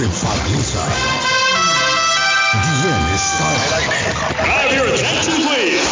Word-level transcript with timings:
Se 0.00 0.06
paraliza. 0.06 0.80
Guillén 2.62 3.02
está 3.14 3.48
your 4.74 4.86
attention, 4.94 5.36
please. 5.46 5.88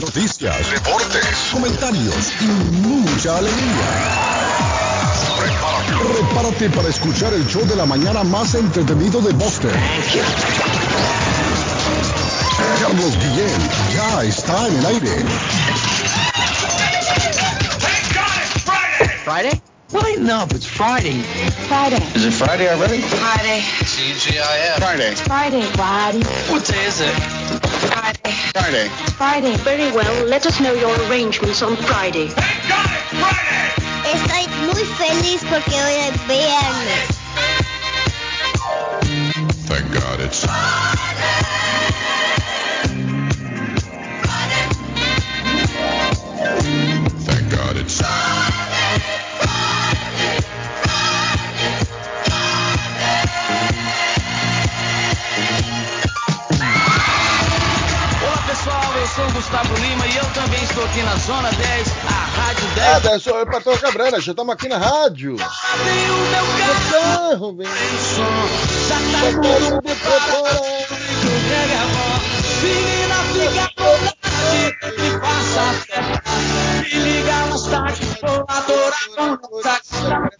Noticias, 0.00 0.70
deportes, 0.70 1.48
comentarios 1.52 2.32
y 2.40 2.44
mucha 2.86 3.38
alegría. 3.38 3.88
Prepárate 6.12 6.70
para 6.70 6.88
escuchar 6.90 7.34
el 7.34 7.44
show 7.48 7.66
de 7.66 7.74
la 7.74 7.86
mañana 7.86 8.22
más 8.22 8.54
entretenido 8.54 9.20
de 9.20 9.32
Boston. 9.32 9.72
Carlos 12.80 13.18
Guillén 13.18 13.70
ya 13.94 14.22
está 14.22 14.68
en 14.68 14.76
el 14.76 14.86
aire. 14.86 15.24
Friday? 19.24 19.60
What? 19.90 20.20
No, 20.20 20.46
it's 20.50 20.66
Friday. 20.66 21.22
Friday. 21.66 21.96
Is 22.14 22.26
it 22.26 22.32
Friday 22.32 22.68
already? 22.68 23.00
Friday. 23.00 23.60
TGIF. 23.88 24.76
Friday. 24.76 25.14
Friday. 25.14 25.62
Friday. 25.62 26.22
What 26.52 26.66
day 26.66 26.84
is 26.84 27.00
it? 27.00 27.14
Friday. 27.88 28.30
Friday. 28.52 28.88
Friday. 29.16 29.56
Very 29.56 29.90
well, 29.92 30.26
let 30.26 30.44
us 30.44 30.60
know 30.60 30.74
your 30.74 30.94
arrangements 31.08 31.62
on 31.62 31.74
Friday. 31.76 32.28
Thank 32.28 32.68
God 32.68 32.90
it's 32.92 33.14
Friday! 33.16 33.72
Estoy 34.12 34.46
muy 34.66 34.84
feliz 34.84 35.42
porque 35.48 35.80
hoy 35.80 35.94
es 35.94 36.26
viernes. 36.26 37.08
Thank 39.68 39.90
God 39.94 40.20
it's 40.20 40.44
Friday. 40.44 40.98
Friday. 44.20 44.68
Thank 47.24 47.50
God 47.50 47.76
it's 47.78 48.02
Olá 48.02 48.37
pessoal, 58.68 58.94
eu 58.96 59.06
sou 59.06 59.26
o 59.26 59.32
Gustavo 59.32 59.74
Lima 59.76 60.06
e 60.06 60.16
eu 60.16 60.24
também 60.32 60.62
estou 60.62 60.84
aqui 60.84 61.02
na 61.02 61.16
Zona 61.16 61.50
10, 61.50 61.88
a 62.06 62.10
Rádio 62.10 62.68
10. 62.74 62.86
Nada, 62.92 63.10
eu 63.12 63.20
sou 63.20 63.42
o 63.42 63.46
Patrão 63.46 63.78
Cabrera, 63.78 64.20
já 64.20 64.32
estamos 64.32 64.52
aqui 64.54 64.68
na 64.68 64.76
rádio. 64.78 65.36
Abre 65.40 65.90
o 66.10 66.16
meu 66.28 66.46
Carro, 66.90 67.56
vem. 67.56 67.66
som, 67.66 68.48
já 68.88 68.96
tá 69.12 69.20
tudo 69.32 69.82
preparado. 69.82 70.62
Pega 71.48 71.80
a 71.80 71.86
voz, 71.86 72.22
menina, 72.62 73.18
fica 73.32 73.64
vontade, 73.78 75.00
me 75.00 75.10
faça 75.20 75.64
festa. 75.86 76.22
Me 76.82 76.98
liga 76.98 77.36
mais 77.46 77.62
tarde, 77.62 78.00
vou 78.22 78.44
adorar 78.48 79.38
com 79.38 79.48
vontade. 79.48 80.37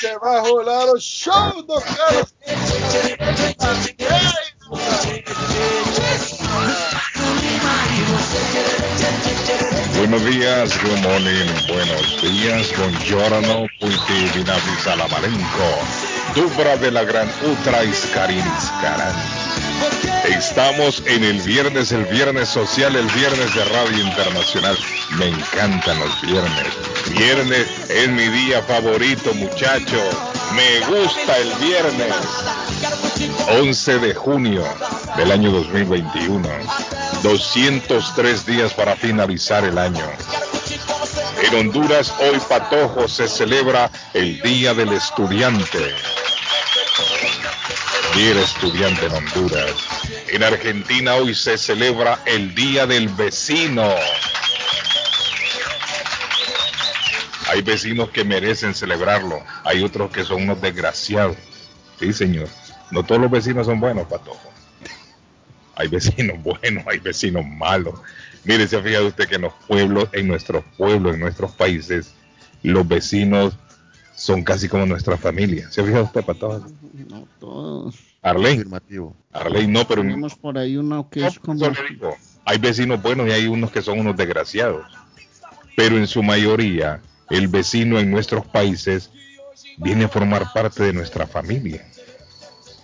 Hoje 0.00 0.06
Hoje 0.06 0.18
vai 0.18 0.40
rolar 0.40 0.86
o 0.86 0.98
show 0.98 1.62
do 1.62 1.80
Carlos. 1.80 2.34
Buenos 9.96 10.22
días, 10.22 10.76
good 10.78 11.02
morning, 11.02 11.46
buenos 11.68 12.20
días, 12.22 12.72
buongiorno, 12.76 13.66
puiti 13.78 14.28
vinavisa 14.34 14.84
salamarenco, 14.84 15.68
dubra 16.34 16.76
de 16.78 16.90
la 16.90 17.04
gran 17.04 17.28
Utra 17.44 17.84
Iscarin 17.84 18.44
Iscaran. 18.58 19.39
Estamos 20.24 21.02
en 21.06 21.24
el 21.24 21.40
viernes, 21.42 21.92
el 21.92 22.04
viernes 22.06 22.48
social, 22.48 22.96
el 22.96 23.06
viernes 23.08 23.54
de 23.54 23.64
Radio 23.64 23.98
Internacional. 24.04 24.78
Me 25.18 25.28
encantan 25.28 25.98
los 25.98 26.20
viernes. 26.22 26.66
Viernes 27.10 27.66
es 27.90 28.08
mi 28.08 28.28
día 28.28 28.62
favorito, 28.62 29.34
muchachos. 29.34 30.16
Me 30.54 30.80
gusta 30.86 31.36
el 31.38 31.52
viernes. 31.54 32.14
11 33.48 33.98
de 33.98 34.14
junio 34.14 34.64
del 35.16 35.30
año 35.32 35.50
2021. 35.50 36.48
203 37.22 38.46
días 38.46 38.72
para 38.72 38.96
finalizar 38.96 39.64
el 39.64 39.78
año. 39.78 40.04
En 41.42 41.54
Honduras, 41.54 42.14
hoy 42.20 42.38
Patojo 42.48 43.08
se 43.08 43.28
celebra 43.28 43.90
el 44.14 44.40
Día 44.42 44.74
del 44.74 44.92
Estudiante. 44.92 45.94
Del 48.14 48.38
Estudiante 48.38 49.06
en 49.06 49.12
Honduras. 49.12 49.72
En 50.28 50.42
Argentina 50.42 51.14
hoy 51.14 51.34
se 51.34 51.56
celebra 51.56 52.20
el 52.26 52.54
Día 52.54 52.86
del 52.86 53.08
Vecino. 53.08 53.88
Hay 57.48 57.62
vecinos 57.62 58.10
que 58.10 58.24
merecen 58.24 58.74
celebrarlo, 58.74 59.42
hay 59.64 59.82
otros 59.82 60.10
que 60.10 60.24
son 60.24 60.42
unos 60.42 60.60
desgraciados. 60.60 61.36
Sí, 61.98 62.12
señor. 62.12 62.48
No 62.90 63.04
todos 63.04 63.20
los 63.20 63.30
vecinos 63.30 63.66
son 63.66 63.80
buenos, 63.80 64.06
Patojo. 64.06 64.50
Hay 65.76 65.88
vecinos 65.88 66.36
buenos, 66.42 66.84
hay 66.86 66.98
vecinos 66.98 67.44
malos. 67.46 67.94
Mire, 68.44 68.66
se 68.66 68.76
ha 68.76 68.82
fijado 68.82 69.06
usted 69.08 69.28
que 69.28 69.36
en 69.36 69.42
los 69.42 69.54
pueblos, 69.66 70.08
en 70.12 70.26
nuestros 70.26 70.64
pueblos, 70.76 71.14
en 71.14 71.20
nuestros 71.20 71.52
países, 71.52 72.12
los 72.62 72.86
vecinos 72.86 73.54
son 74.20 74.44
casi 74.44 74.68
como 74.68 74.84
nuestra 74.84 75.16
familia. 75.16 75.70
¿Se 75.70 75.80
ha 75.80 75.84
fijado 75.84 76.04
usted? 76.04 76.24
No 77.08 77.26
todos. 77.38 77.94
Arley, 78.20 78.56
Afirmativo. 78.56 79.16
Arley 79.32 79.66
no, 79.66 79.88
pero 79.88 80.02
Tenemos 80.02 80.34
por 80.34 80.58
ahí 80.58 80.76
uno 80.76 81.08
que 81.08 81.26
es 81.26 81.38
como... 81.38 81.70
Digo. 81.88 82.14
Hay 82.44 82.58
vecinos 82.58 83.00
buenos 83.00 83.28
y 83.28 83.30
hay 83.30 83.46
unos 83.46 83.70
que 83.70 83.80
son 83.80 83.98
unos 83.98 84.14
desgraciados. 84.18 84.84
Pero 85.74 85.96
en 85.96 86.06
su 86.06 86.22
mayoría, 86.22 87.00
el 87.30 87.48
vecino 87.48 87.98
en 87.98 88.10
nuestros 88.10 88.44
países 88.44 89.10
viene 89.78 90.04
a 90.04 90.08
formar 90.08 90.52
parte 90.52 90.82
de 90.82 90.92
nuestra 90.92 91.26
familia. 91.26 91.82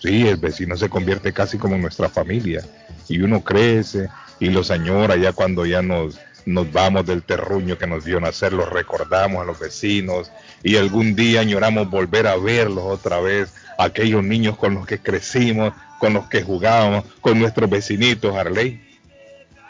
Sí, 0.00 0.26
el 0.26 0.38
vecino 0.38 0.74
se 0.78 0.88
convierte 0.88 1.34
casi 1.34 1.58
como 1.58 1.76
nuestra 1.76 2.08
familia. 2.08 2.64
Y 3.08 3.20
uno 3.20 3.44
crece 3.44 4.08
y 4.40 4.48
los 4.48 4.70
añora 4.70 5.16
ya 5.16 5.34
cuando 5.34 5.66
ya 5.66 5.82
nos, 5.82 6.18
nos 6.46 6.72
vamos 6.72 7.04
del 7.04 7.24
terruño 7.24 7.76
que 7.76 7.86
nos 7.86 8.04
vio 8.04 8.20
nacer, 8.20 8.54
los 8.54 8.70
recordamos 8.70 9.42
a 9.42 9.44
los 9.44 9.58
vecinos 9.58 10.30
y 10.62 10.76
algún 10.76 11.14
día 11.14 11.40
añoramos 11.40 11.90
volver 11.90 12.26
a 12.26 12.36
verlos 12.36 12.84
otra 12.84 13.20
vez, 13.20 13.54
aquellos 13.78 14.24
niños 14.24 14.56
con 14.56 14.74
los 14.74 14.86
que 14.86 14.98
crecimos, 14.98 15.72
con 15.98 16.14
los 16.14 16.28
que 16.28 16.42
jugábamos, 16.42 17.04
con 17.20 17.38
nuestros 17.38 17.68
vecinitos, 17.70 18.34
Arley. 18.34 18.80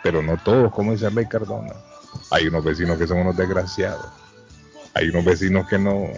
Pero 0.02 0.22
no 0.22 0.36
todos, 0.38 0.72
como 0.72 0.92
dice 0.92 1.06
Arley 1.06 1.26
Cardona. 1.26 1.74
Hay 2.30 2.46
unos 2.46 2.64
vecinos 2.64 2.98
que 2.98 3.06
son 3.06 3.18
unos 3.18 3.36
desgraciados. 3.36 4.06
Hay 4.94 5.08
unos 5.08 5.24
vecinos 5.24 5.68
que 5.68 5.78
no, 5.78 6.08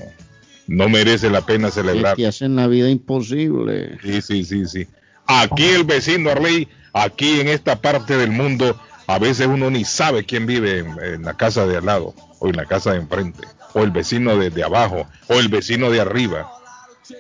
no 0.67 0.89
merece 0.89 1.31
la 1.31 1.41
pena 1.45 1.69
que 1.69 1.75
celebrar. 1.75 2.17
te 2.17 2.27
hacen 2.27 2.55
la 2.55 2.67
vida 2.67 2.89
imposible. 2.89 3.99
Sí, 4.03 4.23
sí, 4.23 4.45
sí, 4.45 4.67
sí. 4.67 4.87
Aquí 5.27 5.65
el 5.65 5.85
vecino 5.85 6.31
Arley, 6.31 6.69
aquí 6.93 7.41
en 7.41 7.49
esta 7.49 7.81
parte 7.81 8.17
del 8.17 8.31
mundo, 8.31 8.81
a 9.07 9.19
veces 9.19 9.47
uno 9.47 9.71
ni 9.71 9.85
sabe 9.85 10.25
quién 10.25 10.47
vive 10.47 10.79
en, 10.79 10.99
en 11.03 11.23
la 11.23 11.35
casa 11.35 11.67
de 11.67 11.79
al 11.79 11.87
lado, 11.87 12.15
o 12.39 12.49
en 12.49 12.57
la 12.57 12.67
casa 12.67 12.93
de 12.93 12.99
enfrente, 12.99 13.47
o 13.75 13.81
el 13.81 13.91
vecino 13.91 14.37
de, 14.37 14.51
de 14.51 14.65
abajo, 14.65 15.07
o 15.29 15.35
el 15.35 15.49
vecino 15.49 15.91
de 15.91 16.01
arriba. 16.01 16.51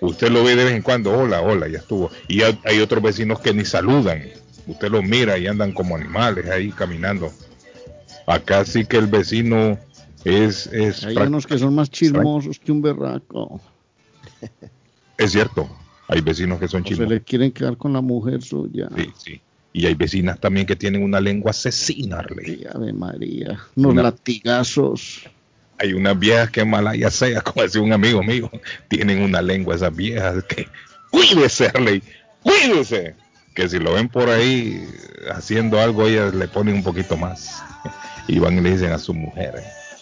Usted 0.01 0.31
lo 0.31 0.45
ve 0.45 0.55
de 0.55 0.65
vez 0.65 0.75
en 0.75 0.83
cuando, 0.83 1.13
hola, 1.13 1.41
hola, 1.41 1.69
ya 1.69 1.79
estuvo. 1.79 2.11
Y 2.29 2.43
hay, 2.43 2.81
otros 2.81 3.03
vecinos 3.03 3.41
que 3.41 3.55
ni 3.55 3.65
saludan. 3.65 4.23
Usted 4.67 4.91
los 4.91 5.03
mira 5.03 5.39
y 5.39 5.47
andan 5.47 5.73
como 5.73 5.97
animales 5.97 6.49
ahí 6.51 6.71
caminando. 6.71 7.33
Acá 8.27 8.65
sí 8.65 8.85
que 8.85 8.99
el 8.99 9.07
vecino 9.07 9.79
es... 10.25 10.67
es 10.67 11.05
Hay 11.05 11.17
unos 11.17 11.47
que 11.47 11.59
son 11.59 11.75
más 11.75 11.91
chismosos 11.91 12.59
que 12.59 12.71
un 12.71 12.83
berraco. 12.83 13.61
Es 15.17 15.33
cierto, 15.33 15.69
hay 16.07 16.21
vecinos 16.21 16.61
que 16.61 16.69
son 16.69 16.83
O 16.83 16.85
se 16.85 16.89
chismosos. 16.91 17.13
le 17.13 17.23
quieren 17.23 17.51
quedar 17.51 17.77
con 17.77 17.93
la 17.93 18.03
mujer 18.03 18.43
suya. 18.43 18.89
Sí, 18.95 19.13
sí. 19.17 19.41
Y 19.73 19.87
hay 19.87 19.95
vecinas 19.95 20.41
también 20.41 20.67
que 20.67 20.77
tienen 20.77 21.03
una 21.03 21.21
lengua 21.21 21.51
asesina, 21.51 22.19
Arley. 22.21 22.67
Ave 22.75 22.93
María. 22.93 23.59
Unos 23.77 23.93
Una- 23.93 24.03
latigazos. 24.05 25.23
Hay 25.79 25.93
unas 25.93 26.19
viejas 26.19 26.51
que 26.51 26.65
malaya 26.65 27.11
sea, 27.11 27.41
como 27.43 27.63
decía 27.63 27.81
un 27.81 27.93
amigo 27.93 28.23
mío, 28.23 28.51
tienen 28.89 29.23
una 29.23 29.41
lengua 29.43 29.77
esas 29.77 29.95
viejas 29.95 30.43
que 30.45 30.67
cuídese, 31.11 31.67
Arley, 31.69 32.03
cuídese. 32.43 33.15
Que 33.55 33.69
si 33.69 33.79
lo 33.79 33.93
ven 33.95 34.09
por 34.09 34.29
ahí 34.29 34.85
haciendo 35.33 35.81
algo, 35.81 36.07
ellas 36.07 36.33
le 36.35 36.47
ponen 36.49 36.77
un 36.77 36.83
poquito 36.83 37.17
más. 37.17 37.63
Y 38.31 38.39
van 38.41 38.59
y 38.59 38.61
le 38.61 38.73
dicen 38.73 38.93
a 38.93 38.99
su 38.99 39.15
mujer. 39.15 39.55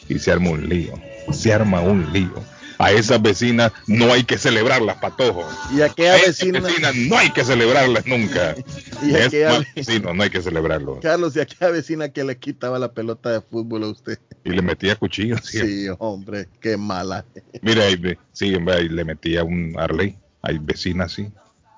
Y 0.08 0.18
se 0.18 0.32
arma 0.32 0.50
un 0.50 0.68
lío. 0.68 0.94
Se 1.32 1.52
arma 1.52 1.80
un 1.80 2.12
lío. 2.12 2.34
A 2.78 2.92
esas 2.92 3.20
vecinas 3.22 3.72
no 3.86 4.12
hay 4.12 4.24
que 4.24 4.38
celebrarlas, 4.38 4.96
patojo. 4.98 5.44
Y 5.74 5.80
aquella 5.80 6.12
A 6.12 6.16
esas 6.16 6.38
vecina, 6.40 6.60
vecinas 6.60 6.94
no 6.96 7.16
hay 7.18 7.30
que 7.30 7.44
celebrarlas 7.44 8.06
nunca. 8.06 8.54
Y 9.02 9.14
aquella 9.14 9.64
vecino, 9.74 10.14
no 10.14 10.22
hay 10.22 10.30
que 10.30 10.40
celebrarlo. 10.42 11.00
Carlos, 11.00 11.36
y 11.36 11.40
aquella 11.40 11.70
vecina 11.70 12.08
que 12.08 12.24
le 12.24 12.36
quitaba 12.38 12.78
la 12.78 12.92
pelota 12.92 13.30
de 13.30 13.40
fútbol 13.40 13.84
a 13.84 13.88
usted. 13.88 14.18
Y 14.44 14.50
le 14.50 14.62
metía 14.62 14.96
cuchillos. 14.96 15.40
sí. 15.44 15.58
Sí, 15.58 15.86
hombre, 15.98 16.48
qué 16.60 16.76
mala. 16.76 17.24
Mira, 17.62 17.84
ahí 17.84 18.00
sí, 18.32 18.54
hombre, 18.54 18.76
ahí 18.76 18.88
le 18.88 19.04
metía 19.04 19.44
un 19.44 19.74
Arley. 19.78 20.16
Hay 20.42 20.58
vecinas, 20.58 21.12
sí. 21.12 21.28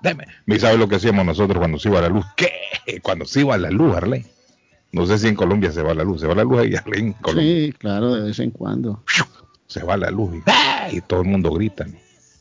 deme. 0.02 0.26
¿Y 0.46 0.58
sabes 0.58 0.78
lo 0.78 0.88
que 0.88 0.96
hacíamos 0.96 1.24
nosotros 1.24 1.58
cuando 1.58 1.78
se 1.78 1.88
iba 1.88 2.00
la 2.00 2.08
luz? 2.08 2.24
¿Qué? 2.36 2.52
Cuando 3.02 3.24
se 3.24 3.40
iba 3.40 3.56
la 3.58 3.70
luz, 3.70 3.96
Arley. 3.96 4.24
No 4.92 5.06
sé 5.06 5.18
si 5.18 5.28
en 5.28 5.34
Colombia 5.34 5.70
se 5.72 5.82
va 5.82 5.92
la 5.94 6.04
luz. 6.04 6.20
Se 6.20 6.26
va 6.26 6.34
la 6.34 6.44
luz 6.44 6.60
ahí, 6.60 6.74
Arley, 6.74 7.00
en 7.00 7.12
Colombia. 7.14 7.66
Sí, 7.66 7.72
claro, 7.78 8.14
de 8.14 8.22
vez 8.22 8.38
en 8.38 8.50
cuando. 8.50 9.02
Se 9.68 9.82
va 9.84 9.96
la 9.96 10.10
luz 10.10 10.34
y, 10.36 10.42
¡ah! 10.46 10.88
y 10.90 11.00
todo 11.00 11.20
el 11.22 11.28
mundo 11.28 11.50
grita. 11.52 11.86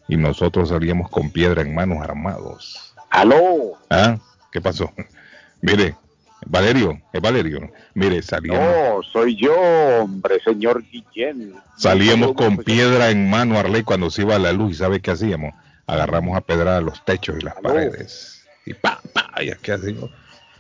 Y 0.07 0.15
nosotros 0.17 0.69
salíamos 0.69 1.09
con 1.09 1.29
piedra 1.29 1.61
en 1.61 1.75
manos 1.75 1.99
armados. 2.01 2.93
Aló. 3.09 3.73
¿Ah? 3.89 4.17
¿Qué 4.51 4.59
pasó? 4.61 4.91
Mire, 5.61 5.95
Valerio, 6.45 7.01
es 7.13 7.21
Valerio. 7.21 7.69
Mire, 7.93 8.21
salíamos, 8.21 8.61
No, 8.61 9.03
soy 9.11 9.35
yo, 9.35 9.53
hombre, 10.01 10.39
señor 10.43 10.83
Guillén. 10.89 11.53
salíamos 11.77 12.33
con 12.33 12.57
piedra 12.57 13.09
en 13.09 13.29
mano, 13.29 13.59
Arley, 13.59 13.83
cuando 13.83 14.09
se 14.09 14.21
iba 14.21 14.39
la 14.39 14.53
luz. 14.53 14.71
¿Y 14.71 14.75
sabe 14.75 15.01
qué 15.01 15.11
hacíamos? 15.11 15.53
Agarramos 15.85 16.37
a 16.37 16.41
pedrar 16.41 16.81
los 16.83 17.03
techos 17.05 17.35
y 17.39 17.43
las 17.43 17.57
Aló. 17.57 17.69
paredes. 17.69 18.45
Y 18.65 18.73
pa, 18.73 19.01
pa, 19.13 19.31
y 19.43 19.49
aquí 19.49 19.71
hacíamos. 19.71 20.09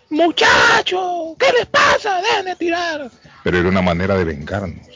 Muchachos, 0.09 1.35
¿qué 1.39 1.47
les 1.57 1.65
pasa? 1.67 2.21
Dejen 2.21 2.45
de 2.45 2.55
tirar. 2.55 3.11
Pero 3.43 3.57
era 3.59 3.69
una 3.69 3.81
manera 3.81 4.15
de 4.17 4.23
vengarnos. 4.25 4.87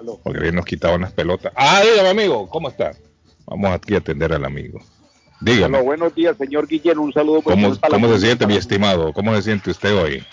Aló. 0.00 0.20
Porque 0.24 0.40
bien 0.40 0.54
nos 0.54 0.64
quitaban 0.64 1.02
las 1.02 1.12
pelotas. 1.12 1.52
Ah, 1.54 1.82
dígame, 1.82 2.08
amigo, 2.08 2.48
¿cómo 2.48 2.68
está? 2.68 2.92
Vamos 3.46 3.70
aquí 3.72 3.94
a 3.94 3.98
atender 3.98 4.32
al 4.32 4.44
amigo. 4.44 4.80
Dígame. 5.40 5.76
Aló, 5.76 5.84
buenos 5.84 6.14
días, 6.14 6.36
señor 6.38 6.66
Guillén. 6.66 6.98
Un 6.98 7.12
saludo. 7.12 7.42
¿Cómo, 7.42 7.74
para 7.76 7.92
cómo 7.94 8.06
la- 8.06 8.14
se 8.14 8.20
siente, 8.26 8.46
mi 8.46 8.56
estimado? 8.56 9.12
¿Cómo 9.12 9.34
se 9.36 9.42
siente 9.42 9.70
usted 9.70 9.94
hoy? 9.96 10.24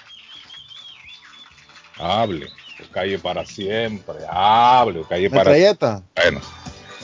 Hable, 1.97 2.47
calle 2.91 3.17
para 3.19 3.45
siempre. 3.45 4.15
Hable, 4.29 5.03
calle 5.09 5.29
para 5.29 5.43
Metralleta. 5.51 6.03
Bueno, 6.15 6.41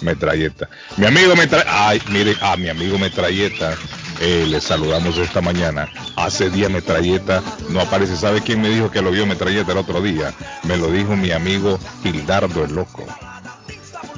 metralleta. 0.01 0.69
Mi 0.97 1.05
amigo 1.07 1.35
metralleta. 1.35 1.87
Ay, 1.89 2.01
mire, 2.11 2.35
a 2.41 2.55
mi 2.57 2.69
amigo 2.69 2.97
metralleta. 2.97 3.75
Eh, 4.19 4.45
le 4.47 4.61
saludamos 4.61 5.17
esta 5.17 5.41
mañana. 5.41 5.89
Hace 6.15 6.49
día 6.49 6.69
metralleta 6.69 7.43
no 7.69 7.81
aparece. 7.81 8.15
¿Sabe 8.15 8.41
quién 8.41 8.61
me 8.61 8.69
dijo 8.69 8.91
que 8.91 9.01
lo 9.01 9.11
vio 9.11 9.25
metralleta 9.25 9.71
el 9.71 9.77
otro 9.77 10.01
día? 10.01 10.33
Me 10.63 10.77
lo 10.77 10.91
dijo 10.91 11.15
mi 11.15 11.31
amigo 11.31 11.79
Gildardo 12.03 12.63
el 12.65 12.73
Loco. 12.75 13.05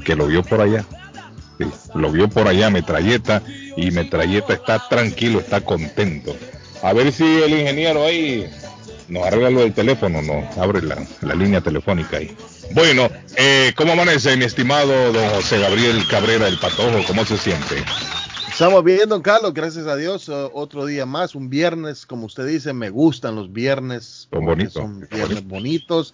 Que 0.04 0.16
lo 0.16 0.28
vio 0.28 0.44
por 0.44 0.62
allá. 0.62 0.86
Lo 1.94 2.12
vio 2.12 2.28
por 2.28 2.48
allá 2.48 2.70
metralleta 2.70 3.42
y 3.78 3.92
metralleta 3.92 4.54
está 4.54 4.88
tranquilo, 4.90 5.40
está 5.40 5.62
contento. 5.62 6.36
A 6.84 6.94
ver 6.94 7.12
si 7.12 7.24
el 7.24 7.58
ingeniero 7.58 8.06
ahí 8.06 8.50
nos 9.08 9.26
arregla 9.26 9.50
lo 9.50 9.62
del 9.62 9.74
teléfono, 9.74 10.22
nos 10.22 10.58
abre 10.58 10.82
la, 10.82 10.98
la 11.22 11.36
línea 11.36 11.62
telefónica 11.62 12.18
ahí. 12.18 12.36
Bueno, 12.72 13.10
eh, 13.36 13.74
¿cómo 13.76 13.94
amanece 13.94 14.36
mi 14.38 14.46
estimado 14.46 15.14
don 15.14 15.30
José 15.30 15.60
Gabriel 15.60 16.06
Cabrera 16.10 16.48
el 16.48 16.60
Patojo? 16.60 17.04
¿Cómo 17.08 17.26
se 17.26 17.38
siente? 17.38 17.84
Estamos 18.56 18.86
bien, 18.86 19.10
don 19.10 19.22
Carlos, 19.22 19.54
gracias 19.54 19.86
a 19.86 19.98
Dios. 19.98 20.30
otro 20.30 20.86
día 20.86 21.06
más, 21.06 21.36
un 21.36 21.50
viernes, 21.50 22.06
como 22.06 22.26
usted 22.26 22.48
dice, 22.48 22.72
me 22.72 22.90
gustan 22.90 23.36
los 23.36 23.52
viernes. 23.52 24.30
Son 24.32 24.46
bonitos. 24.46 24.74
Son 24.76 25.06
viernes 25.12 25.46
bonitos. 25.46 26.14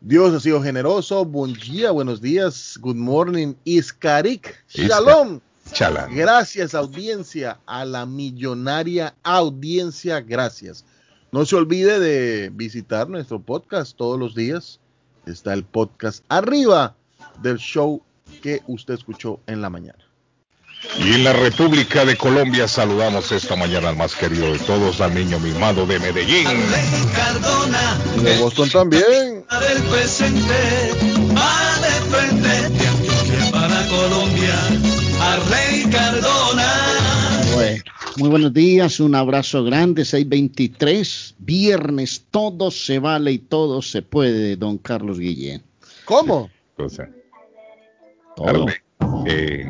Dios 0.00 0.34
ha 0.34 0.40
sido 0.40 0.60
generoso. 0.60 1.24
Buen 1.24 1.52
día, 1.52 1.92
buenos 1.92 2.20
días. 2.20 2.76
Good 2.80 2.96
morning. 2.96 3.54
Iskarik. 3.62 4.64
Iska. 4.74 4.96
Shalom. 4.96 5.38
Chalán. 5.70 6.12
Gracias, 6.12 6.74
audiencia, 6.74 7.60
a 7.66 7.84
la 7.84 8.04
millonaria 8.04 9.14
audiencia. 9.22 10.20
Gracias. 10.20 10.84
No 11.30 11.46
se 11.46 11.54
olvide 11.54 12.00
de 12.00 12.50
visitar 12.52 13.08
nuestro 13.08 13.40
podcast 13.40 13.96
todos 13.96 14.18
los 14.18 14.34
días. 14.34 14.80
Está 15.24 15.54
el 15.54 15.62
podcast 15.62 16.24
arriba 16.30 16.96
del 17.42 17.58
show 17.58 18.02
que 18.42 18.60
usted 18.66 18.94
escuchó 18.94 19.38
en 19.46 19.62
la 19.62 19.70
mañana. 19.70 20.05
Y 20.98 21.14
en 21.14 21.24
la 21.24 21.32
República 21.32 22.04
de 22.04 22.16
Colombia 22.16 22.66
saludamos 22.68 23.30
esta 23.32 23.56
mañana 23.56 23.90
al 23.90 23.96
más 23.96 24.14
querido 24.14 24.52
de 24.52 24.58
todos, 24.60 25.00
al 25.00 25.14
niño 25.14 25.38
mimado 25.40 25.84
de 25.86 25.98
Medellín. 25.98 26.46
Cardona, 27.14 27.98
Y 28.16 28.20
de 28.22 28.38
Boston 28.38 28.70
también. 28.70 29.02
del 29.60 29.82
presente, 29.90 30.54
va 31.36 31.80
de 31.80 31.90
frente 32.10 32.48
de 32.48 32.86
Antioquia 32.86 33.50
para 33.52 33.86
Colombia, 33.88 34.54
a 35.20 35.36
Rey 35.50 35.84
Cardona. 35.90 36.72
Bueno, 37.54 37.82
muy 38.16 38.28
buenos 38.30 38.54
días, 38.54 39.00
un 39.00 39.14
abrazo 39.14 39.64
grande, 39.64 40.04
623, 40.04 41.34
viernes, 41.38 42.24
todo 42.30 42.70
se 42.70 42.98
vale 42.98 43.32
y 43.32 43.38
todo 43.38 43.82
se 43.82 44.02
puede, 44.02 44.56
don 44.56 44.78
Carlos 44.78 45.18
Guillén. 45.18 45.62
¿Cómo? 46.04 46.48
Entonces, 46.76 47.08
Todo. 48.36 48.48
Arle, 48.48 48.82
eh, 49.26 49.64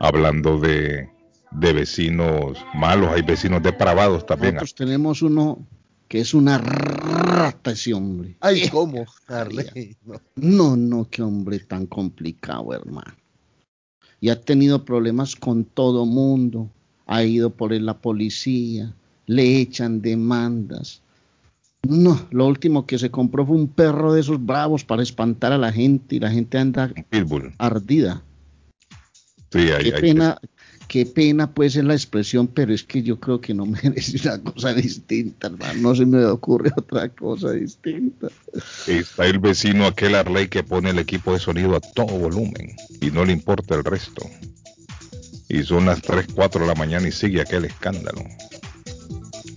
hablando 0.00 0.58
de, 0.58 1.08
de 1.50 1.72
vecinos 1.72 2.58
malos, 2.74 3.10
hay 3.12 3.22
vecinos 3.22 3.62
depravados 3.62 4.26
también. 4.26 4.54
Nosotros 4.54 4.74
tenemos 4.74 5.22
uno 5.22 5.66
que 6.08 6.20
es 6.20 6.34
una 6.34 6.58
rata 6.58 7.72
ese 7.72 7.92
hombre. 7.94 8.36
Ay, 8.40 8.68
¿cómo? 8.70 9.04
Harley? 9.26 9.96
No. 10.04 10.20
No, 10.36 10.76
no, 10.76 11.08
qué 11.10 11.22
hombre 11.22 11.58
tan 11.60 11.86
complicado, 11.86 12.72
hermano. 12.72 13.14
Y 14.20 14.30
ha 14.30 14.40
tenido 14.40 14.84
problemas 14.84 15.36
con 15.36 15.64
todo 15.64 16.06
mundo. 16.06 16.70
Ha 17.06 17.22
ido 17.24 17.50
por 17.50 17.72
él 17.72 17.86
la 17.86 17.98
policía, 17.98 18.94
le 19.26 19.58
echan 19.60 20.00
demandas. 20.00 21.02
No, 21.82 22.20
lo 22.30 22.46
último 22.46 22.86
que 22.86 22.98
se 22.98 23.10
compró 23.10 23.46
fue 23.46 23.56
un 23.56 23.68
perro 23.68 24.12
de 24.12 24.20
esos 24.20 24.44
bravos 24.44 24.84
para 24.84 25.02
espantar 25.02 25.52
a 25.52 25.58
la 25.58 25.72
gente 25.72 26.16
y 26.16 26.20
la 26.20 26.30
gente 26.30 26.58
anda 26.58 26.92
Pitbull. 27.08 27.54
ardida. 27.58 28.22
Sí, 29.52 29.58
hay, 29.58 29.84
Qué 29.90 29.94
hay- 29.94 30.00
pena, 30.00 30.38
qué 30.88 31.06
pena 31.06 31.50
pues 31.52 31.76
es 31.76 31.84
la 31.84 31.94
expresión, 31.94 32.48
pero 32.48 32.72
es 32.74 32.82
que 32.82 33.02
yo 33.02 33.18
creo 33.18 33.40
que 33.40 33.54
no 33.54 33.64
merece 33.82 34.18
una 34.28 34.38
cosa 34.42 34.74
distinta, 34.74 35.46
hermano. 35.48 35.80
No 35.80 35.94
se 35.94 36.04
me 36.06 36.24
ocurre 36.24 36.70
otra 36.76 37.08
cosa 37.08 37.52
distinta. 37.52 38.28
Está 38.86 39.26
el 39.26 39.38
vecino 39.38 39.86
aquel 39.86 40.14
Arley 40.14 40.48
que 40.48 40.62
pone 40.62 40.90
el 40.90 40.98
equipo 40.98 41.32
de 41.32 41.38
sonido 41.38 41.74
a 41.76 41.80
todo 41.80 42.06
volumen 42.18 42.76
y 43.00 43.10
no 43.10 43.24
le 43.24 43.32
importa 43.32 43.74
el 43.74 43.84
resto. 43.84 44.26
Y 45.48 45.62
son 45.62 45.86
las 45.86 46.02
3, 46.02 46.26
4 46.34 46.60
de 46.60 46.66
la 46.66 46.74
mañana 46.74 47.08
y 47.08 47.12
sigue 47.12 47.40
aquel 47.40 47.64
escándalo. 47.64 48.22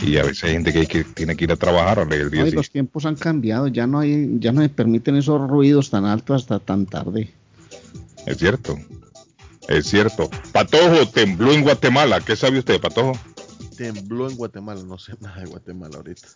Y 0.03 0.17
a 0.17 0.23
veces 0.23 0.45
hay 0.45 0.53
gente 0.53 0.71
que, 0.71 0.79
hay 0.79 0.87
que 0.87 1.03
tiene 1.03 1.35
que 1.35 1.43
ir 1.43 1.51
a 1.51 1.57
trabajar 1.57 1.99
Arley, 1.99 2.19
el 2.21 2.31
día 2.31 2.39
No, 2.41 2.47
y 2.47 2.49
siguiente. 2.49 2.55
los 2.55 2.71
tiempos 2.71 3.05
han 3.05 3.15
cambiado, 3.17 3.67
ya 3.67 3.85
no 3.87 3.99
hay, 3.99 4.37
ya 4.39 4.51
no 4.53 4.61
se 4.61 4.69
permiten 4.69 5.17
esos 5.17 5.47
ruidos 5.49 5.89
tan 5.89 6.05
altos 6.05 6.41
hasta 6.43 6.59
tan 6.59 6.85
tarde. 6.85 7.29
Es 8.25 8.37
cierto. 8.37 8.79
Es 9.67 9.87
cierto. 9.87 10.29
Patojo 10.51 11.07
tembló 11.07 11.53
en 11.53 11.63
Guatemala. 11.63 12.19
¿Qué 12.21 12.35
sabe 12.35 12.59
usted, 12.59 12.79
Patojo? 12.81 13.13
Tembló 13.77 14.29
en 14.29 14.35
Guatemala. 14.35 14.81
No 14.83 14.97
sé 14.97 15.13
nada 15.19 15.39
de 15.39 15.45
Guatemala 15.45 15.97
ahorita. 15.97 16.27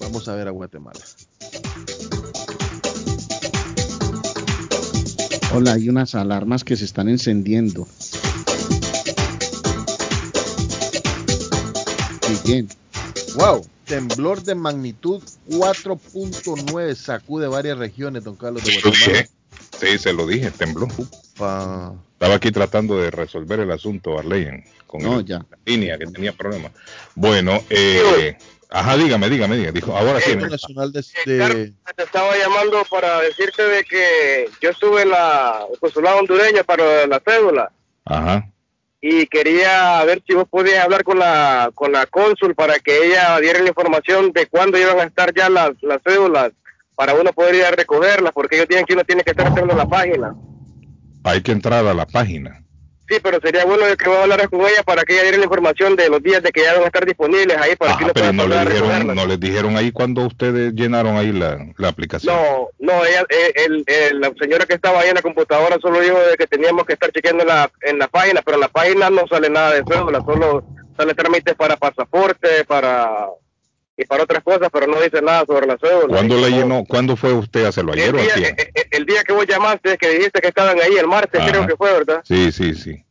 Vamos 0.00 0.28
a 0.28 0.34
ver 0.34 0.48
a 0.48 0.50
Guatemala. 0.50 1.00
Hola, 5.52 5.72
hay 5.72 5.88
unas 5.88 6.14
alarmas 6.14 6.64
que 6.64 6.76
se 6.76 6.84
están 6.84 7.08
encendiendo. 7.08 7.86
Bien, 12.44 12.68
Wow. 13.34 13.66
Temblor 13.84 14.42
de 14.42 14.54
magnitud 14.54 15.22
4.9 15.48 16.94
sacude 16.94 17.48
varias 17.48 17.76
regiones, 17.76 18.22
don 18.22 18.36
Carlos 18.36 18.64
de 18.64 18.80
Guatemala. 18.80 19.28
Sí, 19.80 19.98
se 19.98 20.12
lo 20.12 20.26
dije, 20.26 20.50
tembló. 20.50 20.86
Pa- 21.38 21.92
Estaba 22.12 22.34
aquí 22.34 22.50
tratando 22.52 22.98
de 22.98 23.10
resolver 23.10 23.60
el 23.60 23.70
asunto, 23.70 24.18
Arley, 24.18 24.42
en- 24.44 24.64
con 24.86 25.02
No, 25.02 25.20
el- 25.20 25.24
ya. 25.24 25.38
la 25.38 25.56
línea 25.64 25.96
que 25.98 26.06
tenía 26.06 26.32
problemas. 26.32 26.72
Bueno, 27.14 27.62
eh, 27.70 28.36
ajá, 28.68 28.96
dígame, 28.98 29.30
dígame, 29.30 29.56
dígame. 29.56 29.72
Dijo, 29.72 29.96
ahora 29.96 30.20
sí. 30.20 30.36
Nacional 30.36 30.92
de, 30.92 31.02
de- 31.24 31.38
Carlos, 31.38 31.68
te 31.96 32.02
estaba 32.02 32.36
llamando 32.36 32.82
para 32.90 33.20
decirte 33.22 33.62
de 33.62 33.84
que 33.84 34.50
yo 34.60 34.70
estuve 34.70 35.02
en 35.02 35.10
la 35.10 35.64
consulado 35.80 36.18
hondureño 36.18 36.62
para 36.64 37.06
la 37.06 37.20
cédula 37.26 37.72
Ajá. 38.04 38.46
y 39.00 39.26
quería 39.28 40.04
ver 40.04 40.22
si 40.26 40.34
vos 40.34 40.46
podías 40.50 40.84
hablar 40.84 41.04
con 41.04 41.18
la 41.18 41.70
con 41.74 41.90
la 41.92 42.04
cónsul 42.04 42.54
para 42.54 42.78
que 42.80 43.06
ella 43.06 43.40
diera 43.40 43.60
la 43.60 43.68
información 43.68 44.30
de 44.32 44.46
cuándo 44.46 44.76
iban 44.78 45.00
a 45.00 45.04
estar 45.04 45.32
ya 45.34 45.48
las, 45.48 45.70
las 45.80 46.02
cédulas 46.06 46.52
para 47.00 47.14
uno 47.14 47.32
poder 47.32 47.54
ir 47.54 47.64
a 47.64 47.70
recogerlas 47.70 48.30
porque 48.34 48.56
ellos 48.56 48.68
tienen 48.68 48.84
que 48.84 48.92
uno 48.92 49.04
tiene 49.04 49.22
que 49.22 49.30
estar 49.30 49.46
haciendo 49.46 49.74
la 49.74 49.86
página. 49.88 50.34
Hay 51.24 51.40
que 51.40 51.50
entrar 51.50 51.86
a 51.86 51.94
la 51.94 52.04
página. 52.04 52.62
Sí, 53.08 53.16
pero 53.22 53.38
sería 53.42 53.64
bueno 53.64 53.84
que 53.96 54.06
vos 54.06 54.18
hablaras 54.18 54.48
con 54.48 54.60
ella 54.60 54.82
para 54.84 55.02
que 55.04 55.14
ella 55.14 55.22
diera 55.22 55.38
la 55.38 55.44
información 55.44 55.96
de 55.96 56.10
los 56.10 56.22
días 56.22 56.42
de 56.42 56.52
que 56.52 56.60
ya 56.60 56.74
van 56.74 56.82
a 56.82 56.86
estar 56.88 57.06
disponibles 57.06 57.56
ahí 57.56 57.74
para 57.74 57.96
que 57.96 58.04
Ajá, 58.04 58.04
uno 58.04 58.12
pero 58.12 58.26
pueda 58.26 58.32
no 58.34 58.46
le 58.48 58.58
a 58.58 58.64
dijeron, 58.66 59.14
no 59.16 59.26
les 59.26 59.40
dijeron 59.40 59.76
ahí 59.78 59.92
cuando 59.92 60.26
ustedes 60.26 60.74
llenaron 60.74 61.16
ahí 61.16 61.32
la, 61.32 61.58
la 61.78 61.88
aplicación. 61.88 62.36
No, 62.36 62.68
no, 62.78 63.02
ella, 63.06 63.24
eh, 63.30 63.52
el, 63.66 63.82
el- 63.86 64.20
la 64.20 64.30
señora 64.38 64.66
que 64.66 64.74
estaba 64.74 65.00
ahí 65.00 65.08
en 65.08 65.14
la 65.14 65.22
computadora 65.22 65.78
solo 65.80 66.00
dijo 66.02 66.18
de 66.20 66.36
que 66.36 66.46
teníamos 66.46 66.84
que 66.84 66.92
estar 66.92 67.10
chequeando 67.12 67.44
en 67.44 67.48
la, 67.48 67.70
en 67.80 67.98
la 67.98 68.08
página, 68.08 68.42
pero 68.44 68.56
en 68.58 68.60
la 68.60 68.68
página 68.68 69.08
no 69.08 69.26
sale 69.26 69.48
nada 69.48 69.72
de 69.72 69.84
cédula, 69.90 70.20
solo 70.20 70.64
sale 70.98 71.14
trámites 71.14 71.54
para 71.54 71.78
pasaporte, 71.78 72.64
para 72.66 73.26
y 74.00 74.04
para 74.06 74.24
otras 74.24 74.42
cosas, 74.42 74.68
pero 74.72 74.86
no 74.86 75.00
dice 75.00 75.20
nada 75.22 75.44
sobre 75.46 75.66
la 75.66 75.76
cédula. 75.78 76.08
¿Cuándo 76.16 76.36
como- 76.36 76.46
llenó? 76.48 76.84
¿Cuándo 76.88 77.16
fue 77.16 77.32
usted 77.32 77.64
a 77.64 77.68
hacerlo? 77.68 77.92
¿Ayer 77.92 78.08
el 78.08 78.14
o 78.16 78.18
día, 78.22 78.32
antier? 78.34 78.54
eh, 78.58 78.70
eh, 78.74 78.84
el 78.92 79.06
día 79.06 79.22
que 79.24 79.32
vos 79.32 79.46
llamaste, 79.46 79.96
que 79.98 80.08
dijiste 80.10 80.40
que 80.40 80.48
estaban 80.48 80.80
ahí, 80.80 80.96
el 80.98 81.06
martes 81.06 81.40
Ajá. 81.40 81.50
creo 81.50 81.66
que 81.66 81.76
fue, 81.76 81.92
¿verdad? 81.92 82.20
Sí, 82.24 82.50
sí, 82.52 82.74
sí. 82.74 83.04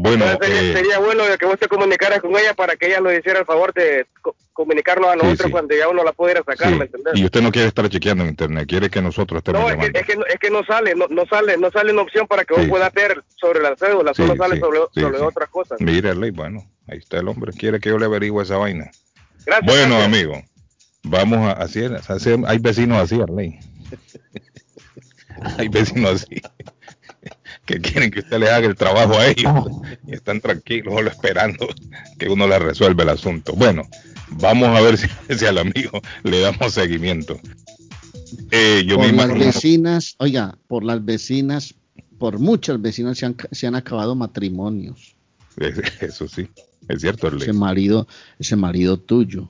Bueno, 0.00 0.26
Entonces, 0.26 0.54
sería, 0.56 0.70
eh, 0.70 0.74
sería 0.76 0.98
bueno 1.00 1.24
que 1.40 1.44
vos 1.46 1.58
te 1.58 1.66
comunicaras 1.66 2.20
con 2.20 2.30
ella 2.38 2.54
para 2.54 2.76
que 2.76 2.86
ella 2.86 3.00
nos 3.00 3.12
hiciera 3.18 3.40
el 3.40 3.44
favor 3.46 3.74
de 3.74 4.06
co- 4.22 4.36
comunicarnos 4.52 5.10
a 5.10 5.16
nosotros 5.16 5.46
sí. 5.46 5.50
cuando 5.50 5.74
ya 5.74 5.88
uno 5.88 6.04
la 6.04 6.12
pudiera 6.12 6.40
sacar, 6.44 6.68
sí. 6.68 6.74
¿me 6.78 6.84
entendés? 6.84 7.14
y 7.16 7.24
usted 7.24 7.40
no 7.40 7.50
quiere 7.50 7.66
estar 7.66 7.88
chequeando 7.88 8.22
en 8.22 8.30
internet, 8.30 8.68
quiere 8.68 8.90
que 8.90 9.02
nosotros 9.02 9.38
estemos 9.38 9.60
No, 9.60 9.68
es 9.70 9.76
que, 9.90 9.98
es, 9.98 10.06
que, 10.06 10.14
no- 10.16 10.26
es 10.26 10.38
que 10.38 10.50
no 10.50 10.64
sale, 10.64 10.94
no, 10.94 11.06
no 11.10 11.26
sale, 11.26 11.56
no 11.56 11.68
sale 11.72 11.92
una 11.92 12.02
opción 12.02 12.28
para 12.28 12.44
que 12.44 12.54
vos 12.54 12.66
puedas 12.68 12.92
ver 12.92 13.24
sobre 13.34 13.60
la 13.60 13.74
cédula, 13.76 14.14
solo 14.14 14.36
sale 14.36 14.60
sobre, 14.60 14.78
sobre 14.94 15.18
otras 15.18 15.48
cosas. 15.48 15.80
Mire, 15.80 16.10
Arley, 16.10 16.30
bueno, 16.30 16.64
ahí 16.86 16.98
está 16.98 17.18
el 17.18 17.26
hombre, 17.26 17.52
quiere 17.52 17.80
que 17.80 17.88
yo 17.88 17.98
le 17.98 18.04
averigüe 18.04 18.44
esa 18.44 18.56
vaina. 18.56 18.92
Gracias. 19.48 19.66
Bueno, 19.66 19.96
gracias. 19.96 20.04
amigo, 20.04 20.42
vamos 21.04 21.38
a 21.38 21.52
así, 21.52 21.80
es, 21.80 22.10
así 22.10 22.30
es, 22.30 22.38
hay 22.46 22.58
vecinos 22.58 22.98
así, 22.98 23.18
Arley. 23.18 23.58
hay 25.56 25.68
vecinos 25.68 26.22
así 26.22 26.42
que 27.64 27.80
quieren 27.80 28.10
que 28.10 28.20
usted 28.20 28.38
le 28.38 28.50
haga 28.50 28.66
el 28.66 28.76
trabajo 28.76 29.14
a 29.14 29.26
ellos 29.26 29.52
y 30.06 30.14
están 30.14 30.40
tranquilos 30.40 30.94
solo 30.94 31.10
esperando 31.10 31.66
que 32.18 32.28
uno 32.28 32.46
les 32.46 32.60
resuelva 32.60 33.04
el 33.04 33.10
asunto. 33.10 33.54
Bueno, 33.54 33.88
vamos 34.28 34.68
a 34.68 34.80
ver 34.80 34.98
si, 34.98 35.08
si 35.34 35.46
al 35.46 35.58
amigo 35.58 36.00
le 36.24 36.40
damos 36.40 36.74
seguimiento. 36.74 37.40
Eh, 38.50 38.84
yo 38.86 38.96
por 38.96 39.12
las 39.12 39.38
vecinas, 39.38 40.14
oiga, 40.18 40.58
por 40.66 40.84
las 40.84 41.02
vecinas, 41.02 41.74
por 42.18 42.38
muchas 42.38 42.80
vecinas 42.80 43.16
se 43.16 43.26
han, 43.26 43.36
se 43.52 43.66
han 43.66 43.74
acabado 43.74 44.14
matrimonios. 44.14 45.16
eso 46.00 46.28
sí, 46.28 46.48
es 46.88 47.00
cierto. 47.00 47.28
Ese 47.36 47.52
marido, 47.52 48.06
ese 48.38 48.56
marido 48.56 48.98
tuyo 48.98 49.48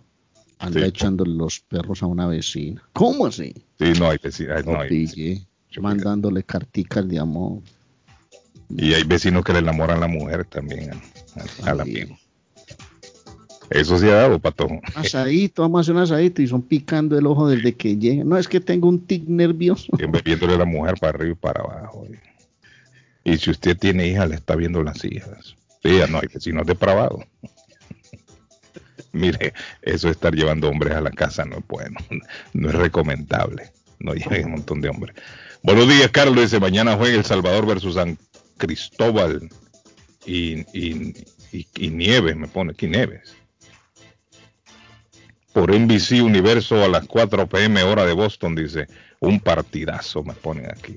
anda 0.58 0.80
Sí. 0.80 0.86
echando 0.86 1.24
los 1.24 1.60
perros 1.60 2.02
a 2.02 2.06
una 2.06 2.26
vecina. 2.26 2.82
¿Cómo 2.92 3.26
así? 3.26 3.54
Sí, 3.78 3.92
no 3.98 4.10
hay 4.10 4.18
vecinos, 4.22 4.64
no 4.66 4.80
hay 4.80 5.46
mandándole 5.80 6.42
carticas 6.42 7.06
de 7.08 7.18
amor. 7.18 7.60
Y 8.76 8.92
hay 8.94 9.04
vecinos 9.04 9.44
que 9.44 9.52
le 9.52 9.60
enamoran 9.60 9.98
a 9.98 10.00
la 10.00 10.08
mujer 10.08 10.44
también, 10.44 10.90
Ay. 11.64 11.78
amigo. 11.80 12.18
Eso 13.70 13.98
sí 13.98 14.06
ha 14.06 14.14
dado, 14.14 14.38
patojo. 14.38 14.80
Asadito, 14.94 15.60
vamos 15.62 15.78
a 15.78 15.80
hacer 15.82 15.94
un 15.94 16.00
asadito 16.02 16.40
y 16.40 16.46
son 16.46 16.62
picando 16.62 17.18
el 17.18 17.26
ojo 17.26 17.48
desde 17.48 17.74
que 17.74 17.98
llega. 17.98 18.24
No, 18.24 18.38
es 18.38 18.48
que 18.48 18.60
tengo 18.60 18.88
un 18.88 19.00
tic 19.06 19.24
nervioso. 19.28 19.94
Siempre 19.98 20.22
viéndole 20.24 20.54
a 20.54 20.58
la 20.58 20.64
mujer 20.64 20.94
para 20.98 21.10
arriba 21.18 21.32
y 21.32 21.34
para 21.36 21.60
abajo. 21.60 22.06
Y, 23.24 23.30
y 23.32 23.36
si 23.38 23.50
usted 23.50 23.76
tiene 23.76 24.08
hija, 24.08 24.26
le 24.26 24.36
está 24.36 24.56
viendo 24.56 24.82
las 24.82 25.04
hijas. 25.04 25.54
Sí, 25.82 26.00
no 26.10 26.18
hay 26.18 26.28
vecinos 26.32 26.66
depravados. 26.66 27.24
Mire, 29.12 29.54
eso 29.82 30.08
de 30.08 30.12
estar 30.12 30.34
llevando 30.34 30.68
hombres 30.68 30.94
a 30.94 31.00
la 31.00 31.10
casa 31.10 31.44
no 31.44 31.58
es 31.58 31.66
bueno, 31.66 31.98
no 32.52 32.68
es 32.68 32.74
recomendable. 32.74 33.72
No 34.00 34.14
lleven 34.14 34.46
un 34.46 34.52
montón 34.52 34.80
de 34.80 34.88
hombres. 34.88 35.16
Buenos 35.62 35.88
días, 35.88 36.10
Carlos. 36.10 36.36
Dice, 36.36 36.60
mañana 36.60 36.96
juega 36.96 37.16
El 37.16 37.24
Salvador 37.24 37.66
versus 37.66 37.94
San 37.94 38.16
Cristóbal 38.58 39.48
y, 40.24 40.60
y, 40.72 41.14
y, 41.52 41.90
Nieves, 41.90 42.36
me 42.36 42.46
pone 42.46 42.72
aquí 42.72 42.86
Nieves. 42.86 43.34
Por 45.52 45.72
NBC 45.76 46.22
Universo 46.22 46.84
a 46.84 46.88
las 46.88 47.06
4 47.06 47.48
pm 47.48 47.82
hora 47.82 48.04
de 48.06 48.12
Boston, 48.12 48.54
dice, 48.54 48.86
un 49.18 49.40
partidazo, 49.40 50.22
me 50.22 50.34
ponen 50.34 50.70
aquí. 50.70 50.94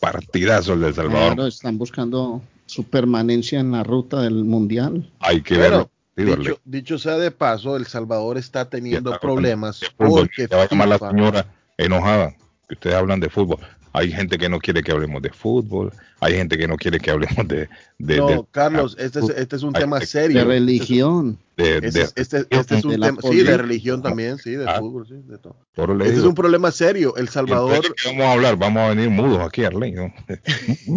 Partidazo 0.00 0.72
el 0.72 0.80
de 0.80 0.88
El 0.88 0.94
Salvador. 0.94 1.46
Están 1.46 1.78
buscando 1.78 2.42
su 2.70 2.84
permanencia 2.84 3.58
en 3.58 3.72
la 3.72 3.82
ruta 3.82 4.22
del 4.22 4.44
mundial. 4.44 5.10
Hay 5.18 5.42
que 5.42 5.56
verlo. 5.58 5.90
Dicho, 6.16 6.60
dicho 6.64 6.98
sea 6.98 7.16
de 7.18 7.30
paso, 7.30 7.76
El 7.76 7.86
Salvador 7.86 8.36
está 8.38 8.68
teniendo 8.68 9.10
está 9.10 9.20
problemas 9.20 9.80
fútbol, 9.96 10.28
porque 10.36 10.46
va 10.54 10.62
a 10.64 10.68
llamar 10.68 10.88
la 10.88 10.98
señora 10.98 11.46
enojada 11.78 12.36
que 12.68 12.74
ustedes 12.74 12.94
hablan 12.96 13.18
de 13.20 13.28
fútbol. 13.30 13.58
Hay 13.92 14.12
gente 14.12 14.38
que 14.38 14.48
no 14.48 14.58
quiere 14.60 14.82
que 14.84 14.92
hablemos 14.92 15.20
de 15.22 15.30
fútbol, 15.30 15.92
hay 16.20 16.34
gente 16.34 16.56
que 16.56 16.68
no 16.68 16.76
quiere 16.76 17.00
que 17.00 17.10
hablemos 17.10 17.48
de... 17.48 17.68
de 17.98 18.16
no, 18.18 18.26
de- 18.28 18.44
Carlos, 18.52 18.94
este 19.00 19.18
es, 19.18 19.28
este 19.30 19.56
es 19.56 19.62
un 19.64 19.74
Hay- 19.74 19.82
tema 19.82 20.00
serio. 20.02 20.38
De 20.38 20.44
religión. 20.44 21.38
De- 21.62 21.86
Este, 21.88 21.98
de- 22.00 22.04
este- 22.16 22.46
este 22.50 22.76
es 22.78 22.84
un 22.84 23.00
tema, 23.00 23.16
sí, 23.22 23.42
de 23.42 23.56
religión 23.56 24.02
también, 24.02 24.38
sí, 24.38 24.52
de 24.52 24.68
Ah. 24.68 24.78
fútbol, 24.78 25.06
sí, 25.06 25.14
de 25.26 25.38
todo. 25.38 25.56
Este 26.04 26.18
es 26.18 26.24
un 26.24 26.34
problema 26.34 26.70
serio. 26.70 27.16
El 27.16 27.24
¿Y 27.24 27.28
Salvador, 27.28 27.82
vamos 28.06 28.22
a 28.24 28.32
hablar? 28.32 28.56
Vamos 28.56 28.82
a 28.82 28.88
venir 28.90 29.08
mudos 29.10 29.40
aquí, 29.40 29.64
Arley. 29.64 29.92
¿no? 29.92 30.12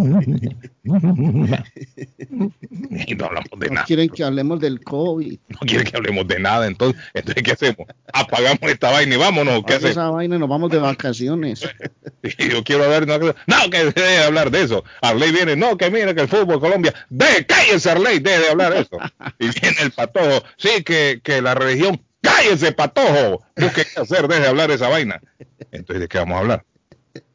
y 3.08 3.15
no 3.15 3.25
hablamos 3.25 3.50
de 3.60 3.67
No 3.67 3.74
nada. 3.75 3.86
quieren 3.86 4.10
que 4.10 4.24
hablemos 4.24 4.60
del 4.60 4.82
COVID. 4.84 5.39
No 5.50 5.60
quiere 5.60 5.84
que 5.86 5.96
hablemos 5.98 6.27
de 6.27 6.39
nada. 6.39 6.67
Entonces, 6.67 7.01
entonces 7.13 7.43
¿qué 7.43 7.51
hacemos? 7.51 7.88
Apagamos 8.13 8.60
esta 8.63 8.91
vaina 8.91 9.15
y 9.15 9.17
vámonos. 9.17 9.63
¿Qué 9.65 9.74
hacemos? 9.75 9.91
esa 9.91 10.10
vaina 10.10 10.36
y 10.36 10.39
nos 10.39 10.50
vamos 10.50 10.70
de 10.72 10.79
vacaciones. 10.79 11.63
Y 12.39 12.50
yo 12.50 12.63
quiero 12.63 12.86
hablar 12.86 13.05
cosa. 13.20 13.36
No, 13.48 13.70
que 13.70 13.84
deje 13.84 14.01
de 14.01 14.24
hablar 14.24 14.50
de 14.50 14.62
eso. 14.62 14.86
Arley 15.01 15.34
viene, 15.34 15.58
no, 15.58 15.75
que 15.77 15.91
mira 15.91 16.13
que 16.15 16.22
el 16.22 16.29
fútbol 16.29 16.58
Colombia. 16.62 16.93
De, 17.10 17.46
cállese 17.46 17.91
Arley, 17.91 18.20
deje 18.20 18.39
de 18.43 18.50
hablar 18.50 18.74
de 18.74 18.79
eso. 18.79 18.98
Y 19.39 19.50
viene 19.60 19.75
el 19.82 19.91
patojo. 19.91 20.41
Sí, 20.57 20.83
que, 20.83 21.19
que 21.24 21.41
la 21.41 21.55
religión. 21.55 22.01
Cállese, 22.22 22.72
patojo. 22.72 23.43
Busque 23.55 23.83
qué 23.93 24.00
hacer, 24.01 24.27
deje 24.27 24.41
de 24.41 24.48
hablar 24.48 24.72
esa 24.72 24.88
vaina. 24.88 25.22
Entonces, 25.72 26.01
¿de 26.01 26.07
qué 26.07 26.17
vamos 26.19 26.36
a 26.38 26.39
hablar? 26.39 26.65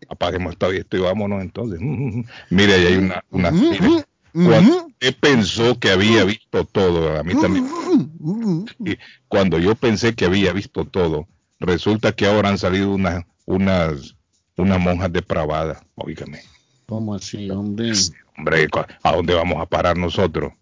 Apaguemos 0.09 0.53
esta 0.53 0.69
esto 0.69 0.97
y 0.97 1.01
vámonos 1.01 1.43
entonces. 1.43 1.79
Mm, 1.81 2.19
mm. 2.21 2.25
Mire, 2.51 2.75
ahí 2.75 2.87
hay 2.87 2.97
una, 2.97 3.23
una 3.31 3.51
mire, 3.51 4.05
cuando 4.33 4.87
usted 4.87 5.17
pensó 5.21 5.79
que 5.79 5.91
había 5.91 6.25
visto 6.25 6.65
todo, 6.65 7.19
a 7.19 7.23
mí 7.23 7.35
también. 7.35 7.69
Y 8.81 8.97
cuando 9.29 9.59
yo 9.59 9.75
pensé 9.75 10.15
que 10.15 10.25
había 10.25 10.53
visto 10.53 10.85
todo, 10.87 11.27
resulta 11.61 12.13
que 12.13 12.27
ahora 12.27 12.49
han 12.49 12.59
salido 12.59 12.91
unas, 12.91 13.25
unas, 13.45 14.15
unas 14.57 14.81
monjas 14.81 15.13
depravadas. 15.13 15.83
Óigame, 15.97 16.41
¿Cómo 16.87 17.15
así, 17.15 17.51
hombre? 17.51 17.93
hombre, 18.39 18.69
¿cu- 18.69 18.81
¿a 19.03 19.13
dónde 19.13 19.35
vamos 19.35 19.61
a 19.61 19.67
parar 19.67 19.97
nosotros? 19.99 20.53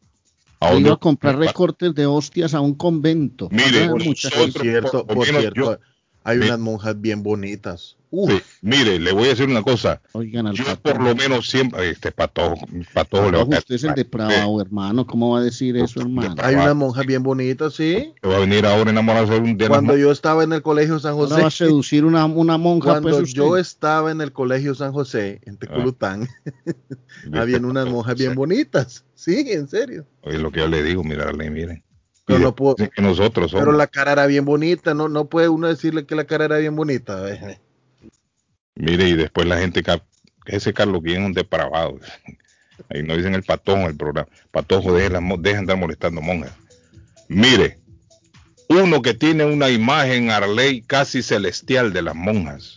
¿A 0.61 0.73
Yo 0.73 0.79
iba 0.79 0.93
a 0.95 0.97
comprar 0.97 1.39
recortes 1.39 1.95
de 1.95 2.07
hostias 2.07 2.55
a 2.55 2.61
un 2.61 2.75
convento. 2.75 3.49
Mire, 3.51 3.85
Ah, 3.85 3.91
por 3.91 4.05
muchas 4.05 4.33
por 4.33 4.41
nosotros, 4.41 4.63
cierto, 4.63 4.91
por 5.07 5.09
lo 5.09 5.15
por 5.15 5.27
cierto, 5.27 5.61
yo- 5.61 5.79
hay 6.27 6.39
unas 6.39 6.59
monjas 6.59 7.01
bien 7.01 7.23
bonitas. 7.23 7.97
Uf, 8.11 8.31
Sí, 8.31 8.43
mire, 8.63 8.99
le 8.99 9.13
voy 9.13 9.27
a 9.27 9.29
decir 9.29 9.49
una 9.49 9.63
cosa. 9.63 10.01
Oigan, 10.13 10.47
al 10.49 10.55
Yo 10.55 10.65
por 10.83 11.01
lo 11.01 11.15
menos 11.15 11.49
siempre, 11.49 11.91
este 11.91 12.11
patojo, 12.11 12.67
patojo 12.93 13.31
le 13.31 13.39
va 13.39 13.45
a 13.45 13.49
caer 13.49 13.59
usted 13.61 13.75
es 13.77 13.85
el 13.85 13.95
depravado, 13.95 14.61
hermano. 14.61 15.07
¿Cómo 15.07 15.31
va 15.31 15.41
a 15.41 15.43
decir 15.43 15.77
eso, 15.77 16.01
hermano? 16.01 16.35
hay 16.39 16.55
unas 16.57 16.75
monjas 16.75 17.07
bien 17.07 17.23
bonitas, 17.23 17.75
sí. 17.75 18.13
Que 18.21 18.29
va 18.29 18.37
a 18.37 18.41
venir 18.41 18.67
ahora 18.67 18.91
a 18.91 18.93
enamorarse 18.93 19.35
de 19.35 19.39
un 19.39 19.57
las 19.57 19.69
Cuando 19.69 19.97
yo 19.97 20.11
estaba 20.11 20.43
en 20.43 20.53
el 20.53 20.63
colegio 20.63 20.99
San 20.99 21.13
Ahora 21.13 21.31
va 21.31 21.37
a 21.39 21.43
José, 21.45 21.65
seducir 21.67 22.05
una, 22.05 22.25
una 22.27 22.59
monja, 22.59 22.91
cuando 22.91 23.11
pues 23.11 23.33
yo 23.33 23.57
estaba 23.57 24.11
en 24.11 24.21
el 24.21 24.33
colegio 24.33 24.75
San 24.75 24.93
José, 24.93 25.41
en 25.45 25.59
Teculután, 25.59 26.29
de 27.27 27.39
habían 27.39 27.65
unas 27.65 27.87
monjas 27.87 28.17
bien 28.17 28.35
bonitas. 28.35 29.05
Sí, 29.15 29.45
en 29.49 29.69
serio. 29.69 30.07
Oye, 30.23 30.39
lo 30.39 30.51
que 30.51 30.61
yo 30.61 30.69
le 30.69 30.83
digo, 30.83 31.05
mirarle, 31.05 31.51
miren. 31.51 31.86
Pero 32.27 32.41
no 32.41 32.55
puedo- 32.55 32.75
dicen 32.75 32.91
que 32.95 33.03
nosotros 33.03 33.51
somos. 33.53 33.65
Pero 33.65 33.77
la 33.77 33.87
cara 33.87 34.13
era 34.13 34.27
bien 34.27 34.45
bonita, 34.45 34.95
no, 34.95 35.09
no 35.09 35.27
puede 35.27 35.49
uno 35.49 35.69
decirle 35.69 36.07
que 36.07 36.17
la 36.17 36.25
cara 36.25 36.45
era 36.47 36.59
bien 36.59 36.75
bonita. 36.77 37.23
Mire, 38.75 39.09
y 39.09 39.15
después 39.15 39.47
la 39.47 39.59
gente, 39.59 39.83
ese 40.47 40.73
Carlos 40.75 41.03
que 41.05 41.13
es 41.15 41.19
un 41.19 41.33
depravado. 41.33 41.99
Ahí 42.91 43.03
no 43.03 43.17
dicen 43.17 43.35
el 43.35 43.43
patojo 43.43 43.79
en 43.81 43.87
el 43.87 43.97
programa. 43.97 44.29
Patojo, 44.51 44.93
deje, 44.93 45.09
las 45.11 45.23
mo- 45.23 45.39
deje 45.39 45.55
de 45.55 45.61
andar 45.61 45.79
molestando 45.79 46.21
monjas. 46.21 46.53
Mire, 47.29 47.79
uno 48.69 49.01
que 49.01 49.15
tiene 49.15 49.45
una 49.47 49.71
imagen 49.71 50.31
Arley 50.31 50.83
casi 50.83 51.23
celestial 51.23 51.93
de 51.93 52.03
las 52.03 52.15
monjas. 52.15 52.77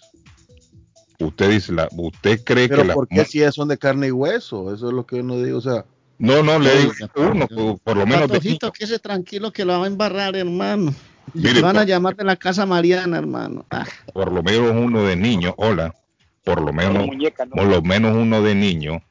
Usted 1.20 1.50
dice, 1.50 1.74
la, 1.74 1.90
usted 1.92 2.42
cree 2.46 2.70
que 2.70 2.76
Pero 2.76 2.84
las 2.86 2.96
¿por 2.96 3.08
qué 3.10 3.26
si 3.26 3.42
son 3.52 3.68
de 3.68 3.78
carne 3.78 4.08
y 4.08 4.12
hueso? 4.12 4.74
Eso 4.74 4.88
es 4.88 4.94
lo 4.94 5.06
que 5.06 5.18
uno 5.18 5.42
digo, 5.42 5.58
o 5.58 5.62
sea, 5.62 5.86
No, 6.20 6.44
no, 6.44 6.60
le 6.60 6.78
digo 6.80 6.94
uno, 7.16 7.48
por, 7.48 7.80
por 7.80 7.98
lo 7.98 8.06
menos 8.06 8.28
Patojito, 8.28 8.72
que 8.74 8.84
ese 8.84 9.00
tranquilo 9.00 9.52
que 9.52 9.64
lo 9.64 9.80
va 9.80 9.86
a 9.86 9.88
embarrar, 9.88 10.36
hermano. 10.36 10.94
Mire, 11.34 11.62
van 11.62 11.78
a 11.78 11.86
llamar 11.86 12.16
de 12.16 12.26
la 12.26 12.36
casa 12.36 12.66
Mariana, 12.66 13.18
hermano. 13.18 13.66
Ah, 13.72 13.86
por 14.14 14.32
lo 14.32 14.44
menos 14.44 14.72
uno 14.76 15.04
de 15.04 15.16
niño, 15.16 15.54
hola, 15.58 15.96
por 16.44 16.62
lo 16.62 16.74
menos, 16.74 17.08
por 17.52 17.66
lo 17.66 17.82
menos 17.82 18.16
uno 18.16 18.42
de 18.42 18.54
niño, 18.54 19.02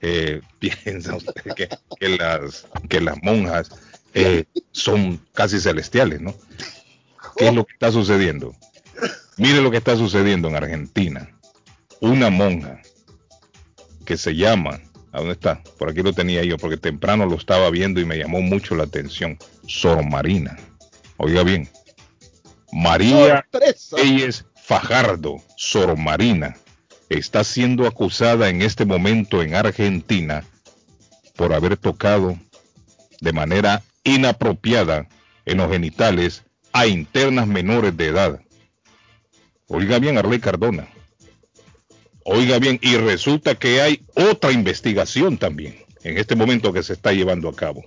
eh, 0.00 0.40
piensa 0.58 1.14
usted 1.14 1.54
que, 1.54 1.68
que 2.00 2.08
las, 2.08 2.66
que 2.88 3.00
las 3.00 3.22
monjas 3.22 3.70
eh, 4.14 4.44
son 4.72 5.20
casi 5.34 5.60
celestiales, 5.60 6.20
¿no? 6.20 6.34
¿Qué 7.36 7.48
es 7.48 7.54
lo 7.54 7.64
que 7.64 7.74
está 7.74 7.92
sucediendo? 7.92 8.54
Mire 9.36 9.60
lo 9.60 9.70
que 9.70 9.76
está 9.76 9.94
sucediendo 9.96 10.48
en 10.48 10.56
Argentina. 10.56 11.30
Una 12.00 12.30
monja 12.30 12.80
que 14.06 14.16
se 14.16 14.34
llama, 14.34 14.80
¿a 15.16 15.20
dónde 15.20 15.32
está? 15.32 15.62
Por 15.78 15.88
aquí 15.88 16.02
lo 16.02 16.12
tenía 16.12 16.44
yo, 16.44 16.58
porque 16.58 16.76
temprano 16.76 17.24
lo 17.24 17.36
estaba 17.36 17.70
viendo 17.70 18.00
y 18.00 18.04
me 18.04 18.18
llamó 18.18 18.42
mucho 18.42 18.74
la 18.74 18.84
atención. 18.84 19.38
Sor 19.66 20.04
Marina. 20.04 20.58
Oiga 21.16 21.42
bien. 21.42 21.70
María. 22.70 23.46
Reyes 23.92 24.44
Fajardo, 24.54 25.42
Sor 25.56 25.96
Marina, 25.96 26.56
está 27.08 27.44
siendo 27.44 27.86
acusada 27.86 28.50
en 28.50 28.60
este 28.60 28.84
momento 28.84 29.42
en 29.42 29.54
Argentina 29.54 30.44
por 31.34 31.54
haber 31.54 31.78
tocado 31.78 32.36
de 33.22 33.32
manera 33.32 33.82
inapropiada 34.04 35.08
en 35.46 35.58
los 35.58 35.70
genitales 35.70 36.44
a 36.74 36.86
internas 36.86 37.46
menores 37.46 37.96
de 37.96 38.08
edad. 38.08 38.40
Oiga 39.68 39.98
bien, 39.98 40.18
Arley 40.18 40.40
Cardona. 40.40 40.88
Oiga 42.28 42.58
bien, 42.58 42.80
y 42.82 42.96
resulta 42.96 43.54
que 43.54 43.80
hay 43.80 44.02
otra 44.14 44.50
investigación 44.50 45.38
también 45.38 45.76
en 46.02 46.18
este 46.18 46.34
momento 46.34 46.72
que 46.72 46.82
se 46.82 46.94
está 46.94 47.12
llevando 47.12 47.48
a 47.48 47.54
cabo. 47.54 47.84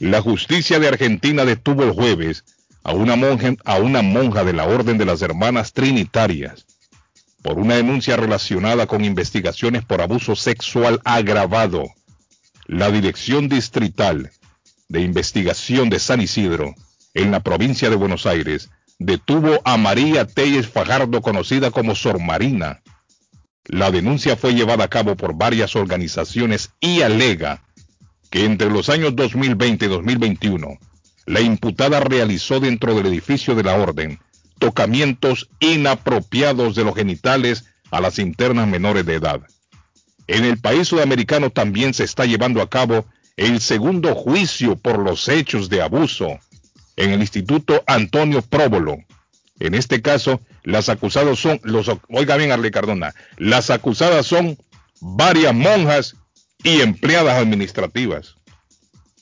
La 0.00 0.20
justicia 0.20 0.80
de 0.80 0.88
Argentina 0.88 1.44
detuvo 1.44 1.84
el 1.84 1.92
jueves 1.92 2.44
a 2.82 2.92
una 2.92 3.14
monja, 3.14 3.54
a 3.64 3.76
una 3.76 4.02
monja 4.02 4.42
de 4.42 4.52
la 4.52 4.66
Orden 4.66 4.98
de 4.98 5.04
las 5.04 5.22
Hermanas 5.22 5.72
Trinitarias 5.72 6.66
por 7.40 7.60
una 7.60 7.76
denuncia 7.76 8.16
relacionada 8.16 8.88
con 8.88 9.04
investigaciones 9.04 9.84
por 9.84 10.00
abuso 10.00 10.34
sexual 10.34 11.00
agravado. 11.04 11.84
La 12.66 12.90
Dirección 12.90 13.48
Distrital 13.48 14.32
de 14.88 15.02
Investigación 15.02 15.88
de 15.88 16.00
San 16.00 16.20
Isidro, 16.20 16.74
en 17.14 17.30
la 17.30 17.38
provincia 17.38 17.90
de 17.90 17.96
Buenos 17.96 18.26
Aires, 18.26 18.70
detuvo 18.98 19.60
a 19.64 19.76
María 19.76 20.26
Telles 20.26 20.66
Fajardo, 20.66 21.22
conocida 21.22 21.70
como 21.70 21.94
Sor 21.94 22.18
Marina. 22.20 22.82
La 23.68 23.90
denuncia 23.90 24.36
fue 24.36 24.54
llevada 24.54 24.84
a 24.84 24.88
cabo 24.88 25.16
por 25.16 25.34
varias 25.34 25.74
organizaciones 25.76 26.70
y 26.80 27.02
alega 27.02 27.62
que 28.30 28.44
entre 28.44 28.70
los 28.70 28.88
años 28.88 29.16
2020 29.16 29.86
y 29.86 29.88
2021, 29.88 30.78
la 31.26 31.40
imputada 31.40 32.00
realizó 32.00 32.60
dentro 32.60 32.94
del 32.94 33.06
edificio 33.06 33.54
de 33.54 33.64
la 33.64 33.74
Orden 33.74 34.20
tocamientos 34.58 35.50
inapropiados 35.60 36.74
de 36.74 36.84
los 36.84 36.94
genitales 36.94 37.66
a 37.90 38.00
las 38.00 38.18
internas 38.18 38.66
menores 38.68 39.04
de 39.04 39.14
edad. 39.14 39.40
En 40.26 40.44
el 40.44 40.58
país 40.58 40.88
sudamericano 40.88 41.50
también 41.50 41.94
se 41.94 42.04
está 42.04 42.24
llevando 42.24 42.62
a 42.62 42.70
cabo 42.70 43.06
el 43.36 43.60
segundo 43.60 44.14
juicio 44.14 44.76
por 44.76 44.98
los 44.98 45.28
hechos 45.28 45.68
de 45.68 45.82
abuso 45.82 46.38
en 46.96 47.10
el 47.10 47.20
Instituto 47.20 47.84
Antonio 47.86 48.42
Próbolo. 48.42 48.96
En 49.60 49.74
este 49.74 50.02
caso, 50.02 50.40
las 50.66 50.88
acusadas 50.88 51.38
son, 51.38 51.60
los, 51.62 51.88
oiga 52.08 52.36
bien 52.36 52.50
Arle 52.50 52.72
Cardona, 52.72 53.14
las 53.36 53.70
acusadas 53.70 54.26
son 54.26 54.58
varias 55.00 55.54
monjas 55.54 56.16
y 56.64 56.80
empleadas 56.80 57.40
administrativas. 57.40 58.34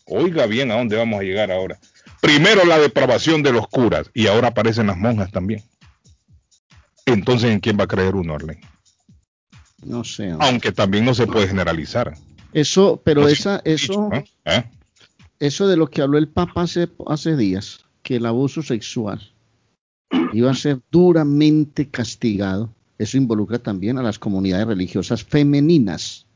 Oiga 0.06 0.46
bien 0.46 0.70
a 0.70 0.76
dónde 0.76 0.96
vamos 0.96 1.20
a 1.20 1.22
llegar 1.22 1.52
ahora. 1.52 1.78
Primero 2.22 2.64
la 2.64 2.78
depravación 2.78 3.42
de 3.42 3.52
los 3.52 3.68
curas 3.68 4.10
y 4.14 4.26
ahora 4.26 4.48
aparecen 4.48 4.86
las 4.86 4.96
monjas 4.96 5.30
también. 5.30 5.62
Entonces, 7.04 7.50
¿en 7.50 7.60
quién 7.60 7.78
va 7.78 7.84
a 7.84 7.88
creer 7.88 8.14
uno, 8.14 8.34
Arlen? 8.34 8.60
No 9.84 10.02
sé. 10.02 10.34
Aunque 10.40 10.72
también 10.72 11.04
no 11.04 11.12
se 11.12 11.26
puede 11.26 11.46
generalizar. 11.46 12.14
Eso, 12.54 13.02
pero 13.04 13.28
esa, 13.28 13.60
eso, 13.66 14.08
¿Eh? 14.46 14.64
eso 15.40 15.68
de 15.68 15.76
lo 15.76 15.90
que 15.90 16.00
habló 16.00 16.16
el 16.16 16.28
Papa 16.28 16.62
hace, 16.62 16.88
hace 17.06 17.36
días, 17.36 17.84
que 18.02 18.16
el 18.16 18.24
abuso 18.24 18.62
sexual 18.62 19.33
iba 20.32 20.50
a 20.50 20.54
ser 20.54 20.80
duramente 20.90 21.88
castigado, 21.88 22.70
eso 22.98 23.16
involucra 23.16 23.58
también 23.58 23.98
a 23.98 24.02
las 24.02 24.18
comunidades 24.18 24.66
religiosas 24.66 25.24
femeninas 25.24 26.26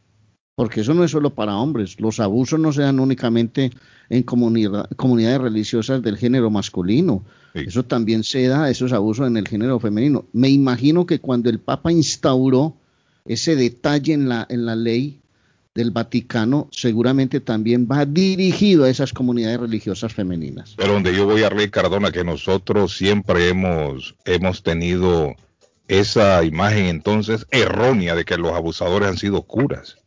porque 0.58 0.80
eso 0.80 0.92
no 0.92 1.04
es 1.04 1.12
solo 1.12 1.30
para 1.30 1.56
hombres, 1.56 2.00
los 2.00 2.18
abusos 2.18 2.58
no 2.58 2.73
se 2.73 2.82
dan 2.82 2.99
únicamente 2.99 3.70
en 4.11 4.25
comunidades 4.25 5.40
religiosas 5.40 6.02
del 6.02 6.16
género 6.16 6.50
masculino, 6.50 7.23
eso 7.54 7.85
también 7.85 8.25
se 8.25 8.49
da, 8.49 8.68
esos 8.68 8.92
abusos 8.92 9.28
en 9.28 9.37
el 9.37 9.47
género 9.47 9.78
femenino. 9.78 10.25
Me 10.32 10.49
imagino 10.49 11.06
que 11.06 11.20
cuando 11.20 11.49
el 11.49 11.61
Papa 11.61 11.92
instauró 11.92 12.75
ese 13.25 13.54
detalle 13.54 14.14
en 14.14 14.28
la, 14.28 14.49
en 14.50 14.66
la 14.66 14.75
ley 14.75 15.20
del 15.78 15.92
Vaticano, 15.92 16.68
seguramente 16.73 17.38
también 17.38 17.87
va 17.88 18.04
dirigido 18.04 18.85
a 18.85 18.90
esas 18.90 19.12
comunidades 19.12 19.61
religiosas 19.61 20.12
femeninas. 20.12 20.75
Pero 20.76 20.94
donde 20.94 21.14
yo 21.14 21.25
voy 21.25 21.44
a 21.44 21.50
Rey 21.50 21.70
Cardona, 21.70 22.11
que 22.11 22.25
nosotros 22.25 22.97
siempre 22.97 23.49
hemos, 23.49 24.16
hemos 24.25 24.64
tenido 24.64 25.37
esa 25.87 26.42
imagen 26.42 26.87
entonces 26.87 27.47
errónea 27.52 28.16
de 28.16 28.25
que 28.25 28.37
los 28.37 28.54
abusadores 28.54 29.08
han 29.08 29.18
sido 29.18 29.42
curas 29.42 29.99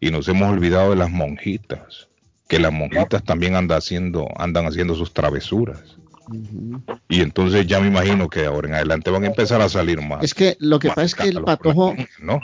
y 0.00 0.10
nos 0.10 0.26
hemos 0.26 0.52
olvidado 0.52 0.90
de 0.90 0.96
las 0.96 1.10
monjitas, 1.12 2.08
que 2.48 2.58
las 2.58 2.72
monjitas 2.72 3.22
también 3.22 3.54
andan 3.54 3.78
haciendo, 3.78 4.26
andan 4.36 4.66
haciendo 4.66 4.96
sus 4.96 5.12
travesuras. 5.12 5.96
Y 7.08 7.20
entonces 7.20 7.68
ya 7.68 7.78
me 7.78 7.86
imagino 7.86 8.28
que 8.28 8.46
ahora 8.46 8.66
en 8.66 8.74
adelante 8.74 9.12
van 9.12 9.22
a 9.22 9.28
empezar 9.28 9.60
a 9.60 9.68
salir 9.68 10.02
más. 10.02 10.24
Es 10.24 10.34
que 10.34 10.56
lo 10.58 10.80
que 10.80 10.88
pasa 10.88 11.04
es 11.04 11.14
que 11.14 11.28
el 11.28 11.40
patojo, 11.44 11.94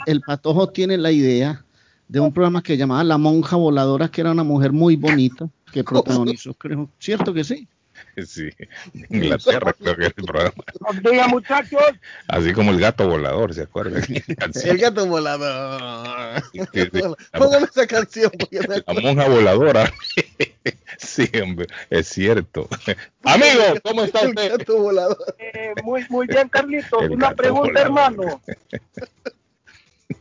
el 0.05 0.21
patojo 0.21 0.69
tiene 0.69 0.97
la 0.97 1.11
idea 1.11 1.65
de 2.13 2.19
un 2.19 2.31
programa 2.31 2.61
que 2.61 2.77
llamaba 2.77 3.03
La 3.03 3.17
Monja 3.17 3.55
Voladora, 3.55 4.07
que 4.07 4.21
era 4.21 4.29
una 4.29 4.43
mujer 4.43 4.71
muy 4.71 4.95
bonita, 4.95 5.49
que 5.71 5.83
protagonizó, 5.83 6.53
creo, 6.53 6.87
cierto 6.99 7.33
que 7.33 7.43
sí. 7.43 7.67
Sí, 8.27 8.49
Inglaterra 9.09 9.73
creo 9.73 9.95
que 9.95 10.05
es 10.05 10.13
el 10.17 10.25
programa. 10.25 10.63
Diga 11.03 11.27
muchachos. 11.27 11.81
Así 12.27 12.53
como 12.53 12.69
el 12.69 12.79
gato 12.79 13.09
volador, 13.09 13.55
¿se 13.55 13.63
acuerdan? 13.63 14.03
el 14.63 14.77
gato 14.77 15.07
volador. 15.07 16.43
Póngame 17.31 17.65
esa 17.65 17.87
canción. 17.87 18.31
La 18.85 18.93
monja 19.01 19.27
voladora. 19.27 19.91
sí, 20.99 21.27
hombre, 21.41 21.65
es 21.89 22.09
cierto. 22.09 22.69
Amigo, 23.23 23.63
¿cómo 23.83 24.03
está 24.03 24.27
usted? 24.27 24.43
El 24.43 24.57
gato 24.59 24.77
volador. 24.77 25.35
Eh, 25.39 25.73
muy, 25.83 26.05
muy 26.09 26.27
bien, 26.27 26.47
Carlitos. 26.47 27.09
Una 27.09 27.33
pregunta, 27.33 27.81
hermano. 27.81 28.39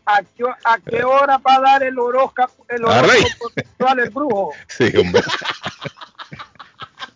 ¿A 0.06 0.22
qué, 0.22 0.44
¿A 0.64 0.78
qué, 0.78 1.04
hora 1.04 1.38
va 1.38 1.56
a 1.56 1.60
dar 1.60 1.82
el 1.82 1.98
horóscopo, 1.98 2.64
el 2.68 2.84
horóscopo 2.84 3.50
sexual 3.54 3.98
el 4.00 4.10
brujo? 4.10 4.52
Sí, 4.68 4.92
hombre. 4.96 5.22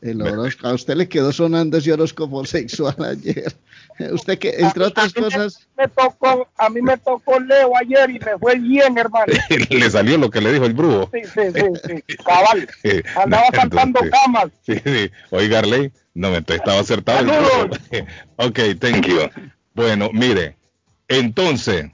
El 0.02 0.22
horóscopo, 0.22 0.68
a 0.68 0.74
usted 0.74 0.94
le 0.94 1.08
quedó 1.08 1.32
sonando 1.32 1.78
ese 1.78 1.92
horóscopo 1.92 2.44
sexual 2.44 2.96
ayer. 3.04 3.52
Usted 4.12 4.38
que, 4.38 4.50
entre 4.58 4.84
a, 4.84 4.88
otras 4.88 5.16
a 5.16 5.20
cosas. 5.20 5.68
Me, 5.76 5.84
me, 5.84 5.88
tocó, 5.88 6.48
a 6.58 6.68
mí 6.68 6.82
me 6.82 6.98
tocó 6.98 7.40
Leo 7.40 7.76
ayer 7.76 8.10
y 8.10 8.18
me 8.18 8.38
fue 8.38 8.56
bien, 8.56 8.98
hermano. 8.98 9.32
le 9.70 9.90
salió 9.90 10.18
lo 10.18 10.30
que 10.30 10.40
le 10.40 10.52
dijo 10.52 10.66
el 10.66 10.74
brujo. 10.74 11.10
Sí, 11.12 11.20
sí, 11.24 11.40
sí, 11.54 12.02
sí. 12.06 12.16
cabal. 12.18 12.68
Andaba 13.16 13.46
saltando 13.54 14.00
camas. 14.10 14.50
Sí, 14.66 14.74
sí. 14.84 15.10
Oiga, 15.30 15.60
Arley, 15.60 15.90
no, 16.14 16.28
entonces 16.28 16.56
estaba 16.56 16.80
acertado. 16.80 17.20
El 17.20 17.26
brujo. 17.26 18.06
ok, 18.36 18.58
thank 18.78 19.06
you. 19.06 19.30
Bueno, 19.74 20.10
mire, 20.12 20.56
entonces, 21.08 21.86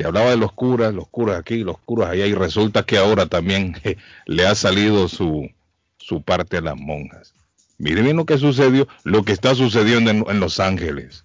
se 0.00 0.06
hablaba 0.06 0.30
de 0.30 0.38
los 0.38 0.52
curas, 0.52 0.94
los 0.94 1.08
curas 1.08 1.38
aquí, 1.38 1.58
los 1.58 1.78
curas 1.78 2.10
allá, 2.10 2.26
y 2.26 2.32
resulta 2.32 2.84
que 2.84 2.96
ahora 2.96 3.26
también 3.26 3.76
le 4.26 4.46
ha 4.46 4.54
salido 4.54 5.08
su 5.08 5.50
su 5.98 6.22
parte 6.22 6.56
a 6.56 6.60
las 6.62 6.76
monjas. 6.76 7.34
Miren 7.76 8.04
bien 8.04 8.16
lo 8.16 8.24
que 8.24 8.38
sucedió, 8.38 8.88
lo 9.04 9.24
que 9.24 9.32
está 9.32 9.54
sucediendo 9.54 10.10
en, 10.10 10.40
Los 10.40 10.58
Ángeles. 10.58 11.24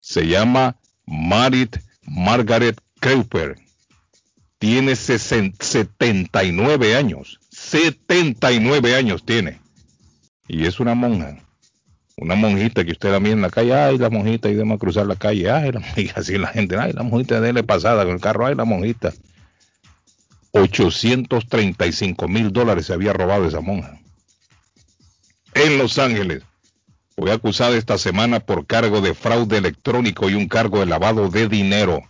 Se 0.00 0.26
llama 0.26 0.76
Marit 1.06 1.76
Margaret 2.02 2.78
Cooper. 3.00 3.56
Tiene 4.58 4.96
60, 4.96 5.64
79 5.64 6.96
años. 6.96 7.38
79 7.50 8.96
años 8.96 9.24
tiene. 9.24 9.60
Y 10.48 10.66
es 10.66 10.80
una 10.80 10.94
monja. 10.94 11.38
Una 12.20 12.34
monjita 12.34 12.84
que 12.84 12.92
usted 12.92 13.10
la 13.10 13.18
mira 13.18 13.32
en 13.32 13.40
la 13.40 13.50
calle, 13.50 13.74
ay, 13.74 13.96
la 13.98 14.10
monjita, 14.10 14.50
y 14.50 14.54
demás 14.54 14.78
cruzar 14.78 15.06
la 15.06 15.16
calle, 15.16 15.50
ay, 15.50 15.72
la 15.72 15.80
monjita, 15.80 16.12
así 16.20 16.36
la 16.38 16.48
gente, 16.48 16.76
ay, 16.78 16.92
la 16.92 17.02
monjita 17.02 17.40
de 17.40 17.64
pasada 17.64 18.04
con 18.04 18.14
el 18.14 18.20
carro, 18.20 18.46
ay, 18.46 18.54
la 18.54 18.64
monjita. 18.64 19.12
835 20.52 22.28
mil 22.28 22.52
dólares 22.52 22.86
se 22.86 22.92
había 22.92 23.12
robado 23.12 23.46
esa 23.46 23.60
monja 23.60 24.00
en 25.54 25.78
Los 25.78 25.98
Ángeles. 25.98 26.42
Fue 27.16 27.32
acusada 27.32 27.76
esta 27.76 27.98
semana 27.98 28.40
por 28.40 28.66
cargo 28.66 29.00
de 29.00 29.14
fraude 29.14 29.58
electrónico 29.58 30.30
y 30.30 30.34
un 30.34 30.48
cargo 30.48 30.80
de 30.80 30.86
lavado 30.86 31.28
de 31.28 31.48
dinero. 31.48 32.02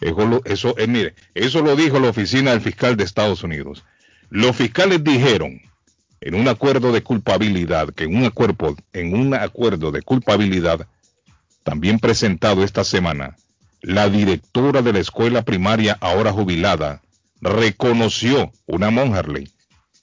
Eso, 0.00 0.42
eso 0.44 0.74
eh, 0.78 1.14
eso 1.34 1.62
lo 1.62 1.76
dijo 1.76 2.00
la 2.00 2.10
oficina 2.10 2.50
del 2.50 2.60
fiscal 2.60 2.96
de 2.96 3.04
Estados 3.04 3.42
Unidos. 3.42 3.84
Los 4.30 4.56
fiscales 4.56 5.02
dijeron 5.04 5.60
en 6.26 6.34
un 6.34 6.48
acuerdo 6.48 6.90
de 6.90 7.04
culpabilidad, 7.04 7.90
que 7.90 8.02
en 8.02 8.16
un 8.16 8.24
acuerdo, 8.24 8.74
en 8.92 9.14
un 9.14 9.32
acuerdo 9.32 9.92
de 9.92 10.02
culpabilidad, 10.02 10.88
también 11.62 12.00
presentado 12.00 12.64
esta 12.64 12.82
semana, 12.82 13.36
la 13.80 14.08
directora 14.08 14.82
de 14.82 14.92
la 14.92 14.98
escuela 14.98 15.42
primaria, 15.42 15.96
ahora 16.00 16.32
jubilada, 16.32 17.00
reconoció, 17.40 18.50
una 18.66 18.90
Monjarley, 18.90 19.52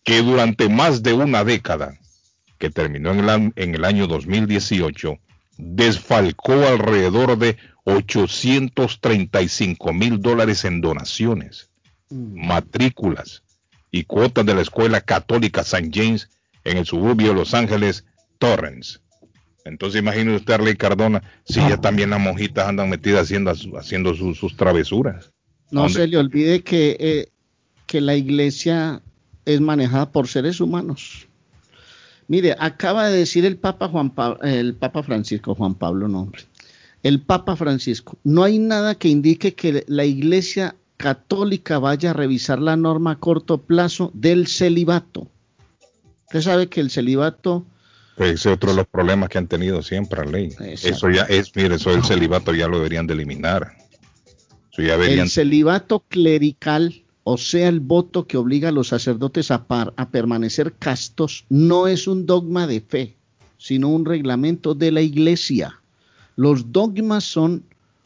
que 0.05 0.21
durante 0.21 0.69
más 0.69 1.03
de 1.03 1.11
una 1.11 1.43
década 1.43 1.99
que 2.57 2.69
terminó 2.69 3.11
en 3.11 3.19
el, 3.19 3.51
en 3.57 3.75
el 3.75 3.83
año 3.83 4.07
2018, 4.07 5.17
desfalcó 5.57 6.53
alrededor 6.53 7.37
de 7.37 7.57
835 7.83 9.91
mil 9.91 10.21
dólares 10.21 10.63
en 10.63 10.79
donaciones, 10.79 11.69
matrículas 12.09 13.42
y 13.93 14.05
cuotas 14.05 14.45
de 14.45 14.55
la 14.55 14.61
Escuela 14.61 15.01
Católica 15.01 15.61
St. 15.61 15.91
James 15.93 16.27
en 16.63 16.77
el 16.77 16.85
suburbio 16.85 17.29
de 17.29 17.35
Los 17.35 17.53
Ángeles, 17.53 18.03
Torrance. 18.39 18.99
Entonces 19.65 20.01
imagínese 20.01 20.37
usted, 20.37 20.55
Arley 20.55 20.75
Cardona, 20.75 21.21
si 21.45 21.59
ya 21.59 21.77
también 21.77 22.09
las 22.09 22.19
monjitas 22.19 22.67
andan 22.67 22.89
metidas 22.89 23.21
haciendo, 23.21 23.51
haciendo 23.51 24.15
sus, 24.15 24.37
sus 24.37 24.57
travesuras. 24.57 25.31
No 25.69 25.87
se 25.89 26.07
le 26.07 26.17
olvide 26.17 26.63
que, 26.63 26.97
eh, 26.99 27.27
que 27.85 28.01
la 28.01 28.15
iglesia 28.15 29.01
es 29.45 29.61
manejada 29.61 30.11
por 30.11 30.27
seres 30.27 30.59
humanos. 30.59 31.27
Mire, 32.27 32.55
acaba 32.57 33.09
de 33.09 33.19
decir 33.19 33.45
el 33.45 33.57
Papa 33.57 33.89
Juan 33.89 34.11
el 34.41 34.73
Papa 34.73 35.03
Francisco, 35.03 35.53
Juan 35.53 35.75
Pablo, 35.75 36.07
no, 36.07 36.31
el 37.03 37.21
Papa 37.21 37.55
Francisco, 37.55 38.17
no 38.23 38.43
hay 38.43 38.57
nada 38.57 38.95
que 38.95 39.09
indique 39.09 39.53
que 39.53 39.83
la 39.87 40.05
iglesia 40.05 40.75
católica 40.97 41.79
vaya 41.79 42.11
a 42.11 42.13
revisar 42.13 42.59
la 42.59 42.75
norma 42.77 43.11
a 43.11 43.19
corto 43.19 43.59
plazo 43.59 44.11
del 44.13 44.47
celibato. 44.47 45.27
Usted 46.27 46.41
sabe 46.41 46.67
que 46.69 46.81
el 46.81 46.89
celibato 46.89 47.65
Ese 48.17 48.31
es 48.33 48.45
otro 48.45 48.71
de 48.71 48.77
los 48.77 48.87
problemas 48.87 49.29
que 49.29 49.37
han 49.37 49.47
tenido 49.47 49.81
siempre 49.81 50.23
la 50.25 50.31
ley. 50.31 50.49
Eso 50.59 51.09
ya 51.09 51.23
es, 51.23 51.55
mire, 51.55 51.75
eso 51.75 51.91
del 51.91 52.03
celibato 52.03 52.53
ya 52.53 52.67
lo 52.67 52.77
deberían 52.77 53.07
de 53.07 53.13
eliminar. 53.13 53.75
Eso 54.71 54.81
ya 54.81 54.93
deberían... 54.93 55.25
El 55.25 55.29
celibato 55.29 55.99
clerical, 56.07 57.03
o 57.23 57.37
sea, 57.37 57.67
el 57.69 57.79
voto 57.79 58.25
que 58.25 58.37
obliga 58.37 58.69
a 58.69 58.71
los 58.71 58.87
sacerdotes 58.89 59.51
a, 59.51 59.65
par- 59.65 59.93
a 59.97 60.09
permanecer 60.09 60.73
castos, 60.73 61.45
no 61.49 61.87
es 61.87 62.07
un 62.07 62.25
dogma 62.25 62.65
de 62.67 62.81
fe, 62.81 63.15
sino 63.57 63.89
un 63.89 64.05
reglamento 64.05 64.73
de 64.73 64.91
la 64.91 65.01
iglesia. 65.01 65.79
Los 66.35 66.71
dogmas 66.71 67.23
son 67.23 67.63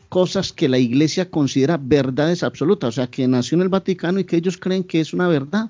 cosas 0.10 0.54
que 0.54 0.70
la 0.70 0.78
iglesia 0.78 1.30
considera 1.30 1.78
verdades 1.82 2.44
absolutas, 2.44 2.90
o 2.90 2.92
sea, 2.92 3.08
que 3.08 3.28
nació 3.28 3.56
en 3.56 3.62
el 3.64 3.70
Vaticano 3.70 4.20
y 4.20 4.24
que 4.24 4.38
ellos 4.38 4.58
creen 4.58 4.84
que 4.84 5.00
es 5.00 5.14
una 5.14 5.28
verdad. 5.28 5.70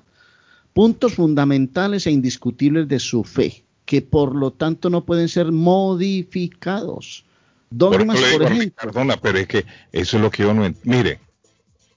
Puntos 0.72 1.14
fundamentales 1.14 2.06
e 2.06 2.10
indiscutibles 2.10 2.86
de 2.88 2.98
su 3.00 3.24
fe, 3.24 3.64
que 3.84 4.00
por 4.02 4.34
lo 4.36 4.52
tanto 4.52 4.90
no 4.90 5.04
pueden 5.04 5.28
ser 5.28 5.50
modificados. 5.50 7.24
Por 7.70 7.78
Dogmas, 7.78 8.20
le 8.20 8.30
por 8.30 8.40
digo, 8.40 8.52
ejemplo. 8.52 8.82
Perdona, 8.82 9.16
pero 9.16 9.38
es 9.38 9.46
que 9.48 9.66
eso 9.92 10.16
es 10.16 10.22
lo 10.22 10.30
que 10.30 10.42
yo 10.44 10.54
no 10.54 10.64
entiendo. 10.64 10.96
Mire, 10.98 11.20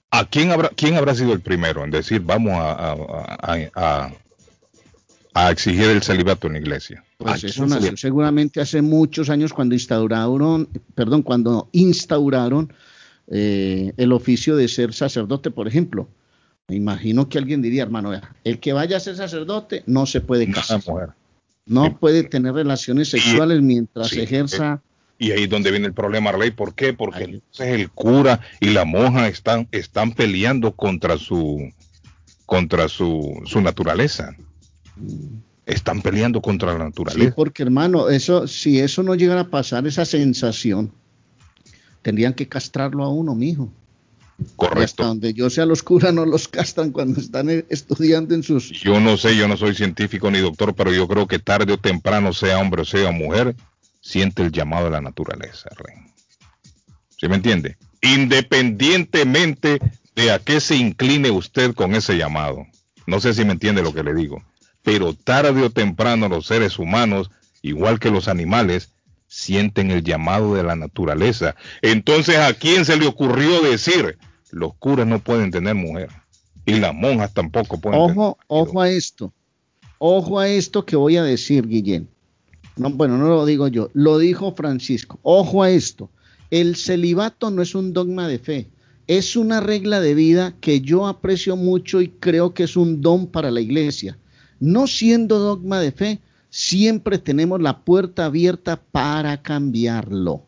¿a 0.10 0.25
quién 0.25 0.51
habrá, 0.51 0.69
quién 0.69 0.95
habrá 0.95 1.13
sido 1.15 1.34
el 1.34 1.41
primero 1.41 1.84
en 1.84 1.91
decir 1.91 2.21
vamos 2.21 2.54
a, 2.54 2.71
a, 2.71 2.93
a- 2.93 3.69
a- 3.75 4.12
a 5.34 5.52
exigir 5.52 5.86
el 5.86 6.02
celibato 6.02 6.48
en 6.48 6.54
la 6.54 6.60
iglesia? 6.60 7.04
¿A 7.20 7.24
Pues 7.24 7.44
eso 7.44 7.65
nació 7.65 7.96
seguramente 7.96 8.62
hace 8.62 8.82
muchos 8.82 9.30
años 9.30 9.54
cuando 9.54 9.76
instauraron, 9.76 10.67
perdón, 10.96 11.22
cuando 11.24 11.70
instauraron 11.72 12.74
eh, 13.28 13.94
el 13.98 14.12
oficio 14.12 14.56
de 14.56 14.67
ser 14.67 14.94
sacerdote, 14.94 15.52
por 15.52 15.67
ejemplo. 15.67 16.10
Me 16.67 16.76
imagino 16.76 17.30
que 17.30 17.38
alguien 17.38 17.62
diría, 17.62 17.84
hermano, 17.84 18.12
el 18.44 18.60
que 18.60 18.74
vaya 18.74 18.98
a 18.98 19.00
ser 19.00 19.15
sacerdote 19.15 19.84
no 19.86 20.06
se 20.06 20.22
puede 20.22 20.50
casar, 20.52 20.82
mujer. 20.86 21.10
no 21.65 21.98
puede 21.98 22.24
tener 22.24 22.54
relaciones 22.54 23.10
sexuales 23.10 23.62
mientras 23.62 24.10
sí, 24.10 24.22
ejerza. 24.22 24.82
Y 25.17 25.32
ahí 25.32 25.44
es 25.44 25.50
donde 25.50 25.70
viene 25.70 25.88
el 25.88 25.94
problema, 25.94 26.32
Arley. 26.32 26.52
¿Por 26.52 26.74
qué? 26.74 26.94
Porque 26.94 27.24
entonces 27.24 27.67
el 27.67 27.89
cura 27.89 28.41
y 28.60 28.72
la 28.72 28.86
monja 28.86 29.28
están, 29.28 29.67
están 29.72 30.13
peleando 30.13 30.76
contra 30.76 31.17
su 31.17 31.72
contra 32.46 32.89
su, 32.89 33.41
su 33.46 33.62
naturaleza. 33.62 34.36
Están 35.65 36.01
peleando 36.01 36.41
contra 36.41 36.69
la 36.73 36.80
Sí, 36.80 36.84
naturaleza. 36.84 37.34
porque 37.36 37.63
hermano, 37.63 38.10
eso, 38.10 38.47
si 38.47 38.80
eso 38.80 39.04
no 39.04 39.15
llegara 39.15 39.41
a 39.41 39.49
pasar, 39.49 39.86
esa 39.88 40.06
sensación, 40.06 40.91
tendrían 42.01 42.34
que 42.34 42.47
castrarlo 42.47 43.04
a 43.04 43.10
uno, 43.10 43.36
mijo. 43.36 43.71
Y 44.39 44.43
hasta 44.43 44.56
Correcto. 44.56 45.04
donde 45.06 45.34
yo 45.36 45.51
sea 45.51 45.67
los 45.67 45.84
curas 45.84 46.13
no 46.13 46.25
los 46.25 46.47
castran 46.47 46.91
cuando 46.91 47.19
están 47.21 47.47
eh, 47.51 47.63
estudiando 47.69 48.34
en 48.34 48.41
sus 48.41 48.71
Yo 48.71 48.99
no 48.99 49.15
sé, 49.15 49.36
yo 49.38 49.47
no 49.47 49.56
soy 49.56 49.75
científico 49.75 50.32
ni 50.32 50.39
doctor, 50.39 50.73
pero 50.73 50.91
yo 50.91 51.08
creo 51.08 51.27
que 51.27 51.38
tarde 51.38 51.73
o 51.73 51.77
temprano, 51.77 52.34
sea 52.34 52.58
hombre 52.58 52.82
o 52.82 52.86
sea 52.86 53.12
mujer, 53.12 53.56
siente 54.01 54.41
el 54.41 54.51
llamado 54.51 54.86
de 54.86 54.91
la 54.91 55.01
naturaleza, 55.01 55.69
Rey. 55.77 55.95
¿Sí 57.17 57.27
me 57.27 57.36
entiende? 57.36 57.77
Independientemente 58.01 59.80
de 60.15 60.32
a 60.32 60.39
qué 60.39 60.60
se 60.60 60.75
incline 60.75 61.30
usted 61.30 61.73
con 61.75 61.93
ese 61.93 62.17
llamado. 62.17 62.65
No 63.06 63.19
sé 63.19 63.36
si 63.36 63.45
me 63.45 63.51
entiende 63.54 63.84
lo 63.84 63.93
que 63.93 64.01
le 64.04 64.15
digo. 64.15 64.41
Pero 64.84 65.13
tarde 65.13 65.62
o 65.63 65.70
temprano 65.70 66.28
los 66.28 66.48
seres 66.48 66.80
humanos, 66.80 67.30
igual 67.62 68.00
que 68.00 68.12
los 68.12 68.28
animales, 68.28 68.91
sienten 69.28 69.91
el 69.91 70.04
llamado 70.04 70.56
de 70.56 70.63
la 70.63 70.76
naturaleza. 70.76 71.56
Entonces, 71.82 72.38
¿a 72.38 72.54
quién 72.54 72.84
se 72.84 72.98
le 72.98 73.08
ocurrió 73.08 73.62
decir, 73.62 74.17
los 74.50 74.74
curas 74.76 75.08
no 75.08 75.20
pueden 75.20 75.52
tener 75.52 75.76
mujer? 75.76 76.10
Y 76.65 76.74
las 76.76 76.94
monjas 76.94 77.34
tampoco 77.34 77.80
pueden 77.80 78.00
tener 78.00 78.17
Ojo, 78.17 78.38
ojo 78.48 78.82
a 78.82 78.89
esto. 78.89 79.32
Ojo 80.00 80.39
a 80.39 80.50
esto 80.50 80.86
que 80.86 80.96
voy 80.96 81.17
a 81.17 81.24
decir, 81.24 81.67
Guillén. 81.67 82.10
No, 82.76 82.89
bueno, 82.89 83.17
no 83.17 83.28
lo 83.28 83.46
digo 83.46 83.67
yo, 83.67 83.89
lo 83.94 84.17
dijo 84.17 84.54
Francisco. 84.54 85.20
Ojo 85.22 85.63
a 85.63 85.70
esto. 85.70 86.10
El 86.50 86.76
celibato 86.76 87.52
no 87.52 87.62
es 87.62 87.76
un 87.76 87.94
dogma 87.94 88.28
de 88.28 88.39
fe, 88.39 88.67
es 89.08 89.38
una 89.38 89.62
regla 89.62 90.02
de 90.02 90.13
vida 90.13 90.56
que 90.60 90.82
yo 90.82 91.08
aprecio 91.08 91.56
mucho 91.56 92.02
y 92.02 92.10
creo 92.10 92.54
que 92.54 92.63
es 92.63 92.76
un 92.76 93.02
don 93.02 93.28
para 93.28 93.52
la 93.52 93.62
iglesia. 93.62 94.17
No 94.62 94.86
siendo 94.86 95.39
dogma 95.39 95.80
de 95.80 95.91
fe, 95.91 96.21
siempre 96.52 97.17
tenemos 97.17 97.60
la 97.60 97.80
puerta 97.80 98.26
abierta 98.26 98.80
para 98.80 99.41
cambiarlo. 99.41 100.45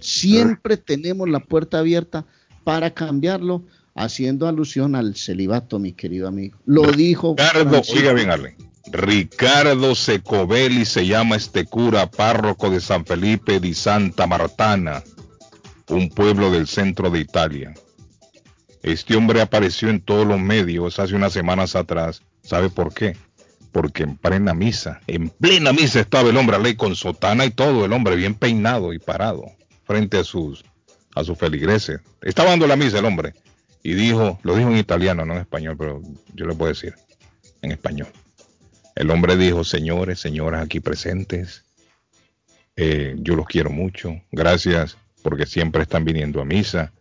Siempre 0.00 0.76
tenemos 0.76 1.28
la 1.28 1.38
puerta 1.38 1.78
abierta 1.78 2.26
para 2.64 2.90
cambiarlo, 2.90 3.62
haciendo 3.94 4.48
alusión 4.48 4.96
al 4.96 5.14
celibato, 5.14 5.78
mi 5.78 5.92
querido 5.92 6.26
amigo. 6.26 6.58
Lo 6.66 6.90
dijo 6.90 7.36
Ricardo, 7.38 7.80
oiga 7.94 8.12
bien, 8.12 8.30
Arlen. 8.30 8.56
Ricardo 8.90 9.94
Secovelli 9.94 10.84
se 10.84 11.06
llama 11.06 11.36
este 11.36 11.66
cura 11.66 12.10
párroco 12.10 12.70
de 12.70 12.80
San 12.80 13.06
Felipe 13.06 13.60
di 13.60 13.72
Santa 13.72 14.26
Martana, 14.26 15.04
un 15.88 16.08
pueblo 16.08 16.50
del 16.50 16.66
centro 16.66 17.08
de 17.08 17.20
Italia. 17.20 17.72
Este 18.82 19.14
hombre 19.14 19.42
apareció 19.42 19.90
en 19.90 20.00
todos 20.00 20.26
los 20.26 20.40
medios 20.40 20.98
hace 20.98 21.14
unas 21.14 21.32
semanas 21.32 21.76
atrás. 21.76 22.22
¿Sabe 22.42 22.70
por 22.70 22.92
qué? 22.92 23.16
Porque 23.72 24.02
en 24.02 24.16
plena 24.16 24.54
misa, 24.54 25.00
en 25.06 25.28
plena 25.28 25.72
misa 25.72 26.00
estaba 26.00 26.30
el 26.30 26.36
hombre 26.36 26.58
ley 26.58 26.74
con 26.74 26.96
sotana 26.96 27.44
y 27.44 27.50
todo, 27.50 27.84
el 27.84 27.92
hombre 27.92 28.16
bien 28.16 28.34
peinado 28.34 28.92
y 28.92 28.98
parado 28.98 29.44
frente 29.84 30.18
a 30.18 30.24
sus 30.24 30.64
a 31.14 31.24
sus 31.24 31.38
feligreses. 31.38 32.00
Estaba 32.22 32.50
dando 32.50 32.66
la 32.66 32.76
misa 32.76 32.98
el 32.98 33.04
hombre 33.04 33.34
y 33.82 33.94
dijo, 33.94 34.38
lo 34.42 34.56
dijo 34.56 34.70
en 34.70 34.76
italiano, 34.76 35.24
no 35.24 35.34
en 35.34 35.40
español, 35.40 35.76
pero 35.76 36.02
yo 36.34 36.46
le 36.46 36.54
puedo 36.54 36.72
decir 36.72 36.94
en 37.62 37.72
español. 37.72 38.08
El 38.94 39.10
hombre 39.10 39.36
dijo, 39.36 39.64
señores, 39.64 40.20
señoras 40.20 40.64
aquí 40.64 40.80
presentes, 40.80 41.64
eh, 42.76 43.14
yo 43.18 43.34
los 43.36 43.46
quiero 43.46 43.70
mucho, 43.70 44.20
gracias 44.30 44.96
porque 45.22 45.46
siempre 45.46 45.82
están 45.82 46.04
viniendo 46.04 46.40
a 46.40 46.44
misa, 46.44 46.92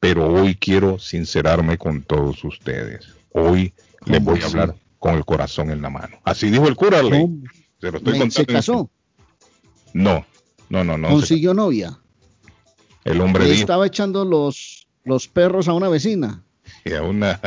pero 0.00 0.32
hoy 0.32 0.54
quiero 0.54 0.98
sincerarme 0.98 1.78
con 1.78 2.02
todos 2.02 2.44
ustedes. 2.44 3.08
Hoy 3.32 3.72
les 4.06 4.18
¿Cómo 4.18 4.30
voy 4.32 4.40
a 4.42 4.46
hablar 4.46 4.74
con 4.98 5.14
el 5.14 5.24
corazón 5.24 5.70
en 5.70 5.80
la 5.82 5.90
mano. 5.90 6.18
Así 6.24 6.50
dijo 6.50 6.66
el 6.68 6.74
cura. 6.76 6.98
Se 6.98 7.04
lo 7.08 7.98
estoy 7.98 8.00
contando. 8.18 8.30
¿Se 8.30 8.40
en- 8.42 8.46
casó? 8.46 8.90
No, 9.94 10.26
no, 10.68 10.82
no, 10.84 10.98
no. 10.98 11.08
se- 11.08 11.14
¿Consiguió 11.14 11.54
novia? 11.54 11.98
el 13.04 13.20
hombre 13.20 13.44
¿Le 13.44 13.50
dijo 13.50 13.60
estaba 13.62 13.86
echando 13.86 14.24
los, 14.24 14.86
los 15.04 15.28
perros 15.28 15.68
a 15.68 15.72
una 15.72 15.88
vecina? 15.88 16.42
y 16.84 16.92
a 16.94 17.02
una, 17.02 17.40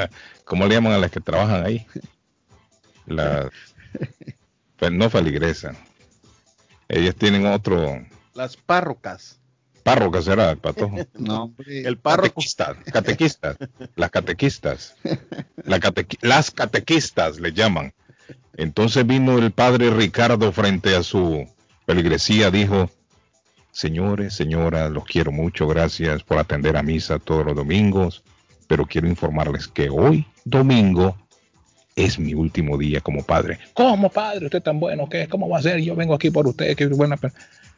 ¿cómo 0.46 0.66
le 0.66 0.76
llaman 0.76 0.94
a 0.94 0.98
las 0.98 1.12
que 1.12 1.20
trabajan 1.20 1.66
ahí? 1.66 1.86
La, 3.06 3.50
pues 4.78 4.92
no 4.92 5.10
feligresas. 5.10 5.76
Ellas 6.88 7.16
tienen 7.16 7.46
otro 7.46 8.02
Las 8.34 8.56
párrocas. 8.58 9.40
Párroco, 9.82 10.22
será 10.22 10.52
el 10.52 10.58
patojo. 10.58 10.98
No. 11.17 11.54
El 11.67 11.98
párroco. 11.98 12.41
Catequistas, 12.41 12.78
catequistas, 12.91 13.58
las 13.96 14.10
catequistas, 14.12 14.96
La 15.63 15.80
catequi- 15.80 16.17
las 16.22 16.52
catequistas 16.52 17.39
le 17.39 17.52
llaman. 17.52 17.94
Entonces 18.58 19.06
vino 19.06 19.38
el 19.38 19.52
padre 19.52 19.89
Ricardo 19.91 20.52
frente 20.52 20.96
a 20.96 21.04
su 21.04 21.48
feligresía, 21.86 22.52
dijo, 22.52 22.89
señores, 23.72 24.34
señoras, 24.34 24.91
los 24.91 25.06
quiero 25.06 25.32
mucho, 25.32 25.67
gracias 25.67 26.24
por 26.24 26.38
atender 26.38 26.78
a 26.78 26.84
misa 26.84 27.20
todos 27.20 27.46
los 27.46 27.56
domingos, 27.56 28.24
pero 28.67 28.86
quiero 28.86 29.08
informarles 29.08 29.67
que 29.67 29.89
hoy, 29.89 30.26
domingo, 30.46 31.17
es 31.96 32.20
mi 32.20 32.34
último 32.34 32.78
día 32.78 33.02
como 33.02 33.24
padre. 33.24 33.60
¿Cómo 33.74 34.10
padre? 34.10 34.46
¿Usted 34.46 34.62
tan 34.62 34.80
bueno 34.80 35.10
que 35.10 35.24
es? 35.24 35.28
¿Cómo 35.30 35.50
va 35.50 35.60
a 35.60 35.62
ser? 35.62 35.80
Yo 35.82 35.96
vengo 35.96 36.13
aquí 36.13 36.30
por 36.30 36.48
usted, 36.48 36.76
que 36.76 36.88
buena 36.88 37.17
pe-". 37.17 37.32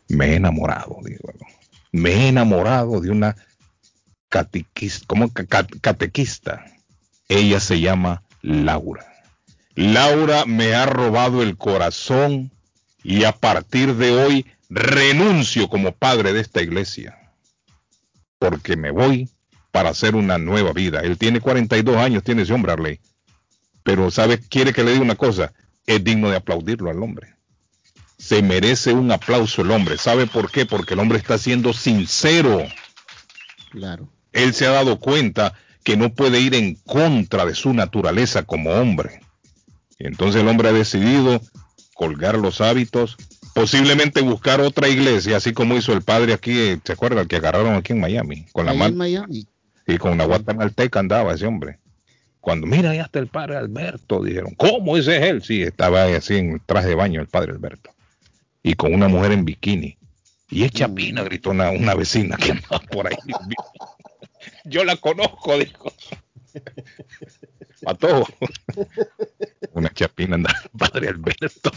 Me 0.10 0.28
he 0.32 0.36
enamorado, 0.36 0.98
digo. 1.04 1.30
Me 1.94 2.12
he 2.12 2.28
enamorado 2.28 3.00
de 3.00 3.12
una 3.12 3.38
catequista, 4.28 5.16
catequista. 5.80 6.66
Ella 7.30 7.60
se 7.60 7.80
llama 7.80 8.24
Laura. 8.42 9.06
Laura 9.76 10.46
me 10.46 10.74
ha 10.74 10.88
robado 10.88 11.44
el 11.44 11.56
corazón 11.56 12.52
y 13.04 13.26
a 13.26 13.32
partir 13.32 13.96
de 13.96 14.12
hoy 14.12 14.46
renuncio 14.70 15.70
como 15.70 15.92
padre 15.92 16.34
de 16.34 16.42
esta 16.42 16.64
iglesia. 16.64 17.18
Porque 18.40 18.76
me 18.76 18.90
voy 18.90 19.30
para 19.72 19.90
hacer 19.90 20.16
una 20.16 20.40
nueva 20.40 20.74
vida. 20.74 21.02
Él 21.02 21.20
tiene 21.20 21.42
42 21.42 21.98
años, 21.98 22.24
tiene 22.24 22.42
ese 22.42 22.54
hombre, 22.54 22.74
Arley. 22.74 23.00
Pero, 23.84 24.10
¿sabe? 24.10 24.40
Quiere 24.40 24.74
que 24.74 24.84
le 24.84 24.92
diga 24.94 25.04
una 25.04 25.16
cosa. 25.16 25.54
Es 25.86 26.04
digno 26.04 26.30
de 26.30 26.38
aplaudirlo 26.38 26.90
al 26.90 27.04
hombre. 27.04 27.33
Se 28.24 28.42
merece 28.42 28.94
un 28.94 29.12
aplauso 29.12 29.64
el 29.64 29.72
hombre. 29.72 29.98
¿Sabe 29.98 30.28
por 30.28 30.50
qué? 30.50 30.66
Porque 30.66 30.94
el 30.94 31.02
hombre 31.02 31.18
está 31.18 31.38
siendo 31.38 31.74
sincero. 31.74 32.64
Claro. 33.70 34.08
Él 34.32 34.54
se 34.54 34.66
ha 34.66 34.72
dado 34.72 34.98
cuenta 34.98 35.54
que 35.84 35.98
no 35.98 36.14
puede 36.14 36.40
ir 36.40 36.56
en 36.56 36.76
contra 36.76 37.46
de 37.46 37.54
su 37.54 37.74
naturaleza 37.74 38.44
como 38.44 38.70
hombre. 38.70 39.20
Entonces 40.00 40.42
el 40.42 40.48
hombre 40.48 40.70
ha 40.70 40.72
decidido 40.72 41.42
colgar 41.96 42.38
los 42.38 42.62
hábitos, 42.62 43.18
posiblemente 43.54 44.22
buscar 44.22 44.62
otra 44.62 44.88
iglesia, 44.88 45.36
así 45.36 45.52
como 45.52 45.76
hizo 45.76 45.92
el 45.92 46.02
padre 46.02 46.32
aquí, 46.32 46.80
¿se 46.82 46.94
acuerda? 46.94 47.22
El 47.22 47.28
que 47.28 47.36
agarraron 47.36 47.76
aquí 47.76 47.92
en 47.92 48.00
Miami, 48.00 48.46
con 48.54 48.66
la 48.66 48.74
mano. 48.74 48.96
Miami. 48.96 49.46
Y 49.86 49.98
con 49.98 50.14
una 50.14 50.24
guatemalteca 50.24 51.02
andaba 51.02 51.34
ese 51.34 51.46
hombre. 51.46 51.80
Cuando 52.40 52.68
mira, 52.68 52.92
ahí 52.92 53.00
está 53.00 53.20
el 53.20 53.28
padre 53.28 53.58
Alberto, 53.58 54.24
dijeron, 54.24 54.56
¿cómo 54.56 54.96
ese 54.96 55.18
es 55.18 55.24
él? 55.24 55.44
Sí, 55.44 55.62
estaba 55.62 56.04
ahí 56.04 56.14
así 56.14 56.38
en 56.38 56.62
traje 56.66 56.88
de 56.88 56.96
baño 56.96 57.20
el 57.20 57.28
padre 57.28 57.52
Alberto. 57.52 57.94
Y 58.64 58.76
con 58.76 58.94
una 58.94 59.08
mujer 59.08 59.34
en 59.34 59.46
bikini. 59.46 59.98
Y 60.50 60.64
es 60.64 60.72
chapina, 60.72 61.24
gritó 61.24 61.52
una, 61.52 61.72
una 61.72 61.96
vecina 61.96 62.38
que 62.38 62.52
andaba 62.52 62.80
por 62.80 63.08
ahí. 63.08 63.18
Yo 64.66 64.84
la 64.84 64.96
conozco, 64.96 65.58
dijo. 65.58 65.92
A 67.86 67.94
todo. 67.96 68.26
Una 69.74 69.90
chapina 69.90 70.36
andaba 70.36 70.60
padre 70.78 71.10
Alberto. 71.10 71.72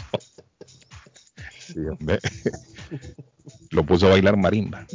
Lo 3.71 3.85
puso 3.85 4.07
a 4.07 4.11
bailar 4.11 4.37
marimba. 4.37 4.85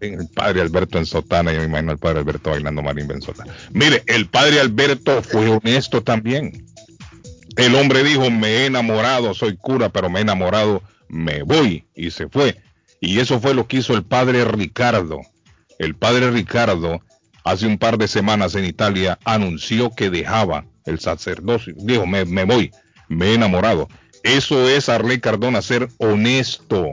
El 0.00 0.28
padre 0.34 0.60
Alberto 0.60 0.98
en 0.98 1.06
sotana, 1.06 1.52
yo 1.52 1.60
me 1.60 1.66
imagino 1.66 1.92
al 1.92 1.98
padre 1.98 2.20
Alberto 2.20 2.50
bailando 2.50 2.82
marimba 2.82 3.14
en 3.14 3.22
sotana. 3.22 3.54
Mire, 3.72 4.02
el 4.06 4.28
padre 4.28 4.60
Alberto 4.60 5.22
fue 5.22 5.48
honesto 5.48 6.02
también. 6.02 6.66
El 7.56 7.74
hombre 7.74 8.04
dijo, 8.04 8.30
me 8.30 8.48
he 8.48 8.66
enamorado, 8.66 9.32
soy 9.34 9.56
cura, 9.56 9.88
pero 9.88 10.10
me 10.10 10.18
he 10.18 10.22
enamorado, 10.22 10.82
me 11.08 11.42
voy. 11.42 11.86
Y 11.94 12.10
se 12.10 12.28
fue. 12.28 12.60
Y 13.00 13.18
eso 13.18 13.40
fue 13.40 13.54
lo 13.54 13.66
que 13.66 13.78
hizo 13.78 13.94
el 13.94 14.04
padre 14.04 14.44
Ricardo. 14.44 15.20
El 15.78 15.94
padre 15.94 16.30
Ricardo, 16.30 17.00
hace 17.44 17.66
un 17.66 17.78
par 17.78 17.98
de 17.98 18.08
semanas 18.08 18.54
en 18.54 18.64
Italia, 18.64 19.18
anunció 19.24 19.90
que 19.90 20.10
dejaba 20.10 20.66
el 20.84 21.00
sacerdocio. 21.00 21.74
Dijo, 21.76 22.06
me, 22.06 22.24
me 22.24 22.44
voy, 22.44 22.72
me 23.08 23.28
he 23.28 23.34
enamorado. 23.34 23.88
Eso 24.22 24.68
es 24.68 24.88
Arley 24.88 25.20
Cardona, 25.20 25.62
ser 25.62 25.88
honesto. 25.98 26.92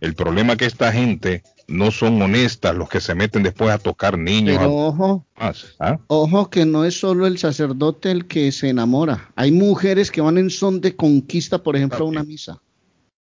El 0.00 0.14
problema 0.14 0.52
es 0.52 0.58
que 0.58 0.66
esta 0.66 0.92
gente 0.92 1.42
no 1.68 1.90
son 1.90 2.20
honestas, 2.20 2.74
los 2.74 2.88
que 2.88 3.00
se 3.00 3.14
meten 3.14 3.42
después 3.42 3.70
a 3.70 3.78
tocar 3.78 4.18
niños. 4.18 4.56
Pero 4.58 4.74
ojo, 4.74 5.26
¿Ah? 5.36 5.98
ojo 6.08 6.50
que 6.50 6.64
no 6.66 6.84
es 6.84 6.98
solo 6.98 7.26
el 7.26 7.38
sacerdote 7.38 8.10
el 8.10 8.26
que 8.26 8.52
se 8.52 8.68
enamora. 8.68 9.30
Hay 9.36 9.52
mujeres 9.52 10.10
que 10.10 10.20
van 10.20 10.38
en 10.38 10.50
son 10.50 10.80
de 10.80 10.94
conquista, 10.96 11.62
por 11.62 11.76
ejemplo, 11.76 11.98
a 12.04 12.08
una 12.08 12.24
misa. 12.24 12.60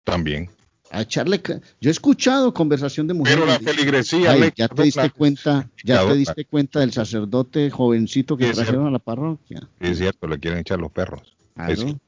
También. 0.04 0.50
A 0.90 1.02
echarle. 1.02 1.42
Yo 1.82 1.90
he 1.90 1.92
escuchado 1.92 2.54
conversación 2.54 3.06
de 3.06 3.12
mujeres. 3.14 3.38
Pero 3.44 3.52
la 3.52 3.58
feligresía. 3.60 4.30
Ay, 4.32 4.50
ya 4.56 4.68
te 4.68 4.84
diste 4.84 5.10
cuenta, 5.10 5.68
ya 5.84 6.06
te 6.06 6.14
diste 6.14 6.44
cuenta 6.46 6.80
del 6.80 6.92
sacerdote 6.92 7.70
jovencito 7.70 8.36
que 8.38 8.46
Sí, 8.46 8.52
trajeron 8.54 8.84
cierto. 8.84 8.88
a 8.88 8.90
la 8.92 8.98
parroquia. 8.98 9.68
Es 9.80 9.98
cierto, 9.98 10.26
le 10.26 10.38
quieren 10.38 10.60
echar 10.60 10.78
los 10.78 10.90
perros. 10.90 11.36
Claro. 11.54 12.00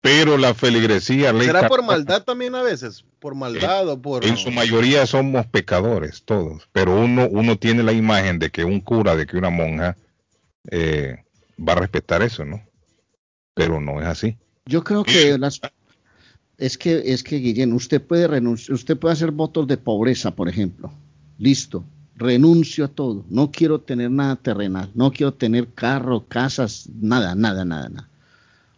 Pero 0.00 0.38
la 0.38 0.54
feligresía. 0.54 1.32
ley 1.32 1.46
¿Será 1.46 1.68
por 1.68 1.84
maldad 1.84 2.22
también 2.22 2.54
a 2.54 2.62
veces? 2.62 3.04
¿Por 3.18 3.34
maldad 3.34 3.88
o 3.88 4.00
por...? 4.00 4.24
En 4.24 4.36
su 4.36 4.50
mayoría 4.50 5.06
somos 5.06 5.46
pecadores, 5.46 6.22
todos. 6.24 6.68
Pero 6.72 6.98
uno, 6.98 7.28
uno 7.30 7.56
tiene 7.58 7.82
la 7.82 7.92
imagen 7.92 8.38
de 8.38 8.50
que 8.50 8.64
un 8.64 8.80
cura, 8.80 9.14
de 9.14 9.26
que 9.26 9.36
una 9.36 9.50
monja 9.50 9.96
eh, 10.70 11.16
va 11.58 11.74
a 11.74 11.76
respetar 11.76 12.22
eso, 12.22 12.44
¿no? 12.44 12.62
Pero 13.54 13.80
no 13.80 14.00
es 14.00 14.06
así. 14.06 14.38
Yo 14.64 14.84
creo 14.84 15.04
que 15.04 15.36
las 15.36 15.60
es 16.56 16.76
que 16.76 17.12
es 17.12 17.22
que 17.22 17.36
Guillén, 17.36 17.72
usted 17.72 18.02
puede 18.02 18.28
renunciar, 18.28 18.74
usted 18.74 18.96
puede 18.96 19.14
hacer 19.14 19.30
votos 19.30 19.66
de 19.66 19.78
pobreza, 19.78 20.30
por 20.30 20.48
ejemplo. 20.48 20.92
Listo, 21.38 21.84
renuncio 22.16 22.84
a 22.84 22.88
todo. 22.88 23.24
No 23.30 23.50
quiero 23.50 23.80
tener 23.80 24.10
nada 24.10 24.36
terrenal, 24.36 24.90
no 24.94 25.10
quiero 25.10 25.32
tener 25.32 25.68
carro, 25.68 26.26
casas, 26.28 26.88
nada, 27.00 27.34
nada, 27.34 27.64
nada, 27.64 27.88
nada. 27.88 28.09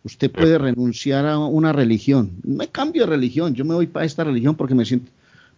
Usted 0.04 0.30
puede 0.30 0.58
renunciar 0.58 1.26
a 1.26 1.38
una 1.38 1.72
religión. 1.72 2.32
Me 2.42 2.68
cambio 2.68 3.02
de 3.02 3.10
religión, 3.10 3.54
yo 3.54 3.64
me 3.64 3.74
voy 3.74 3.86
para 3.86 4.04
esta 4.04 4.24
religión 4.24 4.56
porque 4.56 4.74
me 4.74 4.84
siento 4.84 5.10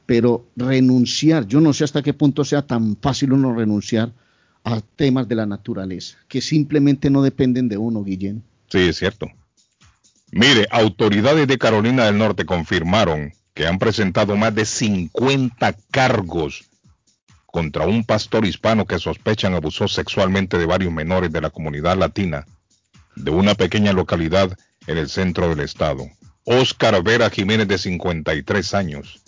pero 0.07 0.47
renunciar, 0.57 1.47
yo 1.47 1.61
no 1.61 1.73
sé 1.73 1.85
hasta 1.85 2.03
qué 2.03 2.13
punto 2.13 2.45
sea 2.45 2.63
tan 2.63 2.97
fácil 2.97 3.33
uno 3.33 3.55
renunciar 3.55 4.13
a 4.63 4.81
temas 4.81 5.29
de 5.29 5.35
la 5.35 5.47
naturaleza, 5.47 6.19
que 6.29 6.41
simplemente 6.41 7.11
no 7.11 7.23
dependen 7.23 7.69
de 7.69 7.77
uno, 7.77 8.03
Guillén. 8.03 8.43
Sí, 8.69 8.81
es 8.81 8.97
cierto. 8.99 9.29
Mire, 10.31 10.67
autoridades 10.71 11.47
de 11.47 11.59
Carolina 11.59 12.07
del 12.07 12.19
Norte 12.19 12.45
confirmaron 12.45 13.33
que 13.53 13.67
han 13.67 13.79
presentado 13.79 14.37
más 14.37 14.55
de 14.55 14.65
50 14.65 15.77
cargos 15.91 16.65
contra 17.47 17.87
un 17.87 18.05
pastor 18.05 18.45
hispano 18.45 18.85
que 18.85 18.99
sospechan 18.99 19.55
abusó 19.55 19.87
sexualmente 19.87 20.59
de 20.59 20.67
varios 20.67 20.93
menores 20.93 21.31
de 21.31 21.41
la 21.41 21.51
comunidad 21.51 21.97
latina 21.97 22.45
de 23.17 23.31
una 23.31 23.55
pequeña 23.55 23.93
localidad 23.93 24.57
en 24.87 24.99
el 24.99 25.09
centro 25.09 25.49
del 25.49 25.61
estado. 25.61 26.09
Oscar 26.45 27.03
Vera 27.03 27.31
Jiménez 27.31 27.69
de 27.69 27.79
53 27.79 28.75
años. 28.75 29.23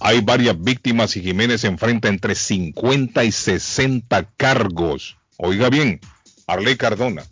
Hay 0.00 0.22
varias 0.22 0.58
víctimas 0.58 1.16
y 1.16 1.22
Jiménez 1.22 1.64
enfrenta 1.64 2.08
entre 2.08 2.34
50 2.34 3.24
y 3.24 3.32
60 3.32 4.30
cargos. 4.36 5.18
Oiga 5.36 5.68
bien, 5.68 6.00
Arley 6.46 6.76
Cardona, 6.76 7.22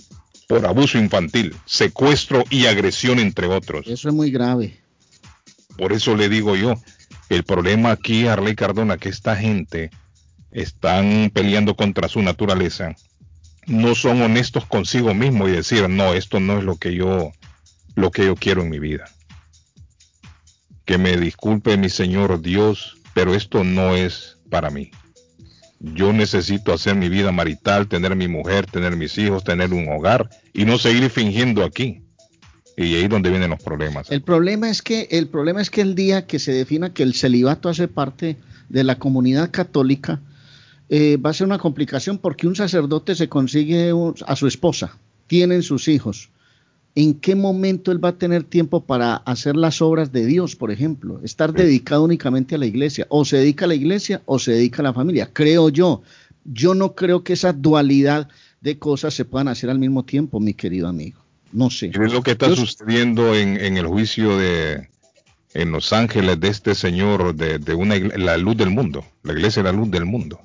por 0.46 0.66
abuso 0.66 0.98
infantil, 0.98 1.56
secuestro 1.64 2.44
y 2.50 2.66
agresión, 2.66 3.18
entre 3.18 3.46
otros. 3.46 3.86
Eso 3.86 4.08
es 4.08 4.14
muy 4.14 4.30
grave. 4.30 4.78
Por 5.78 5.92
eso 5.92 6.14
le 6.14 6.28
digo 6.28 6.56
yo, 6.56 6.74
el 7.30 7.44
problema 7.44 7.90
aquí, 7.90 8.26
Arley 8.26 8.54
Cardona, 8.54 8.98
que 8.98 9.08
esta 9.08 9.36
gente 9.36 9.90
están 10.50 11.30
peleando 11.32 11.74
contra 11.74 12.08
su 12.08 12.20
naturaleza, 12.22 12.96
no 13.68 13.94
son 13.94 14.22
honestos 14.22 14.66
consigo 14.66 15.14
mismo 15.14 15.46
y 15.46 15.52
decir, 15.52 15.88
no, 15.88 16.14
esto 16.14 16.40
no 16.40 16.58
es 16.58 16.64
lo 16.64 16.76
que 16.76 16.94
yo, 16.94 17.32
lo 17.94 18.10
que 18.10 18.24
yo 18.24 18.34
quiero 18.34 18.62
en 18.62 18.70
mi 18.70 18.78
vida. 18.78 19.04
Que 20.84 20.98
me 20.98 21.16
disculpe 21.16 21.76
mi 21.76 21.90
Señor 21.90 22.40
Dios, 22.40 22.96
pero 23.14 23.34
esto 23.34 23.64
no 23.64 23.94
es 23.94 24.38
para 24.50 24.70
mí. 24.70 24.90
Yo 25.80 26.12
necesito 26.12 26.72
hacer 26.72 26.96
mi 26.96 27.08
vida 27.08 27.30
marital, 27.30 27.86
tener 27.86 28.16
mi 28.16 28.26
mujer, 28.26 28.66
tener 28.66 28.96
mis 28.96 29.16
hijos, 29.18 29.44
tener 29.44 29.72
un 29.72 29.88
hogar 29.88 30.28
y 30.52 30.64
no 30.64 30.78
seguir 30.78 31.08
fingiendo 31.10 31.62
aquí. 31.62 32.02
Y 32.76 32.94
ahí 32.94 33.04
es 33.04 33.10
donde 33.10 33.30
vienen 33.30 33.50
los 33.50 33.62
problemas. 33.62 34.10
El 34.10 34.22
problema 34.22 34.70
es 34.70 34.82
que 34.82 35.08
el 35.10 35.28
problema 35.28 35.60
es 35.60 35.68
que 35.68 35.82
el 35.82 35.94
día 35.94 36.26
que 36.26 36.38
se 36.38 36.52
defina 36.52 36.94
que 36.94 37.02
el 37.02 37.14
celibato 37.14 37.68
hace 37.68 37.86
parte 37.86 38.36
de 38.68 38.84
la 38.84 38.98
comunidad 38.98 39.50
católica 39.50 40.20
eh, 40.88 41.16
va 41.16 41.30
a 41.30 41.34
ser 41.34 41.46
una 41.46 41.58
complicación 41.58 42.18
porque 42.18 42.46
un 42.46 42.56
sacerdote 42.56 43.14
se 43.14 43.28
consigue 43.28 43.92
a 44.26 44.36
su 44.36 44.46
esposa, 44.46 44.98
tienen 45.26 45.62
sus 45.62 45.88
hijos. 45.88 46.30
¿En 46.94 47.14
qué 47.14 47.36
momento 47.36 47.92
él 47.92 48.02
va 48.02 48.08
a 48.08 48.18
tener 48.18 48.42
tiempo 48.42 48.84
para 48.84 49.16
hacer 49.16 49.54
las 49.54 49.80
obras 49.82 50.10
de 50.10 50.26
Dios, 50.26 50.56
por 50.56 50.72
ejemplo? 50.72 51.20
Estar 51.22 51.52
dedicado 51.52 52.02
únicamente 52.02 52.56
a 52.56 52.58
la 52.58 52.66
iglesia. 52.66 53.06
O 53.08 53.24
se 53.24 53.36
dedica 53.36 53.66
a 53.66 53.68
la 53.68 53.76
iglesia 53.76 54.22
o 54.24 54.40
se 54.40 54.52
dedica 54.52 54.82
a 54.82 54.84
la 54.84 54.92
familia. 54.94 55.30
Creo 55.32 55.68
yo. 55.68 56.02
Yo 56.44 56.74
no 56.74 56.94
creo 56.94 57.22
que 57.22 57.34
esa 57.34 57.52
dualidad 57.52 58.28
de 58.60 58.78
cosas 58.78 59.14
se 59.14 59.24
puedan 59.24 59.46
hacer 59.46 59.70
al 59.70 59.78
mismo 59.78 60.04
tiempo, 60.04 60.40
mi 60.40 60.54
querido 60.54 60.88
amigo. 60.88 61.20
No 61.52 61.70
sé. 61.70 61.92
Es 61.94 62.12
lo 62.12 62.22
que 62.22 62.32
está 62.32 62.54
sucediendo 62.54 63.34
en, 63.34 63.60
en 63.60 63.76
el 63.76 63.86
juicio 63.86 64.36
de 64.36 64.88
en 65.54 65.72
Los 65.72 65.92
Ángeles 65.92 66.40
de 66.40 66.48
este 66.48 66.74
señor 66.74 67.34
de, 67.34 67.58
de 67.58 67.74
una 67.74 67.96
la 67.96 68.36
luz 68.38 68.56
del 68.56 68.70
mundo, 68.70 69.04
la 69.22 69.32
iglesia 69.32 69.62
de 69.62 69.72
la 69.72 69.78
luz 69.78 69.90
del 69.90 70.04
mundo. 70.04 70.40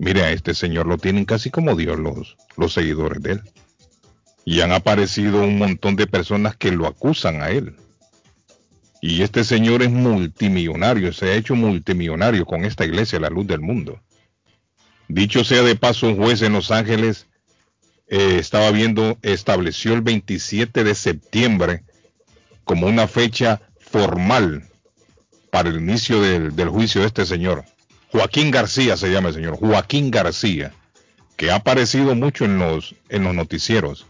Mire, 0.00 0.22
a 0.22 0.30
este 0.30 0.54
señor 0.54 0.86
lo 0.86 0.96
tienen 0.96 1.26
casi 1.26 1.50
como 1.50 1.76
Dios 1.76 1.98
los, 1.98 2.38
los 2.56 2.72
seguidores 2.72 3.22
de 3.22 3.32
él. 3.32 3.42
Y 4.46 4.62
han 4.62 4.72
aparecido 4.72 5.42
un 5.42 5.58
montón 5.58 5.94
de 5.94 6.06
personas 6.06 6.56
que 6.56 6.72
lo 6.72 6.86
acusan 6.86 7.42
a 7.42 7.50
él. 7.50 7.76
Y 9.02 9.20
este 9.20 9.44
señor 9.44 9.82
es 9.82 9.90
multimillonario, 9.90 11.12
se 11.12 11.26
ha 11.26 11.34
hecho 11.34 11.54
multimillonario 11.54 12.46
con 12.46 12.64
esta 12.64 12.86
iglesia, 12.86 13.20
la 13.20 13.28
luz 13.28 13.46
del 13.46 13.60
mundo. 13.60 14.00
Dicho 15.06 15.44
sea 15.44 15.62
de 15.62 15.76
paso, 15.76 16.08
un 16.08 16.16
juez 16.16 16.40
en 16.40 16.54
Los 16.54 16.70
Ángeles 16.70 17.26
eh, 18.08 18.38
estaba 18.38 18.70
viendo, 18.70 19.18
estableció 19.20 19.92
el 19.92 20.00
27 20.00 20.82
de 20.82 20.94
septiembre 20.94 21.84
como 22.64 22.86
una 22.86 23.06
fecha 23.06 23.60
formal 23.78 24.64
para 25.50 25.68
el 25.68 25.76
inicio 25.76 26.22
del, 26.22 26.56
del 26.56 26.70
juicio 26.70 27.02
de 27.02 27.08
este 27.08 27.26
señor. 27.26 27.66
Joaquín 28.12 28.50
García 28.50 28.96
se 28.96 29.10
llama 29.10 29.28
el 29.28 29.34
señor, 29.34 29.56
Joaquín 29.56 30.10
García, 30.10 30.72
que 31.36 31.50
ha 31.50 31.56
aparecido 31.56 32.14
mucho 32.14 32.44
en 32.44 32.58
los, 32.58 32.94
en 33.08 33.24
los 33.24 33.34
noticieros 33.34 34.06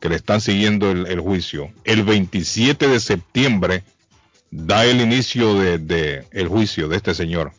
que 0.00 0.08
le 0.08 0.16
están 0.16 0.40
siguiendo 0.40 0.90
el, 0.90 1.06
el 1.06 1.20
juicio. 1.20 1.72
El 1.84 2.02
27 2.02 2.88
de 2.88 3.00
septiembre 3.00 3.84
da 4.50 4.84
el 4.84 5.00
inicio 5.00 5.54
de, 5.54 5.78
de 5.78 6.24
el 6.32 6.48
juicio 6.48 6.88
de 6.88 6.96
este 6.96 7.14
señor, 7.14 7.52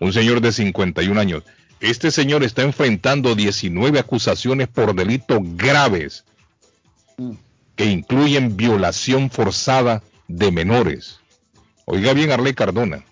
un 0.00 0.12
señor 0.12 0.40
de 0.40 0.52
51 0.52 1.20
años. 1.20 1.42
Este 1.80 2.10
señor 2.10 2.44
está 2.44 2.62
enfrentando 2.62 3.34
19 3.34 3.98
acusaciones 3.98 4.68
por 4.68 4.94
delitos 4.94 5.40
graves 5.56 6.24
que 7.74 7.86
incluyen 7.86 8.56
violación 8.56 9.30
forzada 9.30 10.02
de 10.28 10.52
menores. 10.52 11.18
Oiga 11.84 12.12
bien, 12.12 12.30
Arley 12.30 12.54
Cardona. 12.54 13.04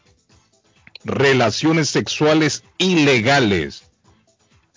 Relaciones 1.04 1.88
sexuales 1.88 2.62
ilegales, 2.78 3.84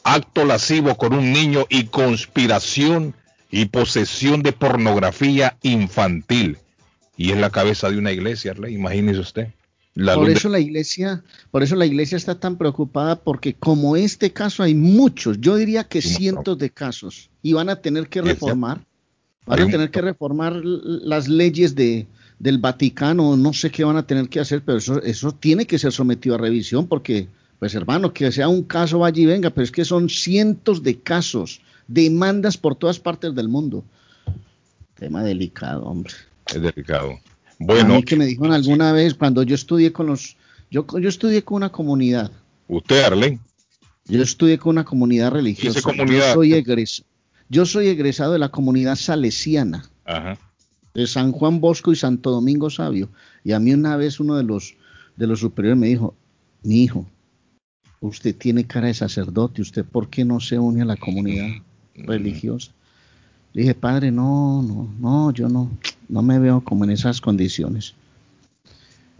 acto 0.03 0.45
lascivo 0.45 0.95
con 0.95 1.13
un 1.13 1.33
niño 1.33 1.65
y 1.69 1.85
conspiración 1.85 3.13
y 3.51 3.65
posesión 3.65 4.41
de 4.41 4.53
pornografía 4.53 5.57
infantil. 5.61 6.57
Y 7.17 7.31
es 7.31 7.37
la 7.37 7.49
cabeza 7.49 7.89
de 7.91 7.97
una 7.97 8.11
iglesia, 8.11 8.51
Arley, 8.51 8.73
imagínese 8.73 9.19
usted. 9.19 9.47
La 9.95 10.15
por 10.15 10.25
de- 10.27 10.33
eso 10.33 10.49
la 10.49 10.59
iglesia, 10.59 11.23
por 11.51 11.61
eso 11.61 11.75
la 11.75 11.85
iglesia 11.85 12.15
está 12.17 12.39
tan 12.39 12.57
preocupada 12.57 13.17
porque 13.17 13.53
como 13.53 13.95
este 13.95 14.31
caso 14.33 14.63
hay 14.63 14.73
muchos, 14.73 15.39
yo 15.39 15.55
diría 15.55 15.83
que 15.83 16.01
cientos 16.01 16.57
de 16.57 16.71
casos 16.71 17.29
y 17.43 17.53
van 17.53 17.69
a 17.69 17.75
tener 17.75 18.07
que 18.07 18.23
reformar, 18.23 18.83
van 19.45 19.61
a 19.61 19.67
tener 19.67 19.91
que 19.91 20.01
reformar 20.01 20.53
las 20.63 21.27
leyes 21.27 21.75
de 21.75 22.07
del 22.43 22.57
Vaticano, 22.57 23.37
no 23.37 23.53
sé 23.53 23.71
qué 23.71 23.85
van 23.85 23.95
a 23.95 24.05
tener 24.05 24.27
que 24.27 24.41
hacer, 24.41 24.61
pero 24.65 24.77
eso 24.77 25.01
eso 25.01 25.31
tiene 25.31 25.65
que 25.65 25.79
ser 25.79 25.93
sometido 25.93 26.35
a 26.35 26.37
revisión 26.37 26.87
porque 26.87 27.27
pues 27.57 27.73
hermano, 27.73 28.11
que 28.13 28.29
sea 28.33 28.49
un 28.49 28.63
caso 28.63 28.99
vaya 28.99 29.21
y 29.21 29.25
venga, 29.25 29.49
pero 29.49 29.63
es 29.63 29.71
que 29.71 29.85
son 29.85 30.09
cientos 30.09 30.83
de 30.83 30.99
casos, 30.99 31.61
demandas 31.87 32.57
por 32.57 32.75
todas 32.75 32.99
partes 32.99 33.33
del 33.33 33.47
mundo. 33.47 33.85
Tema 34.95 35.23
delicado, 35.23 35.83
hombre. 35.83 36.13
es 36.53 36.61
delicado. 36.61 37.11
a 37.13 37.19
Bueno, 37.59 37.95
mí 37.95 38.03
que 38.03 38.17
me 38.17 38.25
dijeron 38.25 38.51
alguna 38.51 38.91
vez 38.91 39.13
cuando 39.13 39.43
yo 39.43 39.55
estudié 39.55 39.93
con 39.93 40.07
los, 40.07 40.35
yo, 40.69 40.85
yo 40.99 41.07
estudié 41.07 41.43
con 41.43 41.55
una 41.57 41.71
comunidad, 41.71 42.29
usted, 42.67 43.03
Arlene, 43.03 43.39
yo 44.05 44.21
estudié 44.21 44.57
con 44.57 44.71
una 44.71 44.83
comunidad 44.83 45.31
religiosa. 45.31 45.81
comunidad? 45.81 46.27
Yo 46.27 46.33
soy, 46.33 46.51
egres- 46.53 47.03
yo 47.47 47.65
soy 47.65 47.87
egresado 47.87 48.33
de 48.33 48.39
la 48.39 48.49
comunidad 48.49 48.95
salesiana 48.97 49.85
ajá, 50.03 50.37
de 50.93 51.07
San 51.07 51.31
Juan 51.31 51.59
Bosco 51.59 51.91
y 51.91 51.95
Santo 51.95 52.31
Domingo 52.31 52.69
Sabio. 52.69 53.09
Y 53.43 53.51
a 53.51 53.59
mí 53.59 53.73
una 53.73 53.97
vez 53.97 54.19
uno 54.19 54.35
de 54.35 54.43
los 54.43 54.75
de 55.15 55.27
los 55.27 55.39
superiores 55.39 55.79
me 55.79 55.87
dijo, 55.87 56.15
mi 56.63 56.83
hijo, 56.83 57.05
usted 58.01 58.35
tiene 58.35 58.65
cara 58.65 58.87
de 58.87 58.93
sacerdote, 58.93 59.61
¿usted 59.61 59.85
por 59.85 60.09
qué 60.09 60.25
no 60.25 60.39
se 60.39 60.57
une 60.59 60.81
a 60.81 60.85
la 60.85 60.95
comunidad 60.95 61.47
religiosa? 61.95 62.71
Le 63.53 63.61
dije, 63.61 63.75
padre, 63.75 64.11
no, 64.11 64.63
no, 64.63 64.91
no, 64.99 65.31
yo 65.31 65.47
no, 65.47 65.69
no 66.09 66.21
me 66.23 66.39
veo 66.39 66.61
como 66.61 66.83
en 66.83 66.89
esas 66.89 67.21
condiciones. 67.21 67.93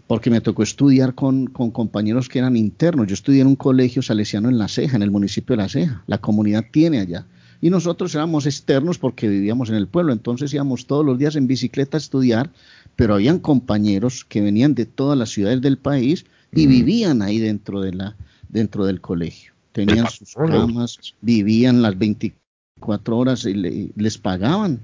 Porque 0.08 0.28
me 0.28 0.40
tocó 0.40 0.64
estudiar 0.64 1.14
con, 1.14 1.46
con 1.46 1.70
compañeros 1.70 2.28
que 2.28 2.40
eran 2.40 2.56
internos. 2.56 3.06
Yo 3.06 3.14
estudié 3.14 3.40
en 3.40 3.46
un 3.46 3.56
colegio 3.56 4.02
salesiano 4.02 4.48
en 4.48 4.58
La 4.58 4.68
Ceja, 4.68 4.96
en 4.96 5.02
el 5.02 5.10
municipio 5.10 5.56
de 5.56 5.62
La 5.62 5.68
Ceja. 5.68 6.02
La 6.06 6.18
comunidad 6.18 6.64
tiene 6.70 7.00
allá. 7.00 7.26
Y 7.64 7.70
nosotros 7.70 8.14
éramos 8.14 8.44
externos 8.44 8.98
porque 8.98 9.26
vivíamos 9.26 9.70
en 9.70 9.76
el 9.76 9.86
pueblo. 9.86 10.12
Entonces 10.12 10.52
íbamos 10.52 10.84
todos 10.86 11.02
los 11.02 11.18
días 11.18 11.34
en 11.34 11.46
bicicleta 11.46 11.96
a 11.96 11.98
estudiar, 12.04 12.50
pero 12.94 13.14
habían 13.14 13.38
compañeros 13.38 14.26
que 14.26 14.42
venían 14.42 14.74
de 14.74 14.84
todas 14.84 15.16
las 15.16 15.30
ciudades 15.30 15.62
del 15.62 15.78
país 15.78 16.26
y 16.52 16.66
Mm. 16.66 16.68
vivían 16.68 17.22
ahí 17.22 17.38
dentro, 17.38 17.80
de 17.80 17.94
la, 17.94 18.16
dentro 18.50 18.84
del 18.84 19.00
colegio. 19.00 19.54
Tenían 19.72 20.06
sus 20.10 20.34
camas, 20.34 20.98
vivían 21.22 21.80
las 21.80 21.96
24 21.96 23.16
horas 23.16 23.46
y 23.46 23.54
le- 23.54 23.90
les 23.96 24.18
pagaban. 24.18 24.80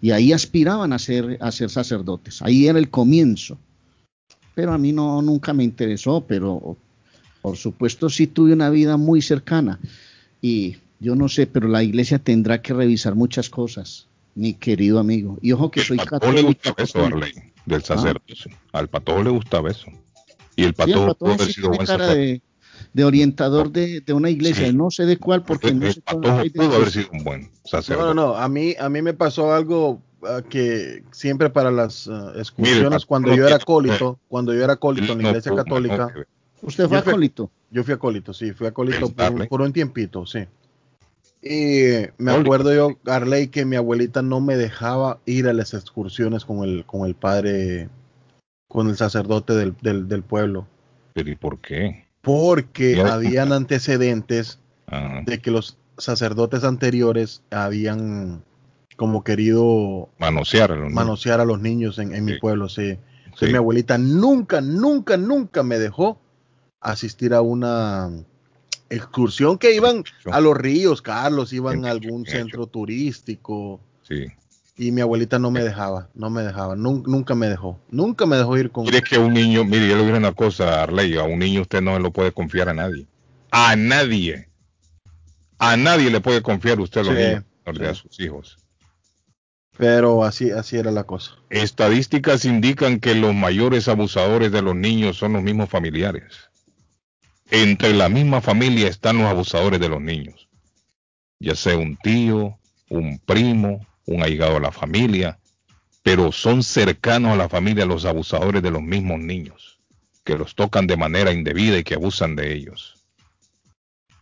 Y 0.00 0.12
ahí 0.12 0.32
aspiraban 0.32 0.92
a 0.92 1.00
ser, 1.00 1.36
a 1.40 1.50
ser 1.50 1.68
sacerdotes. 1.68 2.42
Ahí 2.42 2.68
era 2.68 2.78
el 2.78 2.90
comienzo. 2.90 3.58
Pero 4.54 4.72
a 4.72 4.78
mí 4.78 4.92
no, 4.92 5.20
nunca 5.20 5.52
me 5.52 5.64
interesó, 5.64 6.24
pero 6.24 6.76
por 7.42 7.56
supuesto 7.56 8.08
sí 8.08 8.28
tuve 8.28 8.52
una 8.52 8.70
vida 8.70 8.96
muy 8.96 9.20
cercana. 9.20 9.80
Y 10.40 10.76
yo 11.04 11.14
no 11.14 11.28
sé, 11.28 11.46
pero 11.46 11.68
la 11.68 11.82
iglesia 11.82 12.18
tendrá 12.18 12.62
que 12.62 12.72
revisar 12.74 13.14
muchas 13.14 13.50
cosas, 13.50 14.08
mi 14.34 14.54
querido 14.54 14.98
amigo. 14.98 15.38
Y 15.42 15.52
ojo 15.52 15.70
que 15.70 15.80
soy 15.82 15.98
al 16.00 16.06
patojo 16.08 16.32
le 16.32 16.38
católico. 16.42 16.46
gustaba 16.70 16.82
eso, 16.82 17.04
Arlene, 17.04 17.52
del 17.66 17.82
sacerdocio. 17.82 18.50
Al 18.72 18.88
patojo 18.88 19.22
le 19.22 19.30
gustaba 19.30 19.70
eso. 19.70 19.86
Y 20.56 20.62
el 20.64 20.64
Sí, 20.64 20.64
el 20.64 20.74
patojo 20.74 21.06
patojo 21.06 21.18
pudo 21.18 21.32
haber 21.34 21.46
sí 21.46 21.52
sido 21.52 21.70
tiene 21.70 21.76
buen 21.76 21.86
cara 21.86 22.04
sacerdote. 22.06 22.26
de, 22.30 22.42
de 22.92 23.04
orientador 23.04 23.70
de, 23.70 24.00
de 24.00 24.12
una 24.12 24.30
iglesia, 24.30 24.66
Sí. 24.68 24.72
no 24.76 24.90
sé 24.90 25.04
de 25.06 25.16
cuál, 25.18 25.42
porque 25.44 25.68
El, 25.68 25.78
no 25.80 25.92
sé 25.92 26.00
cuál 26.02 26.20
patojo 26.20 26.42
de- 26.42 26.50
pudo 26.50 26.74
haber 26.76 26.90
sido 26.90 27.08
un 27.12 27.24
buen 27.24 27.50
sacerdote. 27.64 28.06
No, 28.08 28.14
no, 28.14 28.26
no. 28.28 28.36
A 28.36 28.48
mí, 28.48 28.74
a 28.78 28.88
mí 28.88 29.02
me 29.02 29.14
pasó 29.14 29.52
algo 29.52 30.00
ah, 30.22 30.42
que 30.48 31.04
siempre 31.12 31.50
para 31.50 31.70
las 31.70 32.08
ah, 32.08 32.28
Mire, 32.30 32.40
excursiones, 32.40 32.90
pastor, 32.90 33.06
cuando 33.08 33.28
no 33.30 33.36
yo 33.36 33.46
era 33.46 33.56
acólito, 33.56 34.18
cuando 34.28 34.54
yo 34.54 34.64
era 34.64 34.72
acólito 34.74 35.12
en 35.12 35.18
la 35.18 35.22
No 35.24 35.28
iglesia 35.30 35.52
nada 35.52 35.64
católica, 35.64 36.06
ver. 36.14 36.28
Usted 36.62 36.88
fue 36.88 36.96
acólito. 36.98 37.50
yo 37.70 37.84
fui 37.84 37.92
acólito, 37.94 38.32
sí, 38.32 38.52
fui 38.52 38.66
acólito 38.66 39.10
por, 39.10 39.48
por 39.48 39.60
un 39.60 39.72
tiempito, 39.72 40.24
sí. 40.24 40.40
Y 41.46 42.06
me 42.16 42.32
acuerdo 42.32 42.74
yo, 42.74 42.98
Arley, 43.06 43.48
que 43.48 43.66
mi 43.66 43.76
abuelita 43.76 44.22
no 44.22 44.40
me 44.40 44.56
dejaba 44.56 45.20
ir 45.26 45.46
a 45.46 45.52
las 45.52 45.74
excursiones 45.74 46.44
con 46.46 46.64
el, 46.64 46.86
con 46.86 47.06
el 47.06 47.14
padre, 47.14 47.90
con 48.66 48.88
el 48.88 48.96
sacerdote 48.96 49.52
del, 49.52 49.76
del, 49.82 50.08
del 50.08 50.22
pueblo, 50.22 50.66
Pero 51.12 51.30
¿y 51.30 51.36
por 51.36 51.58
qué? 51.60 52.06
porque 52.22 52.98
habían 53.00 53.52
antecedentes 53.52 54.58
Ah, 54.86 55.22
de 55.24 55.38
que 55.40 55.50
los 55.50 55.78
sacerdotes 55.96 56.62
anteriores 56.62 57.42
habían 57.50 58.42
como 58.96 59.24
querido 59.24 60.10
manosear 60.18 60.72
a 60.72 60.74
los 60.74 60.84
niños. 60.84 60.94
manosear 60.94 61.40
a 61.40 61.44
los 61.46 61.58
niños 61.60 61.98
en, 61.98 62.14
en 62.14 62.24
mi 62.24 62.38
pueblo, 62.38 62.68
sí. 62.68 62.98
Sí. 63.36 63.46
mi 63.46 63.54
abuelita 63.54 63.96
nunca, 63.98 64.60
nunca, 64.60 65.16
nunca 65.16 65.62
me 65.62 65.78
dejó 65.78 66.20
asistir 66.80 67.32
a 67.34 67.40
una 67.40 68.10
excursión 68.94 69.58
que 69.58 69.74
iban 69.74 70.04
a 70.30 70.40
los 70.40 70.56
ríos, 70.56 71.02
Carlos, 71.02 71.52
iban 71.52 71.84
a 71.84 71.90
algún 71.90 72.24
centro 72.26 72.66
turístico 72.66 73.80
Sí. 74.02 74.26
y 74.76 74.90
mi 74.92 75.00
abuelita 75.00 75.38
no 75.38 75.50
me 75.50 75.62
dejaba, 75.62 76.08
no 76.14 76.30
me 76.30 76.42
dejaba, 76.42 76.74
nun- 76.76 77.04
nunca 77.06 77.34
me 77.34 77.48
dejó, 77.48 77.78
nunca 77.90 78.26
me 78.26 78.36
dejó 78.36 78.56
ir 78.58 78.70
con... 78.70 78.84
Mire 78.84 79.02
que 79.02 79.16
a 79.16 79.20
un 79.20 79.32
niño, 79.34 79.64
mire, 79.64 79.88
yo 79.88 79.96
le 79.96 80.04
diré 80.04 80.18
una 80.18 80.32
cosa, 80.32 80.82
Arley, 80.82 81.16
a 81.16 81.24
un 81.24 81.38
niño 81.38 81.62
usted 81.62 81.80
no 81.80 81.98
lo 81.98 82.10
puede 82.12 82.32
confiar 82.32 82.68
a 82.68 82.74
nadie. 82.74 83.06
A 83.50 83.76
nadie. 83.76 84.48
A 85.58 85.76
nadie 85.76 86.10
le 86.10 86.20
puede 86.20 86.42
confiar 86.42 86.80
usted 86.80 87.00
a 87.02 87.04
los 87.04 87.14
Sí, 87.14 87.20
niños, 87.20 87.44
a 87.90 87.94
sí. 87.94 88.00
sus 88.02 88.20
hijos. 88.20 88.58
Pero 89.76 90.24
así, 90.24 90.50
así 90.52 90.76
era 90.76 90.90
la 90.92 91.04
cosa. 91.04 91.32
Estadísticas 91.50 92.44
indican 92.44 93.00
que 93.00 93.14
los 93.14 93.34
mayores 93.34 93.88
abusadores 93.88 94.52
de 94.52 94.62
los 94.62 94.76
niños 94.76 95.16
son 95.16 95.32
los 95.32 95.42
mismos 95.42 95.68
familiares. 95.68 96.48
Entre 97.50 97.92
la 97.92 98.08
misma 98.08 98.40
familia 98.40 98.88
están 98.88 99.18
los 99.18 99.26
abusadores 99.26 99.80
de 99.80 99.88
los 99.88 100.00
niños. 100.00 100.48
Ya 101.38 101.54
sea 101.54 101.76
un 101.76 101.96
tío, 101.96 102.58
un 102.88 103.18
primo, 103.18 103.86
un 104.06 104.22
ahigado 104.22 104.56
a 104.56 104.60
la 104.60 104.72
familia, 104.72 105.38
pero 106.02 106.32
son 106.32 106.62
cercanos 106.62 107.32
a 107.32 107.36
la 107.36 107.48
familia 107.48 107.86
los 107.86 108.04
abusadores 108.04 108.62
de 108.62 108.70
los 108.70 108.82
mismos 108.82 109.20
niños, 109.20 109.78
que 110.24 110.36
los 110.36 110.54
tocan 110.54 110.86
de 110.86 110.96
manera 110.96 111.32
indebida 111.32 111.78
y 111.78 111.84
que 111.84 111.94
abusan 111.94 112.36
de 112.36 112.54
ellos. 112.54 112.94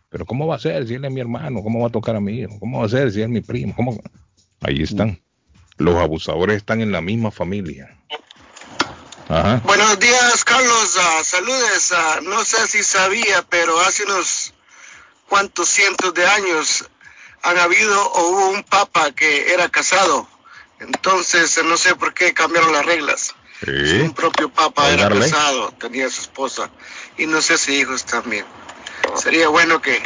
Pero 0.09 0.25
¿cómo 0.25 0.45
va 0.45 0.55
a 0.55 0.59
ser 0.59 0.87
si 0.87 0.93
él 0.93 1.05
es 1.05 1.11
mi 1.11 1.21
hermano? 1.21 1.63
¿Cómo 1.63 1.79
va 1.81 1.87
a 1.87 1.91
tocar 1.91 2.15
a 2.15 2.19
mi 2.19 2.39
hijo? 2.39 2.59
¿Cómo 2.59 2.79
va 2.79 2.85
a 2.85 2.89
ser 2.89 3.11
si 3.11 3.21
es 3.21 3.29
mi 3.29 3.41
primo? 3.41 3.73
¿Cómo? 3.75 3.99
Ahí 4.61 4.83
están. 4.83 5.19
Los 5.77 5.95
abusadores 5.95 6.57
están 6.57 6.81
en 6.81 6.91
la 6.91 7.01
misma 7.01 7.31
familia. 7.31 7.97
Buenos 9.65 9.99
días, 9.99 10.42
Carlos. 10.63 10.97
Ah, 10.99 11.23
saludes. 11.23 11.91
Ah, 11.91 12.19
no 12.23 12.43
sé 12.45 12.67
si 12.67 12.83
sabía, 12.83 13.43
pero 13.49 13.79
hace 13.81 14.03
unos 14.03 14.53
cuantos 15.27 15.69
cientos 15.69 16.13
de 16.13 16.25
años 16.25 16.85
han 17.41 17.57
habido 17.57 18.01
o 18.11 18.29
hubo 18.29 18.49
un 18.49 18.63
papa 18.63 19.11
que 19.11 19.53
era 19.53 19.69
casado. 19.69 20.27
Entonces, 20.79 21.57
eh, 21.57 21.63
no 21.65 21.77
sé 21.77 21.95
por 21.95 22.13
qué 22.13 22.33
cambiaron 22.33 22.71
las 22.73 22.85
reglas. 22.85 23.35
Sí. 23.65 24.01
Un 24.01 24.13
propio 24.13 24.49
papa 24.51 24.89
era 24.89 25.07
Oigarle. 25.07 25.29
casado, 25.29 25.71
tenía 25.79 26.09
su 26.09 26.21
esposa 26.21 26.69
y 27.17 27.25
no 27.27 27.41
sé 27.41 27.57
si 27.57 27.75
hijos 27.79 28.03
también. 28.05 28.45
Sería 29.15 29.47
bueno 29.49 29.81
que 29.81 30.01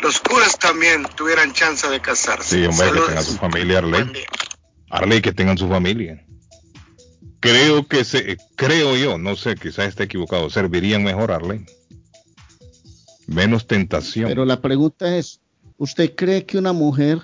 los 0.00 0.20
curas 0.20 0.58
también 0.58 1.04
tuvieran 1.14 1.52
chance 1.52 1.86
de 1.88 2.00
casarse. 2.00 2.56
Sí, 2.56 2.66
hombre, 2.66 2.92
que 2.92 3.00
tengan 3.00 3.24
su 3.24 3.36
familia, 3.36 3.78
Arley. 3.78 4.26
Arley, 4.90 5.20
que 5.20 5.32
tengan 5.32 5.58
su 5.58 5.68
familia. 5.68 6.22
Creo 7.40 7.86
que 7.86 8.04
se, 8.04 8.36
creo 8.56 8.96
yo, 8.96 9.18
no 9.18 9.36
sé, 9.36 9.54
quizás 9.56 9.88
esté 9.88 10.04
equivocado, 10.04 10.50
servirían 10.50 11.04
mejor, 11.04 11.30
Arley. 11.32 11.64
Menos 13.26 13.66
tentación. 13.66 14.28
Pero 14.28 14.44
la 14.44 14.60
pregunta 14.60 15.16
es, 15.16 15.40
¿usted 15.78 16.14
cree 16.14 16.44
que 16.44 16.58
una 16.58 16.72
mujer, 16.72 17.20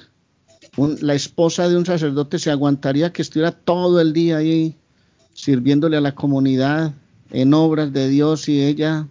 un- 0.76 0.98
la 1.00 1.14
esposa 1.14 1.68
de 1.68 1.76
un 1.76 1.86
sacerdote, 1.86 2.38
se 2.38 2.50
aguantaría 2.50 3.12
que 3.12 3.22
estuviera 3.22 3.52
todo 3.52 4.00
el 4.00 4.12
día 4.12 4.38
ahí 4.38 4.76
sirviéndole 5.32 5.96
a 5.96 6.00
la 6.00 6.14
comunidad 6.14 6.92
en 7.30 7.54
obras 7.54 7.92
de 7.92 8.08
Dios 8.08 8.48
y 8.48 8.62
ella... 8.62 9.06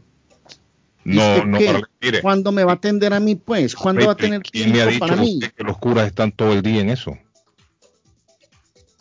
¿y 1.04 1.16
no, 1.16 1.44
no, 1.46 1.58
qué? 1.58 1.82
Mire. 2.00 2.22
¿Cuándo 2.22 2.52
me 2.52 2.64
va 2.64 2.74
a 2.74 2.76
atender 2.76 3.14
a 3.14 3.20
mí, 3.20 3.36
pues? 3.36 3.76
¿Cuándo 3.76 4.06
va 4.06 4.12
a 4.12 4.16
tener 4.18 4.42
¿Quién 4.44 4.70
ha 4.70 4.74
tiempo 4.74 4.90
dicho 4.92 5.00
para 5.00 5.14
a 5.14 5.18
mí? 5.18 5.40
que 5.56 5.64
los 5.64 5.78
curas 5.80 6.06
están 6.08 6.32
todo 6.32 6.54
el 6.54 6.62
día 6.62 6.82
en 6.82 6.90
eso? 6.90 7.18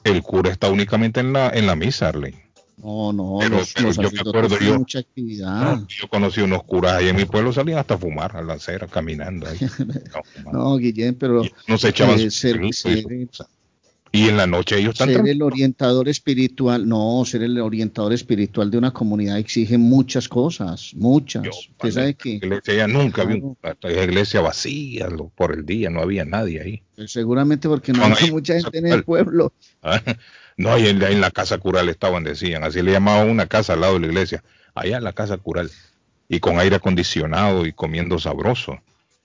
El 0.04 0.22
cura 0.22 0.50
está 0.50 0.68
únicamente 0.70 1.20
en 1.20 1.32
la, 1.32 1.50
en 1.50 1.66
la 1.66 1.76
misa, 1.76 2.08
Arley. 2.08 2.34
No, 2.78 3.12
no, 3.12 3.36
Pero- 3.40 3.58
los, 3.58 3.74
pero 3.74 3.88
los 3.88 3.96
yo 3.96 4.02
me 4.10 4.20
acuerdo 4.20 4.48
tienen 4.48 4.68
yo- 4.68 4.78
mucha 4.78 4.98
actividad. 5.00 5.80
Yo 5.86 6.08
conocí 6.08 6.40
unos 6.40 6.62
curas 6.64 6.94
ahí 6.94 7.08
en 7.08 7.16
mi 7.16 7.26
pueblo, 7.26 7.52
salían 7.52 7.78
hasta 7.78 7.94
a 7.94 7.98
fumar 7.98 8.34
a 8.36 8.42
la 8.42 8.54
acera, 8.54 8.86
caminando 8.86 9.46
ahí. 9.46 9.58
No, 10.52 10.76
Guillén, 10.78 11.14
pero 11.16 11.42
no 11.68 11.78
se 11.78 11.88
echaban 11.90 12.18
eh, 12.18 12.30
ser, 12.30 12.58
ser-. 12.72 13.04
Y 14.12 14.28
en 14.28 14.36
la 14.36 14.46
noche 14.46 14.76
ellos 14.78 14.94
están 14.94 15.08
ser 15.14 15.28
el 15.28 15.40
orientador 15.40 16.08
espiritual, 16.08 16.88
no, 16.88 17.22
ser 17.24 17.44
el 17.44 17.58
orientador 17.60 18.12
espiritual 18.12 18.68
de 18.68 18.78
una 18.78 18.92
comunidad 18.92 19.38
exige 19.38 19.78
muchas 19.78 20.28
cosas, 20.28 20.92
muchas. 20.96 21.44
Yo, 21.44 21.50
Usted 21.50 21.90
sabe 21.92 22.14
que 22.14 22.30
iglesia 22.30 22.74
ya 22.74 22.88
nunca 22.88 23.24
vi 23.24 23.40
Claro. 23.40 23.78
una 23.84 24.02
iglesia 24.02 24.40
vacía 24.40 25.08
por 25.36 25.52
el 25.54 25.64
día, 25.64 25.90
no 25.90 26.00
había 26.00 26.24
nadie 26.24 26.60
ahí. 26.60 26.82
pues, 26.96 27.12
seguramente 27.12 27.68
porque 27.68 27.92
no 27.92 28.04
ahí, 28.04 28.32
mucha 28.32 28.54
gente 28.60 28.78
en 28.78 28.88
el 28.88 29.04
pueblo. 29.04 29.52
Ah, 29.82 30.00
No, 30.56 30.76
y 30.76 30.88
en 30.88 30.98
la, 30.98 31.10
en 31.10 31.20
la 31.20 31.30
casa 31.30 31.58
cural 31.58 31.88
estaban, 31.88 32.24
decían, 32.24 32.64
así 32.64 32.82
le 32.82 32.92
llamaban 32.92 33.30
una 33.30 33.46
casa 33.46 33.72
al 33.74 33.80
lado 33.80 33.94
de 33.94 34.00
la 34.00 34.06
iglesia. 34.08 34.42
allá 34.74 34.98
en 34.98 35.04
la 35.04 35.12
casa 35.12 35.36
cural, 35.38 35.70
y 36.28 36.40
con 36.40 36.58
aire 36.58 36.76
acondicionado 36.76 37.64
y 37.64 37.72
comiendo 37.72 38.18
sabroso. 38.18 38.78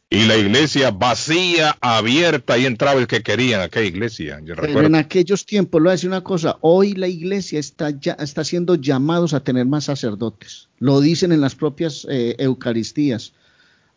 Y 0.10 0.26
la 0.26 0.38
iglesia 0.38 0.92
vacía, 0.92 1.76
abierta, 1.82 2.58
y 2.58 2.66
entraba 2.66 3.00
el 3.00 3.08
que 3.08 3.24
quería 3.24 3.56
en 3.58 3.62
aquella 3.64 3.88
iglesia. 3.88 4.40
Yo 4.44 4.54
Pero 4.56 4.68
recuerdo- 4.68 4.88
en 4.88 4.96
aquellos 4.96 5.46
tiempos, 5.46 5.82
lo 5.82 5.86
voy 5.86 5.92
a 5.92 5.94
decir 5.94 6.10
una 6.10 6.24
cosa, 6.24 6.58
hoy 6.62 6.94
la 6.94 7.08
iglesia 7.08 7.60
está, 7.60 7.90
ya, 7.90 8.14
está 8.14 8.44
siendo 8.44 8.76
llamados 8.76 9.34
a 9.34 9.44
tener 9.44 9.66
más 9.66 9.86
sacerdotes. 9.86 10.70
Lo 10.80 11.02
dicen 11.02 11.32
en 11.32 11.42
las 11.42 11.56
propias 11.56 12.06
eh, 12.10 12.36
Eucaristías. 12.38 13.34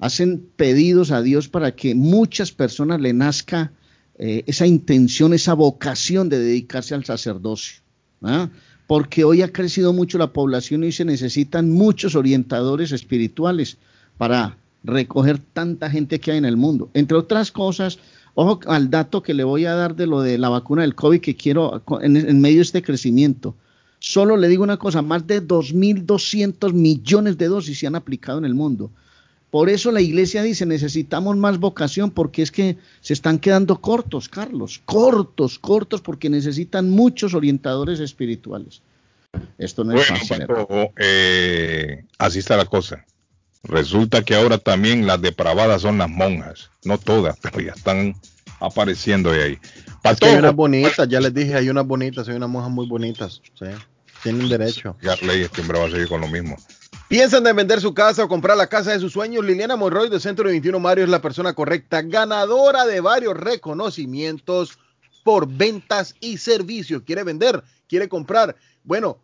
Hacen 0.01 0.49
pedidos 0.57 1.11
a 1.11 1.23
Dios 1.23 1.49
para 1.49 1.73
que 1.75 1.95
muchas 1.95 2.53
personas 2.53 3.01
le 3.01 3.13
nazca 3.13 3.73
eh, 4.19 4.45
esa 4.47 4.67
intención, 4.67 5.35
esa 5.35 5.55
vocación 5.55 6.29
de 6.29 6.39
dedicarse 6.39 6.95
al 6.95 7.05
sacerdocio. 7.05 7.81
¿ah? 8.23 8.49
Porque 8.87 9.25
hoy 9.25 9.43
ha 9.43 9.53
crecido 9.53 9.93
mucho 9.93 10.17
la 10.19 10.33
población 10.33 10.85
y 10.85 10.93
se 10.93 11.05
necesitan 11.05 11.71
muchos 11.71 12.15
orientadores 12.15 12.93
espirituales 12.93 13.77
para 14.17 14.58
recoger 14.85 15.39
tanta 15.39 15.91
gente 15.91 16.21
que 16.21 16.33
hay 16.33 16.39
en 16.39 16.45
el 16.45 16.57
mundo. 16.57 16.91
Entre 16.95 17.17
otras 17.17 17.53
cosas, 17.53 17.99
ojo 18.35 18.61
al 18.67 18.91
dato 18.91 19.23
que 19.23 19.35
le 19.35 19.45
voy 19.45 19.67
a 19.67 19.75
dar 19.75 19.97
de 19.97 20.07
lo 20.07 20.21
de 20.21 20.39
la 20.39 20.49
vacuna 20.49 20.83
del 20.83 20.95
COVID 20.95 21.21
que 21.21 21.37
quiero 21.37 21.83
en, 22.01 22.17
en 22.17 22.41
medio 22.41 22.57
de 22.57 22.63
este 22.63 22.83
crecimiento. 22.83 23.55
Solo 24.01 24.37
le 24.37 24.49
digo 24.49 24.63
una 24.63 24.77
cosa, 24.77 25.03
más 25.03 25.27
de 25.27 25.43
2.200 25.43 26.73
millones 26.73 27.37
de 27.37 27.49
dosis 27.49 27.79
se 27.79 27.87
han 27.87 27.97
aplicado 27.97 28.39
en 28.39 28.45
el 28.45 28.55
mundo. 28.55 28.91
Por 29.51 29.71
eso 29.71 29.91
la 29.91 30.03
iglesia 30.03 30.43
dice, 30.43 30.67
necesitamos 30.67 31.37
más 31.37 31.59
vocación 31.59 32.11
porque 32.11 32.43
es 32.43 32.53
que 32.53 32.77
se 33.01 33.15
están 33.15 33.39
quedando 33.39 33.81
cortos, 33.81 34.29
Carlos, 34.29 34.83
cortos, 34.85 35.59
cortos 35.59 36.03
porque 36.03 36.29
necesitan 36.29 36.91
muchos 36.91 37.35
orientadores 37.35 37.99
espirituales. 38.01 38.83
Esto 39.57 39.85
no 39.85 39.93
es 39.93 40.07
Bueno, 40.09 40.25
fácil. 40.25 40.47
Patojo, 40.47 40.93
eh, 40.99 42.05
así 42.19 42.41
está 42.41 42.57
la 42.57 42.67
cosa. 42.67 43.05
Resulta 43.65 44.23
que 44.23 44.35
ahora 44.35 44.59
también 44.59 45.07
las 45.07 45.21
depravadas 45.21 45.83
son 45.83 45.99
las 45.99 46.09
monjas. 46.09 46.71
No 46.85 46.99
todas, 46.99 47.39
pero 47.43 47.61
ya 47.61 47.73
están 47.73 48.15
apareciendo 48.61 49.33
de 49.33 49.43
ahí. 49.43 49.59
Es 50.05 50.19
que 50.21 50.27
hay 50.27 50.37
unas 50.37 50.55
bonitas, 50.55 51.09
ya 51.09 51.21
les 51.21 51.35
dije, 51.35 51.55
hay 51.55 51.69
unas 51.69 51.87
bonitas, 51.87 52.29
hay 52.29 52.37
unas 52.37 52.49
monjas 52.49 52.71
muy 52.71 52.87
bonitas. 52.87 53.43
sí, 53.59 53.67
Tienen 54.23 54.49
derecho. 54.49 54.97
Garley, 55.03 55.43
este 55.43 55.61
hombre 55.61 55.79
va 55.79 55.87
a 55.87 55.91
seguir 55.91 56.09
con 56.09 56.21
lo 56.21 56.29
mismo. 56.29 56.57
¿Piensan 57.09 57.47
en 57.47 57.57
vender 57.57 57.81
su 57.81 57.95
casa 57.95 58.25
o 58.25 58.29
comprar 58.29 58.57
la 58.57 58.67
casa 58.67 58.93
de 58.93 59.01
sus 59.01 59.13
sueños? 59.15 59.45
Liliana 59.45 59.77
Monroy 59.77 60.11
de 60.11 60.21
Centro 60.21 60.45
21 60.45 60.79
Mario 60.79 61.05
es 61.05 61.11
la 61.11 61.23
persona 61.23 61.55
correcta, 61.55 62.03
ganadora 62.03 62.85
de 62.85 63.01
varios 63.01 63.35
reconocimientos 63.35 64.79
por 65.25 65.49
ventas 65.49 66.15
y 66.21 66.37
servicios. 66.37 67.03
¿Quiere 67.07 67.25
vender? 67.25 67.63
¿Quiere 67.89 68.09
comprar? 68.09 68.57
Bueno, 68.85 69.19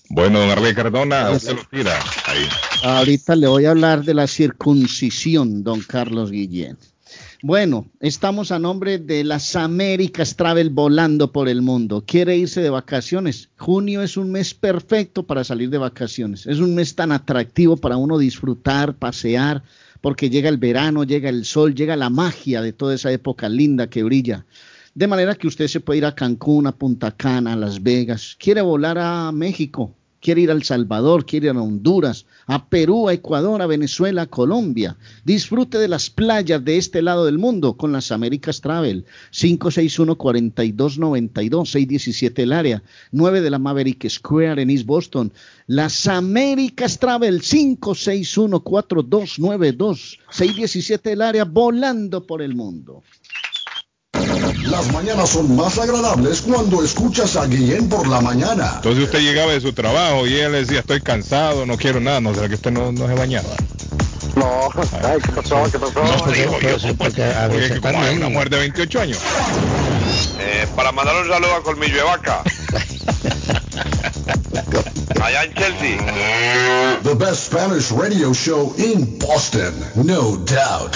Bueno, 0.10 0.40
don 0.40 0.50
Arley 0.50 0.74
Cardona, 0.74 1.32
usted 1.32 1.56
lo 1.56 1.64
tira 1.66 2.00
ahí. 2.26 2.48
Ahorita 2.84 3.36
le 3.36 3.48
voy 3.48 3.66
a 3.66 3.72
hablar 3.72 4.04
de 4.04 4.14
la 4.14 4.28
circuncisión, 4.28 5.64
don 5.64 5.82
Carlos 5.82 6.30
Guillén. 6.30 6.78
Bueno, 7.42 7.88
estamos 8.00 8.52
a 8.52 8.60
nombre 8.60 9.00
de 9.00 9.24
las 9.24 9.56
Américas 9.56 10.36
Travel 10.36 10.70
volando 10.70 11.32
por 11.32 11.50
el 11.50 11.62
mundo. 11.62 12.04
¿Quiere 12.08 12.38
irse 12.38 12.62
de 12.62 12.70
vacaciones? 12.70 13.50
Junio 13.58 14.02
es 14.02 14.16
un 14.16 14.32
mes 14.32 14.54
perfecto 14.54 15.24
para 15.24 15.44
salir 15.44 15.70
de 15.70 15.78
vacaciones. 15.78 16.48
Es 16.48 16.60
un 16.60 16.74
mes 16.74 16.96
tan 16.96 17.12
atractivo 17.12 17.76
para 17.76 17.98
uno 17.98 18.18
disfrutar, 18.18 18.96
pasear, 18.96 19.64
porque 20.00 20.30
llega 20.30 20.50
el 20.50 20.58
verano, 20.58 21.04
llega 21.04 21.30
el 21.30 21.46
sol, 21.46 21.76
llega 21.76 21.96
la 21.96 22.10
magia 22.10 22.62
de 22.62 22.74
toda 22.74 22.96
esa 22.96 23.12
época 23.12 23.50
linda 23.50 23.90
que 23.90 24.04
brilla. 24.04 24.46
De 24.96 25.08
manera 25.08 25.36
que 25.36 25.48
usted 25.48 25.68
se 25.68 25.80
puede 25.80 25.98
ir 25.98 26.06
a 26.06 26.16
Cancún, 26.16 26.68
a 26.68 26.72
Punta 26.72 27.12
Cana, 27.12 27.54
a 27.54 27.56
Las 27.56 27.82
Vegas. 27.82 28.38
¿Quiere 28.40 28.62
volar 28.62 28.98
a 28.98 29.32
México? 29.32 29.96
Quiere 30.24 30.42
ir 30.42 30.50
a 30.50 30.54
El 30.54 30.64
Salvador, 30.64 31.26
quiere 31.26 31.48
ir 31.48 31.56
a 31.56 31.62
Honduras, 31.62 32.26
a 32.48 32.70
Perú, 32.70 33.10
a 33.10 33.14
Ecuador, 33.14 33.62
a 33.62 33.68
Venezuela, 33.68 34.24
a 34.24 34.28
Colombia. 34.28 34.96
Disfrute 35.26 35.78
de 35.78 35.90
las 35.90 36.10
playas 36.10 36.64
de 36.64 36.78
este 36.78 37.02
lado 37.02 37.26
del 37.26 37.38
mundo 37.38 37.76
con 37.76 37.92
las 37.92 38.10
Américas 38.12 38.62
Travel. 38.62 39.04
561-4292, 39.34 41.66
617 41.66 42.44
el 42.44 42.54
área, 42.54 42.82
9 43.12 43.42
de 43.42 43.50
la 43.50 43.60
Maverick 43.60 44.10
Square 44.10 44.62
en 44.62 44.70
East 44.70 44.86
Boston. 44.86 45.34
Las 45.68 46.08
Américas 46.08 47.00
Travel, 47.00 47.42
561-4292, 47.42 50.20
617 50.32 51.12
el 51.12 51.22
área, 51.22 51.44
volando 51.44 52.26
por 52.26 52.42
el 52.42 52.56
mundo. 52.56 53.04
Las 54.74 54.92
mañanas 54.92 55.30
son 55.30 55.56
más 55.56 55.78
agradables 55.78 56.42
cuando 56.42 56.84
escuchas 56.84 57.36
a 57.36 57.46
Guillén 57.46 57.90
por 57.90 58.08
la 58.08 58.22
mañana. 58.22 58.72
Entonces 58.78 59.04
usted 59.04 59.20
llegaba 59.20 59.52
de 59.52 59.62
su 59.62 59.72
trabajo 59.72 60.26
y 60.26 60.34
él 60.34 60.54
decía, 60.54 60.80
estoy 60.80 61.00
cansado, 61.00 61.68
no 61.68 61.78
quiero 61.78 62.00
nada, 62.00 62.20
no 62.20 62.34
será 62.34 62.50
que 62.50 62.56
usted 62.56 62.72
no, 62.72 62.92
no 62.92 63.06
se 63.06 63.14
bañaba. 63.14 63.50
No, 64.36 64.70
ay, 65.08 65.20
¿qué 65.24 65.32
pasó? 65.32 65.64
¿Qué 65.72 65.78
pasó? 65.78 66.04
No, 66.04 66.32
digo 66.32 66.60
yo, 66.60 66.80
sí, 66.80 66.92
porque 66.98 67.24
a 67.24 67.44
porque 67.44 67.58
veces 67.58 67.74
que 67.74 67.82
como 67.82 68.02
hay 68.02 68.16
una 68.16 68.30
mujer 68.30 68.50
de 68.50 68.58
28 68.58 69.02
años. 69.02 69.20
Eh, 70.40 70.68
para 70.76 70.92
mandar 70.92 71.22
un 71.22 71.30
saludo 71.30 71.54
a 71.54 71.62
Colmillo 71.62 71.96
de 71.96 72.04
Vaca. 72.04 72.42
Allá 75.24 75.44
en 75.44 75.54
Chelsea. 75.54 75.98
The 77.04 77.14
best 77.14 77.46
Spanish 77.46 77.92
radio 77.92 78.34
show 78.34 78.74
in 78.80 79.20
Boston, 79.20 79.76
no 80.04 80.38
doubt. 80.38 80.96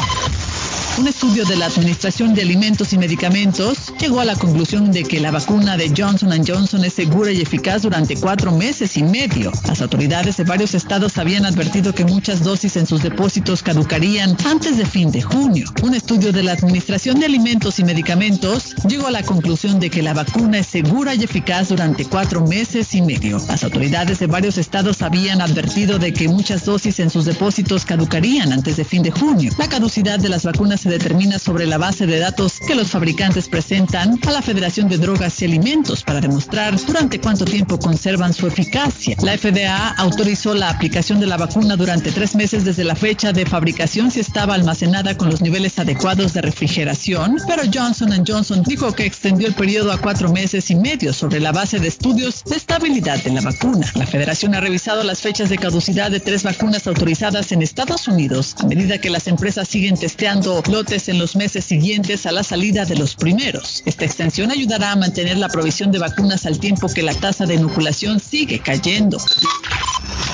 Un 0.98 1.08
estudio 1.08 1.44
de 1.46 1.56
la 1.56 1.66
Administración 1.66 2.34
de 2.34 2.42
Alimentos 2.42 2.92
y 2.92 2.98
Medicamentos 2.98 3.92
llegó 3.98 4.20
a 4.20 4.24
la 4.24 4.36
conclusión 4.36 4.92
de 4.92 5.04
que 5.04 5.20
la 5.20 5.30
vacuna 5.30 5.76
de 5.76 5.92
Johnson 5.96 6.30
Johnson 6.46 6.84
es 6.84 6.92
segura 6.92 7.32
y 7.32 7.40
eficaz 7.40 7.82
durante 7.82 8.16
cuatro 8.16 8.52
meses 8.52 8.96
y 8.96 9.02
medio. 9.02 9.50
Las 9.66 9.80
autoridades 9.80 10.36
de 10.36 10.44
varios 10.44 10.74
estados 10.74 11.16
habían 11.16 11.46
advertido 11.46 11.94
que 11.94 12.04
muchas 12.04 12.42
dosis 12.44 12.76
en 12.76 12.86
sus 12.86 13.02
depósitos 13.02 13.62
caducarían 13.62 14.36
antes 14.44 14.76
de 14.76 14.84
fin 14.84 15.10
de 15.10 15.22
junio. 15.22 15.72
Un 15.82 15.94
estudio 15.94 16.32
de 16.32 16.42
la 16.42 16.52
Administración 16.52 17.18
de 17.20 17.26
Alimentos 17.26 17.78
y 17.78 17.84
Medicamentos 17.84 18.74
llegó 18.86 19.06
a 19.06 19.10
la 19.10 19.22
conclusión 19.22 19.80
de 19.80 19.88
que 19.90 20.02
la 20.02 20.12
vacuna 20.12 20.58
es 20.58 20.66
segura 20.66 21.14
y 21.14 21.24
eficaz 21.24 21.68
durante 21.68 22.04
cuatro 22.04 22.46
meses 22.46 22.94
y 22.94 23.00
medio. 23.00 23.40
Las 23.48 23.64
autoridades 23.64 24.18
de 24.18 24.26
varios 24.26 24.58
estados 24.58 25.00
habían 25.02 25.40
advertido 25.40 25.98
de 25.98 26.12
que 26.12 26.28
muchas 26.28 26.64
dosis 26.64 27.00
en 27.00 27.10
sus 27.10 27.24
depósitos 27.24 27.86
caducarían 27.86 28.52
antes 28.52 28.76
de 28.76 28.84
fin 28.84 29.02
de 29.02 29.10
junio. 29.10 29.52
La 29.56 29.68
caducidad 29.68 30.18
de 30.18 30.28
las 30.28 30.44
vacunas 30.44 30.79
se 30.80 30.88
determina 30.88 31.38
sobre 31.38 31.66
la 31.66 31.78
base 31.78 32.06
de 32.06 32.18
datos 32.18 32.58
que 32.66 32.74
los 32.74 32.88
fabricantes 32.88 33.48
presentan 33.48 34.18
a 34.26 34.30
la 34.30 34.40
Federación 34.40 34.88
de 34.88 34.96
Drogas 34.98 35.40
y 35.42 35.44
Alimentos 35.44 36.02
para 36.02 36.20
demostrar 36.20 36.74
durante 36.86 37.20
cuánto 37.20 37.44
tiempo 37.44 37.78
conservan 37.78 38.32
su 38.32 38.46
eficacia. 38.46 39.16
La 39.22 39.36
FDA 39.36 39.88
autorizó 39.98 40.54
la 40.54 40.70
aplicación 40.70 41.20
de 41.20 41.26
la 41.26 41.36
vacuna 41.36 41.76
durante 41.76 42.12
tres 42.12 42.34
meses 42.34 42.64
desde 42.64 42.84
la 42.84 42.96
fecha 42.96 43.32
de 43.32 43.44
fabricación 43.44 44.10
si 44.10 44.20
estaba 44.20 44.54
almacenada 44.54 45.16
con 45.16 45.28
los 45.28 45.42
niveles 45.42 45.78
adecuados 45.78 46.32
de 46.32 46.42
refrigeración, 46.42 47.36
pero 47.46 47.62
Johnson 47.72 48.10
Johnson 48.26 48.62
dijo 48.62 48.92
que 48.92 49.04
extendió 49.04 49.46
el 49.48 49.54
periodo 49.54 49.92
a 49.92 49.98
cuatro 49.98 50.32
meses 50.32 50.70
y 50.70 50.76
medio 50.76 51.12
sobre 51.12 51.40
la 51.40 51.52
base 51.52 51.78
de 51.78 51.88
estudios 51.88 52.42
de 52.44 52.56
estabilidad 52.56 53.22
de 53.22 53.32
la 53.32 53.42
vacuna. 53.42 53.86
La 53.94 54.06
federación 54.06 54.54
ha 54.54 54.60
revisado 54.60 55.02
las 55.04 55.20
fechas 55.20 55.50
de 55.50 55.58
caducidad 55.58 56.10
de 56.10 56.20
tres 56.20 56.42
vacunas 56.42 56.86
autorizadas 56.86 57.52
en 57.52 57.62
Estados 57.62 58.08
Unidos 58.08 58.56
a 58.58 58.66
medida 58.66 58.98
que 58.98 59.10
las 59.10 59.26
empresas 59.26 59.68
siguen 59.68 59.96
testeando 59.96 60.62
lotes 60.70 61.08
en 61.08 61.18
los 61.18 61.36
meses 61.36 61.64
siguientes 61.64 62.26
a 62.26 62.32
la 62.32 62.42
salida 62.42 62.84
de 62.84 62.96
los 62.96 63.14
primeros. 63.14 63.82
Esta 63.86 64.04
extensión 64.04 64.50
ayudará 64.50 64.92
a 64.92 64.96
mantener 64.96 65.36
la 65.36 65.48
provisión 65.48 65.90
de 65.90 65.98
vacunas 65.98 66.46
al 66.46 66.58
tiempo 66.58 66.88
que 66.88 67.02
la 67.02 67.14
tasa 67.14 67.46
de 67.46 67.54
inoculación 67.54 68.20
sigue 68.20 68.60
cayendo. 68.60 69.18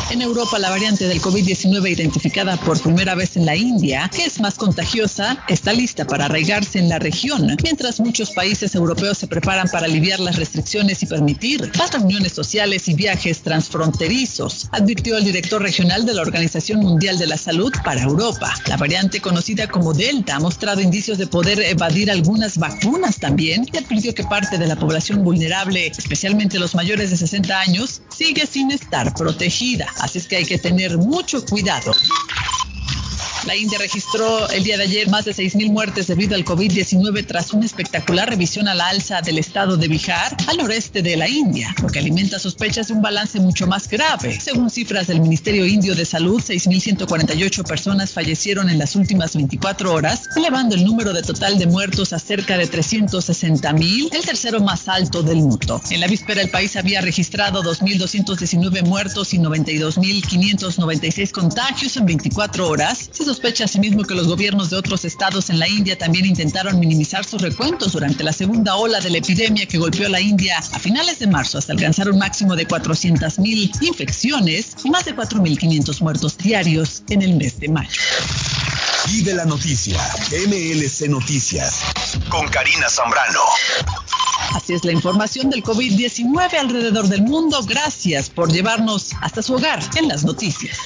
En 0.09 0.23
Europa, 0.23 0.59
la 0.61 0.71
variante 0.71 1.09
del 1.09 1.21
COVID-19 1.21 1.91
identificada 1.91 2.57
por 2.59 2.81
primera 2.81 3.17
vez 3.17 3.37
en 3.37 3.45
la 3.45 3.57
India, 3.57 4.09
que 4.15 4.25
es 4.25 4.41
más 4.41 4.55
contagiosa, 4.55 5.37
está 5.49 5.73
lista 5.73 6.07
para 6.07 6.27
arraigarse 6.27 6.79
en 6.79 6.89
la 6.89 7.01
región, 7.01 7.57
mientras 7.65 7.99
muchos 7.99 8.31
países 8.31 8.77
europeos 8.77 9.19
se 9.19 9.27
preparan 9.27 9.69
para 9.69 9.87
aliviar 9.87 10.21
las 10.21 10.37
restricciones 10.37 11.03
y 11.03 11.07
permitir 11.07 11.73
las 11.77 11.91
reuniones 11.93 12.33
sociales 12.33 12.89
y 12.89 12.95
viajes 12.95 13.43
transfronterizos, 13.43 14.69
advirtió 14.71 15.17
el 15.17 15.25
director 15.25 15.61
regional 15.61 16.07
de 16.07 16.15
la 16.15 16.23
Organización 16.23 16.81
Mundial 16.81 17.19
de 17.19 17.27
la 17.27 17.37
Salud 17.37 17.73
para 17.85 18.03
Europa. 18.03 18.55
La 18.67 18.77
variante 18.77 19.21
conocida 19.21 19.67
como 19.67 19.93
Delta 19.93 20.16
ha 20.29 20.39
mostrado 20.39 20.81
indicios 20.81 21.19
de 21.19 21.27
poder 21.27 21.61
evadir 21.61 22.11
algunas 22.11 22.59
vacunas 22.59 23.19
también 23.19 23.67
y 23.73 23.77
advirtió 23.77 24.15
que 24.15 24.25
parte 24.25 24.59
de 24.59 24.67
la 24.67 24.77
población 24.77 25.23
vulnerable, 25.23 25.87
especialmente 25.87 26.59
los 26.59 26.75
mayores 26.75 27.11
de 27.11 27.17
60 27.17 27.61
años, 27.61 28.03
sigue 28.09 28.47
sin 28.47 28.71
estar 28.71 29.13
protegida. 29.15 29.87
Así 30.01 30.19
es 30.19 30.27
que 30.27 30.37
hay 30.37 30.47
que 30.47 30.59
tener 30.59 30.99
mucho 30.99 31.45
cuidado. 31.45 31.93
La 33.47 33.55
India 33.55 33.79
registró 33.79 34.51
el 34.51 34.65
día 34.65 34.77
de 34.77 34.83
ayer 34.83 35.09
más 35.09 35.25
de 35.25 35.33
6.000 35.33 35.71
muertes 35.71 36.09
debido 36.09 36.35
al 36.35 36.45
COVID-19 36.45 37.25
tras 37.29 37.53
una 37.53 37.65
espectacular 37.65 38.29
revisión 38.29 38.67
a 38.67 38.75
la 38.75 38.89
alza 38.89 39.21
del 39.21 39.39
estado 39.39 39.77
de 39.77 39.87
Bihar 39.87 40.37
al 40.49 40.57
noreste 40.57 41.01
de 41.01 41.17
la 41.17 41.29
India, 41.29 41.73
lo 41.81 41.87
que 41.87 42.01
alimenta 42.01 42.41
sospechas 42.41 42.89
de 42.89 42.95
un 42.95 43.03
balance 43.03 43.39
mucho 43.39 43.69
más 43.69 43.89
grave. 43.89 44.41
Según 44.41 44.69
cifras 44.69 45.07
del 45.07 45.21
Ministerio 45.21 45.65
Indio 45.65 45.95
de 45.95 46.05
Salud, 46.05 46.43
6.148 46.43 47.65
personas 47.65 48.13
fallecieron 48.13 48.69
en 48.69 48.81
las 48.81 48.97
últimas 48.97 49.37
24 49.37 49.93
horas, 49.93 50.23
elevando 50.35 50.75
el 50.75 50.85
número 50.85 51.13
de 51.13 51.23
total 51.23 51.57
de 51.57 51.69
muertos 51.69 52.13
a 52.13 52.19
cerca 52.19 52.59
de 52.59 52.69
360.000, 52.69 54.13
el 54.13 54.25
tercero 54.25 54.61
más 54.61 54.89
alto 54.89 55.23
del 55.23 55.37
mundo. 55.37 55.81
En 55.91 56.01
la 56.01 56.09
víspera, 56.09 56.43
el 56.43 56.51
país 56.51 56.75
había 56.75 57.01
registrado 57.01 57.63
2.219 57.63 58.83
muertos 58.83 59.33
y 59.35 59.39
92.596 59.39 61.31
contagios 61.31 61.97
en 61.97 62.07
24 62.07 62.69
horas. 62.69 63.09
Sospecha 63.37 63.65
asimismo 63.65 64.03
que 64.03 64.15
los 64.15 64.29
gobiernos 64.29 64.71
de 64.71 64.79
otros 64.79 65.05
estados 65.05 65.51
en 65.51 65.59
la 65.59 65.69
India 65.69 65.99
también 65.99 66.25
intentaron 66.25 66.81
minimizar 66.81 67.23
sus 67.23 67.43
recuentos 67.43 67.93
durante 67.93 68.25
la 68.25 68.33
segunda 68.33 68.77
ola 68.77 68.99
de 68.99 69.11
la 69.11 69.19
epidemia 69.19 69.67
que 69.67 69.77
golpeó 69.77 70.09
la 70.09 70.23
India 70.23 70.57
a 70.59 70.79
finales 70.79 71.19
de 71.19 71.27
marzo 71.27 71.59
hasta 71.59 71.75
alcanzar 71.75 72.09
un 72.09 72.19
máximo 72.19 72.57
de 72.57 72.67
400.000 72.67 73.83
infecciones 73.83 74.75
y 74.85 74.89
más 74.89 75.05
de 75.05 75.15
4.500 75.15 76.01
muertos 76.01 76.39
diarios 76.39 77.03
en 77.11 77.21
el 77.21 77.35
mes 77.35 77.61
de 77.61 77.69
mayo. 77.69 78.01
Vive 79.09 79.35
la 79.35 79.45
noticia. 79.45 80.01
MLC 80.31 81.07
Noticias. 81.11 81.83
Con 82.31 82.49
Karina 82.49 82.89
Zambrano. 82.89 83.41
Así 84.55 84.73
es 84.73 84.83
la 84.83 84.93
información 84.93 85.51
del 85.51 85.63
COVID-19 85.63 86.55
alrededor 86.55 87.07
del 87.09 87.21
mundo. 87.21 87.63
Gracias 87.65 88.31
por 88.31 88.51
llevarnos 88.51 89.11
hasta 89.21 89.43
su 89.43 89.57
hogar 89.57 89.81
en 89.97 90.09
las 90.09 90.25
noticias. 90.25 90.79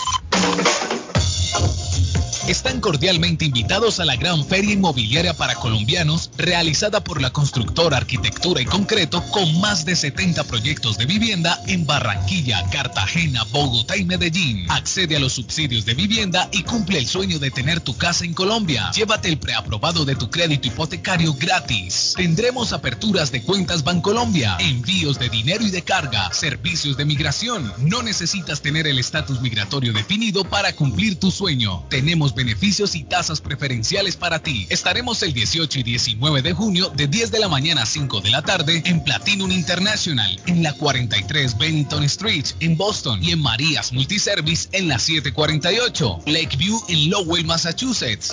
Están 2.48 2.80
cordialmente 2.80 3.44
invitados 3.44 4.00
a 4.00 4.04
la 4.04 4.16
gran 4.16 4.44
feria 4.46 4.72
inmobiliaria 4.72 5.34
para 5.34 5.54
colombianos 5.54 6.30
realizada 6.36 7.04
por 7.04 7.20
la 7.20 7.30
constructora 7.30 7.98
Arquitectura 7.98 8.62
y 8.62 8.64
Concreto 8.64 9.22
con 9.30 9.60
más 9.60 9.84
de 9.84 9.94
70 9.94 10.44
proyectos 10.44 10.96
de 10.96 11.06
vivienda 11.06 11.60
en 11.66 11.86
Barranquilla, 11.86 12.64
Cartagena, 12.70 13.44
Bogotá 13.44 13.96
y 13.96 14.04
Medellín. 14.04 14.66
Accede 14.70 15.16
a 15.16 15.20
los 15.20 15.34
subsidios 15.34 15.84
de 15.84 15.94
vivienda 15.94 16.48
y 16.50 16.62
cumple 16.62 16.98
el 16.98 17.06
sueño 17.06 17.38
de 17.38 17.50
tener 17.50 17.80
tu 17.80 17.96
casa 17.96 18.24
en 18.24 18.32
Colombia. 18.32 18.90
Llévate 18.94 19.28
el 19.28 19.38
preaprobado 19.38 20.04
de 20.04 20.16
tu 20.16 20.30
crédito 20.30 20.68
hipotecario 20.68 21.34
gratis. 21.34 22.14
Tendremos 22.16 22.72
aperturas 22.72 23.30
de 23.32 23.42
cuentas 23.42 23.84
Bancolombia, 23.84 24.56
envíos 24.58 25.18
de 25.18 25.28
dinero 25.28 25.64
y 25.64 25.70
de 25.70 25.82
carga, 25.82 26.32
servicios 26.32 26.96
de 26.96 27.04
migración. 27.04 27.72
No 27.78 28.02
necesitas 28.02 28.62
tener 28.62 28.86
el 28.86 28.98
estatus 28.98 29.40
migratorio 29.40 29.92
definido 29.92 30.44
para 30.44 30.72
cumplir 30.74 31.18
tu 31.20 31.30
sueño. 31.30 31.84
Tenemos 31.90 32.34
beneficios 32.40 32.94
y 32.94 33.04
tasas 33.04 33.42
preferenciales 33.42 34.16
para 34.16 34.38
ti. 34.38 34.66
Estaremos 34.70 35.22
el 35.22 35.34
18 35.34 35.80
y 35.80 35.82
19 35.82 36.40
de 36.40 36.54
junio 36.54 36.90
de 36.96 37.06
10 37.06 37.30
de 37.30 37.38
la 37.38 37.48
mañana 37.48 37.82
a 37.82 37.86
5 37.86 38.22
de 38.22 38.30
la 38.30 38.40
tarde 38.40 38.82
en 38.86 39.04
Platinum 39.04 39.50
International, 39.50 40.40
en 40.46 40.62
la 40.62 40.72
43 40.72 41.58
Bennington 41.58 42.02
Street, 42.04 42.46
en 42.60 42.78
Boston 42.78 43.22
y 43.22 43.32
en 43.32 43.42
Marías 43.42 43.92
Multiservice 43.92 44.70
en 44.72 44.88
la 44.88 44.98
748, 44.98 46.20
Lakeview 46.26 46.80
en 46.88 47.10
Lowell, 47.10 47.44
Massachusetts. 47.44 48.32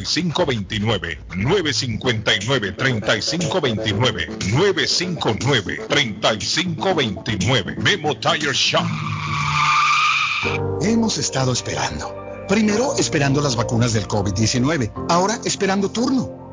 617-959-3529. 0.05 1.17
959-3529. 1.31 4.27
959-3529. 5.87 7.77
Memo 7.77 8.15
Tire 8.17 8.53
Shop. 8.53 8.85
Hemos 10.81 11.17
estado 11.17 11.53
esperando. 11.53 12.15
Primero 12.47 12.95
esperando 12.97 13.41
las 13.41 13.55
vacunas 13.55 13.93
del 13.93 14.07
COVID-19, 14.07 14.91
ahora 15.09 15.39
esperando 15.45 15.89
turno. 15.89 16.40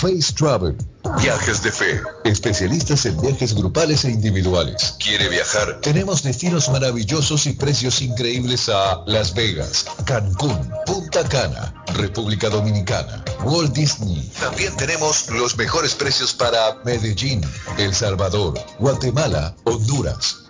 Face 0.00 0.32
Travel. 0.32 0.74
Viajes 1.20 1.62
de 1.62 1.70
fe. 1.70 2.00
Especialistas 2.24 3.04
en 3.04 3.20
viajes 3.20 3.54
grupales 3.54 4.06
e 4.06 4.10
individuales. 4.10 4.94
¿Quiere 4.98 5.28
viajar? 5.28 5.78
Tenemos 5.82 6.22
destinos 6.22 6.70
maravillosos 6.70 7.46
y 7.46 7.52
precios 7.52 8.00
increíbles 8.00 8.70
a 8.70 9.02
Las 9.06 9.34
Vegas, 9.34 9.84
Cancún, 10.06 10.70
Punta 10.86 11.28
Cana, 11.28 11.74
República 11.96 12.48
Dominicana, 12.48 13.22
Walt 13.44 13.74
Disney. 13.74 14.32
También 14.40 14.74
tenemos 14.78 15.28
los 15.28 15.54
mejores 15.58 15.94
precios 15.94 16.32
para 16.32 16.78
Medellín, 16.82 17.42
El 17.76 17.94
Salvador, 17.94 18.58
Guatemala, 18.78 19.54
Honduras. 19.64 20.49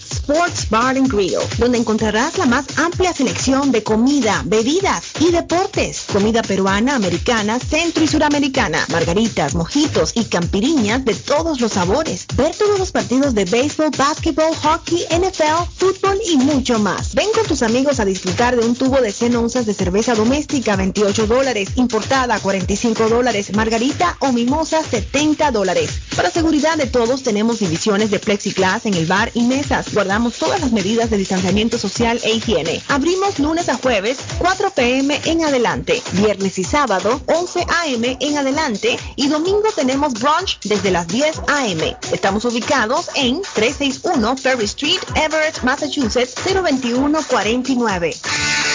Sports 0.11 0.69
Bar 0.69 0.97
and 0.97 1.11
Grill, 1.11 1.39
donde 1.57 1.77
encontrarás 1.77 2.37
la 2.37 2.45
más 2.45 2.65
amplia 2.77 3.13
selección 3.13 3.71
de 3.71 3.83
comida, 3.83 4.41
bebidas 4.45 5.03
y 5.19 5.31
deportes. 5.31 6.05
Comida 6.11 6.41
peruana, 6.41 6.95
americana, 6.95 7.59
centro 7.59 8.03
y 8.03 8.07
suramericana, 8.07 8.85
margaritas, 8.89 9.55
mojitos 9.55 10.11
y 10.15 10.25
campiriñas 10.25 11.05
de 11.05 11.15
todos 11.15 11.61
los 11.61 11.73
sabores. 11.73 12.25
Ver 12.35 12.55
todos 12.55 12.77
los 12.77 12.91
partidos 12.91 13.33
de 13.33 13.45
béisbol, 13.45 13.91
básquetbol, 13.97 14.55
hockey, 14.55 15.05
NFL, 15.09 15.69
fútbol 15.75 16.19
y 16.29 16.37
mucho 16.37 16.79
más. 16.79 17.15
Ven 17.15 17.27
con 17.33 17.45
tus 17.45 17.63
amigos 17.63 17.99
a 17.99 18.05
disfrutar 18.05 18.55
de 18.55 18.65
un 18.65 18.75
tubo 18.75 19.01
de 19.01 19.11
100 19.11 19.35
onzas 19.35 19.65
de 19.65 19.73
cerveza 19.73 20.15
doméstica, 20.15 20.75
28 20.75 21.27
dólares, 21.27 21.69
importada, 21.75 22.39
45 22.39 23.09
dólares, 23.09 23.53
margarita 23.53 24.17
o 24.19 24.31
mimosa, 24.31 24.83
70 24.83 25.51
dólares. 25.51 25.89
Para 26.15 26.29
seguridad 26.29 26.77
de 26.77 26.87
todos, 26.87 27.23
tenemos 27.23 27.59
divisiones 27.59 28.11
de 28.11 28.19
plexiglass 28.19 28.85
en 28.85 28.93
el 28.93 29.05
bar 29.05 29.31
y 29.33 29.43
mesas. 29.43 29.93
Guardamos 30.01 30.33
todas 30.33 30.59
las 30.59 30.71
medidas 30.71 31.11
de 31.11 31.17
distanciamiento 31.17 31.77
social 31.77 32.19
e 32.23 32.31
higiene. 32.31 32.81
Abrimos 32.87 33.37
lunes 33.37 33.69
a 33.69 33.75
jueves, 33.75 34.17
4 34.39 34.71
p.m. 34.71 35.21
en 35.25 35.45
adelante. 35.45 36.01
Viernes 36.13 36.57
y 36.57 36.63
sábado, 36.63 37.21
11 37.27 37.67
a.m. 37.69 38.17
en 38.19 38.35
adelante. 38.35 38.97
Y 39.15 39.27
domingo 39.27 39.69
tenemos 39.75 40.13
brunch 40.13 40.59
desde 40.63 40.89
las 40.89 41.07
10 41.07 41.41
a.m. 41.47 41.95
Estamos 42.11 42.45
ubicados 42.45 43.11
en 43.13 43.43
361 43.53 44.37
Ferry 44.37 44.65
Street, 44.65 45.01
Everett, 45.13 45.61
Massachusetts, 45.61 46.33
02149. 46.45 48.15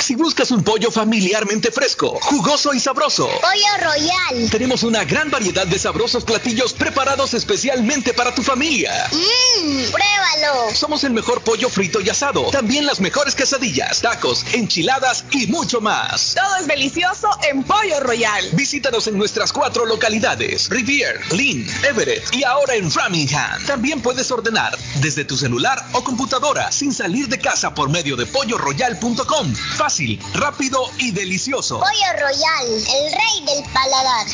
Si 0.06 0.14
buscas 0.14 0.52
un 0.52 0.62
pollo 0.62 0.92
familiarmente 0.92 1.72
fresco, 1.72 2.16
jugoso 2.22 2.72
y 2.72 2.78
sabroso. 2.78 3.28
Pollo 3.40 3.84
Royal. 3.84 4.50
Tenemos 4.50 4.84
una 4.84 5.02
gran 5.02 5.32
variedad 5.32 5.66
de 5.66 5.80
sabrosos 5.80 6.22
platillos 6.22 6.72
preparados 6.74 7.34
especialmente 7.34 8.14
para 8.14 8.32
tu 8.32 8.44
familia. 8.44 8.92
Mmm, 9.10 9.90
pruébalo. 9.90 10.72
Somos 10.72 11.02
el 11.02 11.15
mejor 11.16 11.42
pollo 11.42 11.70
frito 11.70 12.00
y 12.02 12.10
asado. 12.10 12.50
También 12.50 12.84
las 12.84 13.00
mejores 13.00 13.34
quesadillas, 13.34 14.02
tacos, 14.02 14.44
enchiladas 14.52 15.24
y 15.30 15.46
mucho 15.46 15.80
más. 15.80 16.34
Todo 16.34 16.56
es 16.60 16.66
delicioso 16.66 17.30
en 17.50 17.64
Pollo 17.64 18.00
Royal. 18.00 18.44
Visítanos 18.52 19.06
en 19.06 19.16
nuestras 19.16 19.50
cuatro 19.50 19.86
localidades: 19.86 20.68
Rivier, 20.68 21.18
Lynn, 21.32 21.66
Everett 21.88 22.34
y 22.34 22.44
ahora 22.44 22.74
en 22.74 22.90
Framingham. 22.90 23.64
También 23.64 24.02
puedes 24.02 24.30
ordenar 24.30 24.76
desde 25.00 25.24
tu 25.24 25.38
celular 25.38 25.82
o 25.92 26.04
computadora 26.04 26.70
sin 26.70 26.92
salir 26.92 27.28
de 27.28 27.38
casa 27.38 27.74
por 27.74 27.88
medio 27.88 28.14
de 28.14 28.26
polloroyal.com. 28.26 29.54
Fácil, 29.78 30.20
rápido 30.34 30.84
y 30.98 31.12
delicioso. 31.12 31.80
Pollo 31.80 32.12
Royal, 32.20 32.66
el 32.68 33.12
rey 33.12 33.54
del 33.54 33.72
paladar. 33.72 34.26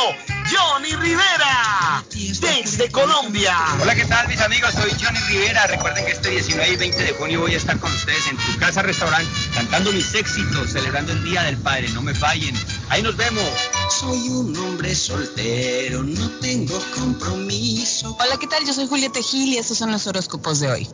Johnny 0.52 0.96
Rivera. 0.96 2.04
Desde 2.12 2.92
Colombia. 2.92 3.56
Hola, 3.82 3.96
¿qué 3.96 4.06
tal 4.06 4.28
mis 4.28 4.42
amigos? 4.42 4.74
Soy 4.74 4.92
Johnny 5.02 5.20
Rivera. 5.30 5.68
Recuerden 5.68 6.06
que 6.06 6.12
este 6.12 6.30
19 6.30 6.74
y 6.74 6.76
20 6.76 7.04
de 7.04 7.14
junio 7.14 7.42
voy 7.42 7.54
a 7.54 7.58
estar 7.58 7.80
con 7.80 7.92
ustedes 7.92 8.28
en 8.28 8.38
tu 8.38 8.60
casa 8.60 8.82
restaurante 8.82 9.30
cantando 9.54 9.92
mis 9.92 10.14
éxitos, 10.14 10.72
celebrando 10.72 11.14
el 11.14 11.24
Día 11.24 11.44
del 11.44 11.58
Padre. 11.58 11.90
No 11.90 12.02
me 12.02 12.14
fallen. 12.14 12.56
Ahí 12.90 13.02
nos 13.02 13.16
vemos. 13.16 13.44
Soy 13.90 14.30
un 14.30 14.56
hombre 14.58 14.94
soltero, 14.94 16.04
no 16.04 16.30
tengo 16.40 16.78
compromiso. 16.96 18.18
Hola, 18.20 18.38
¿qué 18.38 18.48
tal? 18.48 18.66
Yo 18.66 18.74
soy 18.74 18.88
Julieta 18.88 19.22
Gil 19.22 19.54
y 19.54 19.58
estos 19.58 19.78
son 19.78 19.92
los 19.92 20.06
horóscopos 20.08 20.60
de 20.60 20.72
hoy. 20.72 20.90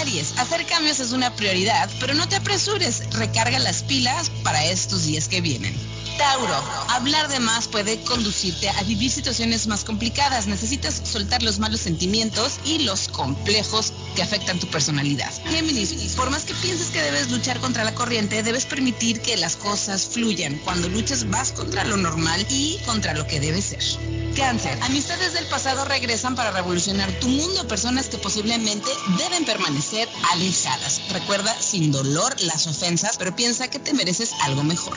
Aries, 0.00 0.38
hacer 0.38 0.64
cambios 0.66 1.00
es 1.00 1.10
una 1.10 1.34
prioridad, 1.34 1.90
pero 1.98 2.14
no 2.14 2.28
te 2.28 2.36
apresures, 2.36 3.02
recarga 3.14 3.58
las 3.58 3.82
pilas 3.82 4.30
para 4.44 4.64
estos 4.64 5.06
días 5.06 5.26
que 5.26 5.40
vienen. 5.40 5.74
Tauro, 6.18 6.54
hablar 6.88 7.28
de 7.28 7.40
más 7.40 7.66
puede 7.68 8.00
conducirte 8.02 8.70
a 8.70 8.82
vivir 8.84 9.10
situaciones 9.10 9.66
más 9.66 9.84
complicadas. 9.84 10.46
Necesitas 10.46 11.02
soltar 11.04 11.42
los 11.42 11.58
malos 11.58 11.80
sentimientos 11.80 12.60
y 12.64 12.78
los 12.84 13.08
complejos 13.08 13.92
que 14.14 14.22
afectan 14.22 14.58
tu 14.58 14.66
personalidad. 14.68 15.30
Géminis, 15.46 16.14
por 16.14 16.30
más 16.30 16.44
que 16.44 16.54
pienses 16.54 16.88
que 16.88 17.02
debes 17.02 17.30
luchar 17.30 17.58
contra 17.58 17.84
la 17.84 17.94
corriente, 17.94 18.42
debes 18.42 18.64
permitir 18.64 19.20
que 19.20 19.36
las 19.36 19.56
cosas 19.56 20.06
fluyan. 20.06 20.56
Cuando 20.64 20.88
luchas 20.88 21.28
vas 21.28 21.52
contra 21.52 21.84
lo 21.84 21.98
normal 21.98 22.46
y 22.48 22.78
contra 22.86 23.12
lo 23.12 23.26
que 23.26 23.40
debe 23.40 23.60
ser. 23.60 23.82
Cáncer, 24.36 24.78
amistades 24.82 25.32
del 25.32 25.46
pasado 25.46 25.84
regresan 25.84 26.34
para 26.34 26.50
revolucionar 26.50 27.10
tu 27.20 27.28
mundo. 27.28 27.66
Personas 27.68 28.06
que 28.06 28.18
posiblemente 28.18 28.90
deben 29.18 29.44
permanecer 29.44 29.55
alejadas. 30.32 31.00
Recuerda 31.10 31.54
sin 31.60 31.92
dolor 31.92 32.40
las 32.40 32.66
ofensas, 32.66 33.16
pero 33.18 33.34
piensa 33.34 33.68
que 33.68 33.78
te 33.78 33.94
mereces 33.94 34.34
algo 34.42 34.62
mejor. 34.62 34.96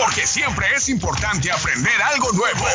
Porque 0.00 0.26
siempre 0.26 0.66
es 0.74 0.88
importante 0.88 1.50
aprender 1.50 2.02
algo 2.02 2.32
nuevo. 2.32 2.66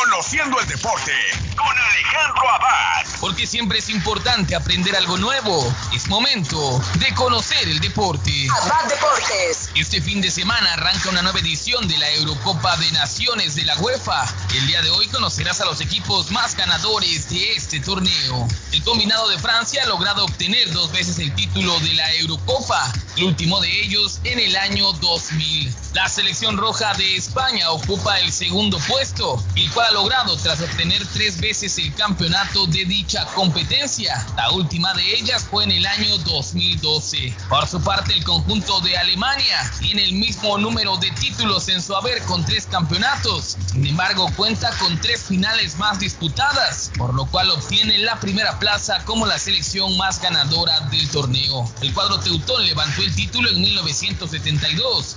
Conociendo 0.00 0.58
el 0.60 0.66
deporte 0.68 1.12
con 1.56 1.68
Alejandro 1.68 2.50
Abad. 2.50 3.06
Porque 3.20 3.46
siempre 3.46 3.78
es 3.78 3.88
importante 3.88 4.54
aprender 4.54 4.94
algo 4.96 5.16
nuevo. 5.18 5.74
Es 5.94 6.08
momento 6.08 6.80
de 6.98 7.12
conocer 7.14 7.68
el 7.68 7.80
deporte. 7.80 8.46
Abad 8.62 8.88
Deportes. 8.88 9.70
Este 9.74 10.00
fin 10.00 10.20
de 10.20 10.30
semana 10.30 10.72
arranca 10.74 11.10
una 11.10 11.22
nueva 11.22 11.40
edición 11.40 11.88
de 11.88 11.98
la 11.98 12.10
Eurocopa 12.12 12.76
de 12.76 12.92
Naciones 12.92 13.54
de 13.54 13.64
la 13.64 13.76
UEFA. 13.76 14.24
El 14.54 14.66
día 14.66 14.82
de 14.82 14.90
hoy 14.90 15.08
conocerás 15.08 15.60
a 15.60 15.64
los 15.64 15.80
equipos 15.80 16.30
más 16.30 16.56
ganadores 16.56 17.28
de 17.30 17.56
este 17.56 17.80
torneo. 17.80 18.48
El 18.72 18.82
combinado 18.84 19.28
de 19.28 19.38
Francia 19.38 19.82
ha 19.82 19.86
logrado 19.86 20.24
obtener 20.24 20.70
dos 20.72 20.92
veces 20.92 21.18
el 21.18 21.34
título 21.34 21.78
de 21.80 21.94
la 21.94 22.12
Eurocopa, 22.14 22.92
el 23.16 23.24
último 23.24 23.60
de 23.60 23.80
ellos 23.80 24.20
en 24.24 24.38
el 24.38 24.56
año 24.56 24.85
2000. 24.92 25.74
La 25.94 26.08
selección 26.08 26.56
roja 26.56 26.92
de 26.94 27.16
España 27.16 27.70
ocupa 27.70 28.18
el 28.20 28.32
segundo 28.32 28.78
puesto, 28.88 29.42
el 29.54 29.70
cual 29.72 29.86
ha 29.86 29.92
logrado 29.92 30.36
tras 30.36 30.60
obtener 30.60 31.06
tres 31.14 31.40
veces 31.40 31.78
el 31.78 31.94
campeonato 31.94 32.66
de 32.66 32.84
dicha 32.84 33.24
competencia. 33.34 34.26
La 34.36 34.50
última 34.50 34.92
de 34.94 35.14
ellas 35.14 35.46
fue 35.50 35.64
en 35.64 35.70
el 35.70 35.86
año 35.86 36.18
2012. 36.18 37.34
Por 37.48 37.66
su 37.66 37.80
parte, 37.82 38.14
el 38.14 38.24
conjunto 38.24 38.80
de 38.80 38.96
Alemania 38.96 39.70
tiene 39.80 40.04
el 40.04 40.14
mismo 40.14 40.58
número 40.58 40.96
de 40.98 41.10
títulos 41.12 41.68
en 41.68 41.82
su 41.82 41.94
haber 41.94 42.22
con 42.22 42.44
tres 42.44 42.66
campeonatos. 42.66 43.56
Sin 43.72 43.86
embargo, 43.86 44.30
cuenta 44.36 44.70
con 44.78 45.00
tres 45.00 45.22
finales 45.24 45.78
más 45.78 45.98
disputadas, 45.98 46.90
por 46.96 47.14
lo 47.14 47.26
cual 47.26 47.50
obtiene 47.50 47.98
la 47.98 48.18
primera 48.20 48.58
plaza 48.58 49.04
como 49.04 49.26
la 49.26 49.38
selección 49.38 49.96
más 49.96 50.20
ganadora 50.20 50.80
del 50.90 51.08
torneo. 51.08 51.70
El 51.80 51.92
cuadro 51.94 52.20
teutón 52.20 52.64
levantó 52.66 53.02
el 53.02 53.14
título 53.14 53.50
en 53.50 53.60
1972, 53.60 54.75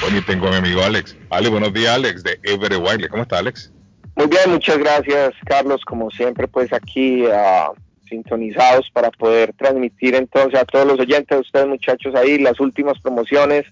Bueno, 0.00 0.18
y 0.18 0.22
tengo 0.22 0.48
a 0.48 0.50
mi 0.52 0.56
amigo 0.56 0.82
Alex. 0.82 1.14
Alex, 1.28 1.50
buenos 1.50 1.72
días, 1.74 1.94
Alex, 1.94 2.22
de 2.22 2.40
Everett 2.42 2.80
Wiley. 2.80 3.08
¿Cómo 3.08 3.22
está, 3.22 3.38
Alex? 3.38 3.70
Muy 4.16 4.28
bien, 4.28 4.50
muchas 4.50 4.78
gracias, 4.78 5.34
Carlos. 5.44 5.82
Como 5.84 6.10
siempre, 6.10 6.48
pues 6.48 6.72
aquí 6.72 7.26
uh, 7.26 7.74
sintonizados 8.08 8.90
para 8.90 9.10
poder 9.10 9.52
transmitir 9.58 10.14
entonces 10.14 10.58
a 10.58 10.64
todos 10.64 10.86
los 10.86 10.98
oyentes, 10.98 11.36
a 11.36 11.40
ustedes 11.40 11.66
muchachos 11.66 12.14
ahí, 12.14 12.38
las 12.38 12.58
últimas 12.60 12.98
promociones 13.00 13.66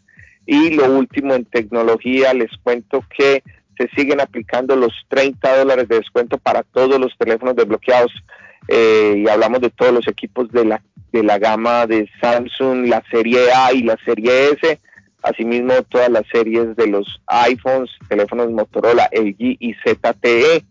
y 0.45 0.71
lo 0.71 0.85
último 0.93 1.33
en 1.33 1.47
tecnología. 1.47 2.35
Les 2.35 2.51
cuento 2.63 3.03
que 3.17 3.43
se 3.77 3.89
siguen 3.97 4.21
aplicando 4.21 4.77
los 4.77 4.93
30 5.09 5.59
dólares 5.59 5.89
de 5.89 5.97
descuento 5.97 6.39
para 6.39 6.63
todos 6.63 6.99
los 6.99 7.17
teléfonos 7.19 7.57
desbloqueados. 7.57 8.13
Eh, 8.69 9.23
y 9.25 9.29
hablamos 9.29 9.61
de 9.61 9.71
todos 9.71 9.93
los 9.93 10.09
equipos 10.09 10.51
de 10.51 10.65
la, 10.65 10.83
de 11.13 11.23
la 11.23 11.39
gama 11.39 11.87
de 11.87 12.09
Samsung, 12.21 12.87
la 12.89 13.03
serie 13.11 13.53
A 13.53 13.73
y 13.73 13.83
la 13.83 13.97
serie 14.05 14.53
S, 14.53 14.81
asimismo 15.23 15.83
todas 15.83 16.09
las 16.09 16.25
series 16.33 16.75
de 16.77 16.87
los 16.87 17.21
iPhones, 17.27 17.91
teléfonos 18.09 18.51
Motorola, 18.51 19.09
LG 19.13 19.57
y 19.61 19.75
ZTE 19.75 20.65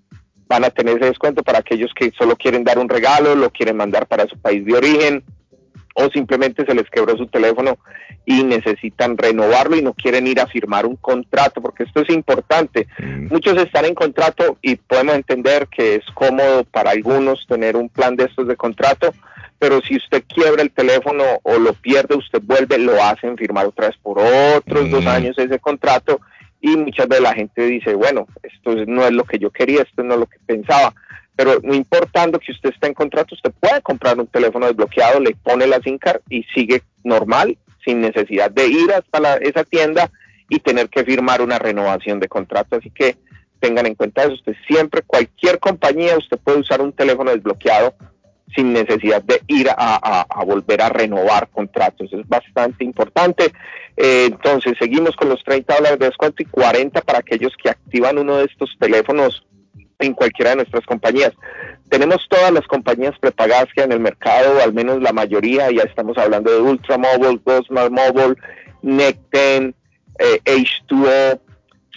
van 0.48 0.64
a 0.64 0.70
tener 0.70 0.98
ese 0.98 1.06
descuento 1.06 1.44
para 1.44 1.60
aquellos 1.60 1.92
que 1.96 2.12
solo 2.18 2.36
quieren 2.36 2.64
dar 2.64 2.80
un 2.80 2.90
regalo, 2.90 3.36
lo 3.36 3.52
quieren 3.52 3.78
mandar 3.78 4.08
para 4.08 4.28
su 4.28 4.38
país 4.38 4.66
de 4.66 4.76
origen 4.76 5.24
o 5.94 6.10
simplemente 6.10 6.66
se 6.66 6.74
les 6.74 6.90
quebró 6.90 7.18
su 7.18 7.28
teléfono 7.28 7.78
y 8.26 8.44
necesitan 8.44 9.18
renovarlo 9.18 9.76
y 9.76 9.82
no 9.82 9.94
quieren 9.94 10.28
ir 10.28 10.40
a 10.40 10.48
firmar 10.48 10.86
un 10.86 10.96
contrato, 10.96 11.62
porque 11.62 11.84
esto 11.84 12.02
es 12.02 12.10
importante. 12.10 12.88
Muchos 13.30 13.58
están 13.58 13.86
en 13.86 13.96
contrato 13.96 14.58
y 14.62 14.76
podemos 14.76 15.16
entender 15.16 15.68
que 15.68 15.96
es 15.96 16.06
cómodo 16.14 16.64
para 16.64 16.92
algunos 16.92 17.46
tener 17.48 17.76
un 17.76 17.90
plan 17.90 18.16
de 18.16 18.26
estos 18.26 18.48
de 18.48 18.56
contrato, 18.56 19.14
pero 19.60 19.82
si 19.82 19.98
usted 19.98 20.24
quiebra 20.28 20.62
el 20.62 20.72
teléfono 20.72 21.24
o 21.44 21.58
lo 21.58 21.74
pierde, 21.74 22.16
usted 22.16 22.42
vuelve, 22.44 22.78
lo 22.78 23.02
hacen 23.04 23.38
firmar 23.38 23.66
otra 23.66 23.88
vez 23.88 23.98
por 24.02 24.20
otros 24.20 24.90
dos 24.90 25.06
años 25.06 25.38
ese 25.38 25.60
contrato 25.60 26.20
y 26.60 26.78
muchas 26.78 27.08
veces 27.08 27.24
la 27.24 27.34
gente 27.34 27.66
dice, 27.66 27.94
bueno, 27.94 28.26
esto 28.42 28.74
no 28.88 29.06
es 29.06 29.12
lo 29.12 29.26
que 29.26 29.38
yo 29.38 29.52
quería, 29.52 29.82
esto 29.82 30.02
no 30.02 30.14
es 30.14 30.20
lo 30.22 30.26
que 30.28 30.38
pensaba 30.46 30.94
pero 31.36 31.60
no 31.64 31.74
importando 31.74 32.40
que 32.40 32.52
usted 32.52 32.70
esté 32.70 32.88
en 32.88 32.94
contrato, 32.94 33.36
usted 33.36 33.52
puede 33.60 33.82
comprar 33.82 34.20
un 34.20 34.28
teléfono 34.28 34.68
desbloqueado, 34.68 35.20
le 35.20 35.36
pone 35.36 35.66
la 35.68 35.80
SIM 35.82 35.98
y 36.30 36.44
sigue 36.54 36.84
normal, 37.04 37.58
sin 37.84 38.02
necesidad 38.02 38.52
de 38.52 38.68
ir 38.68 38.92
hasta 38.92 39.20
la, 39.20 39.36
esa 39.36 39.64
tienda 39.64 40.12
y 40.50 40.60
tener 40.60 40.90
que 40.90 41.04
firmar 41.04 41.42
una 41.42 41.60
renovación 41.60 42.20
de 42.20 42.28
contrato. 42.28 42.76
Así 42.76 42.90
que 42.92 43.18
tengan 43.60 43.86
en 43.86 43.96
cuenta 43.96 44.24
eso. 44.24 44.34
Usted 44.34 44.56
siempre, 44.68 45.02
cualquier 45.02 45.60
compañía, 45.60 46.18
usted 46.18 46.38
puede 46.38 46.60
usar 46.60 46.82
un 46.82 46.94
teléfono 46.94 47.32
desbloqueado 47.32 47.96
sin 48.54 48.72
necesidad 48.72 49.24
de 49.24 49.42
ir 49.48 49.68
a, 49.76 50.26
volver 50.46 50.82
a 50.82 50.90
renovar 50.90 51.50
contratos. 51.50 52.14
Es 52.14 52.28
bastante 52.28 52.84
importante. 52.84 53.52
Eh, 53.98 54.26
entonces, 54.28 54.74
seguimos 54.78 55.16
con 55.16 55.30
los 55.30 55.44
30 55.44 55.76
dólares 55.76 56.00
de 56.00 56.06
descuento 56.06 56.44
y 56.44 56.46
40 56.46 57.02
para 57.02 57.20
aquellos 57.20 57.54
que 57.62 57.70
activan 57.70 58.20
uno 58.20 58.38
de 58.38 58.46
estos 58.46 58.76
teléfonos 58.80 59.44
en 60.00 60.14
cualquiera 60.14 60.52
de 60.52 60.58
nuestras 60.58 60.86
compañías. 60.86 61.32
Tenemos 61.90 62.28
todas 62.30 62.52
las 62.52 62.66
compañías 62.68 63.18
prepagadas 63.20 63.68
que 63.74 63.82
hay 63.82 63.86
en 63.86 63.94
el 63.94 64.00
mercado, 64.00 64.62
al 64.64 64.74
menos 64.74 65.02
la 65.02 65.14
mayoría, 65.14 65.70
ya 65.72 65.84
estamos 65.84 66.18
hablando 66.18 66.52
de 66.52 66.60
Ultramobile, 66.60 67.40
Gosmar 67.46 67.92
Mobile, 67.92 68.36
Necten, 68.82 69.76
eh, 70.20 70.40
H2O, 70.46 71.40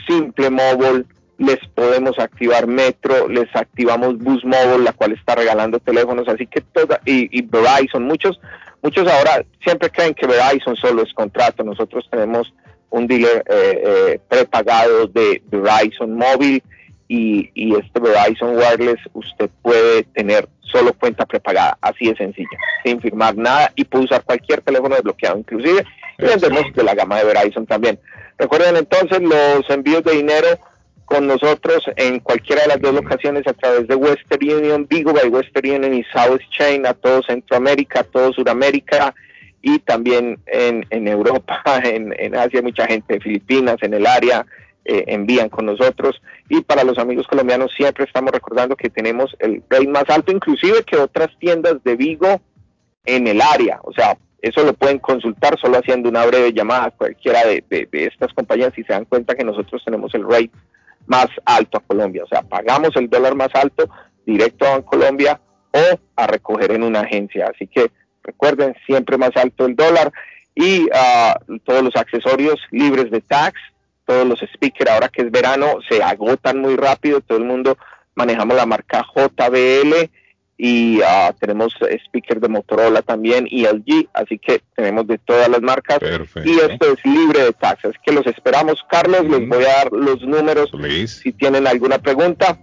Simple 0.07 0.51
Mobile, 0.51 1.05
les 1.38 1.59
podemos 1.74 2.18
activar 2.18 2.66
Metro, 2.66 3.28
les 3.28 3.55
activamos 3.55 4.18
Bus 4.18 4.44
Mobile, 4.44 4.84
la 4.84 4.92
cual 4.92 5.12
está 5.12 5.34
regalando 5.34 5.78
teléfonos, 5.80 6.28
así 6.28 6.47
que 6.47 6.61
toda, 6.61 7.01
y, 7.05 7.42
Verizon, 7.42 8.05
muchos, 8.05 8.40
muchos 8.82 9.07
ahora 9.07 9.44
siempre 9.62 9.90
creen 9.90 10.14
que 10.14 10.26
Verizon 10.26 10.76
solo 10.76 11.03
es 11.03 11.12
contrato, 11.12 11.62
nosotros 11.62 12.07
tenemos 12.11 12.53
un 12.90 13.07
dealer 13.07 13.44
eh, 13.49 13.82
eh, 13.84 14.20
prepagado 14.28 15.07
de 15.09 15.42
Verizon 15.51 16.14
Móvil, 16.14 16.62
y, 17.09 17.50
y 17.54 17.74
este 17.74 18.00
Verizon 18.00 18.57
Wireless 18.57 19.00
usted 19.12 19.50
puede 19.62 20.04
tener 20.04 20.48
solo 20.61 20.92
cuenta 20.94 21.24
prepagada, 21.26 21.78
así 21.80 22.09
de 22.09 22.16
sencilla, 22.16 22.59
sin 22.84 23.00
firmar 23.00 23.36
nada 23.36 23.72
y 23.76 23.84
puede 23.84 24.04
usar 24.04 24.24
cualquier 24.24 24.61
teléfono 24.61 24.94
desbloqueado, 24.94 25.38
inclusive 25.38 25.84
y 26.18 26.24
vendemos 26.24 26.64
de 26.74 26.82
la 26.82 26.94
gama 26.94 27.18
de 27.18 27.24
Verizon 27.24 27.66
también. 27.66 27.98
Recuerden 28.38 28.76
entonces 28.76 29.20
los 29.20 29.68
envíos 29.70 30.02
de 30.04 30.12
dinero 30.12 30.48
con 31.04 31.26
nosotros 31.26 31.84
en 31.96 32.18
cualquiera 32.20 32.62
de 32.62 32.68
las 32.68 32.80
dos 32.80 32.94
locaciones 32.94 33.46
a 33.46 33.52
través 33.52 33.86
de 33.86 33.94
Western 33.94 34.42
Union, 34.42 34.86
Vigo 34.88 35.12
by 35.12 35.28
Western 35.28 35.70
Union 35.70 35.94
y 35.94 36.04
South 36.12 36.40
Chain 36.50 36.84
a 36.84 36.94
todo 36.94 37.22
Centroamérica, 37.22 38.00
a 38.00 38.04
todo 38.04 38.32
Sudamérica 38.32 39.14
y 39.62 39.78
también 39.80 40.38
en, 40.46 40.84
en 40.90 41.09
Europa, 41.09 41.80
en, 41.84 42.14
en 42.18 42.34
Asia, 42.34 42.61
mucha 42.61 42.86
gente 42.86 43.14
de 43.14 43.20
Filipinas, 43.20 43.76
en 43.82 43.94
el 43.94 44.07
área, 44.07 44.44
eh, 44.87 45.05
envían 45.09 45.49
con 45.49 45.66
nosotros. 45.66 46.20
Y 46.49 46.61
para 46.62 46.84
los 46.84 46.99
amigos 46.99 47.26
colombianos 47.26 47.72
siempre 47.76 48.05
estamos 48.05 48.30
recordando 48.32 48.76
que 48.76 48.89
tenemos 48.91 49.34
el 49.41 49.62
rate 49.68 49.89
más 49.89 50.05
alto, 50.09 50.32
inclusive 50.32 50.82
que 50.84 50.97
otras 50.97 51.28
tiendas 51.39 51.82
de 51.84 51.97
Vigo 51.97 52.41
en 53.05 53.26
el 53.26 53.41
área. 53.41 53.80
O 53.82 53.93
sea, 53.93 54.16
Eso 54.43 54.62
lo 54.62 54.74
pueden 54.74 54.99
consultar 55.01 55.59
solo 55.59 55.78
haciendo 55.78 56.09
una 56.09 56.24
breve 56.26 56.53
llamada 56.53 56.84
a 56.87 56.91
cualquiera 56.91 57.41
de, 57.45 57.64
de- 57.68 57.89
estas 58.07 58.32
compañías 58.32 58.72
y 58.78 58.84
se 58.84 58.93
dan 58.93 59.05
cuenta 59.07 59.34
que 59.34 59.43
nosotros 59.45 59.82
tenemos 59.84 60.14
el 60.14 60.22
rate 60.22 60.51
más 61.07 61.26
alto 61.45 61.78
a 61.78 61.80
Colombia. 61.80 62.22
O 62.24 62.28
sea, 62.28 62.43
pagamos 62.43 62.91
el 62.97 63.09
dólar 63.09 63.34
más 63.34 63.53
alto 63.55 63.89
directo 64.24 64.66
a 64.66 64.82
Colombia 64.84 65.41
o 65.72 65.99
a 66.16 66.26
recoger 66.26 66.70
en 66.72 66.82
una 66.84 67.01
agencia. 67.01 67.51
Así 67.53 67.66
que 67.66 67.91
recuerden, 68.22 68.74
siempre 68.87 69.16
más 69.18 69.30
alto 69.37 69.66
el 69.66 69.74
dólar 69.74 70.12
y 70.55 70.87
ah, 70.95 71.39
todos 71.64 71.82
los 71.82 71.97
accesorios 71.97 72.59
libres 72.70 73.11
de 73.11 73.20
tax, 73.22 73.55
todos 74.07 74.26
los 74.26 74.40
speakers 74.40 74.90
ahora 74.90 75.09
que 75.09 75.22
es 75.22 75.30
verano 75.30 75.78
se 75.88 76.02
agotan 76.02 76.61
muy 76.61 76.76
rápido, 76.76 77.20
todo 77.20 77.38
el 77.38 77.44
mundo 77.44 77.76
manejamos 78.14 78.57
la 78.57 78.66
marca 78.66 79.04
JBL 79.14 80.09
y 80.59 81.00
ah, 81.02 81.34
tenemos 81.38 81.74
speakers 82.07 82.40
de 82.40 82.48
Motorola 82.48 83.02
también 83.02 83.46
y 83.50 83.66
LG, 83.66 84.09
así 84.14 84.38
que 84.38 84.62
tenemos 84.74 85.07
de 85.07 85.18
todas 85.18 85.48
las 85.48 85.61
marcas 85.61 85.98
y 86.44 86.59
esto 86.59 86.94
es 86.94 87.04
libre 87.04 87.44
de 87.44 87.52
taxas. 87.52 87.92
Que 88.04 88.12
los 88.12 88.26
esperamos, 88.26 88.82
Carlos, 88.90 89.24
les 89.28 89.46
voy 89.46 89.64
a 89.64 89.68
dar 89.68 89.92
los 89.92 90.22
números 90.22 90.70
si 91.07 91.32
tienen 91.32 91.66
alguna 91.66 91.98
pregunta. 91.98 92.59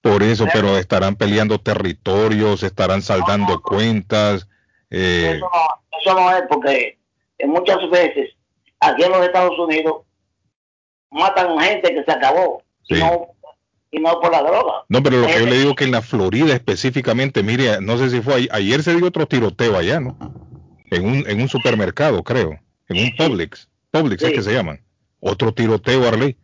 Por 0.02 0.22
eso, 0.22 0.46
pero 0.52 0.78
estarán 0.78 1.16
peleando 1.16 1.60
territorios, 1.60 2.62
estarán 2.64 3.02
saldando 3.02 3.62
cuentas. 3.62 4.48
eh, 4.90 5.36
Eso 5.38 5.50
no, 5.52 6.00
eso 6.00 6.14
no 6.20 6.32
es 6.36 6.44
porque 6.50 6.98
muchas 7.46 7.90
veces 7.90 8.30
aquí 8.80 9.04
en 9.04 9.12
los 9.12 9.26
Estados 9.26 9.58
Unidos 9.58 10.04
matan 11.10 11.58
gente 11.60 11.94
que 11.94 12.04
se 12.04 12.12
acabó 12.12 12.62
y, 12.88 12.96
no, 12.96 13.28
y 13.92 14.00
no 14.00 14.20
por 14.20 14.32
la 14.32 14.42
droga. 14.44 14.84
no, 14.90 15.02
pero 15.02 15.18
lo 15.22 15.28
que 15.28 15.34
yo 15.40 15.40
Eh, 15.48 15.50
le 15.50 15.58
digo 15.60 15.76
que 15.76 15.86
en 15.86 15.92
la 15.92 16.02
Florida 16.02 16.54
específicamente, 16.54 17.42
mire, 17.42 17.80
no 17.82 17.98
sé 17.98 18.10
si 18.10 18.22
fue 18.22 18.36
ahí- 18.36 18.50
ayer 18.52 18.84
se 18.84 18.94
dio 18.96 19.08
otro 19.08 19.26
tiroteo 19.28 19.76
allá, 19.78 20.00
¿no? 20.00 20.18
En 20.92 21.06
un, 21.06 21.24
en 21.28 21.42
un 21.42 21.50
supermercado, 21.50 22.22
creo, 22.24 22.60
en 22.90 22.98
un 23.04 23.16
Publix, 23.16 23.70
Publix 23.92 24.24
es 24.24 24.34
que 24.34 24.42
se 24.42 24.54
llaman. 24.54 24.82
Otro 25.20 25.54
tiroteo, 25.54 26.08
Arley. 26.08 26.38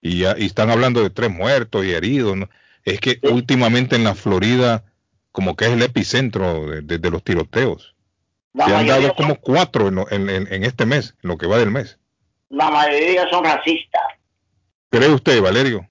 Y 0.00 0.20
ya 0.20 0.34
y 0.38 0.46
están 0.46 0.70
hablando 0.70 1.02
de 1.02 1.10
tres 1.10 1.30
muertos 1.30 1.84
y 1.84 1.92
heridos. 1.92 2.36
¿no? 2.36 2.48
Es 2.84 3.00
que 3.00 3.18
últimamente 3.30 3.96
en 3.96 4.04
la 4.04 4.14
Florida, 4.14 4.84
como 5.32 5.56
que 5.56 5.66
es 5.66 5.72
el 5.72 5.82
epicentro 5.82 6.66
de, 6.66 6.82
de- 6.82 6.98
de 6.98 7.10
los 7.10 7.22
tiroteos. 7.22 7.94
La 8.52 8.66
Se 8.66 8.74
han 8.76 8.86
dado 8.86 9.14
como 9.14 9.40
cuatro 9.40 9.88
en, 9.88 9.94
lo- 9.96 10.10
en- 10.10 10.28
en- 10.30 10.52
en 10.52 10.64
este 10.64 10.84
mes, 10.86 11.14
en 11.22 11.28
lo 11.30 11.38
que 11.38 11.46
va 11.46 11.58
del 11.58 11.70
mes. 11.70 11.98
La 12.50 12.70
mayoría 12.70 13.28
son 13.30 13.44
racistas. 13.44 14.02
¿Cree 14.90 15.08
usted, 15.10 15.40
Valerio? 15.42 15.88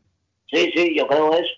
Sí, 0.49 0.71
sí, 0.75 0.95
yo 0.95 1.07
creo 1.07 1.33
eso. 1.33 1.49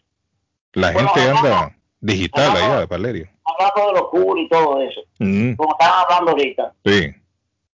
La 0.73 0.91
Bueno, 0.91 1.09
gente 1.09 1.29
anda 1.29 1.77
digital 1.99 2.51
allá, 2.55 2.85
Valerio. 2.87 3.29
Hablando 3.43 3.91
de 3.93 3.99
locura 3.99 4.41
y 4.41 4.49
todo 4.49 4.81
eso, 4.81 5.01
Mm, 5.19 5.53
como 5.55 5.71
estaban 5.73 6.03
hablando 6.05 6.31
ahorita. 6.31 6.73
sí, 6.85 7.13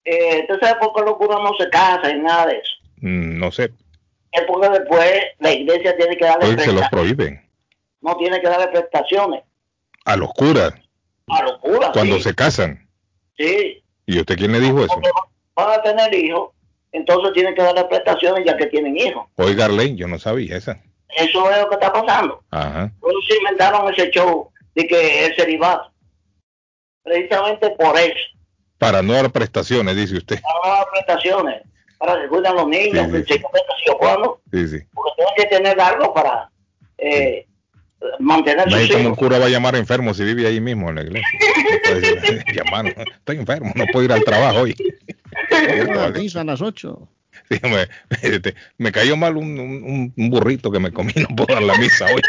Eh, 0.09 0.41
¿Usted 0.43 0.61
sabe 0.61 0.79
por 0.81 0.95
qué 0.95 1.03
los 1.03 1.17
curas 1.17 1.39
no 1.43 1.53
se 1.59 1.69
casan 1.69 2.19
y 2.19 2.23
nada 2.23 2.47
de 2.47 2.59
eso? 2.59 2.73
Mm, 2.99 3.39
no 3.39 3.51
sé, 3.51 3.73
Es 4.31 4.43
porque 4.47 4.69
después 4.69 5.11
la 5.41 5.53
iglesia 5.53 5.97
tiene 5.97 6.17
que 6.17 6.25
darle 6.25 6.47
hoy 6.49 6.59
se 6.59 6.73
los 6.73 6.89
prohíben. 6.89 7.45
No 8.01 8.17
tiene 8.17 8.41
que 8.41 8.47
darle 8.49 8.69
prestaciones 8.69 9.43
A 10.05 10.17
los 10.17 10.33
curas, 10.35 10.73
a 11.27 11.43
los 11.43 11.59
curas. 11.59 11.91
cuando 11.93 12.17
sí. 12.19 12.23
se 12.23 12.35
casan. 12.37 12.89
Sí, 13.37 13.83
¿Y 14.07 14.21
usted 14.21 14.37
quién 14.37 14.53
le 14.53 14.61
dijo 14.61 14.85
eso? 14.85 14.95
van 15.57 15.81
a 15.81 15.83
tener 15.83 16.15
hijos, 16.15 16.51
entonces 16.93 17.33
tienen 17.33 17.55
que 17.57 17.63
darle 17.63 17.85
prestaciones 17.87 18.45
ya 18.47 18.57
que 18.57 18.67
tienen 18.67 18.97
hijos. 18.97 19.27
Oiga, 19.37 19.65
Arlene, 19.65 19.97
yo 19.97 20.07
no 20.07 20.19
sabía 20.19 20.57
esa. 20.57 20.81
Eso 21.17 21.51
es 21.51 21.59
lo 21.61 21.69
que 21.69 21.75
está 21.75 21.93
pasando. 21.93 22.45
Ajá. 22.51 22.93
Por 23.01 23.11
eso 23.11 23.21
se 23.29 23.37
inventaron 23.39 23.93
ese 23.93 24.11
show 24.11 24.51
de 24.75 24.87
que 24.87 25.25
es 25.27 25.37
celibato. 25.37 25.91
Precisamente 27.03 27.71
por 27.71 27.97
eso, 27.99 28.15
Para 28.79 29.03
no 29.03 29.13
dar 29.15 29.31
prestaciones, 29.33 29.97
dice 29.97 30.17
usted. 30.17 30.41
para 30.43 30.55
no 30.65 30.77
dar 30.79 30.87
prestaciones, 30.93 31.63
para 31.99 32.21
que 32.21 32.29
cuiden 32.29 32.47
a 32.47 32.53
los 32.53 32.69
niños, 32.69 33.07
Sí, 33.07 33.13
que 33.13 33.19
sí. 33.25 33.33
se 33.35 33.43
comen 33.43 33.63
así 33.75 33.91
o 33.91 33.99
cuando, 33.99 34.41
Sí, 34.53 34.69
sí. 34.69 34.79
porque 34.93 35.13
tienen 35.17 35.35
que 35.37 35.47
tener 35.57 35.81
algo 35.81 36.13
para 36.15 36.51
eh, 36.99 37.47
mantener 38.19 38.67
No 38.67 38.73
sus 38.73 38.81
hay 38.81 38.89
como 38.89 39.01
hijos. 39.01 39.11
un 39.13 39.17
cura 39.17 39.39
va 39.39 39.47
a 39.47 39.49
llamar 39.49 39.77
enfermo 39.77 40.13
si 40.15 40.25
vive 40.25 40.47
ahí 40.47 40.61
mismo 40.61 40.91
en 40.91 40.97
la 40.97 41.03
iglesia. 41.03 41.29
Decir, 41.95 42.45
llamar, 42.55 42.87
estoy 42.87 43.37
enfermo, 43.39 43.73
no 43.75 43.87
puedo 43.87 44.05
ir 44.05 44.13
al 44.13 44.25
trabajo 44.25 44.61
hoy. 44.61 44.77
Misa 46.15 46.41
a 46.43 46.45
las 46.45 46.61
8. 46.61 47.09
Sí, 47.51 47.61
me, 47.63 47.87
este, 48.23 48.55
me 48.79 48.91
cayó 48.93 49.17
mal 49.17 49.37
un, 49.37 49.59
un- 49.59 50.13
un 50.17 50.31
burrito 50.31 50.71
que 50.71 50.81
me 50.81 50.91
comí, 50.93 51.13
no 51.17 51.35
puedo 51.37 51.55
dar 51.55 51.63
la 51.63 51.77
misa 51.79 52.07
hoy. 52.07 52.21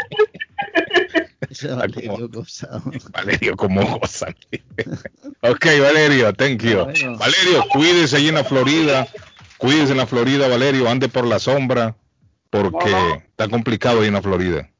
Valerio 1.76 2.28
gozado. 2.28 2.82
Valerio, 3.12 3.56
como 3.56 3.82
gozan. 3.98 4.34
ok, 5.42 5.66
Valerio, 5.80 6.32
thank 6.34 6.62
you. 6.62 6.84
Bueno. 6.84 7.18
Valerio, 7.18 7.64
cuídese 7.72 8.16
allí 8.16 8.28
en 8.28 8.34
la 8.34 8.44
Florida. 8.44 9.08
Cuídese 9.56 9.92
en 9.92 9.98
la 9.98 10.06
Florida, 10.06 10.48
Valerio. 10.48 10.88
Ande 10.88 11.08
por 11.08 11.26
la 11.26 11.38
sombra 11.38 11.96
porque 12.50 12.90
está 13.26 13.48
complicado 13.48 14.00
ahí 14.00 14.08
en 14.08 14.14
la 14.14 14.22
Florida. 14.22 14.70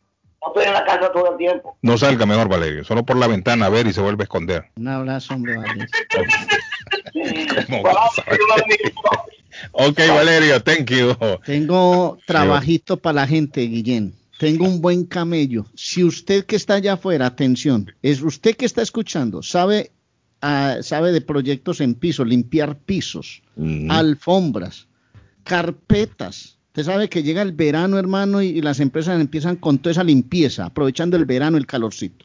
No 0.40 0.48
estoy 0.48 0.64
en 0.64 0.72
la 0.72 0.84
casa 0.84 1.12
todo 1.12 1.32
el 1.32 1.36
tiempo. 1.36 1.76
No 1.82 1.98
salga 1.98 2.24
mejor, 2.24 2.48
Valerio. 2.48 2.84
Solo 2.84 3.04
por 3.04 3.16
la 3.16 3.26
ventana 3.26 3.66
a 3.66 3.68
ver 3.68 3.86
y 3.86 3.92
se 3.92 4.00
vuelve 4.00 4.22
a 4.22 4.24
esconder. 4.24 4.70
Un 4.76 4.88
abrazo, 4.88 5.34
hombre, 5.34 5.56
Valerio. 5.56 5.86
Como 7.66 7.82
ok, 9.72 9.98
Valerio, 10.08 10.62
thank 10.62 10.90
you. 10.90 11.16
Tengo 11.44 12.18
trabajito 12.26 12.96
para 12.96 13.14
la 13.14 13.26
gente, 13.26 13.62
Guillén. 13.62 14.14
Tengo 14.38 14.66
un 14.66 14.80
buen 14.80 15.04
camello. 15.04 15.66
Si 15.74 16.04
usted 16.04 16.44
que 16.46 16.56
está 16.56 16.74
allá 16.74 16.94
afuera, 16.94 17.26
atención, 17.26 17.92
es 18.02 18.22
usted 18.22 18.56
que 18.56 18.66
está 18.66 18.82
escuchando, 18.82 19.42
sabe, 19.42 19.90
ah, 20.40 20.76
sabe 20.82 21.10
de 21.12 21.20
proyectos 21.20 21.80
en 21.80 21.94
piso, 21.94 22.24
limpiar 22.24 22.78
pisos, 22.78 23.42
alfombras, 23.88 24.86
carpetas. 25.42 26.58
Usted 26.68 26.84
sabe 26.84 27.08
que 27.08 27.24
llega 27.24 27.42
el 27.42 27.52
verano, 27.52 27.98
hermano, 27.98 28.40
y, 28.40 28.48
y 28.48 28.62
las 28.62 28.78
empresas 28.78 29.20
empiezan 29.20 29.56
con 29.56 29.78
toda 29.78 29.92
esa 29.92 30.04
limpieza, 30.04 30.66
aprovechando 30.66 31.16
el 31.16 31.24
verano, 31.24 31.56
el 31.56 31.66
calorcito. 31.66 32.24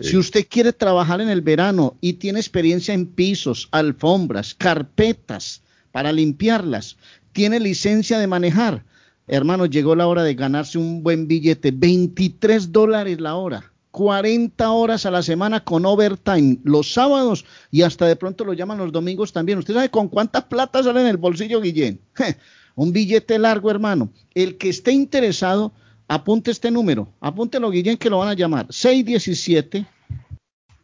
Si 0.00 0.16
usted 0.16 0.46
quiere 0.48 0.72
trabajar 0.72 1.20
en 1.20 1.28
el 1.28 1.40
verano 1.40 1.96
y 2.00 2.14
tiene 2.14 2.40
experiencia 2.40 2.92
en 2.92 3.06
pisos, 3.06 3.68
alfombras, 3.70 4.54
carpetas 4.54 5.62
para 5.92 6.12
limpiarlas, 6.12 6.96
tiene 7.32 7.60
licencia 7.60 8.18
de 8.18 8.26
manejar, 8.26 8.84
hermano, 9.26 9.66
llegó 9.66 9.94
la 9.94 10.06
hora 10.06 10.22
de 10.22 10.34
ganarse 10.34 10.78
un 10.78 11.02
buen 11.02 11.28
billete, 11.28 11.70
23 11.70 12.72
dólares 12.72 13.20
la 13.20 13.36
hora. 13.36 13.74
40 13.94 14.70
horas 14.72 15.06
a 15.06 15.10
la 15.12 15.22
semana 15.22 15.62
con 15.62 15.86
overtime 15.86 16.58
los 16.64 16.92
sábados 16.92 17.44
y 17.70 17.82
hasta 17.82 18.08
de 18.08 18.16
pronto 18.16 18.44
lo 18.44 18.52
llaman 18.52 18.78
los 18.78 18.90
domingos 18.90 19.32
también. 19.32 19.60
¿Usted 19.60 19.72
sabe 19.72 19.88
con 19.88 20.08
cuánta 20.08 20.48
plata 20.48 20.82
sale 20.82 21.02
en 21.02 21.06
el 21.06 21.16
bolsillo, 21.16 21.60
Guillén? 21.60 22.00
Un 22.74 22.92
billete 22.92 23.38
largo, 23.38 23.70
hermano. 23.70 24.10
El 24.34 24.58
que 24.58 24.68
esté 24.68 24.90
interesado, 24.90 25.72
apunte 26.08 26.50
este 26.50 26.72
número. 26.72 27.12
Apúntelo, 27.20 27.70
Guillén, 27.70 27.96
que 27.96 28.10
lo 28.10 28.18
van 28.18 28.30
a 28.30 28.34
llamar. 28.34 28.66
617. 28.68 29.86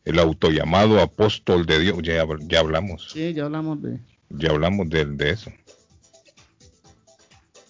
el 0.05 0.19
autollamado 0.19 1.01
apóstol 1.01 1.65
de 1.65 1.79
Dios, 1.79 1.97
ya, 2.03 2.25
ya 2.47 2.59
hablamos. 2.59 3.09
Sí, 3.13 3.33
ya 3.33 3.45
hablamos 3.45 3.81
de... 3.81 3.99
Ya 4.29 4.51
hablamos 4.51 4.89
de, 4.89 5.05
de 5.05 5.31
eso. 5.31 5.51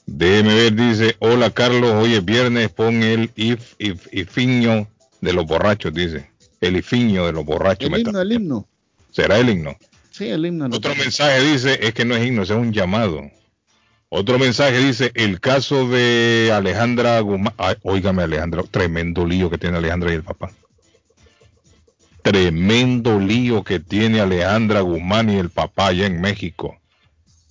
Déjeme 0.06 0.56
ver, 0.56 0.74
dice, 0.74 1.16
hola 1.20 1.52
Carlos, 1.52 1.92
hoy 1.92 2.16
es 2.16 2.26
viernes, 2.26 2.70
pon 2.70 3.04
el 3.04 3.32
if, 3.36 3.76
if, 3.78 4.08
ifiño 4.12 4.88
de 5.22 5.34
los 5.34 5.46
borrachos, 5.46 5.94
dice. 5.94 6.30
El 6.62 6.76
ifiño 6.76 7.26
de 7.26 7.32
los 7.32 7.46
borrachos. 7.46 7.90
El 7.92 8.00
himno, 8.00 8.20
el 8.20 8.32
himno. 8.32 8.68
¿Será 9.12 9.38
el 9.38 9.50
himno? 9.50 9.78
Sí, 10.12 10.28
el 10.28 10.46
himno. 10.46 10.66
Otro 10.66 10.96
mensaje 10.96 11.42
dice, 11.42 11.80
es 11.82 11.94
que 11.94 12.06
no 12.06 12.16
es 12.16 12.26
himno, 12.26 12.44
es 12.44 12.50
un 12.50 12.74
llamado. 12.74 13.22
Otro 14.10 14.40
mensaje 14.40 14.80
dice, 14.80 15.12
el 15.14 15.40
caso 15.40 15.88
de 15.88 16.52
Alejandra 16.54 17.20
Guzmán, 17.20 17.54
óigame 17.84 18.24
Alejandra, 18.24 18.64
tremendo 18.64 19.26
lío 19.26 19.50
que 19.50 19.60
tiene 19.60 19.78
Alejandra 19.78 20.12
y 20.12 20.16
el 20.16 20.24
papá. 20.24 20.52
Tremendo 22.22 23.20
lío 23.20 23.64
que 23.64 23.80
tiene 23.80 24.20
Alejandra 24.20 24.82
Guzmán 24.82 25.30
y 25.30 25.38
el 25.38 25.50
papá 25.50 25.88
allá 25.88 26.06
en 26.06 26.22
México. 26.22 26.78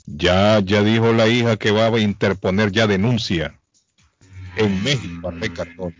Ya, 0.06 0.60
ya 0.60 0.82
dijo 0.82 1.12
la 1.12 1.28
hija 1.28 1.56
que 1.56 1.70
va 1.70 1.86
a 1.86 1.98
interponer 2.00 2.72
ya 2.72 2.86
denuncia 2.86 3.58
en 4.56 4.82
México, 4.82 5.32
Cardona. 5.54 5.96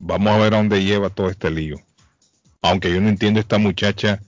Vamos 0.00 0.32
a 0.32 0.38
ver 0.38 0.54
a 0.54 0.58
dónde 0.58 0.84
lleva 0.84 1.10
todo 1.10 1.28
este 1.28 1.50
lío. 1.50 1.76
Aunque 2.62 2.92
yo 2.92 3.00
no 3.00 3.08
entiendo 3.08 3.40
esta 3.40 3.58
muchacha, 3.58 4.20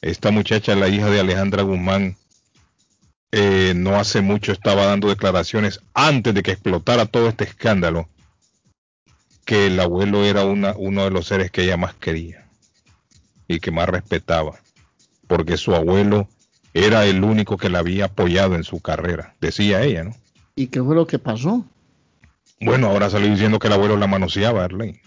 esta 0.00 0.30
muchacha, 0.30 0.74
la 0.74 0.88
hija 0.88 1.10
de 1.10 1.20
Alejandra 1.20 1.62
Guzmán, 1.62 2.16
eh, 3.32 3.74
no 3.76 3.96
hace 3.96 4.20
mucho 4.20 4.52
estaba 4.52 4.86
dando 4.86 5.08
declaraciones 5.08 5.80
antes 5.94 6.34
de 6.34 6.42
que 6.42 6.52
explotara 6.52 7.06
todo 7.06 7.28
este 7.28 7.44
escándalo, 7.44 8.08
que 9.50 9.66
el 9.66 9.80
abuelo 9.80 10.24
era 10.24 10.44
una, 10.44 10.76
uno 10.76 11.02
de 11.02 11.10
los 11.10 11.26
seres 11.26 11.50
que 11.50 11.64
ella 11.64 11.76
más 11.76 11.92
quería 11.94 12.46
y 13.48 13.58
que 13.58 13.72
más 13.72 13.88
respetaba, 13.88 14.60
porque 15.26 15.56
su 15.56 15.74
abuelo 15.74 16.28
era 16.72 17.04
el 17.04 17.24
único 17.24 17.56
que 17.56 17.68
la 17.68 17.80
había 17.80 18.04
apoyado 18.04 18.54
en 18.54 18.62
su 18.62 18.78
carrera, 18.78 19.34
decía 19.40 19.82
ella, 19.82 20.04
¿no? 20.04 20.14
¿Y 20.54 20.68
qué 20.68 20.80
fue 20.80 20.94
lo 20.94 21.04
que 21.08 21.18
pasó? 21.18 21.66
Bueno, 22.60 22.86
ahora 22.86 23.10
salió 23.10 23.28
diciendo 23.28 23.58
que 23.58 23.66
el 23.66 23.72
abuelo 23.72 23.96
la 23.96 24.06
manoseaba, 24.06 24.62
Arley. 24.62 25.00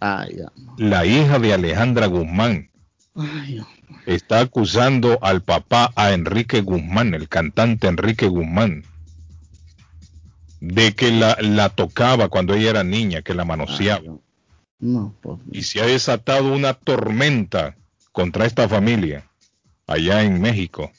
Ay. 0.00 0.40
La 0.76 1.06
hija 1.06 1.38
de 1.38 1.54
Alejandra 1.54 2.08
Guzmán 2.08 2.70
Ay, 3.14 3.62
está 4.06 4.40
acusando 4.40 5.20
al 5.22 5.40
papá, 5.44 5.92
a 5.94 6.10
Enrique 6.10 6.62
Guzmán, 6.62 7.14
el 7.14 7.28
cantante 7.28 7.86
Enrique 7.86 8.26
Guzmán, 8.26 8.82
de 10.66 10.94
que 10.94 11.10
la, 11.10 11.36
la 11.40 11.68
tocaba 11.68 12.28
cuando 12.28 12.54
ella 12.54 12.70
era 12.70 12.84
niña, 12.84 13.22
que 13.22 13.34
la 13.34 13.44
manoseaba. 13.44 14.16
No, 14.78 15.14
por 15.20 15.38
Y 15.52 15.62
se 15.62 15.80
ha 15.80 15.86
desatado 15.86 16.52
una 16.52 16.74
tormenta 16.74 17.76
contra 18.12 18.46
esta 18.46 18.68
familia 18.68 19.28
allá 19.86 20.22
en 20.22 20.40
México. 20.40 20.90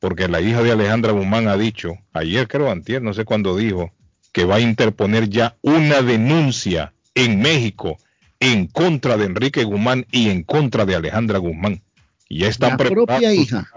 Porque 0.00 0.26
la 0.26 0.40
hija 0.40 0.62
de 0.62 0.72
Alejandra 0.72 1.12
Guzmán 1.12 1.46
ha 1.46 1.56
dicho, 1.56 1.94
ayer 2.12 2.48
creo 2.48 2.70
antier, 2.70 3.00
no 3.00 3.14
sé 3.14 3.24
cuándo 3.24 3.56
dijo, 3.56 3.92
que 4.32 4.44
va 4.44 4.56
a 4.56 4.60
interponer 4.60 5.28
ya 5.28 5.56
una 5.62 6.02
denuncia 6.02 6.92
en 7.14 7.40
México 7.40 7.98
en 8.40 8.66
contra 8.66 9.16
de 9.16 9.26
Enrique 9.26 9.62
Guzmán 9.62 10.06
y 10.10 10.30
en 10.30 10.42
contra 10.42 10.84
de 10.84 10.96
Alejandra 10.96 11.38
Guzmán. 11.38 11.82
Y 12.28 12.40
ya 12.40 12.48
están 12.48 12.70
La 12.70 12.76
preparados 12.78 13.06
propia 13.06 13.32
hija. 13.32 13.68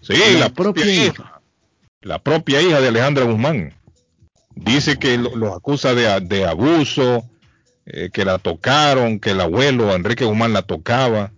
Sí, 0.00 0.14
La 0.14 0.40
la, 0.40 0.48
propia, 0.48 0.82
propia 0.82 1.06
hija. 1.06 1.31
La 2.02 2.18
propia 2.18 2.60
hija 2.60 2.80
de 2.80 2.88
Alejandra 2.88 3.24
Guzmán. 3.24 3.74
Dice 4.54 4.98
que 4.98 5.16
lo- 5.18 5.34
los 5.36 5.56
acusa 5.56 5.94
de, 5.94 6.44
abuso, 6.44 7.24
eh, 7.86 8.10
que 8.12 8.24
la 8.24 8.38
tocaron, 8.38 9.18
que 9.18 9.30
el 9.30 9.40
abuelo 9.40 9.94
Enrique 9.94 10.24
Guzmán 10.24 10.52
la 10.52 10.62
tocaba, 10.62 11.32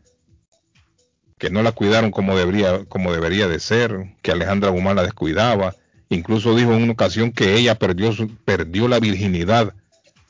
que 1.39 1.51
no 1.51 1.62
la 1.62 1.73
cuidaron 1.73 2.11
como 2.11 2.36
debería, 2.36 2.85
como 2.86 3.12
debería 3.12 3.47
de 3.49 3.61
ser, 3.61 4.15
que 4.23 4.32
Alejandra 4.32 4.70
Guzmán 4.70 4.97
la 4.97 5.03
descuidaba. 5.03 5.77
Incluso 6.09 6.55
dijo 6.57 6.73
en 6.73 6.82
una 6.82 6.93
ocasión 6.93 7.32
que 7.32 7.55
ella 7.57 7.74
perdió, 7.77 8.12
perdió 8.45 8.89
la 8.89 9.01
virginidad 9.01 9.74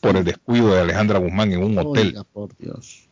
por 0.00 0.16
el 0.16 0.24
descuido 0.24 0.74
de 0.74 0.80
Alejandra 0.80 1.18
Guzmán 1.18 1.52
en 1.52 1.62
un 1.62 1.78
hotel. 1.78 2.08
Oiga, 2.08 2.24
por 2.24 2.56
Dios. 2.58 3.08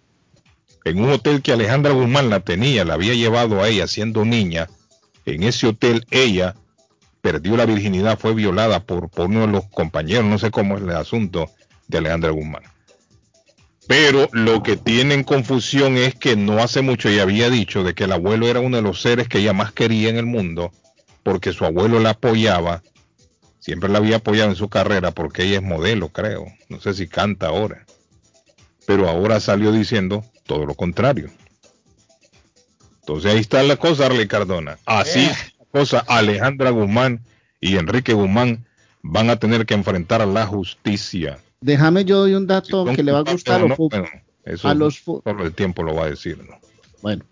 En 0.85 0.99
un 1.01 1.11
hotel 1.11 1.43
que 1.43 1.53
Alejandra 1.53 1.93
Guzmán 1.93 2.29
la 2.29 2.41
tenía, 2.41 2.85
la 2.85 2.95
había 2.95 3.15
llevado 3.15 3.63
a 3.63 3.69
ella 3.69 3.87
siendo 3.87 4.25
niña. 4.25 4.69
En 5.25 5.45
ese 5.45 5.69
hotel 5.69 6.05
ella 6.11 6.57
perdió 7.23 7.57
la 7.57 7.65
virginidad, 7.65 8.19
fue 8.19 8.35
violada 8.35 8.85
por, 8.85 9.09
por 9.09 9.29
uno 9.29 9.43
de 9.43 9.47
los 9.47 9.65
compañeros, 9.69 10.27
no 10.27 10.39
sé 10.39 10.51
cómo 10.51 10.77
es 10.77 10.83
el 10.83 10.91
asunto 10.91 11.51
de 11.89 11.99
Alejandra 11.99 12.31
Guzmán. 12.31 12.65
Pero 13.87 14.29
lo 14.33 14.63
que 14.63 14.77
tiene 14.77 15.15
en 15.15 15.25
confusión 15.25 15.97
es 15.97 16.15
que 16.15 16.37
no 16.37 16.59
hace 16.59 16.83
mucho 16.83 17.09
ella 17.09 17.23
había 17.23 17.49
dicho 17.49 17.83
de 17.85 17.95
que 17.95 18.05
el 18.05 18.13
abuelo 18.13 18.49
era 18.49 18.61
uno 18.61 18.77
de 18.77 18.83
los 18.83 19.01
seres 19.01 19.29
que 19.29 19.39
ella 19.39 19.53
más 19.53 19.73
quería 19.73 20.09
en 20.09 20.17
el 20.17 20.27
mundo, 20.27 20.73
porque 21.23 21.53
su 21.53 21.65
abuelo 21.65 22.01
la 22.01 22.11
apoyaba, 22.11 22.83
siempre 23.61 23.89
la 23.89 23.99
había 23.99 24.17
apoyado 24.17 24.51
en 24.51 24.57
su 24.57 24.69
carrera, 24.69 25.13
porque 25.13 25.45
ella 25.45 25.57
es 25.57 25.63
modelo, 25.63 26.09
creo. 26.09 26.47
No 26.69 26.81
sé 26.81 26.95
si 26.95 27.07
canta 27.07 27.49
ahora. 27.49 27.87
Pero 28.87 29.09
ahora 29.09 29.41
salió 29.41 29.71
diciendo 29.73 30.25
todo 30.47 30.67
lo 30.67 30.75
contrario. 30.75 31.31
Entonces 33.01 33.33
ahí 33.33 33.41
está 33.41 33.63
la 33.63 33.77
cosa, 33.77 34.07
Arley 34.07 34.29
Cardona. 34.29 34.79
Así 34.87 35.21
Eh. 35.21 35.52
La 35.73 35.81
cosa, 35.81 35.99
Alejandra 36.01 36.71
Guzmán 36.71 37.23
y 37.61 37.77
Enrique 37.77 38.13
Guzmán 38.13 38.67
van 39.03 39.31
a 39.31 39.37
tener 39.37 39.67
que 39.67 39.75
enfrentar 39.75 40.23
a 40.23 40.27
la 40.27 40.47
justicia. 40.47 41.39
Déjame 41.61 42.05
yo 42.05 42.19
doy 42.19 42.35
un 42.35 42.47
dato 42.47 42.85
que 42.85 43.03
le 43.03 43.13
va 43.13 43.21
a 43.21 43.33
gustar 43.33 43.61
a 43.61 43.65
o 43.65 43.69
los 43.69 43.79
no, 43.79 43.89
bueno, 43.89 44.09
eso 44.45 44.69
a 44.69 44.75
los 44.75 44.97
solo 44.97 45.45
el 45.45 45.55
tiempo 45.55 45.83
lo 45.83 45.95
va 45.95 46.05
a 46.05 46.11
decir, 46.11 46.39
¿no? 46.39 46.59
Bueno, 47.01 47.25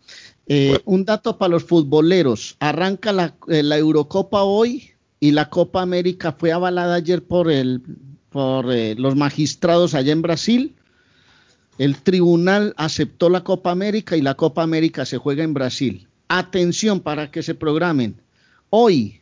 eh, 0.46 0.80
un 0.84 1.04
dato 1.04 1.38
para 1.38 1.50
los 1.50 1.64
futboleros. 1.64 2.56
Arranca 2.60 3.12
la, 3.12 3.34
eh, 3.48 3.62
la 3.62 3.78
Eurocopa 3.78 4.42
hoy 4.42 4.90
y 5.20 5.32
la 5.32 5.50
Copa 5.50 5.82
América 5.82 6.32
fue 6.32 6.52
avalada 6.52 6.94
ayer 6.96 7.22
por, 7.22 7.50
el, 7.50 7.82
por 8.30 8.72
eh, 8.72 8.94
los 8.96 9.16
magistrados 9.16 9.94
allá 9.94 10.12
en 10.12 10.22
Brasil. 10.22 10.74
El 11.78 11.96
tribunal 11.96 12.74
aceptó 12.76 13.30
la 13.30 13.42
Copa 13.42 13.70
América 13.70 14.16
y 14.16 14.22
la 14.22 14.34
Copa 14.34 14.62
América 14.62 15.06
se 15.06 15.18
juega 15.18 15.44
en 15.44 15.54
Brasil. 15.54 16.08
Atención 16.28 17.00
para 17.00 17.30
que 17.30 17.42
se 17.42 17.54
programen. 17.54 18.20
Hoy, 18.72 19.20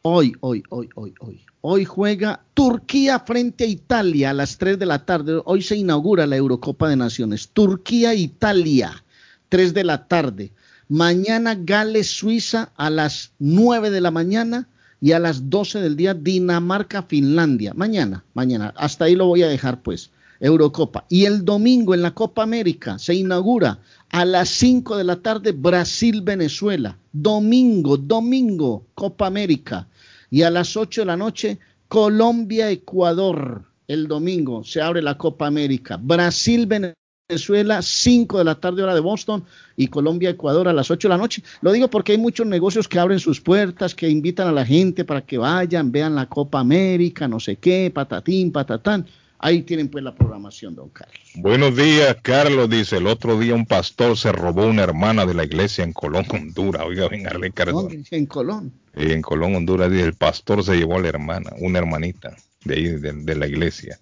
hoy, 0.00 0.32
hoy, 0.40 0.62
hoy, 0.70 0.88
hoy, 0.94 1.14
hoy. 1.20 1.44
Hoy 1.60 1.84
juega 1.84 2.42
Turquía 2.54 3.20
frente 3.20 3.64
a 3.64 3.66
Italia 3.66 4.30
a 4.30 4.32
las 4.32 4.56
3 4.56 4.78
de 4.78 4.86
la 4.86 5.04
tarde. 5.04 5.42
Hoy 5.44 5.60
se 5.60 5.76
inaugura 5.76 6.26
la 6.26 6.36
Eurocopa 6.36 6.88
de 6.88 6.96
Naciones. 6.96 7.50
Turquía-Italia, 7.52 9.04
3 9.50 9.74
de 9.74 9.84
la 9.84 10.08
tarde. 10.08 10.52
Mañana 10.88 11.56
Gales-Suiza 11.56 12.72
a 12.74 12.88
las 12.88 13.32
9 13.38 13.90
de 13.90 14.00
la 14.00 14.10
mañana 14.10 14.66
y 15.02 15.12
a 15.12 15.18
las 15.18 15.50
12 15.50 15.80
del 15.80 15.96
día 15.96 16.14
Dinamarca-Finlandia. 16.14 17.74
Mañana, 17.74 18.24
mañana. 18.32 18.72
Hasta 18.78 19.04
ahí 19.04 19.14
lo 19.14 19.26
voy 19.26 19.42
a 19.42 19.48
dejar 19.48 19.82
pues. 19.82 20.10
Eurocopa. 20.40 21.04
Y 21.10 21.26
el 21.26 21.44
domingo 21.44 21.92
en 21.92 22.00
la 22.00 22.14
Copa 22.14 22.42
América 22.42 22.98
se 22.98 23.14
inaugura 23.14 23.78
a 24.14 24.24
las 24.24 24.48
5 24.50 24.96
de 24.96 25.02
la 25.02 25.16
tarde 25.16 25.50
Brasil-Venezuela. 25.50 26.96
Domingo, 27.10 27.96
domingo, 27.96 28.86
Copa 28.94 29.26
América. 29.26 29.88
Y 30.30 30.42
a 30.42 30.50
las 30.50 30.76
8 30.76 31.00
de 31.00 31.04
la 31.06 31.16
noche 31.16 31.58
Colombia-Ecuador. 31.88 33.64
El 33.88 34.06
domingo 34.06 34.62
se 34.62 34.80
abre 34.80 35.02
la 35.02 35.18
Copa 35.18 35.48
América. 35.48 35.98
Brasil-Venezuela, 36.00 37.82
5 37.82 38.38
de 38.38 38.44
la 38.44 38.54
tarde 38.54 38.84
hora 38.84 38.94
de 38.94 39.00
Boston 39.00 39.42
y 39.76 39.88
Colombia-Ecuador 39.88 40.68
a 40.68 40.72
las 40.72 40.92
8 40.92 41.08
de 41.08 41.12
la 41.12 41.18
noche. 41.18 41.42
Lo 41.60 41.72
digo 41.72 41.90
porque 41.90 42.12
hay 42.12 42.18
muchos 42.18 42.46
negocios 42.46 42.86
que 42.86 43.00
abren 43.00 43.18
sus 43.18 43.40
puertas, 43.40 43.96
que 43.96 44.08
invitan 44.08 44.46
a 44.46 44.52
la 44.52 44.64
gente 44.64 45.04
para 45.04 45.26
que 45.26 45.38
vayan, 45.38 45.90
vean 45.90 46.14
la 46.14 46.28
Copa 46.28 46.60
América, 46.60 47.26
no 47.26 47.40
sé 47.40 47.56
qué, 47.56 47.90
patatín, 47.92 48.52
patatán. 48.52 49.06
Ahí 49.38 49.62
tienen 49.62 49.88
pues 49.88 50.02
la 50.02 50.14
programación, 50.14 50.74
don 50.74 50.88
Carlos. 50.88 51.18
Buenos 51.34 51.76
días, 51.76 52.16
Carlos. 52.22 52.70
Dice, 52.70 52.96
el 52.96 53.06
otro 53.06 53.38
día 53.38 53.54
un 53.54 53.66
pastor 53.66 54.16
se 54.16 54.32
robó 54.32 54.66
una 54.66 54.82
hermana 54.82 55.26
de 55.26 55.34
la 55.34 55.44
iglesia 55.44 55.84
en 55.84 55.92
Colón, 55.92 56.24
Honduras. 56.30 56.82
Oiga, 56.86 57.08
venga. 57.08 57.30
¿Dónde? 57.66 58.02
En 58.10 58.26
Colón. 58.26 58.72
Y 58.96 59.12
en 59.12 59.20
Colón, 59.22 59.54
Honduras, 59.56 59.90
dice, 59.90 60.04
el 60.04 60.14
pastor 60.14 60.64
se 60.64 60.76
llevó 60.76 60.96
a 60.96 61.00
la 61.02 61.08
hermana, 61.08 61.50
una 61.58 61.78
hermanita 61.78 62.36
de 62.64 62.74
ahí, 62.74 62.84
de, 62.88 63.12
de 63.12 63.34
la 63.36 63.46
iglesia. 63.46 63.98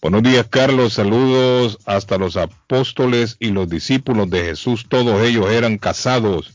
Buenos 0.00 0.22
días, 0.22 0.46
Carlos. 0.48 0.94
Saludos 0.94 1.78
hasta 1.84 2.16
los 2.16 2.36
apóstoles 2.36 3.36
y 3.40 3.50
los 3.50 3.68
discípulos 3.68 4.30
de 4.30 4.44
Jesús. 4.44 4.86
Todos 4.88 5.20
ellos 5.22 5.50
eran 5.50 5.78
casados. 5.78 6.54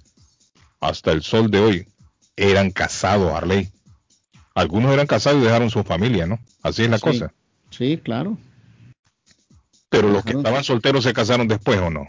hasta 0.81 1.11
el 1.11 1.23
sol 1.23 1.51
de 1.51 1.59
hoy, 1.59 1.87
eran 2.37 2.71
casados, 2.71 3.33
Arley. 3.33 3.67
Algunos 4.55 4.93
eran 4.93 5.07
casados 5.07 5.41
y 5.41 5.45
dejaron 5.45 5.69
su 5.69 5.83
familia, 5.83 6.25
¿no? 6.25 6.39
Así 6.63 6.83
es 6.83 6.89
la 6.89 6.97
Sí. 6.97 7.03
cosa. 7.03 7.33
Sí, 7.79 7.97
claro. 7.97 8.37
Pero 9.89 10.09
los 10.09 10.23
que 10.25 10.33
estaban 10.33 10.63
solteros 10.65 11.03
se 11.05 11.13
casaron 11.13 11.47
después 11.47 11.79
o 11.79 11.89
no. 11.89 12.05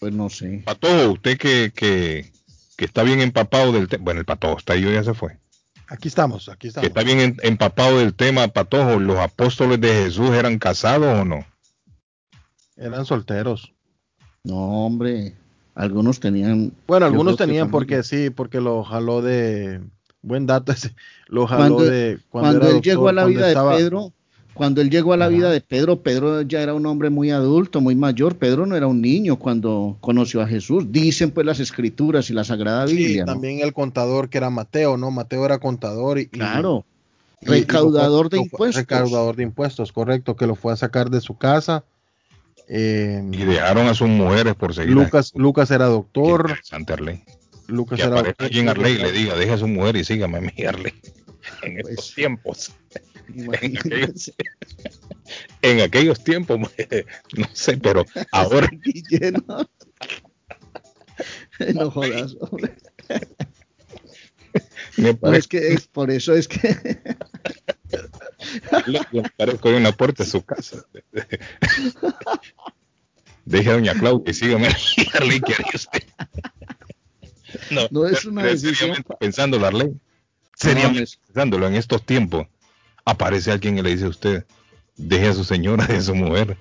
Pues 0.00 0.12
no 0.14 0.28
sé. 0.30 0.62
Patojo, 0.64 1.10
usted 1.12 1.36
que, 1.38 1.70
que, 1.74 2.32
que 2.78 2.84
está 2.86 3.02
bien 3.04 3.20
empapado 3.20 3.72
del 3.72 3.88
tema. 3.88 4.02
Bueno, 4.04 4.20
el 4.20 4.26
Patojo 4.26 4.56
está 4.58 4.72
ahí, 4.72 4.82
ya 4.90 5.04
se 5.04 5.12
fue. 5.14 5.36
Aquí 5.88 6.08
estamos, 6.08 6.48
aquí 6.48 6.60
Que 6.62 6.68
estamos. 6.68 6.88
está 6.88 7.02
bien 7.04 7.20
en- 7.20 7.36
empapado 7.42 7.98
del 7.98 8.14
tema, 8.14 8.48
Patojo. 8.48 8.98
¿Los 8.98 9.18
apóstoles 9.18 9.78
de 9.82 9.88
Jesús 10.04 10.30
eran 10.30 10.58
casados 10.58 11.18
o 11.20 11.24
no? 11.26 11.44
Eran 12.76 13.04
solteros. 13.04 13.72
No, 14.44 14.86
hombre. 14.86 15.36
Algunos 15.74 16.20
tenían. 16.20 16.72
Bueno, 16.86 17.04
algunos 17.04 17.36
que 17.36 17.44
tenían 17.44 17.70
porque 17.70 18.02
sí, 18.02 18.30
porque 18.30 18.60
lo 18.62 18.82
jaló 18.82 19.20
de 19.20 19.82
buen 20.22 20.46
dato 20.46 20.72
ese, 20.72 20.94
lo 21.28 21.46
jaló 21.46 21.76
Cuando, 21.76 21.84
de 21.90 22.18
cuando 22.30 22.56
era 22.56 22.66
él 22.68 22.72
doctor, 22.74 22.82
llegó 22.90 23.08
a 23.08 23.12
la 23.12 23.22
cuando 23.22 23.38
vida 23.38 23.48
estaba- 23.48 23.76
de 23.76 23.78
Pedro, 23.84 24.12
cuando 24.54 24.80
él 24.80 24.90
llegó 24.90 25.12
a 25.12 25.16
la 25.16 25.28
vida 25.28 25.50
de 25.50 25.60
Pedro, 25.60 26.02
Pedro 26.02 26.42
ya 26.42 26.60
era 26.62 26.74
un 26.74 26.84
hombre 26.86 27.10
muy 27.10 27.30
adulto, 27.30 27.80
muy 27.80 27.94
mayor. 27.96 28.36
Pedro 28.36 28.66
no 28.66 28.76
era 28.76 28.86
un 28.86 29.00
niño 29.00 29.36
cuando 29.38 29.96
conoció 30.00 30.40
a 30.42 30.46
Jesús. 30.46 30.92
Dicen 30.92 31.30
pues 31.30 31.46
las 31.46 31.58
escrituras 31.60 32.28
y 32.30 32.34
la 32.34 32.44
Sagrada 32.44 32.86
Sí, 32.86 32.96
Biblia. 32.96 33.24
¿no? 33.24 33.32
también 33.32 33.60
el 33.60 33.72
contador 33.72 34.28
que 34.28 34.38
era 34.38 34.50
Mateo, 34.50 34.96
¿no? 34.96 35.10
Mateo 35.10 35.44
era 35.46 35.58
contador 35.58 36.18
y, 36.18 36.26
Claro. 36.26 36.84
y- 37.40 37.44
y 37.44 37.46
lo 37.46 37.50
fue- 37.52 37.60
Recaudador 37.60 38.28
de 38.30 38.38
impuestos. 38.38 38.76
Recaudador 38.82 39.36
de 39.36 39.42
impuestos, 39.42 39.90
correcto, 39.92 40.36
que 40.36 40.46
lo 40.46 40.54
fue 40.54 40.72
a 40.72 40.76
sacar 40.76 41.10
de 41.10 41.20
su 41.20 41.36
casa. 41.36 41.84
Eh, 42.68 43.22
Y 43.32 43.44
dejaron 43.44 43.86
a 43.88 43.94
sus 43.94 44.08
mujeres 44.08 44.54
por 44.54 44.74
seguir. 44.74 44.92
a 44.92 45.02
Lucas, 45.02 45.32
Lucas 45.34 45.70
era 45.70 45.86
doctor. 45.86 46.42
Interesante, 46.48 46.92
Arley. 46.92 47.22
Lucas 47.66 47.96
Que 47.98 48.06
era 48.06 48.16
doctor. 48.16 48.34
alguien 48.38 48.68
Arley 48.68 48.94
y 48.94 48.98
le 48.98 49.12
diga, 49.12 49.34
deje 49.36 49.52
a 49.52 49.58
su 49.58 49.66
mujer 49.66 49.96
y 49.96 50.04
sígame 50.04 50.38
a 50.38 50.40
mí, 50.42 50.52
Arley. 50.66 50.92
En 51.62 51.74
Pues, 51.80 51.88
estos 51.88 52.14
tiempos. 52.14 52.72
En 53.34 53.78
aquellos, 53.78 54.32
en 55.62 55.80
aquellos 55.80 56.22
tiempos, 56.24 56.58
no 57.36 57.46
sé, 57.52 57.76
pero 57.78 58.04
ahora 58.30 58.68
no 61.74 61.90
jodas, 61.90 62.36
hombre. 62.40 62.74
me 64.96 65.12
No, 65.12 65.18
parece, 65.18 65.38
es 65.38 65.46
que 65.48 65.72
es 65.72 65.86
por 65.86 66.10
eso 66.10 66.34
es 66.34 66.48
que 66.48 66.76
me 69.12 69.22
parezco 69.36 69.70
en 69.70 69.82
la 69.82 69.92
puerta 69.92 70.24
de 70.24 70.30
su 70.30 70.42
casa. 70.44 70.84
Deje 73.44 73.70
a 73.70 73.72
doña 73.72 73.94
Claudia 73.94 74.30
y 74.30 74.34
sígame 74.34 74.68
a 74.68 74.76
Arley, 75.14 75.40
¿qué 75.40 75.54
haría 75.54 75.72
usted? 75.74 76.02
No, 77.70 77.88
No 77.90 78.06
es 78.06 78.24
una 78.24 78.44
decisión 78.44 78.74
seriamente 78.74 79.14
pensándolo, 79.18 79.66
Arley. 79.66 79.94
Seriamente 80.56 81.18
pensándolo 81.26 81.66
en 81.66 81.74
estos 81.74 82.04
tiempos, 82.04 82.46
aparece 83.04 83.50
alguien 83.50 83.78
y 83.78 83.82
le 83.82 83.90
dice 83.90 84.06
a 84.06 84.08
usted, 84.08 84.44
deje 84.96 85.28
a 85.28 85.34
su 85.34 85.44
señora, 85.44 85.86
deje 85.86 85.98
a 85.98 86.02
su 86.02 86.14
mujer, 86.14 86.56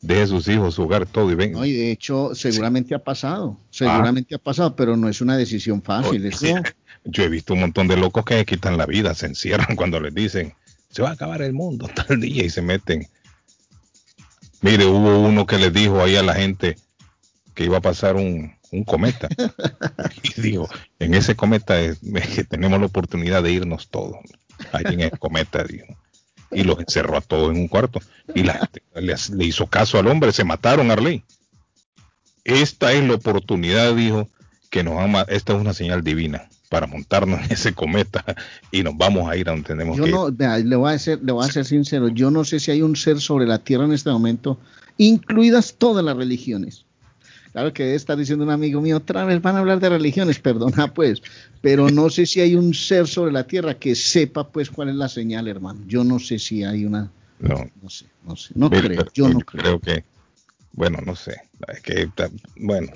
deje 0.00 0.22
a 0.22 0.26
sus 0.26 0.48
hijos, 0.48 0.74
su 0.74 0.82
hogar, 0.82 1.06
todo 1.06 1.30
y 1.30 1.34
venga. 1.34 1.58
No, 1.58 1.64
y 1.64 1.72
de 1.72 1.90
hecho, 1.90 2.34
seguramente 2.34 2.94
ha 2.94 2.98
pasado, 2.98 3.58
seguramente 3.70 4.34
ha 4.34 4.38
pasado, 4.38 4.76
pero 4.76 4.96
no 4.96 5.08
es 5.08 5.20
una 5.20 5.36
decisión 5.36 5.82
fácil. 5.82 6.24
Eso, 6.26 6.46
Yo 7.04 7.22
he 7.22 7.28
visto 7.28 7.52
un 7.52 7.60
montón 7.60 7.86
de 7.86 7.96
locos 7.96 8.24
que 8.24 8.44
quitan 8.46 8.78
la 8.78 8.86
vida, 8.86 9.14
se 9.14 9.26
encierran 9.26 9.76
cuando 9.76 10.00
les 10.00 10.14
dicen, 10.14 10.54
se 10.90 11.02
va 11.02 11.10
a 11.10 11.12
acabar 11.12 11.42
el 11.42 11.52
mundo 11.52 11.88
tal 11.94 12.20
día 12.20 12.44
y 12.44 12.50
se 12.50 12.62
meten. 12.62 13.08
Mire, 14.62 14.86
hubo 14.86 15.20
uno 15.20 15.46
que 15.46 15.58
les 15.58 15.72
dijo 15.72 16.00
ahí 16.00 16.16
a 16.16 16.22
la 16.22 16.34
gente 16.34 16.76
que 17.54 17.64
iba 17.64 17.76
a 17.76 17.82
pasar 17.82 18.16
un, 18.16 18.54
un 18.72 18.84
cometa. 18.84 19.28
y 20.22 20.40
dijo, 20.40 20.68
en 20.98 21.14
ese 21.14 21.36
cometa 21.36 21.80
es, 21.80 22.02
es 22.02 22.28
que 22.28 22.44
tenemos 22.44 22.80
la 22.80 22.86
oportunidad 22.86 23.42
de 23.42 23.52
irnos 23.52 23.88
todos. 23.90 24.16
Ahí 24.72 24.84
en 24.86 25.00
el 25.00 25.18
cometa, 25.18 25.64
dijo. 25.64 25.86
Y 26.50 26.62
los 26.62 26.78
encerró 26.78 27.16
a 27.16 27.20
todos 27.20 27.50
en 27.50 27.58
un 27.58 27.68
cuarto. 27.68 28.00
Y 28.34 28.42
la 28.42 28.54
gente 28.54 28.82
le, 28.94 29.14
le 29.34 29.44
hizo 29.44 29.66
caso 29.66 29.98
al 29.98 30.06
hombre, 30.06 30.32
se 30.32 30.44
mataron, 30.44 30.90
Arley. 30.90 31.24
Esta 32.44 32.92
es 32.92 33.06
la 33.06 33.14
oportunidad, 33.14 33.94
dijo, 33.94 34.28
que 34.70 34.82
nos 34.82 35.00
ama, 35.00 35.24
esta 35.28 35.54
es 35.54 35.60
una 35.60 35.72
señal 35.72 36.02
divina 36.02 36.48
para 36.68 36.88
montarnos 36.88 37.40
en 37.44 37.52
ese 37.52 37.72
cometa 37.72 38.24
y 38.72 38.82
nos 38.82 38.96
vamos 38.96 39.30
a 39.30 39.36
ir 39.36 39.48
a 39.48 39.52
donde 39.52 39.68
tenemos 39.68 39.96
yo 39.96 40.02
que 40.02 40.08
ir. 40.10 40.14
no, 40.16 40.32
vea, 40.32 40.58
le 40.58 40.74
voy 40.74 40.92
a 40.92 40.98
ser, 40.98 41.20
le 41.22 41.32
voy 41.32 41.46
a 41.46 41.52
ser 41.52 41.64
sincero, 41.64 42.08
yo 42.08 42.32
no 42.32 42.44
sé 42.44 42.58
si 42.58 42.72
hay 42.72 42.82
un 42.82 42.96
ser 42.96 43.20
sobre 43.20 43.46
la 43.46 43.60
tierra 43.60 43.84
en 43.84 43.92
este 43.92 44.10
momento, 44.10 44.58
incluidas 44.98 45.76
todas 45.78 46.04
las 46.04 46.16
religiones. 46.16 46.83
Claro 47.54 47.72
que 47.72 47.84
debe 47.84 47.94
estar 47.94 48.18
diciendo 48.18 48.44
un 48.44 48.50
amigo 48.50 48.80
mío, 48.80 48.96
otra 48.96 49.24
vez 49.24 49.40
van 49.40 49.54
a 49.54 49.60
hablar 49.60 49.78
de 49.78 49.88
religiones, 49.88 50.38
perdona 50.40 50.92
pues, 50.92 51.22
pero 51.62 51.88
no 51.88 52.10
sé 52.10 52.26
si 52.26 52.40
hay 52.40 52.56
un 52.56 52.74
ser 52.74 53.06
sobre 53.06 53.30
la 53.30 53.46
tierra 53.46 53.74
que 53.78 53.94
sepa 53.94 54.48
pues 54.50 54.68
cuál 54.70 54.88
es 54.88 54.96
la 54.96 55.08
señal, 55.08 55.46
hermano. 55.46 55.80
Yo 55.86 56.02
no 56.02 56.18
sé 56.18 56.40
si 56.40 56.64
hay 56.64 56.84
una, 56.84 57.12
No, 57.38 57.70
no 57.80 57.88
sé, 57.88 58.06
no 58.26 58.34
sé, 58.34 58.54
no 58.56 58.70
creo, 58.70 59.04
yo 59.14 59.28
no 59.28 59.38
creo 59.38 59.78
que, 59.80 60.02
bueno, 60.72 60.98
no 61.06 61.14
sé, 61.14 61.36
es 61.68 61.80
que, 61.80 62.10
bueno, 62.56 62.88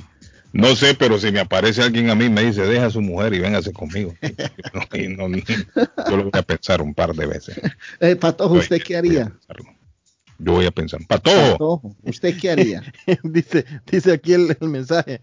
no 0.52 0.74
sé, 0.74 0.94
pero 0.94 1.18
si 1.18 1.30
me 1.30 1.38
aparece 1.38 1.82
alguien 1.82 2.10
a 2.10 2.16
mí 2.16 2.24
y 2.24 2.30
me 2.30 2.42
dice, 2.42 2.62
deja 2.62 2.86
a 2.86 2.90
su 2.90 3.00
mujer 3.00 3.34
y 3.34 3.38
véngase 3.38 3.72
conmigo. 3.72 4.12
Y 4.92 5.06
no- 5.06 5.28
no- 5.28 5.38
yo 5.38 6.16
lo 6.16 6.24
voy 6.24 6.32
a 6.34 6.42
pensar 6.42 6.82
un 6.82 6.94
par 6.94 7.14
de 7.14 7.26
veces. 7.26 7.60
Eh, 8.00 8.16
Patojo, 8.16 8.54
¿usted 8.54 8.82
qué 8.82 8.96
haría? 8.96 9.32
Yo 10.38 10.52
voy 10.52 10.66
a 10.66 10.70
pensar, 10.70 11.00
Patojo, 11.06 11.52
Patojo, 11.52 11.96
¿usted 12.04 12.38
qué 12.40 12.50
haría? 12.50 12.82
dice, 13.24 13.64
dice 13.86 14.12
aquí 14.12 14.34
el, 14.34 14.56
el 14.60 14.68
mensaje. 14.68 15.20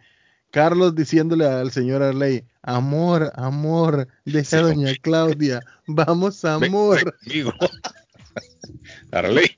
Carlos 0.51 0.95
diciéndole 0.95 1.45
al 1.45 1.71
señor 1.71 2.01
Arley, 2.01 2.45
amor, 2.61 3.31
amor, 3.35 4.07
deja 4.23 4.59
a 4.59 4.61
doña 4.61 4.93
Claudia, 5.01 5.61
vamos 5.85 6.45
amor. 6.45 7.13
conmigo. 7.19 7.53
Arley, 9.11 9.57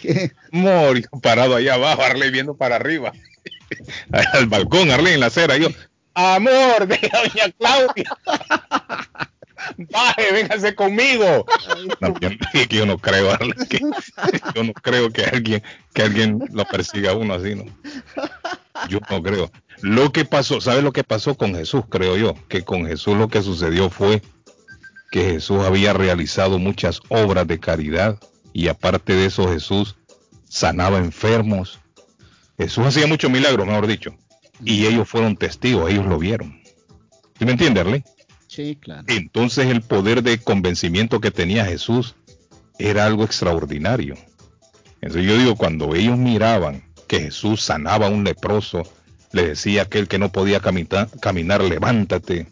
¿Qué? 0.00 0.32
parado 1.22 1.54
allá 1.56 1.74
abajo, 1.74 2.02
Arley 2.02 2.30
viendo 2.30 2.56
para 2.56 2.76
arriba. 2.76 3.12
Al 4.32 4.46
balcón, 4.46 4.90
Arley 4.90 5.14
en 5.14 5.20
la 5.20 5.26
acera, 5.26 5.56
yo, 5.56 5.68
amor, 6.14 6.86
deja 6.86 7.16
a 7.16 7.22
doña 7.22 7.52
Claudia. 7.58 8.18
Baje, 9.90 10.32
véngase 10.32 10.74
conmigo. 10.74 11.46
No, 12.00 12.14
yo, 12.20 12.28
yo 12.68 12.86
no 12.86 12.98
creo, 12.98 13.36
que- 13.68 13.80
yo 14.54 14.64
no 14.64 14.72
creo 14.72 15.10
que 15.10 15.24
alguien, 15.24 15.62
que 15.92 16.02
alguien 16.02 16.38
lo 16.52 16.64
persiga 16.64 17.12
a 17.12 17.14
uno 17.14 17.34
así, 17.34 17.54
¿no? 17.54 17.64
Yo 18.88 18.98
no 19.10 19.22
creo. 19.22 19.50
Lo 19.80 20.12
que 20.12 20.24
pasó, 20.24 20.60
¿sabe 20.60 20.82
lo 20.82 20.92
que 20.92 21.04
pasó 21.04 21.36
con 21.36 21.54
Jesús? 21.54 21.82
Creo 21.88 22.16
yo, 22.16 22.34
que 22.48 22.62
con 22.62 22.86
Jesús 22.86 23.16
lo 23.16 23.28
que 23.28 23.42
sucedió 23.42 23.90
fue 23.90 24.22
que 25.10 25.24
Jesús 25.24 25.60
había 25.64 25.92
realizado 25.92 26.58
muchas 26.58 27.00
obras 27.08 27.46
de 27.46 27.60
caridad 27.60 28.18
y 28.52 28.68
aparte 28.68 29.14
de 29.14 29.26
eso 29.26 29.48
Jesús 29.48 29.96
sanaba 30.48 30.98
enfermos. 30.98 31.80
Jesús 32.58 32.86
hacía 32.86 33.06
muchos 33.06 33.30
milagros, 33.30 33.66
mejor 33.66 33.86
dicho, 33.86 34.14
y 34.64 34.86
ellos 34.86 35.08
fueron 35.08 35.36
testigos, 35.36 35.90
ellos 35.90 36.06
lo 36.06 36.18
vieron. 36.18 36.60
¿Sí 37.38 37.44
me 37.44 37.52
entiende, 37.52 37.80
Arley? 37.80 38.04
Sí, 38.54 38.78
claro. 38.80 39.02
Entonces 39.08 39.66
el 39.66 39.82
poder 39.82 40.22
de 40.22 40.38
convencimiento 40.38 41.20
que 41.20 41.32
tenía 41.32 41.64
Jesús 41.64 42.14
era 42.78 43.04
algo 43.04 43.24
extraordinario. 43.24 44.14
Entonces 45.00 45.26
yo 45.26 45.36
digo, 45.36 45.56
cuando 45.56 45.96
ellos 45.96 46.16
miraban 46.16 46.84
que 47.08 47.18
Jesús 47.18 47.62
sanaba 47.62 48.06
a 48.06 48.10
un 48.10 48.22
leproso, 48.22 48.84
le 49.32 49.48
decía 49.48 49.80
a 49.80 49.84
aquel 49.86 50.06
que 50.06 50.20
no 50.20 50.30
podía 50.30 50.60
caminar, 50.60 51.62
levántate, 51.64 52.46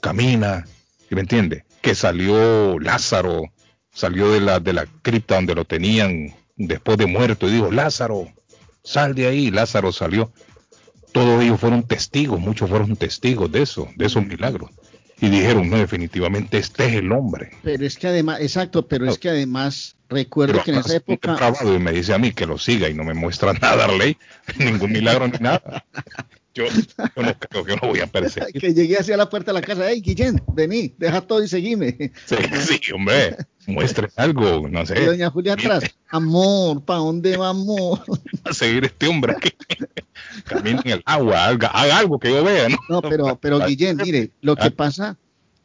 camina, 0.00 0.64
¿sí 1.08 1.16
me 1.16 1.22
entiende? 1.22 1.64
Que 1.80 1.96
salió 1.96 2.78
Lázaro, 2.78 3.52
salió 3.92 4.30
de 4.30 4.40
la, 4.40 4.60
de 4.60 4.72
la 4.72 4.86
cripta 5.02 5.34
donde 5.34 5.56
lo 5.56 5.64
tenían 5.64 6.36
después 6.54 6.98
de 6.98 7.06
muerto 7.06 7.48
y 7.48 7.52
dijo, 7.54 7.72
Lázaro, 7.72 8.28
sal 8.84 9.16
de 9.16 9.26
ahí, 9.26 9.50
Lázaro 9.50 9.90
salió. 9.90 10.32
Todos 11.10 11.42
ellos 11.42 11.58
fueron 11.58 11.82
testigos, 11.82 12.38
muchos 12.38 12.70
fueron 12.70 12.94
testigos 12.94 13.50
de 13.50 13.62
eso, 13.62 13.88
de 13.96 14.06
esos 14.06 14.24
milagros. 14.24 14.70
Y 15.22 15.30
dijeron, 15.30 15.70
no, 15.70 15.76
definitivamente 15.76 16.58
este 16.58 16.84
es 16.84 16.94
el 16.94 17.12
hombre. 17.12 17.52
Pero 17.62 17.86
es 17.86 17.96
que 17.96 18.08
además, 18.08 18.40
exacto, 18.40 18.88
pero 18.88 19.08
es 19.08 19.18
que 19.18 19.28
además 19.28 19.94
recuerdo 20.08 20.54
Pero 20.54 20.64
que 20.64 20.70
en 20.72 20.78
esa 20.78 20.96
época, 20.96 21.36
trabado 21.36 21.72
y 21.72 21.78
me 21.78 21.92
dice 21.92 22.12
a 22.12 22.18
mí 22.18 22.32
que 22.32 22.44
lo 22.44 22.58
siga 22.58 22.88
y 22.88 22.94
no 22.94 23.04
me 23.04 23.14
muestra 23.14 23.52
nada, 23.62 23.84
Arley, 23.84 24.16
ningún 24.58 24.90
milagro 24.90 25.28
ni 25.28 25.38
nada. 25.38 25.86
Yo, 26.54 26.64
yo 26.66 27.22
no 27.22 27.38
creo 27.38 27.64
que 27.64 27.76
no 27.76 27.88
voy 27.88 28.00
a 28.00 28.08
perseguir. 28.08 28.60
que 28.60 28.74
llegué 28.74 28.98
hacia 28.98 29.16
la 29.16 29.30
puerta 29.30 29.52
de 29.52 29.60
la 29.60 29.64
casa, 29.64 29.84
hey 29.88 30.02
Guillén, 30.04 30.42
vení, 30.54 30.92
deja 30.98 31.20
todo 31.20 31.40
y 31.40 31.46
seguime. 31.46 32.10
Sí, 32.26 32.36
sí, 32.66 32.92
hombre, 32.92 33.36
muestre 33.68 34.08
algo, 34.16 34.68
no 34.68 34.82
Y 34.82 34.86
sé, 34.86 35.06
doña 35.06 35.30
Julia 35.30 35.52
atrás, 35.52 35.84
amor, 36.08 36.84
¿para 36.84 36.98
dónde 36.98 37.36
vamos? 37.36 38.00
a 38.44 38.52
seguir 38.52 38.86
este 38.86 39.06
hombre 39.06 39.36
que 39.40 39.54
camina 40.44 40.80
en 40.84 40.90
el 40.92 41.02
agua, 41.04 41.46
haga, 41.46 41.68
haga 41.68 41.98
algo 41.98 42.18
que 42.18 42.30
yo 42.30 42.42
vea, 42.44 42.68
¿no? 42.68 42.76
No, 42.88 43.02
pero, 43.02 43.36
pero 43.40 43.58
Guillén, 43.66 43.96
mire, 44.02 44.30
lo 44.40 44.56
que 44.56 44.70
pasa, 44.70 45.16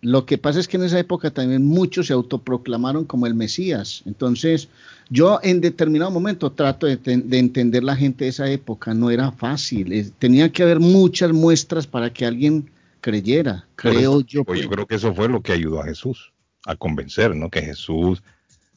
lo 0.02 0.26
que 0.26 0.38
pasa 0.38 0.60
es 0.60 0.68
que 0.68 0.78
en 0.78 0.84
esa 0.84 1.00
época 1.00 1.32
también 1.32 1.66
muchos 1.66 2.08
se 2.08 2.14
autoproclamaron 2.14 3.06
como 3.06 3.26
el 3.28 3.34
Mesías. 3.34 4.04
Entonces, 4.06 4.70
yo 5.10 5.40
en 5.44 5.62
determinado 5.62 6.12
momento 6.12 6.52
trato 6.52 6.86
de, 6.86 6.98
ten- 6.98 7.30
de 7.30 7.40
entender 7.40 7.84
la 7.84 7.96
gente 7.96 8.26
de 8.26 8.30
esa 8.30 8.50
época, 8.50 8.94
no 8.94 9.10
era 9.10 9.32
fácil, 9.32 9.92
es- 9.94 10.12
tenía 10.20 10.52
que 10.52 10.64
haber 10.64 10.80
muchas 10.80 11.32
muestras 11.32 11.88
para 11.88 12.12
que 12.14 12.26
alguien 12.26 12.70
creyera, 13.02 13.66
creo 13.76 14.22
yo. 14.22 14.44
pues, 14.44 14.58
pues. 14.58 14.62
yo 14.62 14.70
creo 14.70 14.86
que 14.88 14.96
eso 14.96 15.14
fue 15.14 15.30
lo 15.30 15.42
que 15.42 15.54
ayudó 15.54 15.82
a 15.82 15.86
Jesús 15.86 16.32
a 16.66 16.76
convencer, 16.76 17.36
¿no? 17.36 17.50
Que 17.50 17.62
Jesús 17.62 18.22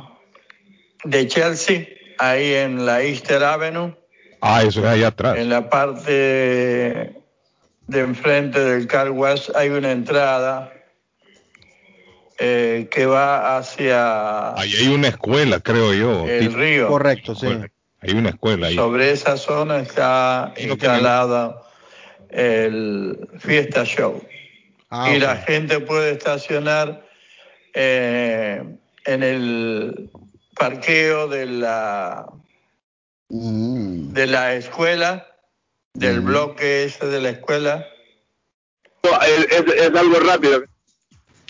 de 1.02 1.26
Chelsea, 1.26 1.88
ahí 2.18 2.54
en 2.54 2.86
la 2.86 3.02
Easter 3.02 3.42
Avenue, 3.42 3.96
Ah, 4.40 4.62
eso 4.62 4.78
es 4.80 4.86
allá 4.86 5.08
atrás. 5.08 5.36
en 5.38 5.48
la 5.48 5.68
parte 5.68 6.12
de 7.88 8.00
enfrente 8.00 8.60
del 8.60 8.86
car 8.86 9.10
wash 9.10 9.50
hay 9.56 9.70
una 9.70 9.90
entrada 9.90 10.72
eh, 12.38 12.86
que 12.92 13.06
va 13.06 13.56
hacia 13.58 14.54
Ahí 14.54 14.72
hay 14.72 14.86
una 14.86 15.08
escuela, 15.08 15.58
creo 15.58 15.92
yo. 15.94 16.28
el 16.28 16.52
río. 16.54 16.86
Correcto, 16.86 17.34
sí. 17.34 17.48
Hay 18.02 18.12
una 18.12 18.28
escuela 18.28 18.68
ahí. 18.68 18.76
Sobre 18.76 19.10
esa 19.10 19.36
zona 19.36 19.80
está 19.80 20.54
instalada 20.56 21.60
el 22.30 23.28
Fiesta 23.38 23.84
Show. 23.84 24.22
Ah, 24.90 25.12
y 25.14 25.18
la 25.18 25.36
gente 25.36 25.80
puede 25.80 26.12
estacionar 26.12 27.04
eh, 27.74 28.62
en 29.04 29.22
el 29.22 30.10
parqueo 30.54 31.28
de 31.28 31.46
la 31.46 32.26
Mm. 33.30 34.12
de 34.14 34.26
la 34.26 34.54
escuela, 34.54 35.26
del 35.92 36.20
bloque 36.20 36.84
ese 36.84 37.06
de 37.06 37.20
la 37.20 37.30
escuela. 37.30 37.86
Es, 39.02 39.94
algo 39.94 40.20
rápido. 40.20 40.62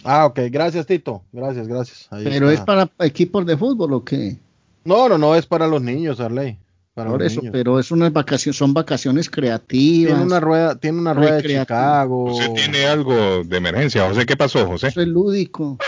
Ah, 0.04 0.26
ok, 0.26 0.40
gracias 0.50 0.86
Tito, 0.86 1.22
gracias, 1.32 1.68
gracias. 1.68 2.08
Ahí 2.10 2.24
Pero 2.24 2.50
es 2.50 2.60
para 2.60 2.88
equipos 3.00 3.46
de 3.46 3.56
fútbol 3.56 3.92
o 3.94 4.04
qué? 4.04 4.36
No, 4.84 5.08
no, 5.08 5.18
no, 5.18 5.34
es 5.34 5.46
para 5.46 5.66
los 5.66 5.82
niños, 5.82 6.20
Arley. 6.20 6.58
Para 6.98 7.10
Por 7.10 7.22
eso, 7.22 7.40
niños. 7.42 7.52
pero 7.52 7.78
es 7.78 7.92
unas 7.92 8.12
vacaciones, 8.12 8.56
son 8.56 8.74
vacaciones 8.74 9.30
creativas. 9.30 10.14
Tiene 10.14 10.24
una 10.24 10.40
rueda, 10.40 10.80
tiene 10.80 10.98
una 10.98 11.14
rueda 11.14 11.36
de. 11.36 11.60
Chicago. 11.60 12.30
José 12.32 12.48
tiene 12.56 12.86
algo 12.86 13.44
de 13.44 13.56
emergencia. 13.56 14.08
José, 14.08 14.26
¿qué 14.26 14.36
pasó, 14.36 14.66
José? 14.66 14.88
Es 14.88 14.96
lúdico. 14.96 15.78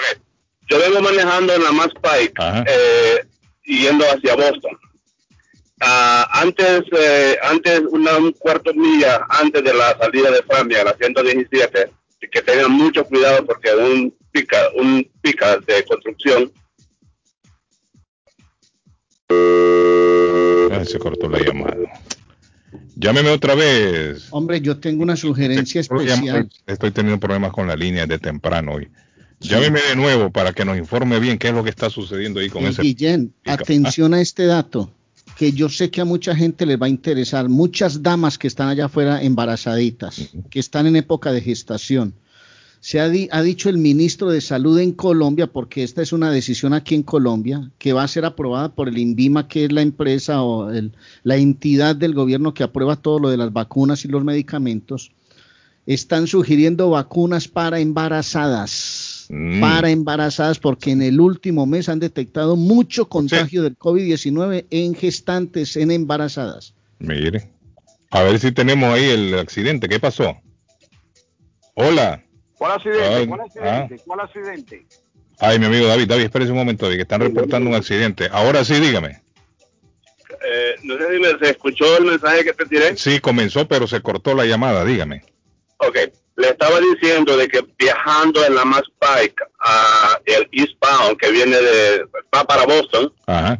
Yo 0.69 0.79
vengo 0.79 1.01
manejando 1.01 1.53
en 1.53 1.65
la 1.65 1.73
Mass 1.73 1.91
Pike, 2.01 2.33
eh, 2.65 3.27
yendo 3.65 4.05
hacia 4.05 4.37
Boston. 4.37 4.79
Ah, 5.81 6.29
antes, 6.31 6.83
eh, 6.97 7.37
antes 7.43 7.81
una 7.91 8.17
un 8.17 8.31
cuarto 8.31 8.73
milla 8.73 9.27
antes 9.31 9.65
de 9.65 9.75
la 9.75 9.99
salida 9.99 10.31
de 10.31 10.45
Francia, 10.45 10.85
la 10.85 10.95
117, 10.95 11.91
que 12.31 12.43
tengan 12.43 12.71
mucho 12.71 13.05
cuidado 13.05 13.45
porque 13.47 13.75
un 13.75 14.15
pica, 14.31 14.59
un 14.77 15.11
pica 15.21 15.59
de 15.59 15.85
construcción 15.87 16.53
Ah, 20.81 20.85
se 20.85 20.99
cortó 20.99 21.29
la 21.29 21.39
llamada. 21.41 21.77
Llámeme 22.97 23.31
otra 23.31 23.55
vez. 23.55 24.29
Hombre, 24.31 24.61
yo 24.61 24.79
tengo 24.79 25.03
una 25.03 25.17
sugerencia 25.17 25.81
especial. 25.81 26.49
Estoy 26.67 26.91
teniendo 26.91 27.19
problemas 27.19 27.53
con 27.53 27.67
la 27.67 27.77
línea 27.77 28.07
de 28.07 28.19
temprano 28.19 28.73
hoy. 28.75 28.89
Llámeme 29.41 29.81
de 29.81 29.97
nuevo 29.97 30.31
para 30.31 30.53
que 30.53 30.65
nos 30.65 30.77
informe 30.77 31.19
bien 31.19 31.39
qué 31.39 31.49
es 31.49 31.55
lo 31.55 31.65
que 31.65 31.71
está 31.71 31.89
sucediendo 31.89 32.41
ahí 32.41 32.51
con 32.51 32.65
Eh, 32.65 32.69
ese. 32.69 32.83
Guillén, 32.83 33.33
atención 33.47 34.13
a 34.13 34.21
este 34.21 34.45
dato, 34.45 34.93
que 35.37 35.53
yo 35.53 35.71
sé 35.71 35.91
que 35.91 36.03
a 36.03 36.05
mucha 36.05 36.37
gente 36.37 36.67
les 36.67 36.81
va 36.81 36.87
a 36.87 36.91
interesar. 36.91 37.49
Muchas 37.49 38.03
damas 38.03 38.37
que 38.37 38.47
están 38.49 38.69
allá 38.69 38.87
afuera 38.87 39.23
embarazaditas, 39.23 40.29
que 40.51 40.61
están 40.61 40.87
en 40.87 40.97
época 40.97 41.33
de 41.33 41.41
gestación. 41.41 42.15
Se 42.83 42.99
ha, 42.99 43.09
di- 43.11 43.29
ha 43.31 43.43
dicho 43.43 43.69
el 43.69 43.77
ministro 43.77 44.31
de 44.31 44.41
Salud 44.41 44.79
en 44.79 44.93
Colombia, 44.93 45.47
porque 45.47 45.83
esta 45.83 46.01
es 46.01 46.15
una 46.15 46.31
decisión 46.31 46.73
aquí 46.73 46.95
en 46.95 47.03
Colombia, 47.03 47.71
que 47.79 47.93
va 47.93 48.05
a 48.05 48.09
ser 48.09 48.25
aprobada 48.25 48.75
por 48.75 48.89
el 48.89 48.97
INVIMA, 48.97 49.49
que 49.49 49.67
es 49.67 49.73
la 49.73 49.83
empresa 49.83 50.43
o 50.43 50.71
el- 50.71 50.93
la 51.23 51.37
entidad 51.37 51.95
del 51.95 52.15
gobierno 52.15 52.55
que 52.55 52.63
aprueba 52.63 52.97
todo 52.97 53.19
lo 53.19 53.29
de 53.29 53.37
las 53.37 53.53
vacunas 53.53 54.05
y 54.07 54.09
los 54.09 54.25
medicamentos. 54.25 55.13
Están 55.87 56.27
sugiriendo 56.27 56.89
vacunas 56.91 57.49
para 57.49 57.81
embarazadas. 57.81 59.27
Mm. 59.29 59.61
Para 59.61 59.91
embarazadas, 59.91 60.59
porque 60.59 60.91
en 60.93 61.03
el 61.03 61.21
último 61.21 61.67
mes 61.67 61.89
han 61.89 62.01
detectado 62.01 62.57
mucho 62.57 63.09
contagio 63.09 63.63
del 63.63 63.77
COVID-19 63.77 64.67
en 64.71 64.95
gestantes, 64.95 65.77
en 65.77 65.91
embarazadas. 65.91 66.75
Mire. 66.99 67.51
A 68.11 68.23
ver 68.23 68.39
si 68.41 68.51
tenemos 68.53 68.93
ahí 68.93 69.05
el 69.05 69.39
accidente. 69.39 69.89
¿Qué 69.89 70.01
pasó? 70.01 70.37
Hola. 71.75 72.25
¿Cuál 72.61 72.73
accidente? 72.73 73.05
Ay, 73.07 73.27
¿Cuál 73.27 73.41
accidente? 73.41 74.01
¿Cuál 74.05 74.21
accidente? 74.21 74.87
Ay, 75.39 75.59
mi 75.59 75.65
amigo 75.65 75.87
David. 75.87 76.09
David, 76.09 76.25
espérese 76.25 76.53
un 76.53 76.59
momento, 76.59 76.85
David, 76.85 76.99
que 76.99 77.03
están 77.05 77.23
reportando 77.23 77.71
un 77.71 77.75
accidente. 77.75 78.29
Ahora 78.31 78.67
sí, 78.67 78.75
dígame. 78.75 79.23
Eh, 80.45 80.75
no 80.83 80.99
sé 80.99 81.11
si 81.11 81.21
me, 81.21 81.39
se 81.39 81.53
escuchó 81.53 81.97
el 81.97 82.05
mensaje 82.05 82.45
que 82.45 82.53
te 82.53 82.67
tiré. 82.67 82.99
Sí, 82.99 83.19
comenzó, 83.19 83.67
pero 83.67 83.87
se 83.87 84.03
cortó 84.03 84.35
la 84.35 84.45
llamada. 84.45 84.85
Dígame. 84.85 85.25
Ok, 85.79 85.97
le 86.37 86.49
estaba 86.49 86.79
diciendo 86.81 87.35
de 87.35 87.49
que 87.49 87.65
viajando 87.79 88.45
en 88.45 88.55
la 88.55 88.67
Mass 88.67 88.85
Pike 88.99 89.43
a 89.61 90.21
el 90.27 90.47
Eastbound 90.53 91.17
que 91.17 91.31
viene 91.31 91.57
de 91.57 92.05
va 92.37 92.45
para 92.45 92.67
Boston, 92.67 93.11
Ajá. 93.27 93.59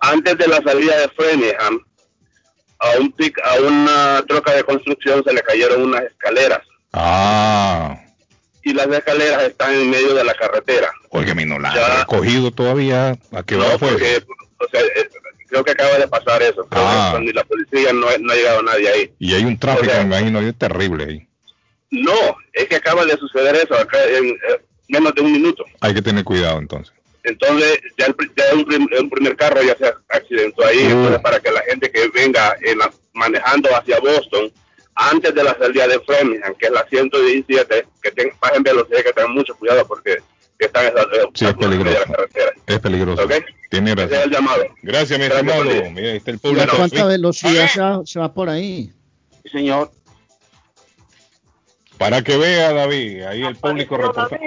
antes 0.00 0.36
de 0.36 0.48
la 0.48 0.60
salida 0.62 0.98
de 0.98 1.08
Framingham, 1.08 1.80
a 2.78 2.98
un 2.98 3.10
pic, 3.12 3.40
a 3.42 3.54
una 3.62 4.22
troca 4.28 4.52
de 4.52 4.64
construcción 4.64 5.24
se 5.24 5.32
le 5.32 5.40
cayeron 5.40 5.80
unas 5.80 6.02
escaleras 6.02 6.60
Ah. 6.92 7.98
y 8.64 8.72
las 8.74 8.86
escaleras 8.88 9.42
están 9.44 9.74
en 9.74 9.90
medio 9.90 10.14
de 10.14 10.24
la 10.24 10.34
carretera. 10.34 10.90
Oye, 11.10 11.34
mi 11.34 11.44
no 11.44 11.58
la 11.58 11.74
Ya. 11.74 11.86
han 11.86 11.98
recogido 12.00 12.50
todavía. 12.52 13.18
¿A 13.32 13.42
qué 13.42 13.56
hora 13.56 13.70
No, 13.70 13.78
fue? 13.78 13.88
porque, 13.90 14.22
o 14.58 14.68
sea, 14.70 14.80
eh, 14.82 15.08
creo 15.48 15.64
que 15.64 15.72
acaba 15.72 15.98
de 15.98 16.06
pasar 16.08 16.42
eso. 16.42 16.66
Ah. 16.70 17.08
cuando 17.12 17.32
la 17.32 17.44
policía 17.44 17.92
no, 17.92 18.06
no 18.20 18.32
ha 18.32 18.36
llegado 18.36 18.62
nadie 18.62 18.88
ahí. 18.88 19.12
Y 19.18 19.34
hay 19.34 19.44
un 19.44 19.58
tráfico, 19.58 19.86
O 19.88 19.90
sea, 19.90 20.04
me 20.04 20.16
imagino, 20.16 20.40
es 20.40 20.56
terrible 20.56 21.04
ahí. 21.04 21.26
No, 21.90 22.36
es 22.52 22.68
que 22.68 22.76
acaba 22.76 23.04
de 23.04 23.16
suceder 23.16 23.56
eso 23.56 23.74
acá 23.74 23.98
en 24.04 24.26
eh, 24.28 24.60
menos 24.88 25.14
de 25.14 25.20
un 25.22 25.32
minuto. 25.32 25.64
Hay 25.80 25.94
que 25.94 26.02
tener 26.02 26.24
cuidado 26.24 26.58
entonces. 26.58 26.94
entonces 27.24 27.80
ya, 27.98 28.06
el, 28.06 28.14
ya 28.36 28.54
un, 28.54 28.64
prim- 28.64 28.88
un 28.98 29.10
primer 29.10 29.36
carro 29.36 29.62
ya 29.62 29.76
se 29.76 29.92
accidentó 30.08 30.64
ahí, 30.66 30.80
entonces 30.82 31.20
para 31.20 31.38
que 31.40 31.50
la 31.52 31.60
gente 31.62 31.90
que 31.90 32.08
venga 32.08 32.56
en 32.62 32.78
la- 32.78 32.90
manejando 33.12 33.68
hacia 33.76 33.98
Boston, 34.00 34.50
antes 34.94 35.34
de 35.34 35.42
la 35.44 35.56
salida 35.58 35.86
de 35.88 36.00
Framingham, 36.00 36.54
que 36.58 36.66
es 36.66 36.72
la 36.72 36.84
117, 36.88 37.86
que 38.02 38.10
tengan, 38.12 38.36
bajen 38.40 38.62
velocidad, 38.62 39.02
que 39.02 39.12
tengan 39.12 39.34
mucho 39.34 39.54
cuidado 39.56 39.86
porque 39.86 40.18
que 40.58 40.66
están 40.66 40.86
esas 40.86 41.06
eh, 41.12 41.28
Sí, 41.34 41.46
es 41.46 41.54
peligroso. 41.54 41.90
de 41.90 41.98
la 42.00 42.04
carretera. 42.14 42.52
Es 42.66 42.78
peligroso. 42.78 43.28
Tiene 43.70 43.92
Ese 43.92 44.02
es 44.04 44.10
razón. 44.10 44.22
el 44.24 44.30
llamado. 44.30 44.62
Gracias, 44.82 45.18
mi 45.18 45.24
Gracias, 45.26 45.56
estimado. 45.56 45.64
Mira, 45.92 46.10
ahí 46.10 46.16
está 46.18 46.30
el 46.30 46.36
¿A 46.36 46.40
público. 46.40 46.76
cuánta 46.76 47.04
velocidad 47.06 47.68
se 47.68 47.80
va, 47.80 48.00
se 48.04 48.18
va 48.20 48.32
por 48.32 48.48
ahí? 48.48 48.92
señor. 49.50 49.90
Para 51.98 52.22
que 52.22 52.36
vea, 52.36 52.72
David, 52.72 53.22
ahí 53.24 53.42
el 53.44 53.56
público 53.56 53.96
reporta. 53.96 54.38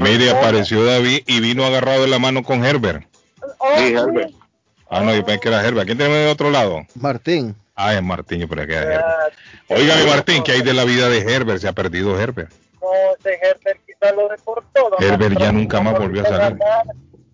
Mire, 0.00 0.30
apareció 0.30 0.84
David 0.84 1.22
y 1.26 1.40
vino 1.40 1.64
agarrado 1.64 2.02
de 2.02 2.08
la 2.08 2.18
mano 2.18 2.42
con 2.42 2.64
Herbert. 2.64 3.04
Sí, 3.78 3.94
Herbert. 3.94 4.30
Ah, 4.90 5.00
no, 5.00 5.14
yo 5.14 5.24
pensé 5.24 5.40
que 5.40 5.48
era 5.48 5.66
Herbert. 5.66 5.86
¿Quién 5.86 5.96
tenemos 5.98 6.18
de 6.18 6.28
otro 6.30 6.50
lado? 6.50 6.82
Martín. 6.94 7.54
Ah, 7.84 7.94
es 7.94 8.02
Martín, 8.02 8.40
yo 8.40 8.48
pensé 8.48 8.66
que 8.66 8.74
era 8.74 8.84
Herbert. 8.94 9.34
Óigame, 9.68 10.04
Martín, 10.06 10.42
¿qué 10.44 10.52
hay 10.52 10.62
de 10.62 10.72
la 10.74 10.84
vida 10.84 11.08
de 11.08 11.18
Herbert? 11.20 11.58
Se 11.60 11.68
ha 11.68 11.72
perdido 11.72 12.18
Herbert. 12.18 12.50
No, 12.80 12.88
ese 13.18 13.38
Herbert 13.42 13.80
quizás 13.86 14.14
lo 14.16 14.28
deportó. 14.28 14.90
don 14.90 15.02
Herbert 15.02 15.38
ya 15.38 15.52
nunca 15.52 15.80
más 15.80 15.98
volvió 15.98 16.22
a 16.22 16.26
salir. 16.26 16.58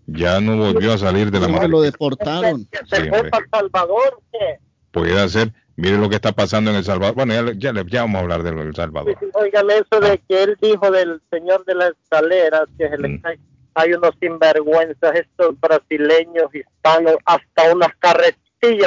Ya 0.07 0.39
no 0.41 0.57
volvió 0.57 0.93
a 0.93 0.97
salir 0.97 1.29
de 1.31 1.39
la 1.39 1.47
madre. 1.47 1.67
lo 1.67 1.81
deportaron. 1.81 2.61
Sí, 2.61 2.77
se 2.87 3.09
fue 3.09 3.29
para 3.29 3.43
El 3.43 3.49
Salvador, 3.51 4.21
¿qué? 4.31 4.59
Puede 4.91 5.29
ser. 5.29 5.53
Mire 5.75 5.97
lo 5.97 6.09
que 6.09 6.15
está 6.15 6.31
pasando 6.31 6.71
en 6.71 6.77
El 6.77 6.83
Salvador. 6.83 7.15
Bueno, 7.15 7.33
ya, 7.53 7.71
ya, 7.71 7.83
ya 7.87 8.01
vamos 8.01 8.19
a 8.19 8.23
hablar 8.23 8.43
de 8.43 8.51
lo 8.51 8.63
del 8.65 8.75
Salvador. 8.75 9.15
Oigan 9.33 9.67
eso 9.69 9.99
de 10.01 10.17
que 10.27 10.43
él 10.43 10.57
dijo 10.61 10.89
del 10.91 11.21
señor 11.31 11.63
de 11.65 11.75
las 11.75 11.91
escaleras, 12.03 12.63
que 12.77 12.89
se 12.89 12.97
Mm. 12.97 13.01
le 13.01 13.21
cae. 13.21 13.39
Hay 13.75 13.93
unos 13.93 14.11
sinvergüenzas, 14.19 15.15
estos 15.15 15.57
brasileños, 15.59 16.53
hispanos, 16.53 17.15
hasta 17.23 17.71
unas 17.73 17.95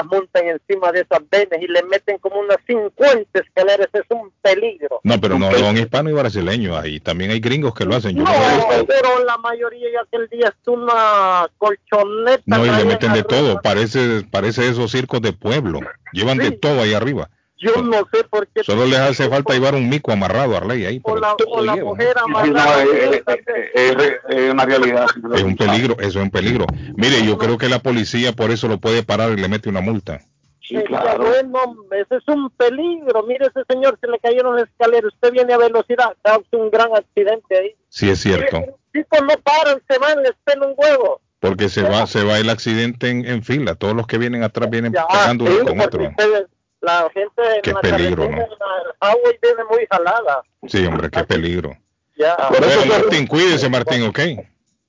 montan 0.05 0.47
encima 0.47 0.93
de 0.93 1.01
esas 1.01 1.21
venas 1.31 1.61
y 1.61 1.67
le 1.67 1.83
meten 1.85 2.19
como 2.19 2.41
unas 2.41 2.59
50 2.67 3.39
escaleras. 3.41 3.89
Es 3.93 4.03
un 4.11 4.31
peligro. 4.43 5.01
No, 5.03 5.21
pero 5.21 5.39
no 5.39 5.51
son 5.53 5.77
hispanos 5.79 6.13
y 6.13 6.15
brasileños. 6.15 6.77
Ahí 6.77 7.01
también 7.01 7.31
hay 7.31 7.41
gringos 7.41 7.75
que 7.75 7.85
lo 7.85 7.95
hacen. 7.97 8.17
Yo 8.17 8.25
No, 8.25 8.31
no, 8.31 8.39
lo 8.39 8.45
he 8.45 8.57
visto. 8.77 8.87
pero 8.87 9.25
la 9.25 9.37
mayoría 9.39 9.89
ya 9.93 10.01
aquel 10.03 10.29
día 10.29 10.49
es 10.49 10.69
una 10.69 11.49
colchoneta. 11.59 12.43
No, 12.47 12.65
y 12.67 12.71
le 12.71 12.85
meten 12.85 13.13
de 13.13 13.21
arriba. 13.21 13.25
todo. 13.29 13.61
Parece, 13.63 14.23
parece 14.31 14.69
esos 14.69 14.91
circos 14.91 15.21
de 15.23 15.33
pueblo. 15.33 15.81
Llevan 16.13 16.39
de 16.39 16.53
todo 16.53 16.83
ahí 16.83 16.95
arriba. 16.95 17.31
Yo 17.63 17.81
no 17.83 17.99
sé 18.13 18.25
por 18.25 18.49
qué. 18.49 18.63
Solo 18.65 18.87
les 18.87 18.99
hace 18.99 19.29
falta 19.29 19.53
llevar 19.55 19.75
un 19.75 19.89
mico 19.89 20.11
amarrado 20.11 20.55
a 20.55 20.59
Arley 20.59 20.85
ahí. 20.85 21.01
o 21.05 21.17
la, 21.17 21.35
o 21.47 21.63
la 21.63 21.75
llevan. 21.75 21.89
mujer 21.91 22.17
No, 22.17 22.25
amarrada. 22.39 22.83
es, 22.83 23.23
es- 23.27 23.43
es- 23.75 24.13
es 24.29 24.51
una 24.53 24.65
realidad. 24.65 25.07
Es 25.35 25.43
un 25.43 25.57
peligro, 25.57 25.95
eso 26.01 26.09
es 26.09 26.17
un 26.17 26.31
peligro. 26.31 26.67
Mire, 26.97 27.25
yo 27.25 27.39
creo 27.39 27.57
que 27.59 27.69
la 27.69 27.79
policía 27.79 28.33
por 28.33 28.51
eso 28.51 28.67
lo 28.69 28.79
puede 28.79 29.03
parar 29.05 29.31
y 29.33 29.37
le 29.41 29.49
mete 29.49 29.69
una 29.69 29.81
multa. 29.81 30.21
Sí, 30.61 30.77
bueno, 30.89 31.75
ese 31.93 32.17
es 32.17 32.29
un 32.29 32.49
peligro. 32.51 33.23
Mire, 33.27 33.47
ese 33.47 33.63
señor 33.69 33.99
se 34.01 34.07
le 34.09 34.19
cayeron 34.19 34.57
las 34.57 34.69
escaleras. 34.69 35.13
Usted 35.15 35.33
viene 35.33 35.53
a 35.55 35.59
velocidad, 35.59 36.15
causa 36.23 36.49
un 36.53 36.71
gran 36.71 36.89
accidente 36.95 37.59
ahí. 37.59 37.75
Sí 37.89 38.09
es 38.11 38.21
cierto. 38.21 38.61
Tipos 38.93 39.21
no 39.23 39.35
paran, 39.43 39.81
se 39.89 39.99
van, 39.99 40.23
les 40.23 40.33
pelan 40.45 40.71
un 40.71 40.75
huevo. 40.77 41.21
Porque 41.41 41.69
se 41.69 41.83
va, 41.83 42.07
se 42.07 42.23
va 42.25 42.39
el 42.39 42.49
accidente 42.51 43.09
en, 43.11 43.27
en 43.27 43.43
fila. 43.43 43.75
Todos 43.75 43.95
los 43.95 44.07
que 44.07 44.19
vienen 44.19 44.45
atrás 44.45 44.71
vienen 44.71 44.93
Ya, 44.93 45.07
pegando 45.09 45.47
sí, 45.47 45.53
uno 45.61 45.71
con 45.71 45.81
otro. 45.81 46.09
ustedes- 46.09 46.47
la 46.83 47.09
gente 47.15 47.43
en 47.57 47.63
Qué 47.63 47.73
la 47.73 47.81
peligro, 47.81 48.29
la 48.29 49.09
highway 49.11 49.39
viene 49.41 49.63
muy 49.71 49.87
jalada. 49.91 50.43
Sí, 50.69 50.85
hombre, 50.85 51.09
qué 51.11 51.25
peligro. 51.25 51.77
Ya. 52.17 52.37
Bueno, 52.51 52.67
Martín, 52.87 53.27
cuídese, 53.27 53.69
Martín, 53.71 54.03
¿ok? 54.03 54.19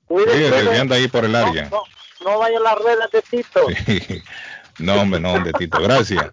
Cuídese, 0.08 0.70
que 0.70 0.78
anda 0.78 0.96
ahí 0.98 1.08
por 1.08 1.24
el 1.26 1.36
área. 1.36 1.70
No, 1.70 1.82
no 2.26 2.40
vaya 2.40 2.58
a 2.58 2.62
las 2.62 2.76
ruedas 2.80 3.10
de 3.12 3.22
Tito. 3.22 3.68
No, 4.80 5.02
hombre, 5.02 5.20
no, 5.20 5.40
de 5.44 5.54
Tito, 5.54 5.80
gracias. 5.82 6.32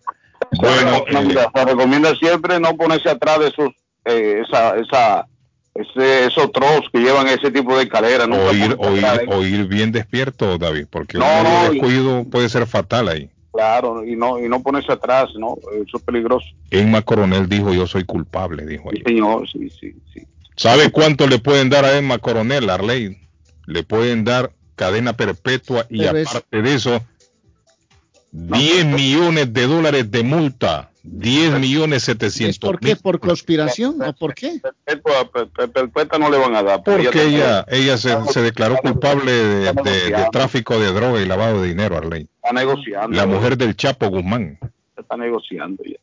Bueno, 0.53 1.05
No, 1.13 1.19
eh, 1.21 1.25
mira, 1.25 1.51
se 1.55 1.65
recomienda 1.67 2.15
siempre 2.17 2.59
no 2.59 2.75
ponerse 2.75 3.11
atrás 3.11 3.39
de 3.39 3.49
esos, 3.49 3.69
eh, 4.07 4.43
esa, 4.49 4.77
esa, 4.79 5.27
ese, 5.75 6.25
esos 6.25 6.51
trozos 6.51 6.87
que 6.91 7.01
llevan 7.01 7.29
ese 7.29 7.51
tipo 7.51 7.77
de 7.77 7.83
escalera. 7.85 8.27
de- 8.27 9.27
oír 9.29 9.67
bien 9.67 9.93
despierto, 9.93 10.57
David, 10.57 10.87
porque 10.91 11.19
No, 11.19 11.27
un 11.27 11.45
no, 11.45 11.67
y- 11.67 11.75
descuido 11.81 12.25
puede 12.25 12.49
ser 12.49 12.67
fatal 12.67 13.09
ahí. 13.09 13.31
Claro, 13.53 14.05
y 14.05 14.15
no, 14.17 14.39
y 14.39 14.49
no 14.49 14.63
ponerse 14.63 14.93
atrás, 14.93 15.29
¿no? 15.37 15.57
Eso 15.85 15.97
es 15.97 16.03
peligroso. 16.05 16.47
Emma 16.71 17.03
Coronel 17.03 17.49
dijo, 17.49 17.73
yo 17.75 17.87
soy 17.87 18.05
culpable, 18.05 18.65
dijo 18.65 18.91
Sí, 18.91 18.97
ella. 18.99 19.05
señor, 19.09 19.49
sí, 19.51 19.71
sí, 19.71 19.95
sí. 20.15 20.23
¿Sabe 20.57 20.91
cuánto 20.91 21.27
le 21.27 21.39
pueden 21.39 21.69
dar 21.71 21.85
a 21.85 21.97
Emma 21.97 22.19
Coronel, 22.19 22.71
Arley? 22.71 23.19
Le 23.67 23.83
pueden 23.83 24.25
dar 24.25 24.53
cadena 24.77 25.15
perpetua 25.15 25.87
y 25.91 25.99
Pero 25.99 26.19
es- 26.19 26.29
aparte 26.29 26.63
de 26.63 26.75
eso, 26.75 27.03
10 28.33 28.85
millones 28.87 29.53
de 29.53 29.67
dólares 29.67 30.11
de 30.11 30.23
multa. 30.23 30.87
10 31.03 31.59
millones 31.59 31.99
¿Es 32.03 32.05
700 32.05 32.59
por 32.59 32.79
qué? 32.79 32.95
¿Por 32.95 33.19
conspiración 33.21 34.03
o 34.03 34.13
por 34.13 34.35
qué? 34.35 34.61
Perpetua, 34.85 35.31
per- 35.33 35.49
per- 35.49 35.71
perpetua 35.71 36.19
no 36.19 36.31
le 36.31 36.37
van 36.37 36.55
a 36.55 36.63
dar. 36.63 36.83
Porque 36.85 37.07
está- 37.09 37.23
ella, 37.23 37.67
ella 37.71 37.97
se, 37.97 38.15
se 38.31 38.43
declaró 38.43 38.77
culpable 38.77 39.33
de, 39.33 39.73
de- 39.73 40.11
de 40.11 40.27
tráfico 40.31 40.79
de 40.79 40.93
droga 40.93 41.21
y 41.23 41.27
lavado 41.27 41.63
de 41.63 41.69
dinero, 41.69 41.97
Arley. 41.97 42.29
Está 42.43 42.53
negociando. 42.53 43.17
La 43.17 43.27
mujer 43.27 43.57
del 43.59 43.77
Chapo 43.77 44.09
Guzmán. 44.09 44.59
Está 44.97 45.17
negociando 45.17 45.83
ya. 45.85 45.99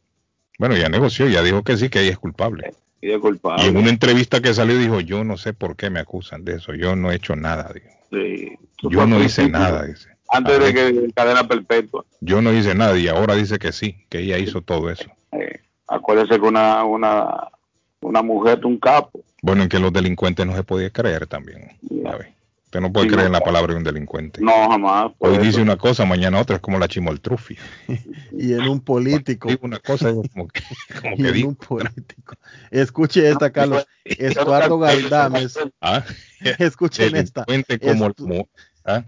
Bueno, 0.60 0.76
ya 0.76 0.90
negoció, 0.90 1.28
ya 1.28 1.42
dijo 1.42 1.64
que 1.64 1.78
sí, 1.78 1.90
que 1.90 2.02
ella 2.02 2.12
es 2.12 2.20
culpable. 2.20 2.72
Y 3.02 3.12
es 3.12 3.20
culpable. 3.20 3.64
Y 3.64 3.70
en 3.70 3.78
una 3.78 3.90
entrevista 3.90 4.42
que 4.42 4.54
salió 4.54 4.78
dijo, 4.78 5.00
yo 5.02 5.24
no 5.24 5.38
sé 5.38 5.54
por 5.54 5.76
qué 5.76 5.90
me 5.90 6.00
acusan 6.00 6.46
de 6.46 6.56
eso, 6.56 6.74
yo 6.74 6.96
no 6.96 7.12
he 7.12 7.16
hecho 7.16 7.36
nada, 7.36 7.72
dijo. 7.74 7.88
Sí. 8.12 8.58
Yo 8.84 9.06
no 9.06 9.24
hice 9.24 9.50
nada, 9.50 9.86
dice. 9.86 10.10
Antes 10.30 10.60
de 10.60 10.74
que 10.74 11.14
cadena 11.14 11.48
perpetua. 11.48 12.06
Yo 12.22 12.42
no 12.42 12.54
hice 12.54 12.76
nada 12.76 12.98
y 12.98 13.08
ahora 13.08 13.36
dice 13.36 13.60
que 13.60 13.72
sí, 13.72 13.96
que 14.10 14.20
ella 14.20 14.38
hizo 14.38 14.62
todo 14.62 14.90
eso. 14.90 15.10
Eh, 15.32 15.62
acuérdese 15.88 16.40
que 16.40 16.46
una, 16.46 16.84
una, 16.84 17.50
una 18.02 18.22
mujer 18.22 18.60
es 18.60 18.66
un 18.66 18.78
capo. 18.78 19.24
Bueno, 19.42 19.64
en 19.64 19.70
que 19.70 19.80
los 19.80 19.94
delincuentes 19.94 20.46
no 20.46 20.56
se 20.56 20.64
podía 20.64 20.90
creer 20.90 21.28
también. 21.28 21.78
Usted 22.78 22.88
no 22.88 22.94
puede 22.94 23.06
Sí, 23.08 23.14
creer 23.16 23.24
no. 23.24 23.28
en 23.28 23.32
la 23.34 23.40
palabra 23.42 23.74
de 23.74 23.78
un 23.80 23.84
delincuente. 23.84 24.40
No, 24.42 24.70
jamás. 24.70 25.12
Hoy 25.18 25.34
eso. 25.34 25.42
dice 25.42 25.62
una 25.64 25.78
cosa, 25.78 26.06
mañana 26.06 26.40
otra, 26.40 26.58
es 26.58 26.62
como 26.62 26.78
la 26.78 26.88
chimoltrufia. 26.88 27.58
Y 28.32 28.54
en 28.54 28.68
un 28.68 28.82
político. 28.82 29.48
Digo 29.50 29.62
una 29.64 29.80
cosa, 29.80 30.12
como 30.34 30.48
que, 30.48 30.62
como 31.02 31.16
Y 31.16 31.18
que 31.24 31.28
en 31.30 31.34
digo. 31.34 31.50
un 31.50 31.56
político. 31.56 32.36
Escuche 32.70 33.28
esta, 33.28 33.52
Carlos. 33.52 33.88
Estuardo 34.06 34.78
Galdames. 34.78 35.58
Ah, 35.82 36.04
Escuchen 36.60 37.16
esta. 37.16 37.46
como 37.46 37.58
Estu- 37.58 38.48
ah, 38.86 39.04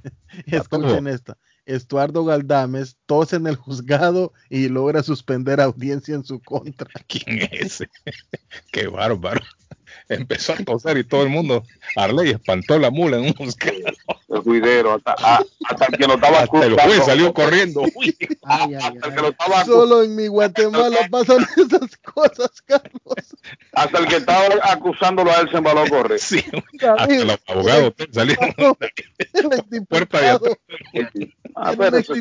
Escuchen 0.48 1.08
esta. 1.08 1.38
Estuardo 1.76 2.26
Galdames 2.26 2.98
tose 3.06 3.36
en 3.36 3.48
el 3.48 3.56
juzgado 3.56 4.34
y 4.50 4.68
logra 4.70 5.04
suspender 5.04 5.62
audiencia 5.62 6.16
en 6.16 6.24
su 6.26 6.40
contra. 6.42 6.88
¿Quién 7.08 7.44
es 7.52 7.82
ese? 7.82 7.90
Qué 8.72 8.88
bárbaro. 8.88 9.42
Empezó 10.08 10.54
a 10.54 10.58
toser 10.58 10.98
y 10.98 11.04
todo 11.04 11.24
el 11.24 11.30
mundo, 11.30 11.64
Arley 11.96 12.32
espantó 12.32 12.78
la 12.80 12.90
mula 12.92 13.18
en 13.18 13.26
un 13.26 13.34
juzgado. 13.34 13.78
El 14.30 14.40
juidero, 14.42 14.94
hasta, 14.94 15.16
a- 15.18 15.44
hasta 15.68 15.86
el 15.88 15.98
que 15.98 16.06
lo 16.08 16.14
estaba 16.14 16.40
Hasta 16.42 16.64
el 16.66 16.80
juez 16.80 17.04
salió 17.06 17.34
corriendo. 17.34 17.82
Uy, 17.96 18.16
Ay, 18.44 18.76
ay, 18.76 18.76
Hasta 18.76 18.88
el 18.90 19.04
ay. 19.04 19.16
que 19.16 19.22
lo 19.22 19.30
estaba 19.30 19.66
Solo 19.66 20.04
en 20.04 20.16
mi 20.16 20.28
Guatemala 20.28 20.98
pasan 21.10 21.40
esas 21.58 21.98
cosas, 21.98 22.52
Carlos. 22.66 23.02
hasta 23.74 23.98
el 24.00 24.08
que 24.08 24.16
estaba 24.18 24.46
acusándolo 24.64 25.32
a 25.32 25.42
él 25.42 25.50
se 25.50 25.58
embaló 25.58 25.82
a 25.82 25.90
correr. 25.90 26.20
Sí, 26.20 26.44
hasta 26.80 27.08
los 27.26 27.40
abogados 27.48 27.94
salieron 28.12 28.50
El 29.72 29.86
puerta 29.88 30.22
de 30.22 30.30
atrás. 30.30 30.58
Ah, 31.62 31.74
pero 31.78 31.98
es 31.98 32.08
que, 32.08 32.16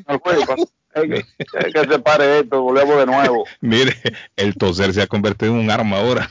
se 1.89 1.99
pare 2.01 2.41
esto, 2.41 2.63
volvemos 2.63 2.99
de 2.99 3.07
nuevo. 3.07 3.45
Mire, 3.61 3.95
el 4.37 4.55
toser 4.57 4.93
se 4.93 5.03
ha 5.03 5.07
convertido 5.07 5.53
en 5.53 5.59
un 5.61 5.71
arma 5.71 5.99
ahora. 5.99 6.29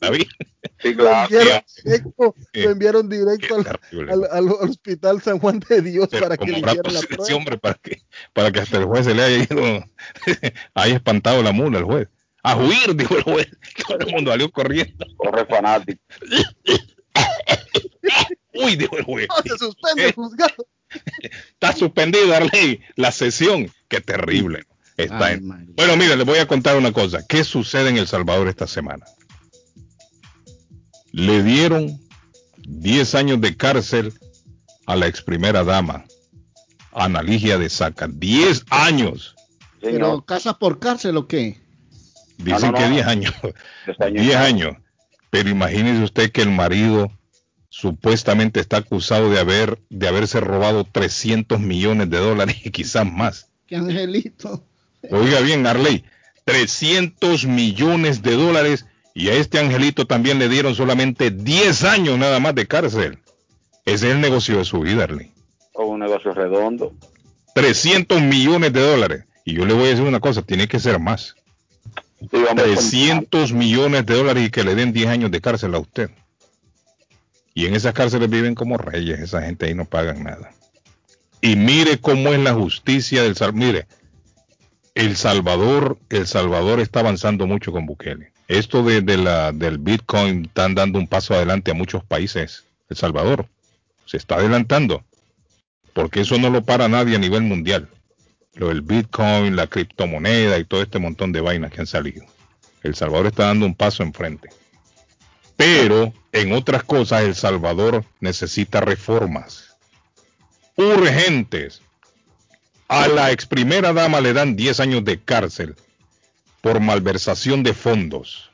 David. 0.00 0.26
Sí, 0.82 0.92
Lo 0.94 1.04
claro. 1.04 1.28
enviaron 1.30 1.62
directo, 1.84 2.34
lo 2.52 2.70
enviaron 2.70 3.08
directo 3.08 3.54
al, 3.56 4.10
al- 4.10 4.28
al 4.30 4.48
hospital 4.50 5.22
San 5.22 5.38
Juan 5.38 5.60
de 5.60 5.80
Dios 5.80 6.08
Pero 6.10 6.24
para 6.24 6.36
que 6.36 6.46
le 6.50 6.58
hicieran 6.58 6.92
la 6.92 7.00
prueba. 7.02 7.36
hombre 7.36 7.56
para 7.56 7.74
que, 7.74 8.02
para 8.34 8.50
que 8.50 8.60
hasta 8.60 8.78
el 8.78 8.84
juez 8.84 9.06
se 9.06 9.14
le 9.14 9.22
haya 9.22 9.44
ido, 9.48 9.84
haya 10.74 10.94
espantado 10.96 11.42
la 11.44 11.52
mula, 11.52 11.78
el 11.78 11.84
juez. 11.84 12.08
A 12.42 12.56
huir, 12.56 12.94
dijo 12.96 13.16
el 13.16 13.22
juez. 13.22 13.48
Todo 13.86 13.98
el 14.00 14.12
mundo 14.12 14.32
salió 14.32 14.50
corriendo. 14.50 15.06
Corre 15.16 15.46
fanático. 15.46 16.00
Uy, 18.54 18.76
dijo 18.76 18.96
el 18.98 19.04
juez. 19.04 19.28
No, 19.28 19.42
se 19.42 19.58
suspende 19.58 20.06
el 20.06 20.12
juzgado. 20.14 20.66
Está 21.50 21.72
suspendida 21.72 22.36
Arley, 22.36 22.80
la 22.94 23.12
sesión. 23.12 23.70
Qué 23.88 24.00
terrible. 24.00 24.64
Está 24.96 25.26
Ay, 25.26 25.34
en-. 25.34 25.74
Bueno, 25.74 25.96
mire, 25.96 26.16
les 26.16 26.26
voy 26.26 26.38
a 26.38 26.46
contar 26.46 26.76
una 26.76 26.92
cosa. 26.92 27.26
¿Qué 27.26 27.44
sucede 27.44 27.90
en 27.90 27.98
El 27.98 28.06
Salvador 28.06 28.48
esta 28.48 28.66
semana? 28.66 29.04
Le 31.12 31.42
dieron 31.42 32.00
10 32.58 33.14
años 33.14 33.40
de 33.40 33.56
cárcel 33.56 34.12
a 34.86 34.96
la 34.96 35.06
ex 35.06 35.22
primera 35.22 35.64
dama, 35.64 36.04
Ana 36.92 37.22
Ligia 37.22 37.58
de 37.58 37.68
Saca. 37.68 38.08
10 38.08 38.64
años. 38.70 39.34
Pero 39.80 40.24
casa 40.24 40.58
por 40.58 40.78
cárcel 40.78 41.16
o 41.16 41.26
qué? 41.26 41.60
Dicen 42.38 42.72
no, 42.72 42.78
que 42.78 42.84
no. 42.84 42.90
10 42.90 43.06
años. 43.06 43.34
Está 43.86 44.06
10 44.06 44.36
años. 44.36 44.76
Pero 45.30 45.50
imagínese 45.50 46.02
usted 46.02 46.32
que 46.32 46.42
el 46.42 46.50
marido 46.50 47.10
supuestamente 47.78 48.58
está 48.58 48.78
acusado 48.78 49.28
de 49.28 49.38
haber 49.38 49.78
de 49.90 50.08
haberse 50.08 50.40
robado 50.40 50.84
300 50.84 51.60
millones 51.60 52.08
de 52.08 52.16
dólares 52.16 52.56
y 52.64 52.70
quizás 52.70 53.04
más. 53.04 53.50
Qué 53.66 53.76
angelito. 53.76 54.64
Oiga 55.10 55.40
bien, 55.40 55.66
Arley, 55.66 56.04
300 56.46 57.44
millones 57.44 58.22
de 58.22 58.32
dólares 58.32 58.86
y 59.14 59.28
a 59.28 59.34
este 59.34 59.58
angelito 59.58 60.06
también 60.06 60.38
le 60.38 60.48
dieron 60.48 60.74
solamente 60.74 61.30
10 61.30 61.84
años 61.84 62.18
nada 62.18 62.40
más 62.40 62.54
de 62.54 62.66
cárcel. 62.66 63.18
Ese 63.84 64.08
es 64.08 64.14
el 64.14 64.20
negocio 64.22 64.56
de 64.56 64.64
su 64.64 64.80
vida, 64.80 65.04
Arley. 65.04 65.32
O 65.74 65.84
un 65.84 66.00
negocio 66.00 66.32
redondo. 66.32 66.94
300 67.54 68.22
millones 68.22 68.72
de 68.72 68.80
dólares. 68.80 69.24
Y 69.44 69.54
yo 69.54 69.66
le 69.66 69.74
voy 69.74 69.84
a 69.84 69.88
decir 69.88 70.04
una 70.04 70.20
cosa, 70.20 70.40
tiene 70.40 70.66
que 70.66 70.80
ser 70.80 70.98
más. 70.98 71.36
Sí, 72.18 72.36
hombre, 72.48 72.64
300 72.64 73.52
millones 73.52 74.06
de 74.06 74.14
dólares 74.14 74.46
y 74.46 74.50
que 74.50 74.64
le 74.64 74.74
den 74.74 74.94
10 74.94 75.08
años 75.08 75.30
de 75.30 75.42
cárcel 75.42 75.74
a 75.74 75.78
usted. 75.78 76.10
Y 77.56 77.64
en 77.64 77.74
esas 77.74 77.94
cárceles 77.94 78.28
viven 78.28 78.54
como 78.54 78.76
reyes, 78.76 79.18
esa 79.18 79.40
gente 79.40 79.64
ahí 79.64 79.74
no 79.74 79.86
pagan 79.86 80.22
nada. 80.22 80.52
Y 81.40 81.56
mire 81.56 81.96
cómo 81.98 82.34
es 82.34 82.38
la 82.38 82.52
justicia 82.52 83.22
del 83.22 83.34
Salvador. 83.34 83.66
Mire, 83.66 83.86
El 84.94 85.16
Salvador, 85.16 85.98
El 86.10 86.26
Salvador 86.26 86.80
está 86.80 87.00
avanzando 87.00 87.46
mucho 87.46 87.72
con 87.72 87.86
Bukele. 87.86 88.30
Esto 88.46 88.82
de, 88.82 89.00
de 89.00 89.16
la, 89.16 89.52
del 89.52 89.78
Bitcoin 89.78 90.44
están 90.44 90.74
dando 90.74 90.98
un 90.98 91.08
paso 91.08 91.32
adelante 91.32 91.70
a 91.70 91.74
muchos 91.74 92.04
países. 92.04 92.64
El 92.90 92.98
Salvador 92.98 93.46
se 94.04 94.18
está 94.18 94.34
adelantando. 94.34 95.02
Porque 95.94 96.20
eso 96.20 96.36
no 96.36 96.50
lo 96.50 96.62
para 96.62 96.88
nadie 96.88 97.16
a 97.16 97.18
nivel 97.18 97.40
mundial. 97.40 97.88
Lo 98.52 98.68
del 98.68 98.82
Bitcoin, 98.82 99.56
la 99.56 99.66
criptomoneda 99.66 100.58
y 100.58 100.64
todo 100.64 100.82
este 100.82 100.98
montón 100.98 101.32
de 101.32 101.40
vainas 101.40 101.72
que 101.72 101.80
han 101.80 101.86
salido. 101.86 102.22
El 102.82 102.94
Salvador 102.94 103.28
está 103.28 103.46
dando 103.46 103.64
un 103.64 103.74
paso 103.74 104.02
enfrente. 104.02 104.50
Pero 105.56 106.12
en 106.32 106.52
otras 106.52 106.84
cosas 106.84 107.22
El 107.22 107.34
Salvador 107.34 108.04
necesita 108.20 108.80
reformas 108.80 109.66
urgentes. 110.76 111.82
A 112.88 113.08
la 113.08 113.32
ex 113.32 113.46
primera 113.46 113.92
dama 113.92 114.20
le 114.20 114.32
dan 114.32 114.54
10 114.54 114.80
años 114.80 115.04
de 115.04 115.18
cárcel 115.18 115.74
por 116.60 116.80
malversación 116.80 117.62
de 117.62 117.74
fondos. 117.74 118.50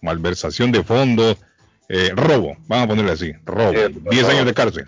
Malversación 0.00 0.72
de 0.72 0.82
fondos, 0.82 1.36
eh, 1.88 2.10
robo, 2.14 2.56
vamos 2.68 2.84
a 2.84 2.88
ponerle 2.88 3.12
así, 3.12 3.32
robo, 3.44 3.72
10 4.10 4.28
años 4.28 4.46
de 4.46 4.54
cárcel. 4.54 4.86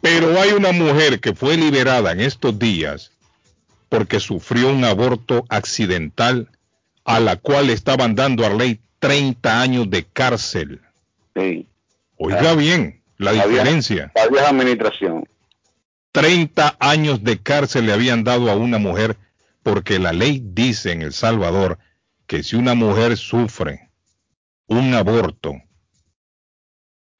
Pero 0.00 0.38
hay 0.40 0.50
una 0.50 0.72
mujer 0.72 1.20
que 1.20 1.34
fue 1.34 1.56
liberada 1.56 2.12
en 2.12 2.20
estos 2.20 2.58
días 2.58 3.12
porque 3.88 4.20
sufrió 4.20 4.70
un 4.70 4.84
aborto 4.84 5.46
accidental 5.48 6.50
a 7.04 7.20
la 7.20 7.36
cual 7.36 7.68
le 7.68 7.72
estaban 7.72 8.14
dando 8.14 8.44
a 8.44 8.50
ley 8.50 8.80
30 8.98 9.60
años 9.62 9.90
de 9.90 10.04
cárcel. 10.04 10.80
Sí. 11.36 11.68
Oiga 12.18 12.54
bien 12.54 13.02
la 13.18 13.32
La 13.32 13.46
vieja- 13.46 13.48
diferencia. 13.64 14.12
La 14.14 14.26
vieja 14.28 14.48
administración. 14.48 15.28
30 16.12 16.76
años 16.80 17.22
de 17.22 17.38
cárcel 17.42 17.86
le 17.86 17.92
habían 17.92 18.24
dado 18.24 18.50
a 18.50 18.56
una 18.56 18.78
mujer 18.78 19.16
porque 19.62 19.98
la 19.98 20.12
ley 20.12 20.40
dice 20.42 20.92
en 20.92 21.02
El 21.02 21.12
Salvador 21.12 21.78
que 22.26 22.42
si 22.42 22.56
una 22.56 22.74
mujer 22.74 23.16
sufre 23.18 23.90
un 24.66 24.94
aborto, 24.94 25.52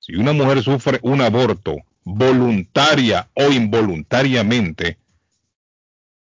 si 0.01 0.14
una 0.16 0.32
mujer 0.32 0.62
sufre 0.62 0.98
un 1.02 1.20
aborto 1.20 1.76
voluntaria 2.05 3.28
o 3.34 3.51
involuntariamente, 3.52 4.98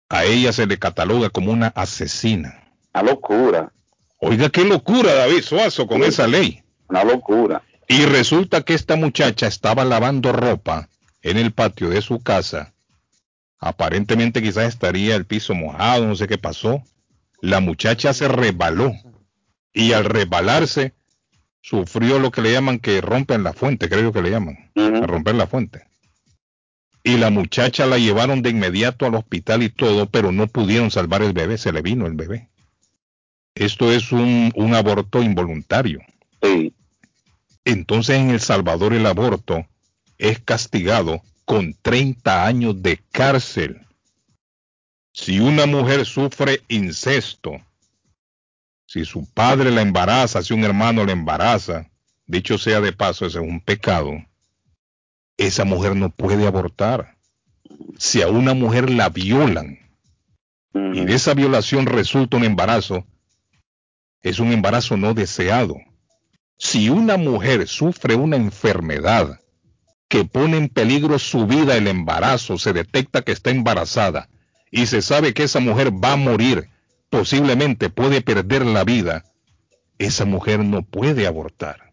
a 0.09 0.25
ella 0.25 0.53
se 0.53 0.67
le 0.67 0.79
cataloga 0.79 1.29
como 1.31 1.53
una 1.53 1.69
asesina. 1.69 2.73
Una 2.95 3.03
locura. 3.03 3.73
Oiga, 4.19 4.49
qué 4.51 4.65
locura, 4.65 5.15
David 5.15 5.43
Suazo, 5.43 5.87
con 5.87 6.03
esa 6.05 6.27
ley. 6.29 6.63
Una 6.89 7.03
locura. 7.05 7.63
Y 7.93 8.07
resulta 8.07 8.63
que 8.63 8.73
esta 8.73 8.97
muchacha 8.97 9.47
estaba 9.47 9.85
lavando 9.85 10.33
ropa 10.33 10.89
en 11.21 11.37
el 11.37 11.53
patio 11.53 11.91
de 11.91 12.01
su 12.01 12.23
casa. 12.23 12.73
Aparentemente 13.59 14.41
quizás 14.41 14.69
estaría 14.69 15.15
el 15.15 15.27
piso 15.27 15.55
mojado, 15.55 16.07
no 16.07 16.17
sé 16.17 16.27
qué 16.27 16.39
pasó. 16.39 16.83
La 17.43 17.61
muchacha 17.61 18.15
se 18.15 18.29
resbaló 18.29 18.95
y 19.75 19.93
al 19.93 20.07
resbalarse 20.07 20.95
sufrió 21.61 22.19
lo 22.19 22.31
que 22.31 22.41
le 22.41 22.53
llaman 22.53 22.79
que 22.79 23.03
rompen 23.03 23.43
la 23.43 23.53
fuente, 23.53 23.91
creo 23.91 24.11
que 24.11 24.23
le 24.23 24.31
llaman, 24.31 24.71
a 24.75 25.07
romper 25.07 25.35
la 25.35 25.47
fuente. 25.47 25.85
Y 27.05 27.19
la 27.19 27.29
muchacha 27.29 27.85
la 27.85 27.99
llevaron 27.99 28.41
de 28.41 28.49
inmediato 28.49 29.05
al 29.05 29.17
hospital 29.17 29.65
y 29.65 29.69
todo, 29.69 30.07
pero 30.07 30.33
no 30.33 30.47
pudieron 30.47 30.91
salvar 30.91 31.21
el 31.21 31.35
bebé, 31.35 31.59
se 31.59 31.75
le 31.75 31.83
vino 31.83 32.07
el 32.07 32.15
bebé. 32.15 32.49
Esto 33.55 33.93
es 33.93 34.13
un, 34.13 34.51
un 34.55 34.75
aborto 34.75 35.23
involuntario. 35.23 36.01
Sí. 36.41 36.73
Entonces 37.65 38.17
en 38.17 38.31
El 38.31 38.41
Salvador 38.41 38.93
el 38.93 39.07
aborto 39.07 39.67
es 40.19 40.41
castigado 40.41 41.23
con 41.45 41.75
30 41.83 42.47
años 42.47 42.83
de 42.83 42.99
cárcel. 43.11 43.87
Si 45.13 45.41
una 45.41 45.67
mujer 45.67 46.07
sufre 46.07 46.63
incesto, 46.69 47.61
si 48.87 49.05
su 49.05 49.27
padre 49.33 49.71
la 49.71 49.83
embaraza, 49.83 50.43
si 50.43 50.55
un 50.55 50.65
hermano 50.65 51.05
la 51.05 51.13
embaraza, 51.13 51.91
dicho 52.27 52.59
sea 52.59 52.81
de 52.81 52.93
paso, 52.93 53.27
ese 53.27 53.39
es 53.39 53.45
un 53.45 53.61
pecado, 53.61 54.13
esa 55.37 55.65
mujer 55.65 55.97
no 55.97 56.11
puede 56.11 56.47
abortar. 56.47 57.17
Si 57.99 58.23
a 58.23 58.29
una 58.29 58.55
mujer 58.55 58.91
la 58.91 59.09
violan 59.09 59.79
y 60.75 61.05
de 61.05 61.15
esa 61.15 61.35
violación 61.35 61.87
resulta 61.87 62.37
un 62.37 62.45
embarazo, 62.45 63.05
es 64.23 64.39
un 64.39 64.53
embarazo 64.53 64.97
no 64.97 65.15
deseado. 65.15 65.77
Si 66.65 66.89
una 66.89 67.17
mujer 67.17 67.67
sufre 67.67 68.15
una 68.15 68.37
enfermedad 68.37 69.41
que 70.07 70.25
pone 70.25 70.59
en 70.59 70.69
peligro 70.69 71.19
su 71.19 71.49
vida 71.49 71.77
el 71.77 71.89
embarazo, 71.89 72.57
se 72.57 72.73
detecta 72.73 73.23
que 73.23 73.33
está 73.33 73.51
embarazada 73.51 74.29
y 74.71 74.87
se 74.87 75.03
sabe 75.03 75.35
que 75.35 75.43
esa 75.43 75.59
mujer 75.59 75.93
va 75.93 76.13
a 76.13 76.17
morir, 76.17 76.71
posiblemente 77.11 77.91
puede 77.91 78.21
perder 78.21 78.65
la 78.65 78.85
vida, 78.85 79.25
esa 79.99 80.25
mujer 80.25 80.61
no 80.61 80.83
puede 80.83 81.27
abortar. 81.27 81.93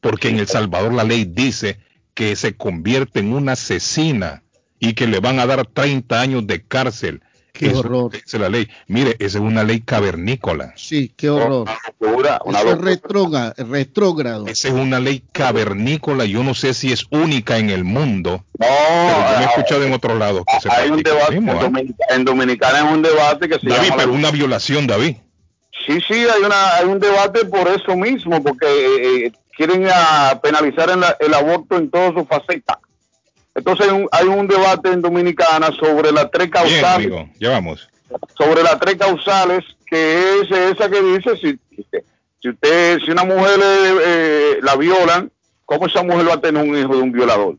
Porque 0.00 0.28
en 0.28 0.40
El 0.40 0.48
Salvador 0.48 0.92
la 0.92 1.04
ley 1.04 1.24
dice 1.24 1.78
que 2.14 2.34
se 2.34 2.56
convierte 2.56 3.20
en 3.20 3.32
una 3.32 3.52
asesina 3.52 4.42
y 4.80 4.94
que 4.94 5.06
le 5.06 5.20
van 5.20 5.38
a 5.38 5.46
dar 5.46 5.66
30 5.66 6.20
años 6.20 6.48
de 6.48 6.66
cárcel. 6.66 7.22
Qué 7.54 7.68
Eso 7.68 7.78
horror. 7.78 8.10
dice 8.10 8.36
la 8.40 8.48
ley. 8.48 8.68
Mire, 8.88 9.10
esa 9.20 9.38
es 9.38 9.44
una 9.44 9.62
ley 9.62 9.80
cavernícola. 9.80 10.72
Sí, 10.76 11.14
qué 11.16 11.30
horror. 11.30 11.68
Locura, 12.00 12.40
una 12.44 12.58
Eso 12.58 12.68
es 12.68 12.74
locura. 12.74 12.90
retróga- 12.90 13.54
retrógrado. 13.56 14.46
Esa 14.48 14.68
es 14.68 14.74
una 14.74 14.98
ley 14.98 15.22
cavernícola. 15.30 16.24
Yo 16.24 16.42
no 16.42 16.54
sé 16.54 16.74
si 16.74 16.90
es 16.92 17.04
única 17.10 17.58
en 17.58 17.70
el 17.70 17.84
mundo. 17.84 18.44
No, 18.58 18.66
pero 18.66 18.70
yo 18.70 19.38
me 19.38 19.42
he 19.44 19.46
ah, 19.46 19.50
escuchado 19.56 19.84
en 19.84 19.92
otros 19.92 20.18
lados 20.18 20.42
que 20.52 20.60
se 20.60 20.68
Hay 20.68 20.90
un 20.90 21.00
practica 21.02 21.10
lo 21.10 21.16
debate 21.16 21.34
mismo, 21.36 21.52
en. 21.52 21.58
Dominica- 21.60 22.04
en 22.10 22.24
Dominicana 22.24 22.78
es 22.78 22.92
un 22.92 23.02
debate 23.02 23.48
que 23.48 23.58
se 23.60 23.68
David, 23.68 23.84
llama 23.84 23.96
pero 23.98 24.10
la- 24.12 24.18
una 24.18 24.30
violación, 24.32 24.86
David. 24.88 25.16
Sí, 25.86 26.00
sí, 26.08 26.14
hay, 26.14 26.42
una, 26.44 26.74
hay 26.76 26.86
un 26.86 26.98
debate 26.98 27.44
por 27.44 27.68
eso 27.68 27.94
mismo, 27.94 28.42
porque 28.42 28.66
eh, 28.66 29.26
eh, 29.26 29.32
quieren 29.56 29.86
ah, 29.94 30.40
penalizar 30.42 30.90
en 30.90 31.00
la- 31.00 31.16
el 31.20 31.32
aborto 31.32 31.76
en 31.76 31.88
todas 31.88 32.14
sus 32.14 32.26
facetas. 32.26 32.78
Entonces 33.54 33.86
hay 33.88 33.92
un, 33.94 34.08
hay 34.10 34.26
un 34.26 34.46
debate 34.48 34.90
en 34.90 35.00
Dominicana 35.02 35.70
sobre 35.78 36.10
las 36.12 36.30
tres 36.30 36.50
Bien, 36.50 36.52
causales, 36.52 37.06
amigo, 37.06 37.28
ya 37.38 37.50
vamos. 37.50 37.88
sobre 38.36 38.62
las 38.62 38.78
tres 38.80 38.96
causales, 38.96 39.64
que 39.86 40.40
es 40.40 40.50
esa 40.50 40.88
que 40.90 41.00
dice 41.02 41.36
si, 41.36 41.58
si 42.42 42.48
usted, 42.48 42.98
si 43.04 43.10
una 43.12 43.24
mujer 43.24 43.60
eh, 43.62 44.58
la 44.62 44.74
violan, 44.76 45.30
¿cómo 45.64 45.86
esa 45.86 46.02
mujer 46.02 46.28
va 46.28 46.34
a 46.34 46.40
tener 46.40 46.62
un 46.68 46.76
hijo 46.76 46.96
de 46.96 47.02
un 47.02 47.12
violador? 47.12 47.56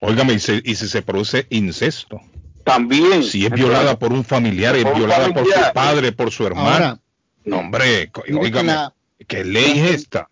Óigame, 0.00 0.34
y, 0.34 0.38
se- 0.40 0.62
y 0.64 0.74
si 0.74 0.88
se 0.88 1.02
produce 1.02 1.46
incesto. 1.50 2.20
También. 2.64 3.22
Si 3.22 3.44
es 3.44 3.52
violada 3.52 3.98
por 3.98 4.10
un 4.12 4.24
familiar, 4.24 4.74
es 4.74 4.84
violada 4.94 5.32
por 5.34 5.44
su 5.46 5.60
padre, 5.74 6.12
por 6.12 6.30
su 6.30 6.46
hermano. 6.46 6.70
Ahora, 6.70 6.98
no, 7.44 7.58
hombre, 7.58 8.10
óigame, 8.38 8.72
la- 8.72 8.94
¿qué 9.28 9.44
ley 9.44 9.78
es 9.80 9.90
esta? 9.96 10.30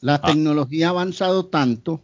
La 0.00 0.20
tecnología 0.20 0.86
ha 0.88 0.90
avanzado 0.90 1.46
tanto, 1.46 2.00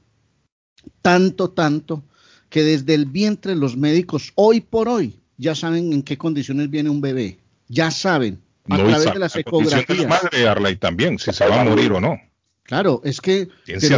tanto, 1.02 1.50
tanto, 1.50 2.02
que 2.48 2.62
desde 2.62 2.94
el 2.94 3.06
vientre 3.06 3.54
los 3.54 3.76
médicos 3.76 4.32
hoy 4.36 4.60
por 4.60 4.88
hoy 4.88 5.18
ya 5.36 5.54
saben 5.54 5.92
en 5.92 6.02
qué 6.02 6.16
condiciones 6.16 6.70
viene 6.70 6.90
un 6.90 7.00
bebé. 7.00 7.38
Ya 7.68 7.90
saben, 7.90 8.40
a 8.68 8.76
No, 8.78 8.86
través 8.86 9.12
de 9.12 9.18
las 9.18 9.34
la 9.36 9.42
condición 9.42 9.84
de 9.88 9.94
la 9.94 10.02
ecografías. 10.02 10.08
madre, 10.32 10.48
Arley, 10.48 10.76
también, 10.76 11.18
si 11.18 11.32
se 11.32 11.46
va 11.48 11.60
a 11.60 11.64
morir 11.64 11.92
o 11.92 12.00
no. 12.00 12.18
Claro, 12.62 13.02
es 13.04 13.20
que, 13.20 13.48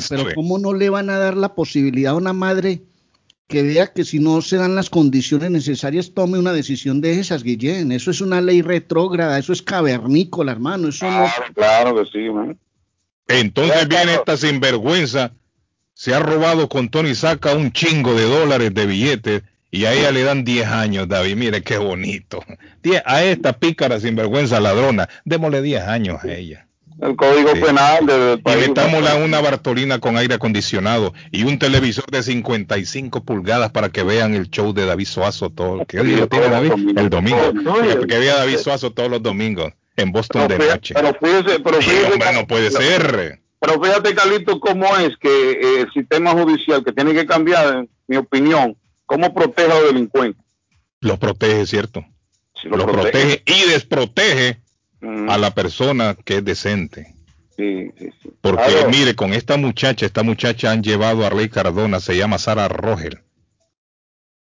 pero, 0.08 0.26
¿cómo 0.34 0.58
no 0.58 0.72
le 0.72 0.88
van 0.90 1.10
a 1.10 1.18
dar 1.18 1.36
la 1.36 1.54
posibilidad 1.54 2.12
a 2.12 2.16
una 2.16 2.32
madre 2.32 2.82
que 3.46 3.62
vea 3.62 3.92
que 3.92 4.04
si 4.04 4.18
no 4.18 4.42
se 4.42 4.56
dan 4.56 4.74
las 4.74 4.90
condiciones 4.90 5.52
necesarias 5.52 6.12
tome 6.14 6.38
una 6.38 6.52
decisión 6.52 7.00
de 7.00 7.20
esas, 7.20 7.44
Guillén? 7.44 7.92
Eso 7.92 8.10
es 8.10 8.20
una 8.20 8.40
ley 8.40 8.62
retrógrada, 8.62 9.38
eso 9.38 9.52
es 9.52 9.62
cavernícola, 9.62 10.50
hermano, 10.50 10.88
eso 10.88 11.06
no... 11.08 11.12
Claro, 11.18 11.44
claro 11.54 11.96
que 11.96 12.10
sí, 12.10 12.28
man. 12.30 12.58
Entonces 13.28 13.86
viene 13.88 14.14
esta 14.14 14.36
sinvergüenza, 14.36 15.32
se 15.98 16.12
ha 16.14 16.18
robado 16.18 16.68
con 16.68 16.90
Tony 16.90 17.14
Saca 17.14 17.54
un 17.54 17.72
chingo 17.72 18.12
de 18.14 18.24
dólares 18.28 18.74
de 18.74 18.84
billetes 18.84 19.42
y 19.70 19.86
a 19.86 19.94
ella 19.94 20.10
le 20.10 20.22
dan 20.24 20.44
10 20.44 20.66
años, 20.66 21.08
David. 21.08 21.36
Mire 21.36 21.62
qué 21.62 21.78
bonito. 21.78 22.44
Die- 22.82 23.00
A 23.04 23.24
esta 23.24 23.54
pícara 23.54 23.98
sinvergüenza 23.98 24.60
ladrona, 24.60 25.08
démosle 25.24 25.62
10 25.62 25.82
años 25.84 26.22
a 26.22 26.30
ella. 26.34 26.66
El 27.00 27.16
código 27.16 27.52
penal 27.54 28.04
del 28.06 28.38
Y 28.38 28.42
país. 28.42 28.68
metámosla 28.68 29.16
una 29.16 29.40
Bartolina 29.40 29.98
con 29.98 30.18
aire 30.18 30.34
acondicionado 30.34 31.14
y 31.32 31.44
un 31.44 31.58
televisor 31.58 32.04
de 32.10 32.22
55 32.22 33.24
pulgadas 33.24 33.70
para 33.70 33.88
que 33.88 34.02
vean 34.02 34.34
el 34.34 34.50
show 34.50 34.72
de 34.74 34.84
David 34.84 35.06
Suazo 35.06 35.48
todo. 35.50 35.84
¿Qué 35.86 36.02
día 36.02 36.26
tiene 36.26 36.48
David? 36.48 36.72
El 36.98 37.08
domingo. 37.10 37.52
Que, 38.06 38.18
vea 38.18 38.36
David 38.36 38.58
Suazo 38.58 38.92
todos 38.92 39.10
los 39.10 39.22
domingos 39.22 39.72
en 39.96 40.12
Boston 40.12 40.46
de 40.48 40.58
noche. 40.58 40.94
Pero 40.94 41.14
fíjese, 41.20 41.60
pero 41.60 41.80
Sí, 41.82 41.90
hombre, 42.12 42.32
no 42.34 42.46
puede 42.46 42.70
ser. 42.70 43.40
Pero 43.66 43.82
fíjate, 43.82 44.14
Carlito, 44.14 44.60
cómo 44.60 44.96
es 44.96 45.16
que 45.18 45.50
eh, 45.52 45.80
el 45.80 45.92
sistema 45.92 46.30
judicial, 46.32 46.84
que 46.84 46.92
tiene 46.92 47.12
que 47.14 47.26
cambiar, 47.26 47.76
en 47.78 47.90
mi 48.06 48.16
opinión, 48.16 48.76
cómo 49.06 49.34
protege 49.34 49.70
a 49.70 49.74
los 49.80 49.92
delincuentes. 49.92 50.42
Lo 51.00 51.18
protege, 51.18 51.66
¿cierto? 51.66 52.04
lo 52.64 52.76
lo 52.76 52.86
protege. 52.86 53.10
protege 53.38 53.42
y 53.46 53.70
desprotege 53.70 54.60
Mm. 55.00 55.28
a 55.28 55.36
la 55.36 55.50
persona 55.52 56.16
que 56.24 56.36
es 56.38 56.44
decente. 56.44 57.14
Sí, 57.56 57.90
sí, 57.98 58.08
sí. 58.22 58.30
Porque 58.40 58.64
Claro. 58.64 58.88
mire, 58.90 59.14
con 59.14 59.34
esta 59.34 59.56
muchacha, 59.58 60.06
esta 60.06 60.22
muchacha 60.22 60.70
han 60.72 60.82
llevado 60.82 61.22
a 61.22 61.26
Arley 61.26 61.50
Cardona, 61.50 62.00
se 62.00 62.16
llama 62.16 62.38
Sara 62.38 62.66
Rogel. 62.68 63.20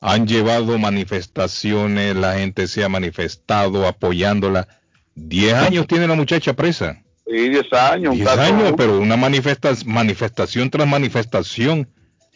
Han 0.01 0.27
llevado 0.27 0.79
manifestaciones, 0.79 2.15
la 2.15 2.35
gente 2.39 2.67
se 2.67 2.85
ha 2.85 2.89
manifestado 2.91 3.87
apoyándola. 3.89 4.69
Diez 5.15 5.55
años 5.55 5.87
tiene 5.87 6.07
la 6.07 6.15
muchacha 6.15 6.53
presa. 6.55 7.03
Sí, 7.27 7.49
10 7.49 7.73
años. 7.73 8.13
un 8.13 8.17
Diez 8.19 8.29
caso- 8.29 8.41
años, 8.43 8.75
pero 8.77 8.99
una 8.99 9.17
manifesta- 9.17 9.75
manifestación 9.87 10.71
tras 10.71 10.87
manifestación 10.87 11.89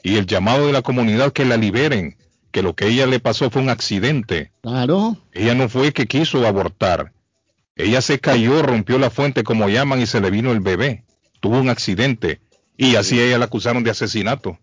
y 0.02 0.16
el 0.16 0.26
llamado 0.26 0.66
de 0.66 0.72
la 0.72 0.82
comunidad 0.82 1.32
que 1.32 1.44
la 1.44 1.56
liberen, 1.56 2.16
que 2.50 2.62
lo 2.62 2.74
que 2.74 2.86
ella 2.86 3.06
le 3.06 3.20
pasó 3.20 3.50
fue 3.50 3.60
un 3.62 3.68
accidente. 3.68 4.52
Claro. 4.62 5.18
Ella 5.32 5.54
no 5.54 5.68
fue 5.68 5.92
que 5.92 6.06
quiso 6.06 6.46
abortar. 6.46 7.12
Ella 7.76 8.00
se 8.00 8.18
cayó, 8.18 8.62
rompió 8.62 8.98
la 8.98 9.10
fuente 9.10 9.44
como 9.44 9.68
llaman 9.68 10.00
y 10.00 10.06
se 10.06 10.20
le 10.20 10.30
vino 10.30 10.50
el 10.52 10.60
bebé. 10.60 11.04
Tuvo 11.40 11.58
un 11.60 11.68
accidente 11.68 12.40
y 12.76 12.96
así 12.96 13.20
ella 13.20 13.38
la 13.38 13.44
acusaron 13.44 13.84
de 13.84 13.90
asesinato 13.90 14.58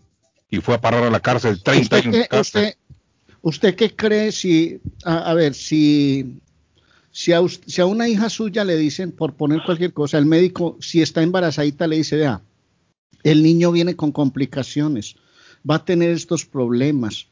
y 0.49 0.57
fue 0.57 0.75
a 0.75 0.81
parar 0.81 1.03
a 1.03 1.09
la 1.09 1.19
cárcel 1.19 1.61
30 1.63 1.97
¿Usted 1.97 2.09
años. 2.09 2.27
qué, 2.29 2.39
usted, 2.39 2.75
usted 3.41 3.75
qué 3.75 3.95
cree 3.95 4.31
si, 4.31 4.79
a, 5.05 5.29
a 5.29 5.33
ver, 5.33 5.53
si, 5.53 6.39
si 7.17 7.31
a, 7.31 7.39
us- 7.39 7.61
si 7.65 7.79
a 7.79 7.85
una 7.85 8.09
hija 8.09 8.29
suya 8.29 8.65
le 8.65 8.75
dicen, 8.75 9.13
por 9.13 9.35
poner 9.35 9.61
cualquier 9.65 9.93
cosa, 9.93 10.17
el 10.17 10.25
médico, 10.25 10.77
si 10.81 11.01
está 11.01 11.23
embarazadita, 11.23 11.87
le 11.87 11.95
dice, 11.95 12.17
vea, 12.17 12.41
el 13.23 13.41
niño 13.41 13.71
viene 13.71 13.95
con 13.95 14.11
complicaciones, 14.11 15.15
va 15.67 15.75
a 15.75 15.85
tener 15.85 16.09
estos 16.09 16.45
problemas, 16.45 17.27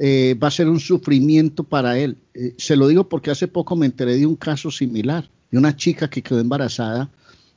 eh, 0.00 0.36
va 0.42 0.48
a 0.48 0.50
ser 0.50 0.68
un 0.68 0.80
sufrimiento 0.80 1.62
para 1.62 1.96
él. 2.00 2.16
Eh, 2.34 2.54
se 2.58 2.74
lo 2.74 2.88
digo 2.88 3.08
porque 3.08 3.30
hace 3.30 3.46
poco 3.46 3.76
me 3.76 3.86
enteré 3.86 4.16
de 4.16 4.26
un 4.26 4.34
caso 4.34 4.72
similar, 4.72 5.30
de 5.52 5.58
una 5.58 5.76
chica 5.76 6.10
que 6.10 6.20
quedó 6.20 6.40
embarazada 6.40 7.08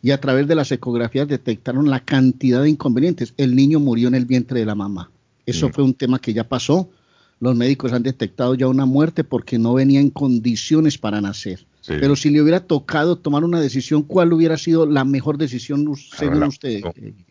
y 0.03 0.11
a 0.11 0.21
través 0.21 0.47
de 0.47 0.53
las 0.53 0.71
ecografías 0.71 1.27
detectaron 1.27 1.89
la 1.89 2.01
cantidad 2.01 2.61
de 2.61 2.69
inconvenientes. 2.69 3.33
El 3.37 3.55
niño 3.55 3.79
murió 3.79 4.07
en 4.07 4.13
el 4.15 4.25
vientre 4.25 4.59
de 4.59 4.67
la 4.67 4.75
mamá. 4.75 5.09
Eso 5.47 5.69
fue 5.69 5.83
un 5.83 5.95
tema 5.95 6.19
que 6.19 6.33
ya 6.33 6.47
pasó. 6.47 6.91
Los 7.39 7.55
médicos 7.55 7.91
han 7.91 8.03
detectado 8.03 8.53
ya 8.53 8.67
una 8.67 8.85
muerte 8.85 9.23
porque 9.23 9.57
no 9.57 9.73
venía 9.73 9.99
en 9.99 10.11
condiciones 10.11 10.99
para 10.99 11.19
nacer. 11.21 11.65
Sí. 11.81 11.93
Pero 11.99 12.15
si 12.15 12.29
le 12.29 12.41
hubiera 12.41 12.59
tocado 12.59 13.17
tomar 13.17 13.43
una 13.43 13.59
decisión, 13.59 14.03
¿cuál 14.03 14.31
hubiera 14.33 14.55
sido 14.57 14.85
la 14.85 15.03
mejor 15.03 15.37
decisión 15.39 15.95
según 15.95 16.43
usted? 16.43 16.81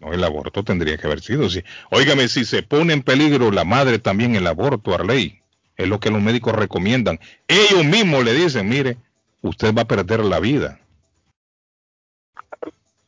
No, 0.01 0.13
el 0.13 0.25
aborto 0.25 0.65
tendría 0.65 0.97
que 0.97 1.07
haber 1.07 1.21
sido. 1.21 1.49
Sí. 1.49 1.63
Óigame, 1.91 2.27
si 2.27 2.45
se 2.45 2.65
pone 2.65 2.93
en 2.93 3.03
peligro 3.03 3.53
la 3.53 3.65
madre 3.65 4.01
también 4.01 4.35
el 4.35 4.49
aborto, 4.49 4.93
Arley, 4.93 5.41
es 5.77 5.89
lo 5.89 6.01
que 6.01 6.11
los 6.11 6.21
médicos 6.21 6.53
recomiendan. 6.53 7.21
Ellos 7.47 7.85
mismos 7.85 8.25
le 8.25 8.35
dicen, 8.35 8.69
mire, 8.69 8.97
usted 9.41 9.73
va 9.73 9.83
a 9.83 9.89
perder 9.89 10.25
la 10.25 10.41
vida. 10.41 10.81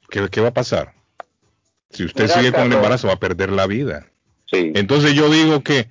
¿Qué, 0.08 0.28
qué 0.30 0.40
va 0.40 0.48
a 0.48 0.54
pasar? 0.54 0.94
Si 1.90 2.04
usted 2.04 2.24
Mira, 2.24 2.34
sigue 2.34 2.52
con 2.52 2.62
el 2.62 2.72
embarazo, 2.72 3.08
va 3.08 3.14
a 3.14 3.20
perder 3.20 3.50
la 3.50 3.66
vida. 3.66 4.06
Sí. 4.46 4.70
Entonces 4.76 5.14
yo 5.14 5.28
digo 5.28 5.62
que 5.62 5.88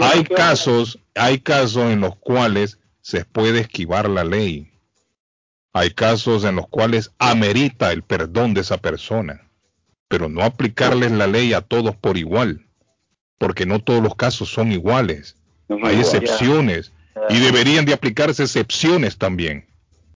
hay 0.00 0.24
casos, 0.24 0.98
hay 1.14 1.38
casos 1.38 1.90
en 1.90 2.00
los 2.00 2.16
cuales 2.16 2.78
se 3.00 3.24
puede 3.24 3.60
esquivar 3.60 4.08
la 4.10 4.24
ley. 4.24 4.70
Hay 5.76 5.90
casos 5.90 6.44
en 6.44 6.54
los 6.56 6.68
cuales 6.68 7.10
amerita 7.18 7.90
el 7.92 8.02
perdón 8.02 8.54
de 8.54 8.60
esa 8.60 8.78
persona, 8.78 9.50
pero 10.08 10.28
no 10.28 10.42
aplicarles 10.42 11.10
la 11.10 11.26
ley 11.26 11.52
a 11.52 11.60
todos 11.62 11.96
por 11.96 12.16
igual, 12.16 12.64
porque 13.38 13.66
no 13.66 13.80
todos 13.80 14.00
los 14.02 14.14
casos 14.14 14.48
son 14.48 14.70
iguales. 14.70 15.36
Hay 15.68 15.76
igual. 15.78 15.94
excepciones 15.98 16.92
y 17.28 17.40
deberían 17.40 17.84
de 17.84 17.92
aplicarse 17.92 18.44
excepciones 18.44 19.18
también. 19.18 19.66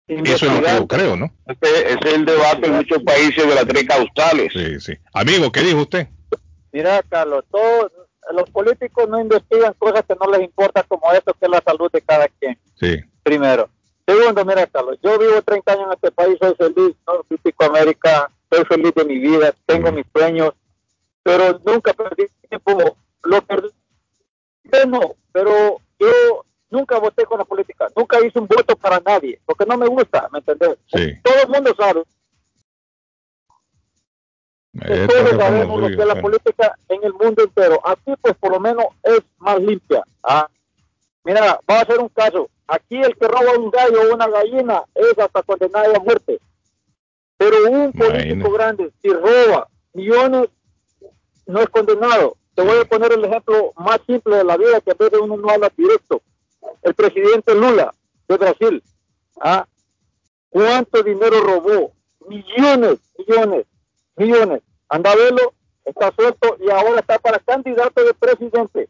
Eso 0.07 0.47
es 0.47 0.53
lo 0.53 0.63
que 0.63 0.75
yo 0.75 0.87
creo, 0.87 1.17
¿no? 1.17 1.31
Ese, 1.47 1.89
ese 1.93 1.99
es 2.09 2.15
el 2.15 2.25
debate 2.25 2.67
en 2.69 2.75
muchos 2.77 3.03
países 3.03 3.47
de 3.47 3.55
las 3.55 3.67
tres 3.67 3.85
causales. 3.85 4.53
Sí, 4.55 4.81
sí. 4.81 4.93
Amigo, 5.13 5.51
¿qué 5.53 5.61
dijo 5.61 5.81
usted? 5.83 6.07
Mira, 6.73 7.03
Carlos, 7.09 7.45
todos 7.51 7.91
los 8.33 8.49
políticos 8.51 9.09
no 9.09 9.21
investigan 9.21 9.75
cosas 9.79 10.05
que 10.09 10.15
no 10.15 10.31
les 10.31 10.43
importa 10.43 10.83
como 10.85 11.13
esto, 11.13 11.35
que 11.35 11.47
es 11.47 11.51
la 11.51 11.63
salud 11.67 11.91
de 11.93 12.01
cada 12.01 12.29
quien, 12.29 12.57
Sí. 12.79 13.01
primero. 13.23 13.69
Segundo, 14.09 14.43
mira, 14.43 14.67
Carlos, 14.67 14.99
yo 15.03 15.19
vivo 15.19 15.43
30 15.43 15.71
años 15.71 15.85
en 15.85 15.93
este 15.93 16.11
país, 16.11 16.39
soy 16.41 16.55
feliz, 16.55 16.97
no 17.07 17.23
critico 17.25 17.67
América, 17.67 18.31
soy 18.51 18.65
feliz 18.65 18.95
de 18.95 19.05
mi 19.05 19.19
vida, 19.19 19.55
tengo 19.67 19.93
mis 19.93 20.07
sueños, 20.11 20.55
pero 21.23 21.61
nunca 21.63 21.93
perdí 21.93 22.27
tiempo, 22.49 22.97
lo 23.25 23.43
perdí. 23.43 23.69
No, 24.89 25.15
pero 25.31 25.83
yo 25.99 26.45
nunca 26.71 26.99
voté 26.99 27.27
con 27.27 27.39
la 27.39 27.45
política, 27.45 27.89
nunca 27.95 28.25
hice 28.25 28.39
un 28.39 28.47
voto 28.47 28.75
para 28.77 28.99
nadie, 29.01 29.43
porque 29.45 29.67
no 29.67 29.77
me 29.77 29.87
gusta, 29.87 30.27
¿me 30.33 30.39
entendés? 30.39 30.79
Sí. 30.87 31.21
Todo 31.23 31.43
el 31.43 31.49
mundo 31.49 31.75
sabe. 31.79 32.03
Eh, 34.87 35.07
todos 35.07 35.31
sabemos 35.39 35.81
lo 35.83 35.87
que 35.89 36.01
es 36.01 36.07
la 36.07 36.15
sí. 36.15 36.21
política 36.23 36.79
en 36.89 37.05
el 37.05 37.13
mundo 37.13 37.43
entero. 37.43 37.79
Aquí, 37.87 38.15
pues, 38.23 38.35
por 38.37 38.53
lo 38.53 38.61
menos 38.61 38.87
es 39.03 39.21
más 39.37 39.61
limpia. 39.61 40.03
¿ah? 40.23 40.49
Mira, 41.29 41.61
va 41.71 41.81
a 41.81 41.85
ser 41.85 41.99
un 41.99 42.09
caso. 42.09 42.49
Aquí 42.67 42.97
el 42.97 43.15
que 43.15 43.29
roba 43.29 43.59
un 43.59 43.71
gallo 43.71 44.01
o 44.01 44.15
una 44.15 44.27
gallina 44.29 44.83
es 44.95 45.19
hasta 45.19 45.43
condenado 45.43 45.95
a 45.95 46.01
muerte. 46.01 46.41
Pero 47.37 47.71
un 47.71 47.93
político 47.93 48.51
grande, 48.51 48.91
si 49.03 49.11
roba 49.11 49.69
millones, 49.93 50.49
no 51.45 51.61
es 51.61 51.69
condenado. 51.69 52.39
Te 52.55 52.63
voy 52.63 52.79
a 52.79 52.87
poner 52.87 53.13
el 53.13 53.27
ejemplo 53.27 53.75
más 53.77 54.01
simple 54.07 54.39
de 54.39 54.45
la 54.45 54.57
vida, 54.57 54.81
que 54.81 54.93
a 54.93 54.95
veces 54.95 55.21
uno 55.21 55.37
no 55.37 55.51
habla 55.51 55.71
directo. 55.77 56.23
El 56.81 56.95
presidente 56.95 57.55
Lula 57.55 57.93
de 58.27 58.37
Brasil. 58.39 58.83
¿ah? 59.43 59.67
¿Cuánto 60.49 61.03
dinero 61.03 61.43
robó? 61.43 61.93
Millones, 62.27 63.01
millones, 63.19 63.67
millones. 64.17 64.63
Anda 64.89 65.13
a 65.13 65.17
verlo, 65.17 65.53
está 65.85 66.11
suelto 66.11 66.57
y 66.59 66.71
ahora 66.71 67.01
está 67.01 67.19
para 67.19 67.39
candidato 67.39 68.03
de 68.03 68.15
presidente. 68.15 68.89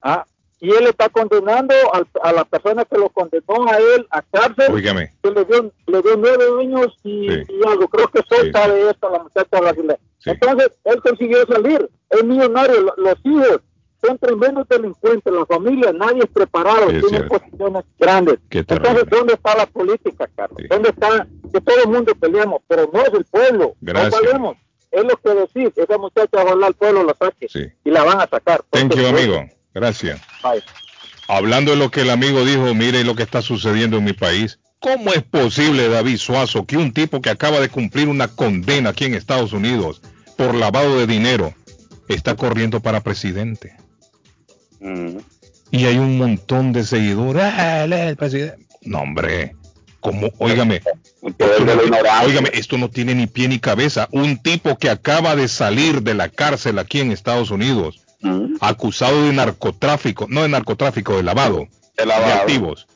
¿Ah? 0.00 0.24
Y 0.62 0.70
él 0.72 0.86
está 0.88 1.08
condenando 1.08 1.74
al- 1.94 2.06
a 2.22 2.32
la 2.32 2.44
persona 2.44 2.84
que 2.84 2.98
lo 2.98 3.08
condenó 3.10 3.66
a 3.66 3.78
él 3.78 4.06
a 4.10 4.20
cárcel. 4.22 4.74
Óigame. 4.74 5.12
Que 5.22 5.30
le 5.30 5.44
dio, 5.46 5.72
le 5.86 6.02
dio 6.02 6.16
nueve 6.18 6.44
años 6.60 6.94
y, 7.02 7.30
Sí. 7.30 7.42
y 7.48 7.66
algo. 7.68 7.88
Creo 7.88 8.08
que 8.08 8.20
soy 8.28 8.52
sabe 8.52 8.90
esto, 8.90 9.08
la 9.10 9.20
muchacha 9.22 9.58
brasileña. 9.60 9.98
Entonces, 10.26 10.70
él 10.84 11.00
consiguió 11.02 11.46
salir. 11.46 11.88
Es 12.10 12.22
millonario. 12.24 12.80
Lo- 12.82 12.94
Los 12.98 13.14
hijos 13.24 13.60
son 14.04 14.18
tremendos 14.18 14.68
delincuentes. 14.68 15.32
La 15.32 15.46
familia, 15.46 15.92
nadie 15.94 16.20
es 16.24 16.30
preparado. 16.30 16.90
Sí, 16.90 16.96
es 16.96 17.06
tienen 17.06 17.08
cierto. 17.28 17.38
posiciones 17.38 17.84
grandes. 17.98 18.38
Entonces, 18.50 19.04
¿dónde 19.10 19.32
está 19.34 19.56
la 19.56 19.66
política, 19.66 20.28
Carlos? 20.36 20.58
¿Dónde 20.68 20.90
está 20.90 21.26
que 21.54 21.60
todo 21.62 21.76
el 21.84 21.88
mundo 21.90 22.12
peleamos? 22.20 22.60
Pero 22.68 22.90
no 22.92 23.00
es 23.00 23.12
el 23.14 23.24
pueblo. 23.24 23.74
Gracias. 23.80 24.12
No 24.12 24.26
valemos. 24.26 24.56
Es 24.90 25.04
lo 25.04 25.16
que 25.16 25.30
decís. 25.40 25.72
Esa 25.78 25.96
muchacha 25.96 26.42
ojalá 26.42 26.66
el 26.66 26.74
pueblo 26.74 27.02
la 27.04 27.14
saque. 27.14 27.46
Y 27.84 27.90
la 27.90 28.04
van 28.04 28.20
a 28.20 28.26
sacar. 28.28 28.62
Thank 28.70 28.94
you, 28.94 29.06
amigo. 29.06 29.36
Gracias. 29.74 30.20
Bye. 30.42 30.62
Hablando 31.28 31.70
de 31.72 31.76
lo 31.76 31.90
que 31.90 32.00
el 32.02 32.10
amigo 32.10 32.44
dijo, 32.44 32.74
mire 32.74 33.04
lo 33.04 33.14
que 33.14 33.22
está 33.22 33.40
sucediendo 33.42 33.98
en 33.98 34.04
mi 34.04 34.12
país. 34.12 34.58
¿Cómo 34.80 35.12
es 35.12 35.22
posible, 35.22 35.88
David 35.88 36.16
Suazo, 36.16 36.64
que 36.66 36.76
un 36.76 36.92
tipo 36.92 37.20
que 37.20 37.30
acaba 37.30 37.60
de 37.60 37.68
cumplir 37.68 38.08
una 38.08 38.28
condena 38.28 38.90
aquí 38.90 39.04
en 39.04 39.14
Estados 39.14 39.52
Unidos 39.52 40.00
por 40.36 40.54
lavado 40.54 40.98
de 40.98 41.06
dinero 41.06 41.54
está 42.08 42.34
corriendo 42.34 42.80
para 42.80 43.00
presidente? 43.02 43.76
Y 45.70 45.84
hay 45.84 45.98
un 45.98 46.18
montón 46.18 46.72
de 46.72 46.84
seguidores. 46.84 47.42
Ah, 47.44 47.84
él 47.84 47.92
es 47.92 48.00
el 48.08 48.16
presidente. 48.16 48.66
No, 48.82 49.00
hombre. 49.02 49.54
¿Cómo? 50.00 50.30
Óigame. 50.38 50.76
Esto 50.76 51.46
no, 51.60 51.66
tiene- 51.78 52.08
óigame, 52.24 52.50
esto 52.54 52.78
no 52.78 52.88
tiene 52.88 53.14
ni 53.14 53.26
pie 53.26 53.48
ni 53.48 53.58
cabeza. 53.58 54.08
Un 54.12 54.38
tipo 54.38 54.78
que 54.78 54.88
acaba 54.88 55.36
de 55.36 55.46
salir 55.46 56.02
de 56.02 56.14
la 56.14 56.30
cárcel 56.30 56.78
aquí 56.78 57.00
en 57.00 57.12
Estados 57.12 57.50
Unidos, 57.50 58.00
acusado 58.60 59.24
de 59.24 59.32
narcotráfico, 59.32 60.26
no 60.28 60.42
de 60.42 60.48
narcotráfico, 60.48 61.16
de 61.16 61.22
lavado, 61.22 61.68
de, 61.96 62.12
activos, 62.12 62.86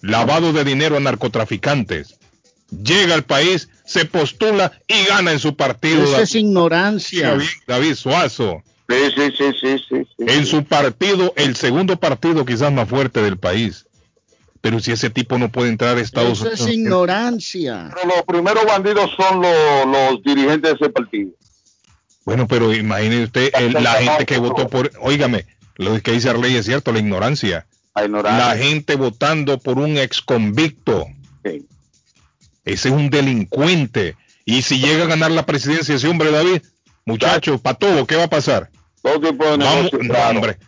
lavado 0.00 0.52
de 0.52 0.64
dinero 0.64 0.96
a 0.96 1.00
narcotraficantes. 1.00 2.18
Llega 2.70 3.14
al 3.14 3.24
país, 3.24 3.68
se 3.84 4.04
postula 4.04 4.72
y 4.86 5.04
gana 5.04 5.32
en 5.32 5.40
su 5.40 5.56
partido. 5.56 6.04
Eso 6.04 6.20
es 6.20 6.34
ignorancia. 6.34 7.30
David, 7.30 7.46
David 7.66 7.94
Suazo. 7.94 8.62
Sí, 8.88 8.96
sí, 9.16 9.32
sí, 9.36 9.44
sí, 9.60 9.84
sí, 9.88 10.08
sí. 10.16 10.24
En 10.26 10.46
su 10.46 10.64
partido, 10.64 11.32
el 11.36 11.56
segundo 11.56 11.96
partido 11.96 12.44
quizás 12.44 12.72
más 12.72 12.88
fuerte 12.88 13.22
del 13.22 13.38
país. 13.38 13.86
Pero 14.60 14.78
si 14.78 14.92
ese 14.92 15.10
tipo 15.10 15.38
no 15.38 15.50
puede 15.50 15.70
entrar 15.70 15.96
a 15.96 16.00
Estados 16.00 16.38
Eso 16.38 16.48
Unidos. 16.48 16.60
es 16.60 16.74
ignorancia. 16.74 17.90
Pero 17.94 18.16
los 18.16 18.22
primeros 18.24 18.64
bandidos 18.66 19.10
son 19.16 19.40
los, 19.40 19.86
los 19.86 20.22
dirigentes 20.22 20.72
de 20.72 20.76
ese 20.76 20.90
partido. 20.90 21.30
Bueno, 22.24 22.46
pero 22.46 22.72
imagine 22.74 23.24
usted 23.24 23.50
el- 23.54 23.72
la 23.72 23.94
gente 23.94 24.26
que 24.26 24.38
votó 24.38 24.68
por, 24.68 24.90
óigame, 25.00 25.46
lo 25.76 26.00
que 26.02 26.12
dice 26.12 26.28
Arley 26.30 26.56
es 26.56 26.66
cierto, 26.66 26.92
la 26.92 26.98
ignorancia. 26.98 27.66
La 28.38 28.56
gente 28.56 28.94
votando 28.96 29.58
por 29.58 29.78
un 29.78 29.96
ex 29.98 30.20
convicto. 30.22 31.06
Ese 32.64 32.88
es 32.88 32.94
un 32.94 33.10
delincuente. 33.10 34.16
Y 34.44 34.62
si 34.62 34.78
llega 34.80 35.04
a 35.04 35.08
ganar 35.08 35.30
la 35.30 35.46
presidencia 35.46 35.94
ese 35.94 36.08
hombre, 36.08 36.30
David, 36.30 36.62
muchachos, 37.04 37.60
para 37.60 37.78
todo, 37.78 38.06
¿qué 38.06 38.16
va 38.16 38.24
a 38.24 38.30
pasar? 38.30 38.70
Todo 39.02 39.20
tipo 39.20 39.44
de 39.44 39.56
Vamos, 39.56 39.90
no, 39.92 40.14
hombre. 40.28 40.58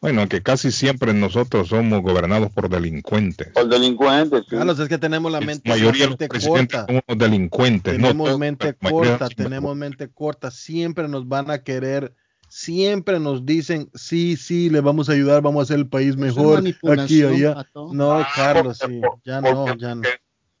Bueno, 0.00 0.28
que 0.28 0.42
casi 0.42 0.70
siempre 0.70 1.14
nosotros 1.14 1.68
somos 1.68 2.02
gobernados 2.02 2.50
por 2.50 2.68
delincuentes. 2.68 3.48
Por 3.48 3.68
delincuentes. 3.68 4.44
sí. 4.48 4.56
Carlos, 4.56 4.78
es 4.78 4.88
que 4.88 4.98
tenemos 4.98 5.32
la 5.32 5.40
mente, 5.40 5.68
La 5.68 5.74
mayoría 5.74 6.06
de 6.08 6.28
los 6.28 6.46
corta. 6.46 6.86
son 6.86 7.02
unos 7.06 7.18
delincuentes. 7.18 7.96
Tenemos 7.96 8.38
mente 8.38 8.74
corta, 8.74 9.28
tenemos 9.28 9.74
mente 9.76 10.08
corta. 10.12 10.50
Siempre 10.50 11.08
nos 11.08 11.26
van 11.26 11.50
a 11.50 11.62
querer, 11.62 12.14
siempre 12.48 13.18
nos 13.18 13.46
dicen, 13.46 13.90
sí, 13.94 14.36
sí, 14.36 14.68
le 14.70 14.80
vamos 14.80 15.08
a 15.08 15.12
ayudar, 15.12 15.40
vamos 15.42 15.60
a 15.60 15.62
hacer 15.64 15.78
el 15.78 15.88
país 15.88 16.16
mejor 16.16 16.62
aquí, 16.98 17.22
allá. 17.22 17.54
Pato. 17.54 17.88
No, 17.92 18.24
Carlos, 18.34 18.78
sí, 18.86 19.00
ya 19.24 19.40
no, 19.40 19.74
ya 19.76 19.94
no. 19.94 20.02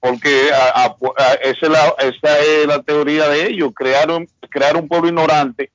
Porque 0.00 0.48
a- 0.52 0.84
a- 0.84 0.96
a- 1.18 1.34
esa, 1.34 1.66
es 1.66 1.72
la, 1.72 1.94
esa 1.98 2.38
es 2.40 2.66
la 2.66 2.82
teoría 2.82 3.28
de 3.28 3.48
ellos, 3.48 3.70
crear 3.74 4.10
un, 4.10 4.26
crear 4.50 4.76
un 4.76 4.88
pueblo 4.88 5.08
ignorante 5.08 5.70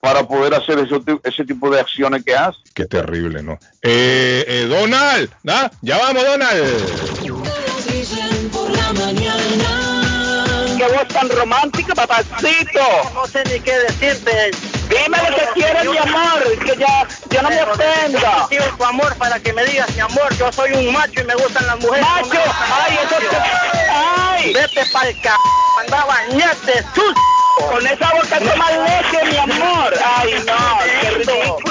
para 0.00 0.26
poder 0.26 0.54
hacer 0.54 0.78
ese, 0.78 1.00
ti- 1.00 1.18
ese 1.24 1.44
tipo 1.44 1.68
de 1.70 1.80
acciones 1.80 2.24
que 2.24 2.34
hace. 2.34 2.58
Qué 2.74 2.86
terrible, 2.86 3.42
¿no? 3.42 3.58
Eh, 3.82 4.44
eh, 4.46 4.66
Donald. 4.68 5.30
Ya 5.82 5.98
vamos, 5.98 6.24
Donald. 6.24 7.28
por 8.52 8.70
la 8.70 8.92
mañana. 8.92 9.77
Voz 10.94 11.08
tan 11.08 11.28
romántica, 11.30 11.94
papacito. 11.94 12.80
No 13.14 13.26
sé 13.26 13.44
ni 13.44 13.60
qué 13.60 13.78
decirte. 13.78 14.50
Dime 14.88 15.18
lo 15.18 15.36
que 15.36 15.48
quieres, 15.54 15.84
mi 15.84 15.98
amor, 15.98 16.58
que 16.64 16.76
ya, 16.76 17.06
ya 17.28 17.42
no 17.42 17.48
me 17.50 17.62
ofenda. 17.62 18.48
Tu 18.48 18.84
amor 18.84 19.14
para 19.16 19.38
que 19.38 19.52
me 19.52 19.64
digas, 19.66 19.90
mi 19.94 20.00
amor, 20.00 20.34
yo 20.38 20.50
soy 20.50 20.72
un 20.72 20.92
macho 20.92 21.20
y 21.20 21.24
me 21.24 21.34
gustan 21.34 21.66
las 21.66 21.78
mujeres. 21.80 22.06
Macho, 22.06 22.40
ay, 22.82 22.98
eso 23.04 23.16
te... 23.16 23.36
Ay, 23.90 24.52
vete 24.54 24.84
pa'l 24.92 25.12
c... 25.12 25.28
Anda 25.80 26.00
a 26.00 26.04
bañarte, 26.06 26.84
sus... 26.94 27.14
Con 27.70 27.86
esa 27.86 28.10
boca 28.12 28.38
toma 28.38 28.70
leche, 28.70 29.24
mi 29.26 29.36
amor. 29.36 29.94
Ay, 30.16 30.44
no, 30.46 30.78
qué 31.00 31.10
ridículo. 31.10 31.67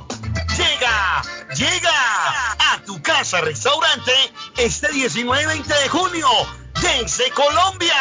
Llega, 0.57 1.21
llega 1.55 1.91
a 2.73 2.81
tu 2.85 3.01
casa 3.01 3.39
restaurante 3.41 4.11
este 4.57 4.91
19 4.91 5.41
y 5.41 5.45
20 5.45 5.73
de 5.73 5.89
junio 5.89 6.27
desde 6.81 7.31
Colombia, 7.31 7.93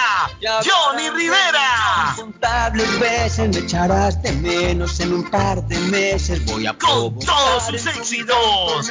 Johnny 0.43 1.11
Rivera. 1.11 2.15
Incontables 2.17 2.99
veces 2.99 3.49
me 3.49 3.59
echarás 3.59 4.21
de 4.23 4.33
menos 4.33 4.99
en 5.01 5.13
un 5.13 5.31
par 5.31 5.63
de 5.69 5.79
meses 5.79 6.45
voy 6.45 6.67
a 6.67 6.77
Con 6.77 7.19
todos 7.21 7.67
sus 7.67 7.87
éxitos. 7.87 8.91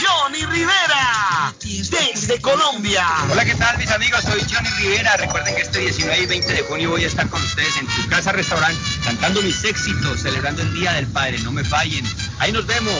Johnny 0.00 0.44
Rivera. 0.46 1.54
Desde 1.62 2.40
Colombia. 2.40 3.06
Hola, 3.30 3.44
¿qué 3.44 3.54
tal 3.54 3.76
mis 3.76 3.90
amigos? 3.90 4.22
Soy 4.22 4.40
Johnny 4.50 4.68
Rivera. 4.78 5.16
Recuerden 5.16 5.54
que 5.54 5.62
este 5.62 5.80
19 5.80 6.22
y 6.22 6.26
20 6.26 6.52
de 6.52 6.62
junio 6.62 6.90
voy 6.90 7.04
a 7.04 7.06
estar 7.06 7.28
con 7.28 7.42
ustedes 7.42 7.76
en 7.76 7.86
tu 7.86 8.08
casa 8.08 8.32
restaurante 8.32 8.80
cantando 9.04 9.42
mis 9.42 9.62
éxitos, 9.64 10.20
celebrando 10.20 10.62
el 10.62 10.72
Día 10.74 10.92
del 10.92 11.06
Padre. 11.08 11.38
No 11.40 11.52
me 11.52 11.64
fallen. 11.64 12.04
Ahí 12.38 12.52
nos 12.52 12.66
vemos. 12.66 12.94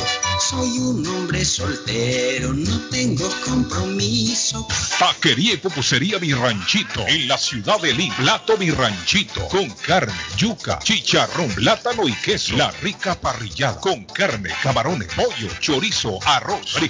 Soy 0.49 0.79
un 0.79 1.07
hombre 1.07 1.45
soltero, 1.45 2.53
no 2.53 2.81
tengo 2.91 3.29
compromiso. 3.45 4.67
Taquería 4.99 5.55
y 5.55 5.57
pupusería 5.59 6.19
Mi 6.19 6.33
Ranchito 6.33 7.07
en 7.07 7.29
la 7.29 7.39
ciudad 7.39 7.81
de 7.81 7.93
Lima. 7.93 8.17
Plato 8.17 8.57
Mi 8.57 8.71
Ranchito 8.71 9.47
con 9.49 9.69
carne, 9.71 10.13
yuca, 10.37 10.79
chicharrón, 10.81 11.49
plátano 11.51 12.09
y 12.09 12.13
queso. 12.15 12.57
La 12.57 12.71
rica 12.83 13.19
parrillada 13.19 13.81
con 13.81 14.05
carne, 14.05 14.51
camarones, 14.63 15.09
pollo, 15.15 15.49
chorizo, 15.61 16.19
arroz, 16.25 16.73
frijoles 16.73 16.90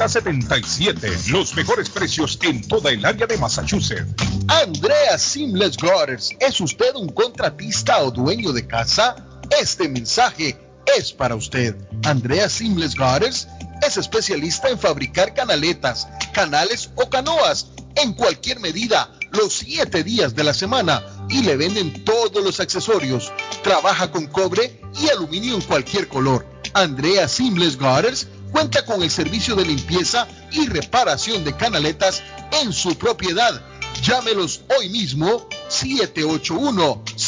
381-7077. 0.00 1.28
Los 1.28 1.54
mejores 1.54 1.90
precios 1.90 2.38
en 2.42 2.66
toda 2.66 2.90
el 2.90 3.04
área 3.04 3.26
de 3.26 3.36
Massachusetts. 3.36 4.06
Andrea 4.48 5.18
Seamless 5.18 5.76
Gutters, 5.76 6.30
¿es 6.40 6.60
usted 6.60 6.94
un 6.94 7.10
contratista 7.10 8.02
o 8.02 8.10
dueño 8.10 8.52
de 8.52 8.66
casa? 8.66 9.16
Este 9.60 9.88
mensaje 9.88 10.56
es 10.96 11.12
para 11.12 11.34
usted. 11.34 11.76
Andrea 12.04 12.48
Seamless 12.48 12.94
Gutters 12.94 13.48
es 13.86 13.96
especialista 13.96 14.68
en 14.68 14.78
fabricar 14.78 15.34
canaletas, 15.34 16.08
canales 16.32 16.90
o 16.96 17.08
canoas 17.10 17.68
en 17.96 18.14
cualquier 18.14 18.60
medida, 18.60 19.10
los 19.32 19.52
siete 19.52 20.02
días 20.02 20.34
de 20.34 20.44
la 20.44 20.54
semana 20.54 21.02
y 21.28 21.42
le 21.42 21.56
venden 21.56 22.04
todos 22.04 22.42
los 22.42 22.60
accesorios. 22.60 23.32
Trabaja 23.62 24.10
con 24.10 24.26
cobre 24.26 24.80
y 24.98 25.08
aluminio 25.08 25.54
en 25.54 25.62
cualquier 25.62 26.08
color. 26.08 26.46
Andrea 26.72 27.28
Seamless 27.28 27.76
Gutters 27.76 28.28
cuenta 28.50 28.84
con 28.84 29.02
el 29.02 29.10
servicio 29.10 29.54
de 29.54 29.64
limpieza 29.64 30.26
y 30.52 30.66
reparación 30.66 31.44
de 31.44 31.56
canaletas 31.56 32.22
en 32.62 32.72
su 32.72 32.96
propiedad. 32.96 33.60
Llámelos 34.02 34.62
hoy 34.78 34.88
mismo 34.88 35.48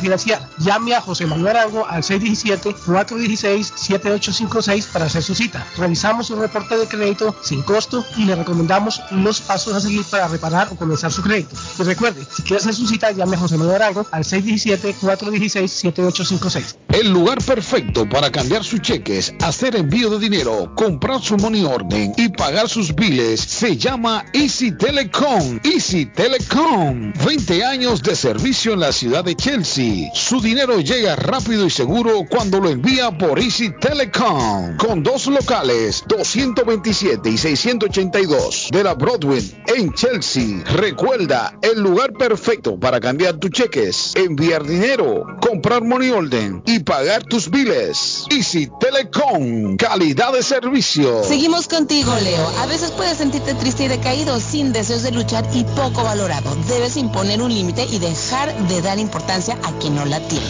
refinanciar. 0.00 0.40
Llame 0.58 0.94
a 0.94 1.02
José 1.02 1.26
Manuel 1.26 1.56
Arango 1.56 1.86
al 1.86 2.02
617-416-7856 2.02 4.86
para 4.86 5.04
hacer 5.04 5.22
su 5.22 5.34
cita. 5.34 5.66
Revisamos 5.76 6.28
su 6.28 6.36
reporte 6.36 6.78
de 6.78 6.88
crédito 6.88 7.36
sin 7.42 7.60
costo 7.62 8.02
y 8.16 8.24
le 8.24 8.34
recomendamos 8.34 9.02
los 9.10 9.42
pasos 9.42 9.74
a 9.74 9.80
seguir 9.80 10.02
para 10.04 10.26
reparar 10.28 10.68
o 10.72 10.76
comenzar 10.76 11.12
su 11.12 11.20
crédito. 11.22 11.54
Y 11.78 11.82
recuerde, 11.82 12.26
si 12.34 12.42
quiere 12.42 12.56
hacer 12.56 12.74
su 12.74 12.86
cita, 12.86 13.10
llame 13.12 13.36
a 13.36 13.40
José 13.40 13.58
Manuel 13.58 13.82
Arango 13.82 14.06
al 14.10 14.24
617-416-7856. 14.24 16.76
El 16.88 17.10
lugar 17.10 17.44
perfecto 17.44 18.08
para 18.08 18.32
cambiar 18.32 18.64
sus 18.64 18.80
cheques, 18.80 19.34
hacer 19.42 19.76
envío 19.76 20.08
de 20.10 20.18
dinero, 20.18 20.72
comprar 20.74 21.20
su 21.20 21.36
money 21.36 21.64
order 21.64 22.12
y 22.16 22.30
pagar 22.30 22.66
sus 22.68 22.94
biles 22.94 23.40
se 23.40 23.76
llama 23.76 24.24
Easy 24.32 24.72
Telecom. 24.72 25.60
Easy 25.64 26.06
Telecom. 26.06 27.12
20 27.26 27.64
años 27.64 28.02
de 28.02 28.16
servicio 28.16 28.72
en 28.72 28.80
la 28.80 28.92
ciudad 28.92 29.24
de 29.24 29.34
Chelsea. 29.34 29.89
Su 30.14 30.40
dinero 30.40 30.80
llega 30.80 31.16
rápido 31.16 31.66
y 31.66 31.70
seguro 31.70 32.24
cuando 32.28 32.60
lo 32.60 32.68
envía 32.68 33.10
por 33.16 33.38
Easy 33.38 33.70
Telecom. 33.80 34.76
Con 34.76 35.02
dos 35.02 35.26
locales, 35.26 36.04
227 36.06 37.28
y 37.28 37.36
682 37.36 38.68
de 38.72 38.84
la 38.84 38.94
Broadway 38.94 39.62
en 39.66 39.92
Chelsea. 39.92 40.62
Recuerda, 40.64 41.58
el 41.62 41.80
lugar 41.80 42.12
perfecto 42.12 42.78
para 42.78 43.00
cambiar 43.00 43.38
tus 43.38 43.50
cheques, 43.50 44.12
enviar 44.14 44.64
dinero, 44.66 45.24
comprar 45.40 45.82
money 45.82 46.10
order 46.10 46.62
y 46.66 46.80
pagar 46.80 47.24
tus 47.24 47.50
biles. 47.50 48.24
Easy 48.30 48.68
Telecom. 48.78 49.76
Calidad 49.76 50.32
de 50.32 50.42
servicio. 50.42 51.24
Seguimos 51.24 51.66
contigo, 51.66 52.14
Leo. 52.22 52.48
A 52.60 52.66
veces 52.66 52.92
puedes 52.92 53.18
sentirte 53.18 53.54
triste 53.54 53.84
y 53.84 53.88
decaído, 53.88 54.38
sin 54.38 54.72
deseos 54.72 55.02
de 55.02 55.10
luchar 55.12 55.44
y 55.52 55.64
poco 55.64 56.04
valorado. 56.04 56.54
Debes 56.68 56.96
imponer 56.96 57.42
un 57.42 57.52
límite 57.52 57.86
y 57.90 57.98
dejar 57.98 58.54
de 58.68 58.82
dar 58.82 58.98
importancia 58.98 59.58
a 59.64 59.72
quien 59.80 59.96
no 59.96 60.04
la 60.04 60.20
tiene. 60.20 60.46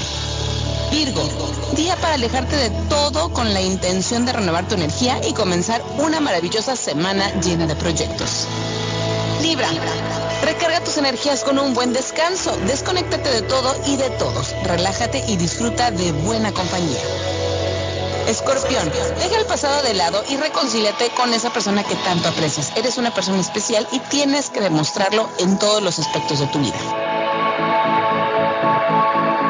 Virgo, 0.91 1.23
día 1.77 1.97
para 1.97 2.15
alejarte 2.15 2.57
de 2.57 2.71
todo 2.89 3.33
con 3.33 3.55
la 3.55 3.61
intención 3.61 4.27
de 4.27 4.33
renovar 4.33 4.67
tu 4.67 4.75
energía 4.75 5.21
y 5.27 5.33
comenzar 5.33 5.83
una 5.99 6.21
maravillosa 6.21 6.75
semana 6.75 7.31
llena 7.41 7.67
de 7.67 7.77
proyectos. 7.77 8.47
Libra, 9.41 9.69
recarga 10.43 10.83
tus 10.83 10.99
energías 10.99 11.45
con 11.45 11.59
un 11.59 11.75
buen 11.75 11.93
descanso, 11.93 12.57
desconéctate 12.67 13.31
de 13.31 13.43
todo 13.43 13.75
y 13.87 13.97
de 13.97 14.11
todos, 14.11 14.55
relájate 14.65 15.25
y 15.29 15.37
disfruta 15.37 15.91
de 15.93 16.13
buena 16.13 16.53
compañía. 16.53 16.99
Escorpión, 18.27 18.91
deja 19.19 19.39
el 19.39 19.47
pasado 19.47 19.83
de 19.83 19.95
lado 19.95 20.23
y 20.29 20.37
reconcíliate 20.37 21.11
con 21.17 21.33
esa 21.35 21.51
persona 21.51 21.83
que 21.83 21.95
tanto 21.97 22.29
aprecias. 22.29 22.73
Eres 22.77 22.99
una 22.99 23.13
persona 23.15 23.41
especial 23.41 23.87
y 23.93 23.99
tienes 24.01 24.51
que 24.51 24.61
demostrarlo 24.61 25.29
en 25.39 25.59
todos 25.59 25.83
los 25.83 25.99
aspectos 25.99 26.41
de 26.41 26.47
tu 26.49 26.59
vida. 26.59 26.79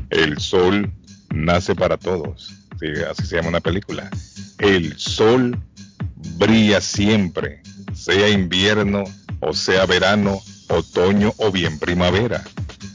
El 0.10 0.40
sol 0.40 0.92
nace 1.34 1.76
para 1.76 1.98
todos. 1.98 2.54
Sí, 2.80 2.88
así 3.10 3.26
se 3.26 3.38
llama 3.38 3.50
una 3.50 3.62
película. 3.62 4.10
El 4.60 4.98
sol 4.98 5.60
brilla 6.38 6.80
siempre, 6.82 7.63
sea 7.94 8.30
invierno 8.30 9.04
o 9.40 9.54
sea 9.54 9.86
verano, 9.86 10.42
otoño 10.70 11.34
o 11.38 11.52
bien 11.52 11.80
primavera. 11.80 12.44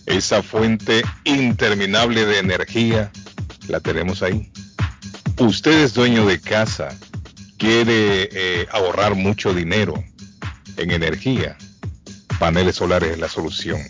Esa 0.07 0.43
fuente 0.43 1.03
interminable 1.25 2.25
de 2.25 2.39
energía 2.39 3.13
la 3.69 3.81
tenemos 3.81 4.23
ahí. 4.23 4.51
Usted 5.39 5.85
es 5.85 5.95
dueño 5.95 6.27
de 6.27 6.41
casa, 6.41 6.89
quiere 7.59 8.29
eh, 8.33 8.67
ahorrar 8.73 9.15
mucho 9.15 9.53
dinero 9.53 10.03
en 10.77 10.91
energía. 10.91 11.57
Paneles 12.39 12.77
solares 12.77 13.13
es 13.13 13.19
la 13.19 13.29
solución. 13.29 13.81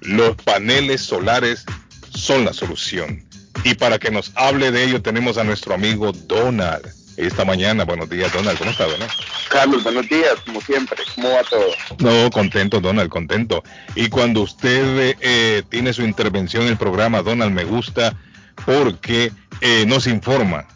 Los 0.00 0.36
paneles 0.36 1.02
solares 1.02 1.64
son 2.10 2.44
la 2.44 2.52
solución. 2.52 3.24
Y 3.64 3.74
para 3.74 3.98
que 3.98 4.10
nos 4.10 4.32
hable 4.34 4.70
de 4.72 4.84
ello 4.84 5.02
tenemos 5.02 5.38
a 5.38 5.44
nuestro 5.44 5.74
amigo 5.74 6.12
Donald. 6.12 6.86
Esta 7.20 7.44
mañana, 7.44 7.84
buenos 7.84 8.08
días 8.08 8.32
Donald, 8.32 8.56
¿cómo 8.56 8.70
está 8.70 8.86
Donald? 8.86 9.10
Carlos, 9.50 9.82
buenos 9.82 10.08
días, 10.08 10.36
como 10.46 10.58
siempre, 10.62 11.02
¿cómo 11.14 11.28
va 11.28 11.42
todo? 11.42 11.66
No, 11.98 12.30
contento 12.30 12.80
Donald, 12.80 13.10
contento. 13.10 13.62
Y 13.94 14.08
cuando 14.08 14.40
usted 14.40 15.16
eh, 15.20 15.62
tiene 15.68 15.92
su 15.92 16.00
intervención 16.00 16.62
en 16.62 16.70
el 16.70 16.76
programa, 16.78 17.20
Donald, 17.20 17.52
me 17.52 17.64
gusta 17.64 18.16
porque 18.64 19.32
eh, 19.60 19.84
nos 19.86 20.06
informa, 20.06 20.66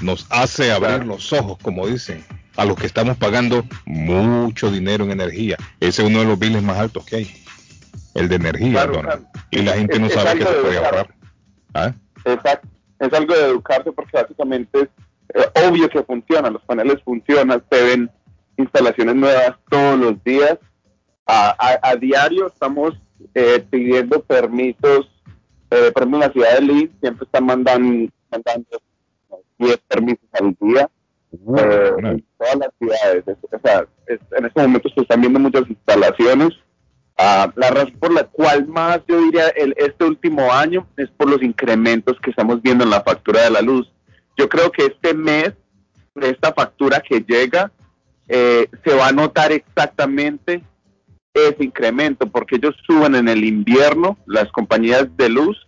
nos 0.00 0.26
hace 0.30 0.72
abrir 0.72 1.04
los 1.04 1.30
ojos, 1.34 1.58
como 1.60 1.86
dicen, 1.86 2.24
a 2.56 2.64
los 2.64 2.78
que 2.78 2.86
estamos 2.86 3.18
pagando 3.18 3.62
mucho 3.84 4.70
dinero 4.70 5.04
en 5.04 5.10
energía. 5.10 5.58
Ese 5.80 6.02
es 6.02 6.08
uno 6.08 6.20
de 6.20 6.24
los 6.24 6.38
biles 6.38 6.62
más 6.62 6.78
altos 6.78 7.04
que 7.04 7.16
hay, 7.16 7.44
el 8.14 8.30
de 8.30 8.36
energía, 8.36 8.86
Donald. 8.86 9.26
Y 9.50 9.60
la 9.60 9.74
gente 9.74 9.98
no 9.98 10.08
sabe 10.08 10.38
que 10.38 10.46
se 10.46 10.52
puede 10.52 10.78
ahorrar. 10.78 11.14
¿Ah? 11.74 11.92
Exacto. 12.24 12.66
Es 12.98 13.12
algo 13.12 13.34
de 13.34 13.44
educarse 13.44 13.92
porque 13.92 14.16
básicamente 14.16 14.80
es 14.80 14.88
obvio 15.68 15.88
que 15.88 16.02
funciona, 16.02 16.50
los 16.50 16.62
paneles 16.64 17.02
funcionan, 17.04 17.62
se 17.70 17.84
ven 17.84 18.10
instalaciones 18.56 19.14
nuevas 19.14 19.56
todos 19.68 19.98
los 19.98 20.24
días. 20.24 20.58
A, 21.26 21.96
diario 22.00 22.46
estamos 22.46 22.94
eh, 23.34 23.64
pidiendo 23.68 24.22
permisos, 24.22 25.10
eh, 25.70 25.90
por 25.92 26.02
ejemplo 26.02 26.18
en 26.18 26.20
la 26.20 26.32
ciudad 26.32 26.54
de 26.54 26.60
Lille 26.60 26.92
siempre 27.00 27.24
están 27.24 27.46
mandando, 27.46 28.12
mandando 28.30 28.80
10 29.58 29.76
permisos 29.88 30.28
al 30.32 30.56
día. 30.60 30.88
Eh, 31.32 31.92
en 31.98 32.24
todas 32.38 32.56
las 32.56 32.70
ciudades, 32.78 33.24
o 33.26 33.58
sea, 33.62 33.86
en 34.06 34.44
este 34.46 34.62
momento 34.62 34.88
se 34.94 35.00
están 35.00 35.20
viendo 35.20 35.40
muchas 35.40 35.68
instalaciones 35.68 36.54
Ah, 37.18 37.50
la 37.56 37.70
razón 37.70 37.96
por 37.98 38.12
la 38.12 38.24
cual 38.24 38.66
más 38.66 39.00
yo 39.08 39.18
diría 39.18 39.48
el, 39.48 39.74
este 39.78 40.04
último 40.04 40.52
año 40.52 40.86
es 40.98 41.08
por 41.10 41.30
los 41.30 41.42
incrementos 41.42 42.18
que 42.20 42.28
estamos 42.28 42.60
viendo 42.60 42.84
en 42.84 42.90
la 42.90 43.00
factura 43.00 43.42
de 43.42 43.50
la 43.50 43.62
luz. 43.62 43.90
Yo 44.36 44.48
creo 44.48 44.70
que 44.70 44.86
este 44.86 45.14
mes, 45.14 45.52
esta 46.14 46.52
factura 46.52 47.00
que 47.00 47.20
llega, 47.20 47.70
eh, 48.28 48.68
se 48.84 48.94
va 48.94 49.08
a 49.08 49.12
notar 49.12 49.52
exactamente 49.52 50.62
ese 51.32 51.64
incremento, 51.64 52.26
porque 52.26 52.56
ellos 52.56 52.74
suben 52.86 53.14
en 53.14 53.28
el 53.28 53.44
invierno 53.44 54.16
las 54.26 54.50
compañías 54.52 55.06
de 55.16 55.28
luz 55.28 55.66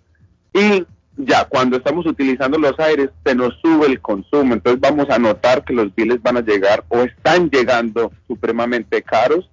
y 0.52 0.84
ya 1.16 1.44
cuando 1.44 1.76
estamos 1.76 2.06
utilizando 2.06 2.58
los 2.58 2.78
aires 2.78 3.10
se 3.24 3.34
nos 3.34 3.54
sube 3.60 3.86
el 3.86 4.00
consumo, 4.00 4.54
entonces 4.54 4.80
vamos 4.80 5.10
a 5.10 5.18
notar 5.18 5.64
que 5.64 5.74
los 5.74 5.94
biles 5.94 6.22
van 6.22 6.38
a 6.38 6.42
llegar 6.42 6.84
o 6.88 7.00
están 7.00 7.50
llegando 7.50 8.12
supremamente 8.26 9.02
caros 9.02 9.50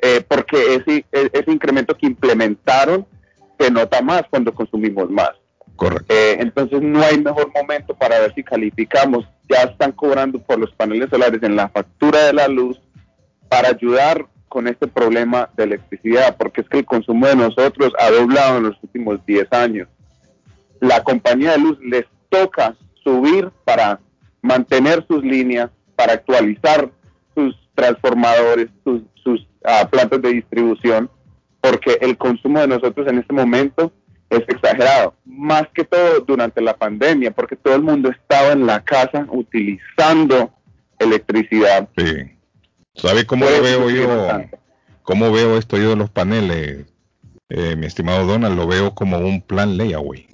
eh, 0.00 0.24
porque 0.26 0.74
ese, 0.74 1.04
e, 1.12 1.30
ese 1.32 1.50
incremento 1.50 1.96
que 1.96 2.06
implementaron 2.06 3.06
se 3.58 3.70
nota 3.70 4.02
más 4.02 4.22
cuando 4.28 4.52
consumimos 4.52 5.08
más. 5.08 5.30
Eh, 6.08 6.36
entonces 6.40 6.80
no 6.80 7.02
hay 7.02 7.18
mejor 7.20 7.50
momento 7.54 7.94
para 7.94 8.20
ver 8.20 8.34
si 8.34 8.42
calificamos. 8.42 9.26
Ya 9.48 9.62
están 9.62 9.92
cobrando 9.92 10.38
por 10.38 10.58
los 10.58 10.72
paneles 10.72 11.10
solares 11.10 11.42
en 11.42 11.56
la 11.56 11.68
factura 11.68 12.26
de 12.26 12.32
la 12.32 12.48
luz 12.48 12.80
para 13.48 13.68
ayudar 13.68 14.26
con 14.48 14.68
este 14.68 14.86
problema 14.86 15.48
de 15.56 15.64
electricidad, 15.64 16.36
porque 16.36 16.60
es 16.60 16.68
que 16.68 16.78
el 16.78 16.84
consumo 16.84 17.26
de 17.26 17.36
nosotros 17.36 17.92
ha 17.98 18.10
doblado 18.10 18.58
en 18.58 18.64
los 18.64 18.76
últimos 18.82 19.24
10 19.24 19.52
años. 19.52 19.88
La 20.80 21.02
compañía 21.02 21.52
de 21.52 21.58
luz 21.58 21.78
les 21.80 22.04
toca 22.28 22.76
subir 23.02 23.50
para 23.64 24.00
mantener 24.42 25.06
sus 25.06 25.24
líneas, 25.24 25.70
para 25.96 26.14
actualizar 26.14 26.90
sus 27.34 27.56
transformadores, 27.74 28.68
sus 28.84 29.02
a 29.64 29.88
plantas 29.88 30.20
de 30.22 30.32
distribución, 30.32 31.10
porque 31.60 31.98
el 32.00 32.16
consumo 32.16 32.60
de 32.60 32.68
nosotros 32.68 33.06
en 33.06 33.18
este 33.18 33.32
momento 33.32 33.92
es 34.36 34.48
exagerado, 34.48 35.14
más 35.24 35.64
que 35.74 35.84
todo 35.84 36.20
durante 36.20 36.60
la 36.60 36.76
pandemia, 36.76 37.30
porque 37.30 37.56
todo 37.56 37.74
el 37.74 37.82
mundo 37.82 38.10
estaba 38.10 38.52
en 38.52 38.66
la 38.66 38.82
casa 38.82 39.26
utilizando 39.30 40.50
electricidad. 40.98 41.88
Sí. 41.96 42.36
¿Sabe 42.94 43.26
cómo 43.26 43.46
veo 43.46 43.90
yo? 43.90 44.42
¿Cómo 45.02 45.32
veo 45.32 45.58
esto 45.58 45.76
yo 45.76 45.90
de 45.90 45.96
los 45.96 46.10
paneles, 46.10 46.86
eh, 47.48 47.76
mi 47.76 47.86
estimado 47.86 48.26
Donald? 48.26 48.56
Lo 48.56 48.66
veo 48.66 48.94
como 48.94 49.18
un 49.18 49.42
plan 49.42 49.76
layaway. 49.76 50.28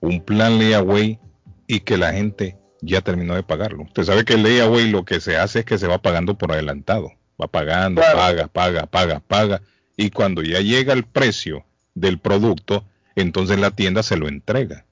Un 0.00 0.24
plan 0.24 0.58
layaway 0.58 1.18
y 1.66 1.80
que 1.80 1.96
la 1.96 2.12
gente 2.12 2.56
ya 2.80 3.00
terminó 3.02 3.34
de 3.34 3.42
pagarlo. 3.42 3.82
Usted 3.82 4.04
sabe 4.04 4.24
que 4.24 4.34
el 4.34 4.42
layaway 4.42 4.90
lo 4.90 5.04
que 5.04 5.20
se 5.20 5.36
hace 5.36 5.60
es 5.60 5.64
que 5.64 5.78
se 5.78 5.86
va 5.86 5.98
pagando 5.98 6.38
por 6.38 6.52
adelantado 6.52 7.12
va 7.40 7.48
pagando, 7.48 8.02
paga, 8.02 8.48
paga, 8.48 8.86
paga, 8.86 9.20
paga, 9.20 9.62
y 9.96 10.10
cuando 10.10 10.42
ya 10.42 10.60
llega 10.60 10.92
el 10.92 11.04
precio 11.04 11.64
del 11.94 12.18
producto, 12.18 12.84
entonces 13.16 13.58
la 13.58 13.70
tienda 13.70 14.02
se 14.02 14.16
lo 14.16 14.28
entrega. 14.28 14.84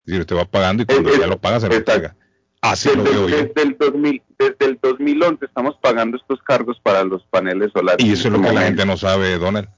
Es 0.00 0.06
decir, 0.06 0.20
usted 0.20 0.36
va 0.36 0.44
pagando 0.44 0.82
y 0.82 0.86
cuando 0.86 1.16
ya 1.16 1.26
lo 1.26 1.40
paga 1.40 1.60
se 1.60 1.68
lo 1.68 1.74
entrega. 1.74 2.16
Así 2.60 2.88
desde, 2.88 3.02
lo 3.02 3.10
veo 3.10 3.28
yo. 3.28 3.36
Desde 3.36 3.62
el, 3.62 3.76
2000, 3.78 4.22
desde 4.38 4.64
el 4.66 4.78
2011 4.82 5.44
estamos 5.44 5.76
pagando 5.80 6.16
estos 6.16 6.40
cargos 6.42 6.78
para 6.80 7.04
los 7.04 7.24
paneles 7.26 7.72
solares. 7.72 8.04
Y 8.04 8.12
eso 8.12 8.28
es 8.28 8.34
lo 8.34 8.40
que 8.40 8.52
la 8.52 8.62
gente 8.62 8.86
no 8.86 8.96
sabe, 8.96 9.36
Donald. 9.38 9.68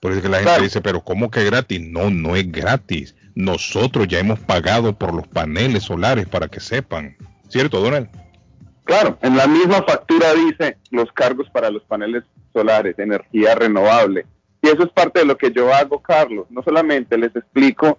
Por 0.00 0.12
eso 0.12 0.22
que 0.22 0.28
la 0.28 0.40
gente 0.42 0.62
dice, 0.62 0.80
pero 0.80 1.02
¿cómo 1.02 1.30
que 1.30 1.44
gratis? 1.44 1.80
No, 1.80 2.10
no 2.10 2.36
es 2.36 2.50
gratis. 2.50 3.16
Nosotros 3.34 4.06
ya 4.06 4.20
hemos 4.20 4.38
pagado 4.38 4.96
por 4.96 5.12
los 5.12 5.26
paneles 5.26 5.84
solares 5.84 6.26
para 6.26 6.48
que 6.48 6.60
sepan. 6.60 7.16
¿Cierto, 7.48 7.80
Donald? 7.80 8.08
Claro, 8.84 9.18
en 9.22 9.36
la 9.36 9.46
misma 9.46 9.82
factura 9.82 10.32
dice 10.34 10.78
los 10.90 11.10
cargos 11.12 11.48
para 11.50 11.70
los 11.70 11.82
paneles 11.84 12.24
solares, 12.52 12.98
energía 12.98 13.54
renovable. 13.54 14.26
Y 14.62 14.68
eso 14.68 14.82
es 14.82 14.90
parte 14.90 15.20
de 15.20 15.26
lo 15.26 15.36
que 15.36 15.50
yo 15.50 15.72
hago, 15.72 16.00
Carlos. 16.00 16.46
No 16.50 16.62
solamente 16.62 17.16
les 17.16 17.34
explico 17.34 17.98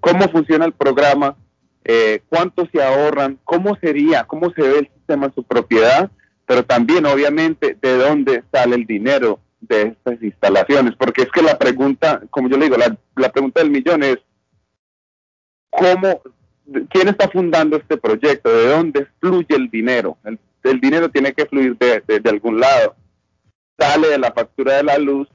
cómo 0.00 0.28
funciona 0.28 0.64
el 0.64 0.72
programa, 0.72 1.36
eh, 1.84 2.22
cuánto 2.28 2.66
se 2.72 2.82
ahorran, 2.82 3.38
cómo 3.44 3.76
sería, 3.76 4.24
cómo 4.24 4.50
se 4.52 4.62
ve 4.62 4.78
el 4.80 4.88
sistema 4.88 5.26
en 5.26 5.34
su 5.34 5.42
propiedad, 5.42 6.10
pero 6.46 6.64
también, 6.64 7.06
obviamente, 7.06 7.76
de 7.80 7.96
dónde 7.98 8.42
sale 8.52 8.76
el 8.76 8.86
dinero 8.86 9.40
de 9.60 9.82
estas 9.82 10.22
instalaciones. 10.22 10.94
Porque 10.96 11.22
es 11.22 11.30
que 11.30 11.42
la 11.42 11.58
pregunta, 11.58 12.22
como 12.30 12.48
yo 12.48 12.56
le 12.56 12.66
digo, 12.66 12.76
la, 13.16 13.32
pregunta 13.32 13.60
del 13.60 13.70
millón 13.70 14.02
es, 14.02 14.18
¿cómo 15.70 16.22
quién 16.90 17.08
está 17.08 17.28
fundando 17.28 17.76
este 17.76 17.96
proyecto, 17.96 18.50
de 18.50 18.68
dónde 18.68 19.06
fluye 19.20 19.54
el 19.54 19.70
dinero. 19.70 20.18
El, 20.62 20.80
dinero 20.80 21.08
tiene 21.10 21.32
que 21.32 21.46
fluir 21.46 21.76
de, 21.78 22.28
algún 22.28 22.60
lado. 22.60 22.94
Sale 23.78 24.08
de 24.08 24.18
la 24.18 24.32
factura 24.32 24.76
de 24.76 24.82
la 24.82 24.98
luz 24.98 25.28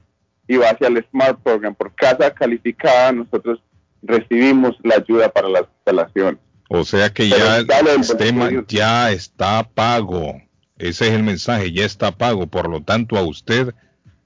y 0.47 0.57
va 0.57 0.69
hacia 0.69 0.87
el 0.87 1.05
Smart 1.09 1.39
Program. 1.41 1.75
Por 1.75 1.93
casa 1.95 2.33
calificada 2.33 3.11
nosotros 3.11 3.59
recibimos 4.01 4.75
la 4.83 4.95
ayuda 4.95 5.29
para 5.29 5.49
las 5.49 5.63
instalaciones. 5.75 6.39
O 6.69 6.83
sea 6.83 7.11
que 7.11 7.29
ya 7.29 7.57
el 7.57 8.03
sistema 8.03 8.49
ya 8.67 9.11
está 9.11 9.63
pago. 9.63 10.41
Ese 10.77 11.07
es 11.07 11.13
el 11.13 11.23
mensaje, 11.23 11.71
ya 11.71 11.85
está 11.85 12.11
pago. 12.11 12.47
Por 12.47 12.69
lo 12.69 12.81
tanto, 12.81 13.17
a 13.17 13.21
usted 13.21 13.73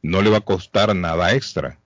no 0.02 0.22
le 0.22 0.30
va 0.30 0.38
a 0.38 0.42
costar 0.42 0.96
nada 0.96 1.34
extra. 1.34 1.80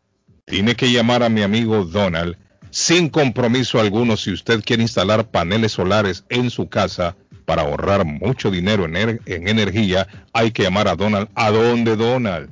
Tiene 0.46 0.76
que 0.76 0.92
llamar 0.92 1.24
a 1.24 1.30
mi 1.30 1.42
amigo 1.42 1.84
Donald 1.86 2.38
sin 2.70 3.10
compromiso 3.10 3.80
alguno 3.80 4.18
si 4.18 4.32
usted 4.32 4.64
quiere 4.64 4.82
instalar 4.82 5.30
paneles 5.30 5.74
solares 5.74 6.26
en 6.30 6.50
su 6.50 6.70
casa 6.70 7.16
para 7.46 7.64
ahorrar 7.64 8.06
mucho 8.06 8.50
dinero 8.50 8.86
en, 8.86 8.96
er-, 8.96 9.22
energía, 9.26 10.08
hay 10.32 10.52
que 10.52 10.64
llamar 10.64 10.88
a 10.88 10.96
Donald. 10.96 11.28
¿A 11.36 11.52
dónde, 11.52 11.96
Donald? 11.96 12.50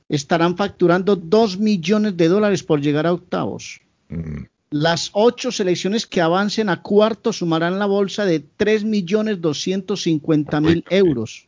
estarán 0.07 0.55
facturando 0.55 1.17
2 1.17 1.59
millones 1.59 2.15
de 2.15 2.29
dólares 2.29 2.63
por 2.63 2.79
llegar 2.79 3.05
a 3.05 3.11
octavos. 3.11 3.81
Mm. 4.07 4.43
Las 4.69 5.09
ocho 5.11 5.51
selecciones 5.51 6.07
que 6.07 6.21
avancen 6.21 6.69
a 6.69 6.81
cuartos 6.81 7.39
sumarán 7.39 7.77
la 7.77 7.87
bolsa 7.87 8.23
de 8.23 8.39
3 8.39 8.85
millones 8.85 9.41
250 9.41 10.61
mil 10.61 10.85
euros. 10.89 11.45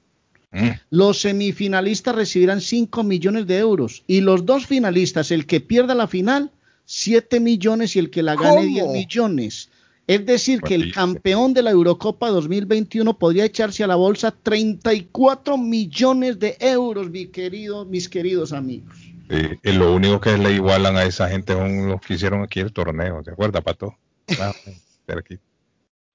Mm. 0.52 0.72
Los 0.90 1.22
semifinalistas 1.22 2.16
recibirán 2.16 2.60
5 2.60 3.02
millones 3.06 3.48
de 3.48 3.60
euros 3.60 4.04
y 4.08 4.20
los 4.20 4.46
dos 4.46 4.66
finalistas, 4.66 5.32
el 5.32 5.46
que 5.46 5.62
pierda 5.62 5.96
la 5.96 6.08
final, 6.08 6.52
7 6.84 7.40
millones 7.40 7.96
y 7.96 8.00
el 8.00 8.10
que 8.10 8.24
la 8.24 8.36
gane 8.36 8.56
¿Cómo? 8.56 8.68
10 8.68 8.88
millones. 8.88 9.70
Es 10.06 10.26
decir, 10.26 10.62
que 10.62 10.76
el 10.76 10.94
campeón 10.94 11.54
de 11.54 11.64
la 11.64 11.72
Eurocopa 11.72 12.30
2021 12.30 13.18
podría 13.18 13.46
echarse 13.46 13.84
a 13.84 13.88
la 13.88 13.96
bolsa 13.96 14.32
34 14.32 15.58
millones 15.58 16.40
de 16.40 16.58
euros, 16.60 17.10
mi 17.10 17.28
querido, 17.28 17.86
mis 17.86 18.10
queridos 18.10 18.52
amigos. 18.52 18.98
Eh, 19.30 19.58
eh, 19.64 19.74
lo 19.74 19.94
único 19.94 20.20
que 20.20 20.38
le 20.38 20.52
igualan 20.52 20.98
a 20.98 21.04
esa 21.06 21.30
gente 21.30 21.54
son 21.54 21.88
los 21.88 22.02
que 22.02 22.16
hicieron 22.16 22.44
aquí 22.44 22.60
el 22.60 22.74
torneo, 22.74 23.24
¿te 23.24 23.32
acuerdas, 23.32 23.64
Pato? 23.64 23.98
Ah. 24.40 24.54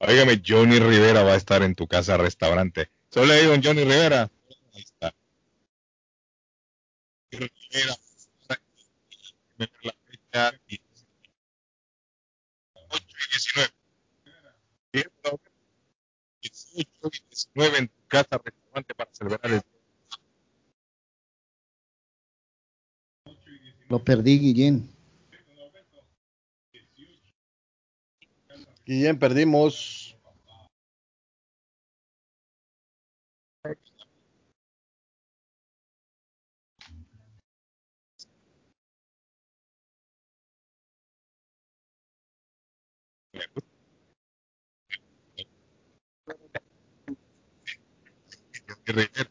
Óigame, 0.01 0.41
Johnny 0.47 0.79
Rivera 0.79 1.23
va 1.23 1.33
a 1.33 1.37
estar 1.37 1.63
en 1.63 1.75
tu 1.75 1.87
casa 1.89 2.17
restaurante. 2.17 2.91
Solo 3.11 3.27
le 3.27 3.41
digo 3.41 3.55
Johnny 3.63 3.83
Rivera. 3.83 4.31
Ahí 4.75 4.83
está. 4.83 5.15
Rivera. 7.33 7.97
La 9.59 9.93
fecha 10.07 10.53
18 10.69 10.89
y 13.09 13.33
19. 13.33 13.78
18 14.93 15.41
y 16.43 16.87
19 17.29 17.79
en 17.79 17.89
tu 17.89 18.07
casa 18.09 18.41
restaurante 18.43 18.95
para 18.95 19.11
celebrar 19.13 19.53
el 19.53 19.63
Lo 23.89 24.05
perdí, 24.05 24.39
Guillén. 24.39 24.91
Guillén, 28.85 29.19
perdimos. 29.19 30.17
Rivera. 48.93 49.31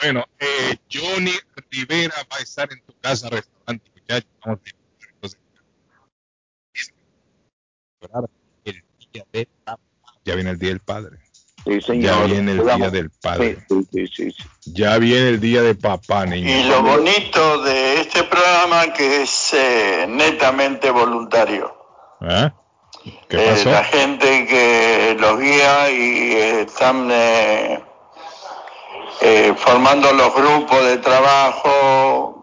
Bueno, 0.00 0.24
eh, 0.40 0.76
Johnny 0.92 1.32
Rivera 1.70 2.14
va 2.32 2.36
a 2.38 2.42
estar 2.42 2.72
en 2.72 2.80
tu 2.84 2.94
casa 3.00 3.28
restaurante, 3.30 3.90
muchachos. 3.94 4.30
Vamos 4.44 4.60
a 8.02 8.08
papá. 8.08 8.37
Ya 9.12 10.34
viene 10.34 10.50
el 10.50 10.58
día 10.58 10.68
del 10.70 10.80
padre. 10.80 11.18
Sí, 11.64 11.80
señor. 11.80 12.02
Ya 12.04 12.24
viene 12.24 12.52
el 12.52 12.64
día 12.64 12.90
del 12.90 13.10
padre. 13.10 13.58
Sí, 13.68 13.86
sí, 13.92 14.06
sí, 14.06 14.30
sí. 14.30 14.44
Ya 14.72 14.98
viene 14.98 15.28
el 15.30 15.40
día 15.40 15.62
de 15.62 15.74
papá, 15.74 16.24
Y 16.26 16.30
niño. 16.42 16.66
lo 16.68 16.82
bonito 16.82 17.62
de 17.62 18.00
este 18.00 18.22
programa 18.24 18.92
que 18.92 19.22
es 19.22 19.52
eh, 19.54 20.06
netamente 20.08 20.90
voluntario. 20.90 21.74
¿Ah? 22.20 22.52
¿Qué 23.28 23.36
Eh, 23.44 23.50
pasó? 23.50 23.70
la 23.70 23.84
gente 23.84 24.46
que 24.46 25.16
los 25.18 25.38
guía 25.38 25.90
y 25.90 26.32
eh, 26.32 26.60
están 26.62 27.08
eh, 27.10 27.80
eh, 29.20 29.54
formando 29.56 30.12
los 30.12 30.34
grupos 30.34 30.84
de 30.84 30.98
trabajo 30.98 32.37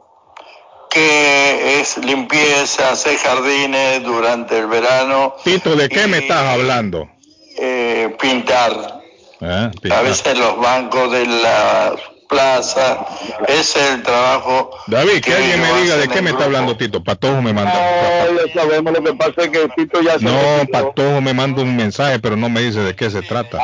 que 0.95 1.81
es 1.81 1.97
limpieza, 1.97 2.91
hacer 2.91 3.17
jardines 3.17 4.01
durante 4.03 4.57
el 4.57 4.67
verano, 4.67 5.35
Tito, 5.43 5.75
¿de 5.75 5.89
qué 5.89 6.07
me 6.07 6.19
estás 6.19 6.41
hablando? 6.47 7.09
eh, 7.57 8.15
pintar. 8.19 9.01
¿Ah? 9.41 9.71
A 9.91 10.01
veces 10.01 10.37
los 10.37 10.57
bancos 10.57 11.11
de 11.11 11.25
la 11.27 11.93
plaza, 12.29 13.05
ese 13.47 13.61
es 13.61 13.91
el 13.95 14.03
trabajo. 14.03 14.71
David, 14.87 15.21
que 15.21 15.33
alguien 15.33 15.61
me 15.61 15.81
diga 15.81 15.97
de 15.97 16.07
qué 16.07 16.21
me 16.21 16.29
está 16.31 16.45
hablando 16.45 16.75
Tito. 16.77 17.03
Patojo 17.03 17.41
me 17.41 17.53
manda. 17.53 17.73
No, 17.73 18.45
ya 18.45 18.53
sabemos, 18.53 18.93
lo 18.93 19.03
que 19.03 19.13
pasa 19.13 19.33
es 19.43 19.49
que 19.49 19.67
Tito 19.75 20.01
ya 20.01 20.17
se 20.17 20.25
No. 20.25 20.37
Patojo 20.71 21.21
me 21.21 21.33
manda 21.33 21.61
un 21.61 21.75
mensaje, 21.75 22.19
pero 22.19 22.35
no 22.37 22.49
me 22.49 22.61
dice 22.61 22.79
de 22.79 22.95
qué 22.95 23.09
se 23.09 23.21
trata. 23.21 23.59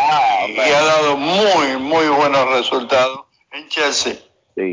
y 0.48 0.60
ha 0.60 0.82
dado 0.84 1.18
muy, 1.18 1.78
muy 1.80 2.08
buenos 2.08 2.50
resultados 2.52 3.22
en 3.54 3.68
Chelsea. 3.70 4.14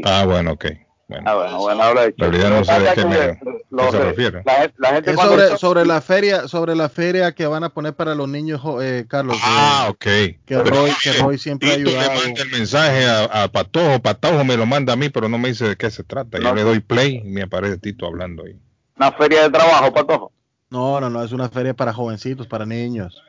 Ah, 0.04 0.24
bueno, 0.26 0.52
ok. 0.52 0.66
Bueno, 1.08 1.24
Ah, 1.26 1.34
bueno, 1.34 1.58
bueno, 1.58 1.94
de 1.94 2.04
en 2.06 2.14
realidad 2.18 2.50
no 2.50 2.64
sé 2.64 2.80
de 2.80 2.94
qué, 2.94 3.04
me, 3.06 3.40
Lo- 3.70 3.86
qué 3.86 3.90
se 3.92 3.98
refiere. 4.04 4.42
La, 4.44 4.52
gente- 4.56 4.74
la 4.76 4.88
gente 4.90 5.10
Es 5.12 5.16
sobre, 5.18 5.56
sobre 5.56 5.86
la 5.86 6.00
feria, 6.02 6.48
sobre 6.48 6.74
la 6.76 6.90
feria 6.90 7.32
que 7.32 7.46
van 7.46 7.64
a 7.64 7.70
poner 7.70 7.94
para 7.94 8.14
los 8.14 8.28
niños, 8.28 8.60
eh, 8.82 9.06
Carlos. 9.08 9.38
Ah, 9.42 9.86
eh, 9.86 9.90
ok. 9.90 9.98
Que 10.04 10.38
Pero 10.46 10.64
Roy, 10.64 10.90
que 11.02 11.12
Roy 11.14 11.38
siempre 11.38 11.70
ha 11.70 11.74
ayudado. 11.76 12.12
manda 12.14 12.42
el 12.42 12.50
mensaje 12.50 13.06
a, 13.06 13.24
a 13.44 13.48
Patojo, 13.48 14.00
Patojo 14.02 14.44
me 14.44 14.58
lo 14.58 14.66
manda 14.66 14.92
a 14.92 14.96
mí, 14.96 15.08
pero 15.08 15.30
no 15.30 15.38
me 15.38 15.48
dice 15.48 15.66
de 15.66 15.76
qué 15.76 15.90
se 15.90 16.04
trata. 16.04 16.36
Yo 16.36 16.44
No. 16.44 16.54
le 16.54 16.62
doy 16.62 16.80
play 16.80 17.22
y 17.24 17.28
me 17.28 17.42
aparece 17.42 17.78
Tito 17.78 18.06
hablando 18.06 18.44
ahí. 18.44 18.58
Una 18.96 19.10
feria 19.12 19.44
de 19.44 19.50
trabajo, 19.50 19.90
Patojo. 19.94 20.32
No, 20.68 21.00
no, 21.00 21.08
no, 21.08 21.24
es 21.24 21.32
una 21.32 21.48
feria 21.48 21.72
para 21.72 21.94
jovencitos, 21.94 22.46
para 22.46 22.66
niños. 22.66 23.22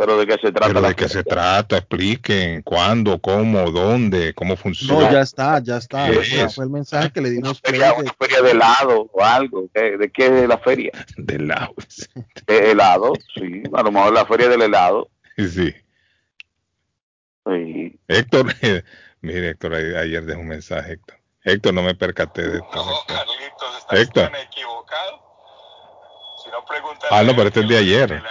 Pero 0.00 0.16
de 0.16 0.26
qué 0.26 0.32
se 0.40 0.50
trata. 0.50 0.66
Pero 0.68 0.80
la 0.80 0.88
de 0.88 0.94
qué 0.94 1.08
se 1.10 1.22
trata, 1.22 1.76
expliquen 1.76 2.62
cuándo, 2.62 3.18
cómo, 3.20 3.70
dónde, 3.70 4.32
cómo 4.32 4.56
funciona. 4.56 4.94
No, 5.08 5.12
ya 5.12 5.20
está, 5.20 5.58
ya 5.58 5.76
está. 5.76 6.10
¿Qué 6.10 6.48
Fue, 6.48 6.64
el 6.64 6.70
mensaje 6.70 7.12
que 7.12 7.20
le 7.20 7.28
dimos 7.28 7.60
play 7.60 7.78
Feria- 7.78 7.92
de- 7.92 8.00
una 8.04 8.12
feria 8.18 8.40
de 8.40 8.50
helado 8.52 9.10
o 9.12 9.22
algo. 9.22 9.68
¿De, 9.74 10.10
qué 10.10 10.26
es 10.42 10.48
la 10.48 10.56
feria? 10.56 10.90
De 11.18 11.38
lado. 11.38 11.74
De 12.46 12.70
helado, 12.70 13.12
sí. 13.34 13.62
A 13.74 13.82
lo 13.82 13.92
mejor 13.92 14.14
la 14.14 14.24
feria 14.24 14.48
del 14.48 14.62
helado. 14.62 15.10
Sí. 15.36 15.74
Sí. 17.46 18.00
Héctor, 18.08 18.46
mire 19.20 19.50
Héctor, 19.50 19.74
ayer 19.74 20.24
dejó 20.24 20.40
un 20.40 20.48
mensaje, 20.48 20.92
Héctor. 20.94 21.16
Héctor, 21.44 21.74
no 21.74 21.82
me 21.82 21.94
percaté 21.94 22.48
de 22.48 22.56
esto. 22.56 22.84
Héctor. 23.90 24.30
Héctor. 24.30 24.32
Ah, 27.10 27.22
no, 27.22 27.34
pero 27.34 27.48
este 27.48 27.60
es 27.60 27.68
de 27.68 27.76
ayer. 27.78 28.22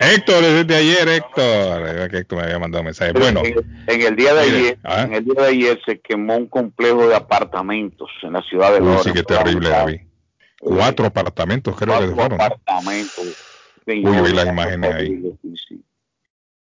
Héctor, 0.00 0.44
es 0.44 0.66
de 0.66 0.76
ayer, 0.76 1.08
Héctor. 1.08 2.10
Que 2.10 2.18
Héctor 2.18 2.38
me 2.38 2.44
había 2.44 2.58
mandado 2.58 2.80
un 2.82 2.86
mensaje. 2.86 3.12
Bueno, 3.12 3.40
En, 3.44 3.58
en 3.86 4.02
el 4.02 4.16
día 4.16 4.34
de 4.34 4.46
Mire, 4.46 4.58
ayer, 4.58 4.78
ah. 4.84 5.02
en 5.02 5.14
el 5.14 5.24
día 5.24 5.34
de 5.42 5.46
ayer 5.48 5.80
se 5.84 6.00
quemó 6.00 6.36
un 6.36 6.46
complejo 6.46 7.06
de 7.08 7.14
apartamentos 7.14 8.10
en 8.22 8.32
la 8.34 8.42
ciudad 8.42 8.72
de 8.72 8.80
uy, 8.80 8.86
Lawrence. 8.86 9.08
sí 9.10 9.14
que 9.14 9.22
terrible, 9.22 9.68
David. 9.68 10.00
Cuatro 10.58 11.06
apartamentos 11.06 11.76
creo 11.76 11.98
que 12.00 12.06
Cuatro 12.06 12.14
fueron. 12.16 12.38
¿no? 12.38 12.44
apartamentos. 12.44 13.44
Uy, 13.86 14.02
yo 14.02 14.22
vi 14.24 14.32
las 14.32 14.46
imágenes 14.48 14.94
ahí. 14.94 15.22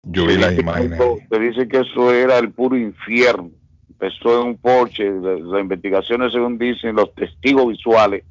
Yo 0.04 0.26
vi 0.28 0.38
las 0.38 0.58
imágenes. 0.58 1.00
Se 1.30 1.40
dice 1.40 1.68
que 1.68 1.80
eso 1.80 2.14
era 2.14 2.38
el 2.38 2.52
puro 2.52 2.76
infierno. 2.78 3.52
Empezó 3.90 4.42
en 4.42 4.48
un 4.50 4.58
porche. 4.58 5.10
la- 5.10 5.36
Las 5.40 5.62
investigaciones, 5.62 6.32
según 6.34 6.58
dicen 6.58 6.96
los 6.96 7.14
testigos 7.16 7.68
visuales, 7.70 8.24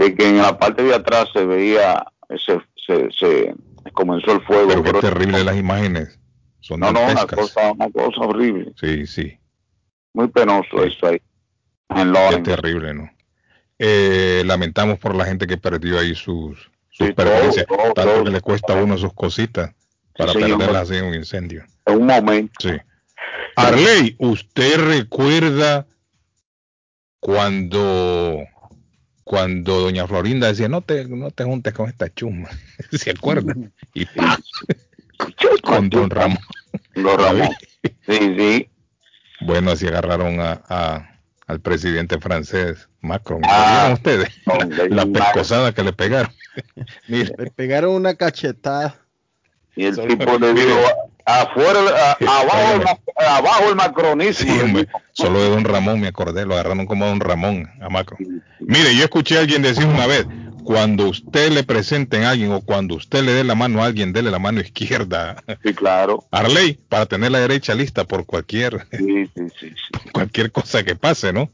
de 0.00 0.14
que 0.14 0.28
en 0.30 0.38
la 0.38 0.58
parte 0.58 0.82
de 0.82 0.94
atrás 0.94 1.28
se 1.32 1.44
veía, 1.44 2.04
se, 2.44 2.58
se, 2.86 3.10
se 3.12 3.54
comenzó 3.92 4.32
el 4.32 4.40
fuego. 4.42 4.68
Pero 4.68 4.82
qué 4.82 4.92
terrible 5.00 5.44
las 5.44 5.56
imágenes. 5.56 6.18
Son 6.60 6.80
no, 6.80 6.90
no, 6.90 7.00
una 7.04 7.26
cosa, 7.26 7.72
una 7.72 7.90
cosa 7.90 8.20
horrible. 8.22 8.72
Sí, 8.80 9.06
sí. 9.06 9.38
Muy 10.14 10.28
penoso 10.28 10.84
eso 10.84 11.06
ahí. 11.06 11.20
En 11.90 11.96
Qué 11.96 12.04
Lawrence. 12.12 12.42
terrible, 12.56 12.94
¿no? 12.94 13.10
Eh, 13.78 14.42
lamentamos 14.46 14.98
por 14.98 15.14
la 15.14 15.24
gente 15.26 15.46
que 15.46 15.56
perdió 15.56 15.98
ahí 15.98 16.14
sus, 16.14 16.58
sus 16.90 17.06
Sí, 17.08 17.12
pertenencias. 17.12 17.66
Tanto 17.66 17.92
todo. 17.94 18.24
que 18.24 18.30
le 18.30 18.40
cuesta 18.40 18.72
a 18.78 18.82
uno 18.82 18.96
sus 18.98 19.12
cositas 19.12 19.74
para 20.16 20.32
perderlas 20.32 20.90
en 20.92 21.04
un 21.04 21.14
incendio. 21.14 21.64
En 21.86 21.98
un 21.98 22.06
momento. 22.06 22.52
Sí. 22.60 22.72
Arley, 23.56 24.16
¿usted 24.18 24.78
recuerda 24.78 25.86
cuando 27.20 28.38
cuando 29.30 29.78
doña 29.78 30.08
Florinda 30.08 30.48
decía 30.48 30.68
no 30.68 30.80
te 30.80 31.04
no 31.06 31.30
te 31.30 31.44
juntes 31.44 31.72
con 31.72 31.88
esta 31.88 32.12
chuma? 32.12 32.48
¿Se 32.90 33.12
acuerda? 33.12 33.54
Y 33.94 34.04
¡pah! 34.06 34.36
con 35.62 35.88
don 35.88 36.10
Ramón. 36.10 36.38
Don 36.96 37.16
Ramón. 37.16 37.50
Sí, 38.06 38.18
sí. 38.36 38.68
Bueno, 39.42 39.70
así 39.70 39.86
agarraron 39.86 40.40
a, 40.40 40.62
a- 40.68 41.06
al 41.46 41.60
presidente 41.60 42.18
francés 42.18 42.88
Macron. 43.02 43.40
¿Lo 43.42 43.48
Ah, 43.48 43.90
ustedes? 43.94 44.28
La 44.90 45.06
pescosada 45.06 45.72
que 45.72 45.84
le 45.84 45.92
pegaron. 45.92 46.32
Le 47.06 47.26
pegaron 47.54 47.92
una 47.94 48.14
cachetada. 48.14 48.98
Y 49.76 49.84
el 49.84 49.94
Solo- 49.94 50.08
tipo 50.08 50.38
le 50.40 50.54
dijo, 50.54 50.76
afuera, 51.42 51.80
a- 51.80 52.40
abajo, 52.40 52.72
el, 52.74 52.82
ma- 52.82 52.98
abajo 53.36 53.68
el 53.70 53.76
macronismo. 53.76 54.52
Sí, 54.54 54.60
hombre, 54.60 54.88
solo 55.12 55.40
de 55.42 55.50
Don 55.50 55.64
Ramón 55.64 56.00
me 56.00 56.08
acordé, 56.08 56.44
lo 56.46 56.54
agarraron 56.54 56.86
como 56.86 57.06
Don 57.06 57.20
Ramón, 57.20 57.68
a 57.80 57.88
Macron. 57.88 58.42
Mire, 58.60 58.94
yo 58.96 59.04
escuché 59.04 59.36
a 59.36 59.40
alguien 59.40 59.62
decir 59.62 59.86
una 59.86 60.06
vez, 60.06 60.26
cuando 60.64 61.08
usted 61.08 61.50
le 61.50 61.64
presenten 61.64 62.24
a 62.24 62.30
alguien 62.30 62.52
o 62.52 62.60
cuando 62.60 62.94
usted 62.94 63.22
le 63.24 63.32
dé 63.32 63.44
la 63.44 63.54
mano 63.54 63.82
a 63.82 63.86
alguien, 63.86 64.12
dele 64.12 64.30
la 64.30 64.38
mano 64.38 64.60
izquierda. 64.60 65.42
Sí, 65.64 65.72
claro. 65.74 66.24
Arley, 66.30 66.78
para 66.88 67.06
tener 67.06 67.30
la 67.32 67.40
derecha 67.40 67.74
lista 67.74 68.04
por 68.04 68.26
cualquier, 68.26 68.86
Sí, 68.90 69.26
sí, 69.34 69.42
sí. 69.58 69.68
sí. 69.70 70.10
cualquier 70.12 70.52
cosa 70.52 70.82
que 70.84 70.94
pase, 70.96 71.32
¿no? 71.32 71.50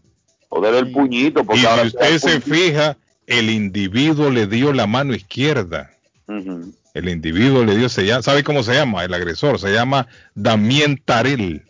Poder 0.49 0.75
el 0.75 0.91
puñito. 0.93 1.45
Porque 1.45 1.61
Y 1.63 1.67
ahora 1.67 1.83
si 1.83 1.89
usted 1.89 2.19
se 2.19 2.41
fija, 2.41 2.97
el 3.27 3.51
individuo 3.51 4.31
le 4.31 4.47
dio 4.47 4.73
la 4.73 4.87
mano 4.87 5.15
izquierda. 5.15 5.91
Ujú. 6.29 6.73
El 6.97 7.11
individuo 7.11 7.63
le 7.63 7.77
dio, 7.77 7.91
se 7.91 8.07
llama, 8.07 8.23
¿sabe 8.23 8.43
cómo 8.43 8.63
se 8.63 8.73
llama? 8.73 9.05
El 9.05 9.13
agresor 9.13 9.59
se 9.59 9.71
llama 9.71 10.07
Damien 10.35 10.97
Tarel. 11.05 11.63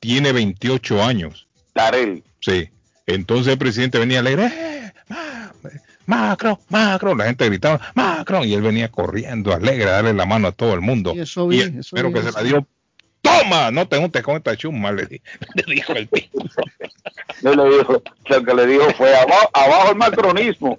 Tiene 0.00 0.32
28 0.32 1.02
años. 1.04 1.46
Tarel. 1.74 2.24
Sí. 2.40 2.70
Entonces 3.06 3.52
el 3.52 3.58
presidente 3.58 3.98
venía 3.98 4.20
alegre, 4.20 4.46
¡eh! 4.46 4.92
Ma- 5.08 5.52
Macron, 6.06 6.58
Macron, 6.70 7.18
la 7.18 7.24
gente 7.26 7.44
gritaba, 7.46 7.78
Macron, 7.94 8.48
y 8.48 8.54
él 8.54 8.62
venía 8.62 8.90
corriendo 8.90 9.52
alegre 9.52 9.84
a 9.84 9.92
darle 9.92 10.14
la 10.14 10.24
mano 10.24 10.48
a 10.48 10.52
todo 10.52 10.72
el 10.72 10.80
mundo. 10.80 11.12
Eso 11.14 11.46
vi, 11.46 11.58
y 11.58 11.60
eso 11.60 11.78
espero 11.80 12.08
vi, 12.08 12.14
que 12.14 12.22
se 12.22 12.32
la 12.32 12.42
dio, 12.42 12.66
toma, 13.20 13.70
no 13.70 13.86
te 13.86 13.98
juntes 13.98 14.22
con 14.22 14.36
esta 14.36 14.56
chuma, 14.56 14.92
le, 14.92 15.02
le 15.54 15.74
dijo 15.74 15.92
el 15.92 16.08
tipo. 16.08 16.42
Él 17.42 17.56
le 17.56 17.76
dijo, 17.78 18.02
lo 18.28 18.44
que 18.44 18.54
le 18.54 18.66
dijo 18.66 18.90
fue 18.96 19.14
abajo, 19.14 19.50
abajo 19.52 19.90
el 19.90 19.96
macronismo. 19.96 20.78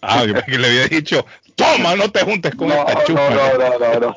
Ah, 0.00 0.24
yo 0.24 0.34
que 0.44 0.58
le 0.58 0.68
había 0.68 0.86
dicho, 0.88 1.24
toma, 1.54 1.96
no 1.96 2.10
te 2.10 2.20
juntes 2.24 2.54
con 2.54 2.68
No, 2.68 2.74
esta 2.74 2.94
no, 2.94 3.00
chuma. 3.06 3.20
no, 3.30 3.58
no, 3.58 3.78
no, 3.78 4.00
no. 4.00 4.16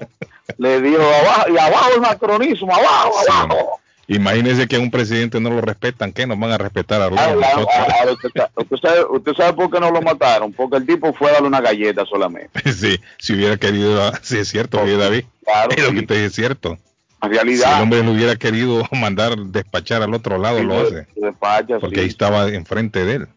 Le 0.58 0.82
dijo 0.82 1.02
abajo, 1.02 1.50
y 1.52 1.58
abajo 1.58 1.90
el 1.96 2.02
macronismo, 2.02 2.74
abajo, 2.74 3.14
Sí, 3.26 3.32
abajo. 3.32 3.80
Imagínese 4.10 4.68
que 4.70 4.78
a 4.78 4.80
un 4.80 4.90
presidente 4.90 5.38
no 5.42 5.50
lo 5.50 5.60
respetan, 5.60 6.14
¿qué 6.14 6.26
nos 6.26 6.40
van 6.40 6.52
a 6.54 6.58
respetar 6.58 7.02
a 7.02 7.10
los 7.10 7.20
nosotros? 7.20 7.68
ah, 7.76 7.88
ah, 8.08 8.12
usted, 8.14 8.30
sabe- 8.34 8.52
usted 8.56 8.78
sabe, 8.78 9.06
usted 9.10 9.34
sabe 9.34 9.54
por 9.54 9.70
qué 9.70 9.80
no 9.82 9.92
lo 9.92 10.02
mataron, 10.02 10.54
porque 10.54 10.78
el 10.78 10.86
tipo 10.86 11.12
fue 11.14 11.30
a 11.30 11.34
darle 11.34 11.48
una 11.50 11.60
galleta 11.60 12.06
solamente. 12.06 12.50
Sí, 12.74 12.98
si 13.18 13.34
hubiera 13.34 13.58
querido, 13.58 14.02
ah, 14.04 14.14
sí 14.22 14.38
es 14.38 14.48
cierto, 14.48 14.82
oye, 14.82 14.96
David, 14.96 15.26
Claro, 15.44 15.72
es 15.72 15.84
lo 15.84 15.90
sí. 15.90 15.94
que 15.96 16.00
usted 16.02 16.16
dice 16.16 16.26
es 16.28 16.36
cierto. 16.36 16.70
En 16.72 16.78
Si 17.20 17.26
el 17.28 17.34
realidad, 17.36 17.82
hombre 17.82 18.02
lo 18.04 18.12
hubiera 18.14 18.36
querido 18.38 18.88
mandar 18.94 19.36
despachar 19.38 20.02
al 20.02 20.14
otro 20.14 20.38
lado, 20.38 20.60
sí, 20.60 20.64
lo 20.64 20.80
hace. 20.80 21.06
despacha, 21.18 21.80
Porque 21.80 21.96
sí. 21.98 22.02
ahí 22.04 22.08
estaba 22.08 22.48
enfrente 22.48 23.04
de 23.04 23.14
él. 23.16 23.28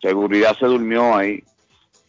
seguridad 0.00 0.56
se 0.58 0.64
durmió 0.66 1.14
ahí. 1.16 1.44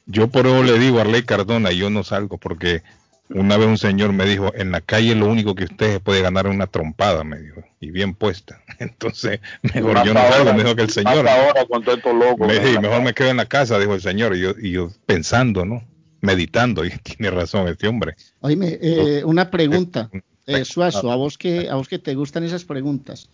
Yo 0.05 0.27
por 0.29 0.45
eso 0.47 0.63
le 0.63 0.77
digo 0.79 0.99
a 0.99 1.01
Arley 1.01 1.23
Cardona, 1.23 1.71
yo 1.71 1.89
no 1.89 2.03
salgo 2.03 2.37
porque 2.37 2.83
una 3.29 3.57
vez 3.57 3.67
un 3.67 3.77
señor 3.79 4.13
me 4.13 4.25
dijo, 4.25 4.53
en 4.55 4.71
la 4.71 4.81
calle 4.81 5.15
lo 5.15 5.27
único 5.27 5.55
que 5.55 5.63
usted 5.63 5.93
se 5.93 5.99
puede 5.99 6.21
ganar 6.21 6.45
es 6.45 6.53
una 6.53 6.67
trompada, 6.67 7.23
me 7.23 7.39
dijo, 7.39 7.63
y 7.79 7.89
bien 7.89 8.13
puesta. 8.13 8.61
Entonces, 8.79 9.39
mejor 9.63 10.05
yo 10.05 10.13
no 10.13 10.19
ahora- 10.19 10.31
salgo, 10.37 10.53
me 10.53 10.63
dijo 10.63 10.75
que 10.75 10.83
el 10.83 10.89
señor. 10.91 11.27
ahora 11.27 11.65
con 11.65 11.83
todos 11.83 11.97
estos 11.97 12.13
locos. 12.13 12.47
Me 12.47 12.59
dijo, 12.59 12.81
mejor 12.81 13.01
me 13.01 13.13
quedo 13.13 13.29
en 13.29 13.37
la 13.37 13.47
casa, 13.47 13.79
dijo 13.79 13.95
el 13.95 14.01
señor, 14.01 14.35
y 14.35 14.41
yo, 14.41 14.51
y 14.61 14.71
yo 14.71 14.91
pensando, 15.07 15.65
¿no? 15.65 15.83
Meditando, 16.21 16.85
y 16.85 16.91
tiene 16.99 17.31
razón 17.31 17.67
este 17.67 17.87
hombre. 17.87 18.15
Oíme, 18.41 18.77
eh, 18.81 19.23
una 19.25 19.49
pregunta, 19.49 20.09
eh, 20.13 20.63
Sí. 20.63 20.73
Suazo, 20.73 21.11
a 21.11 21.15
vos 21.15 21.39
que 21.39 21.67
a 21.69 21.73
vos 21.75 21.87
que 21.87 21.97
te 21.97 22.13
gustan 22.13 22.43
esas 22.43 22.63
preguntas. 22.65 23.29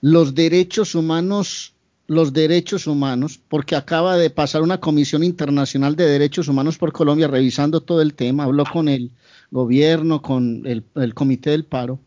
Los 0.00 0.36
derechos 0.36 0.94
humanos, 0.94 1.74
los 2.12 2.32
derechos 2.32 2.86
humanos, 2.86 3.40
porque 3.48 3.74
acaba 3.74 4.16
de 4.16 4.30
pasar 4.30 4.62
una 4.62 4.78
comisión 4.78 5.24
internacional 5.24 5.96
de 5.96 6.06
derechos 6.06 6.46
humanos 6.48 6.76
por 6.76 6.92
Colombia 6.92 7.26
revisando 7.26 7.80
todo 7.80 8.02
el 8.02 8.14
tema, 8.14 8.44
habló 8.44 8.64
con 8.64 8.88
el 8.88 9.10
gobierno, 9.50 10.20
con 10.20 10.62
el, 10.66 10.84
el 10.94 11.14
comité 11.14 11.50
del 11.50 11.64
paro. 11.64 11.98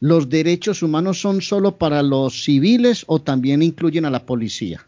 ¿Los 0.00 0.28
derechos 0.28 0.82
humanos 0.82 1.20
son 1.20 1.42
solo 1.42 1.76
para 1.76 2.02
los 2.02 2.44
civiles 2.44 3.04
o 3.08 3.20
también 3.20 3.62
incluyen 3.62 4.04
a 4.04 4.10
la 4.10 4.24
policía? 4.24 4.86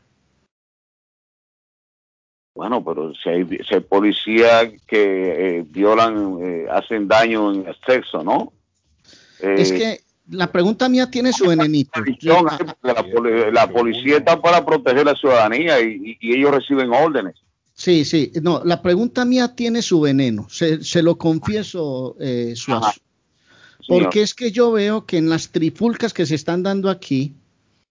Bueno, 2.54 2.84
pero 2.84 3.12
si 3.14 3.28
hay, 3.28 3.44
si 3.46 3.74
hay 3.74 3.80
policías 3.80 4.68
que 4.86 5.58
eh, 5.58 5.64
violan, 5.68 6.38
eh, 6.42 6.66
hacen 6.70 7.08
daño 7.08 7.52
en 7.52 7.66
el 7.66 7.76
sexo, 7.86 8.22
¿no? 8.22 8.52
Eh, 9.40 9.56
es 9.58 9.72
que 9.72 10.00
la 10.28 10.50
pregunta 10.52 10.88
mía 10.88 11.10
tiene 11.10 11.32
su 11.32 11.46
venenito. 11.48 12.00
la, 12.82 13.02
poli- 13.02 13.52
la 13.52 13.68
policía 13.70 14.18
está 14.18 14.40
para 14.40 14.64
proteger 14.64 15.04
la 15.06 15.14
ciudadanía 15.14 15.80
y, 15.80 16.16
ellos 16.20 16.50
reciben 16.52 16.92
órdenes. 16.92 17.36
Sí, 17.74 18.04
sí, 18.04 18.30
no, 18.42 18.62
la 18.64 18.82
pregunta 18.82 19.24
mía 19.24 19.54
tiene 19.56 19.80
su 19.82 20.00
veneno, 20.00 20.46
se, 20.50 20.84
se 20.84 21.02
lo 21.02 21.16
confieso, 21.16 22.16
eh, 22.20 22.52
Suazo. 22.54 23.00
Porque 23.88 24.22
es 24.22 24.34
que 24.34 24.52
yo 24.52 24.70
veo 24.70 25.06
que 25.06 25.16
en 25.16 25.28
las 25.30 25.48
trifulcas 25.50 26.12
que 26.12 26.26
se 26.26 26.34
están 26.34 26.62
dando 26.62 26.90
aquí, 26.90 27.34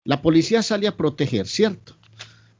la 0.06 0.22
policía 0.22 0.62
sale 0.62 0.88
a 0.88 0.96
proteger, 0.96 1.48
¿cierto? 1.48 1.96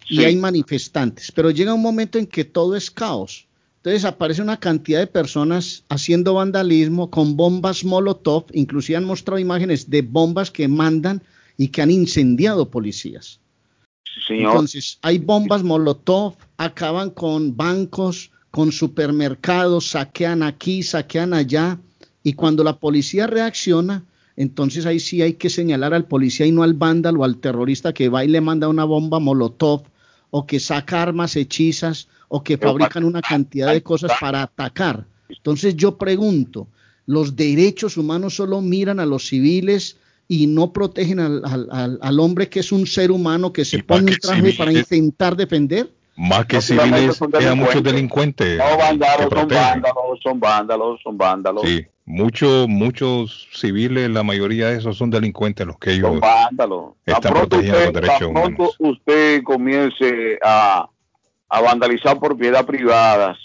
Y 0.10 0.18
Sí. 0.18 0.26
hay 0.26 0.36
manifestantes, 0.36 1.32
pero 1.32 1.52
llega 1.52 1.74
un 1.74 1.82
momento 1.84 2.18
en 2.18 2.26
que 2.26 2.44
todo 2.44 2.76
es 2.76 2.90
caos. 2.90 3.48
Entonces 3.80 4.04
aparece 4.04 4.42
una 4.42 4.60
cantidad 4.60 5.00
de 5.00 5.08
personas 5.08 5.86
haciendo 5.88 6.34
vandalismo 6.34 7.10
con 7.10 7.38
bombas 7.38 7.86
Molotov, 7.86 8.46
inclusive 8.52 8.98
han 8.98 9.06
mostrado 9.06 9.40
imágenes 9.40 9.90
de 9.90 10.02
bombas 10.02 10.52
que 10.52 10.68
mandan 10.68 11.24
y 11.56 11.70
que 11.70 11.82
han 11.82 11.90
incendiado 11.90 12.70
policías. 12.70 13.40
Señor, 14.28 14.52
Entonces, 14.52 15.00
hay 15.02 15.18
bombas 15.18 15.64
Molotov, 15.64 16.36
acaban 16.58 17.10
con 17.12 17.56
bancos, 17.56 18.32
con 18.52 18.74
supermercados, 18.74 19.92
saquean 19.92 20.44
aquí, 20.44 20.84
saquean 20.84 21.34
allá, 21.34 21.80
y 22.22 22.34
cuando 22.34 22.66
la 22.66 22.80
policía 22.80 23.28
reacciona, 23.28 24.04
entonces 24.36 24.86
ahí 24.86 25.00
sí 25.00 25.22
hay 25.22 25.34
que 25.34 25.50
señalar 25.50 25.94
al 25.94 26.06
policía 26.06 26.46
y 26.46 26.52
no 26.52 26.64
al 26.64 26.74
vándalo, 26.74 27.24
al 27.24 27.38
terrorista 27.38 27.94
que 27.94 28.10
va 28.10 28.26
y 28.26 28.28
le 28.28 28.42
manda 28.42 28.68
una 28.68 28.84
bomba 28.84 29.20
Molotov, 29.20 29.84
o 30.32 30.46
que 30.46 30.60
saca 30.60 31.02
armas 31.02 31.36
hechizas, 31.36 32.08
o 32.28 32.44
que 32.44 32.58
fabrican 32.58 33.04
una 33.04 33.22
cantidad 33.22 33.74
de 33.74 33.82
cosas 33.82 34.12
para 34.22 34.44
atacar. 34.44 35.06
Entonces 35.30 35.76
yo 35.76 35.98
pregunto, 35.98 36.68
¿los 37.06 37.36
derechos 37.36 37.98
humanos 37.98 38.36
solo 38.36 38.62
miran 38.62 39.00
a 39.00 39.06
los 39.06 39.28
civiles 39.28 39.98
y 40.28 40.46
no 40.46 40.72
protegen 40.72 41.20
al, 41.20 41.42
al- 41.44 41.98
al- 42.02 42.20
hombre 42.20 42.50
que 42.50 42.60
es 42.60 42.72
un 42.72 42.86
ser 42.86 43.10
humano 43.12 43.52
que 43.52 43.66
se 43.66 43.82
pone 43.82 44.12
un 44.12 44.18
traje 44.18 44.54
para 44.54 44.72
intentar 44.72 45.36
defender? 45.36 45.90
Más 46.16 46.46
que 46.46 46.58
No 46.58 46.62
civiles, 46.62 47.16
son 47.16 47.32
quedan 47.32 47.58
muchos 47.58 47.82
delincuentes. 47.82 48.58
no, 48.58 48.78
vándalos, 48.78 49.30
son 49.32 49.48
vándalos, 49.48 50.20
son 50.22 50.40
vándalos, 50.40 51.00
son 51.04 51.18
vándalos. 51.18 51.64
Sí, 51.66 51.86
muchos, 52.10 52.68
muchos 52.68 53.48
civiles, 53.54 54.10
la 54.10 54.24
mayoría 54.24 54.70
de 54.70 54.78
esos 54.80 54.98
son 54.98 55.12
delincuentes 55.12 55.66
los 55.68 55.78
que 55.78 55.92
ellos 55.94 56.20
Son 56.20 56.96
están 57.06 57.34
protegiendo 57.34 57.78
los 57.78 57.88
usted- 57.88 57.94
derechos 58.02 58.20
tan 58.20 58.34
pronto 58.34 58.64
humanos. 58.64 58.76
usted 58.80 59.44
comience 59.44 60.40
a, 60.44 60.90
a 61.50 61.62
vandalizar 61.62 62.20
propiedad 62.20 62.66
privadas, 62.66 63.38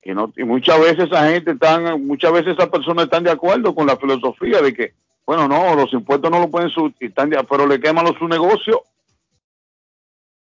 que 0.00 0.14
no, 0.14 0.32
y 0.36 0.44
muchas 0.44 0.80
veces 0.80 1.06
esa 1.10 1.28
gente 1.28 1.50
están, 1.50 2.06
muchas 2.06 2.32
veces 2.32 2.54
esas 2.54 2.68
personas 2.68 3.04
están 3.06 3.24
de 3.24 3.32
acuerdo 3.32 3.74
con 3.74 3.86
la 3.86 3.96
filosofía 3.96 4.62
de 4.62 4.72
que, 4.72 4.94
bueno, 5.26 5.48
no, 5.48 5.74
los 5.74 5.92
impuestos 5.92 6.30
no 6.30 6.38
lo 6.38 6.48
pueden 6.50 6.70
subir, 6.70 6.94
están 7.00 7.30
de- 7.30 7.42
pero 7.50 7.66
le 7.66 7.80
queman 7.80 8.06
su 8.16 8.28
negocio, 8.28 8.80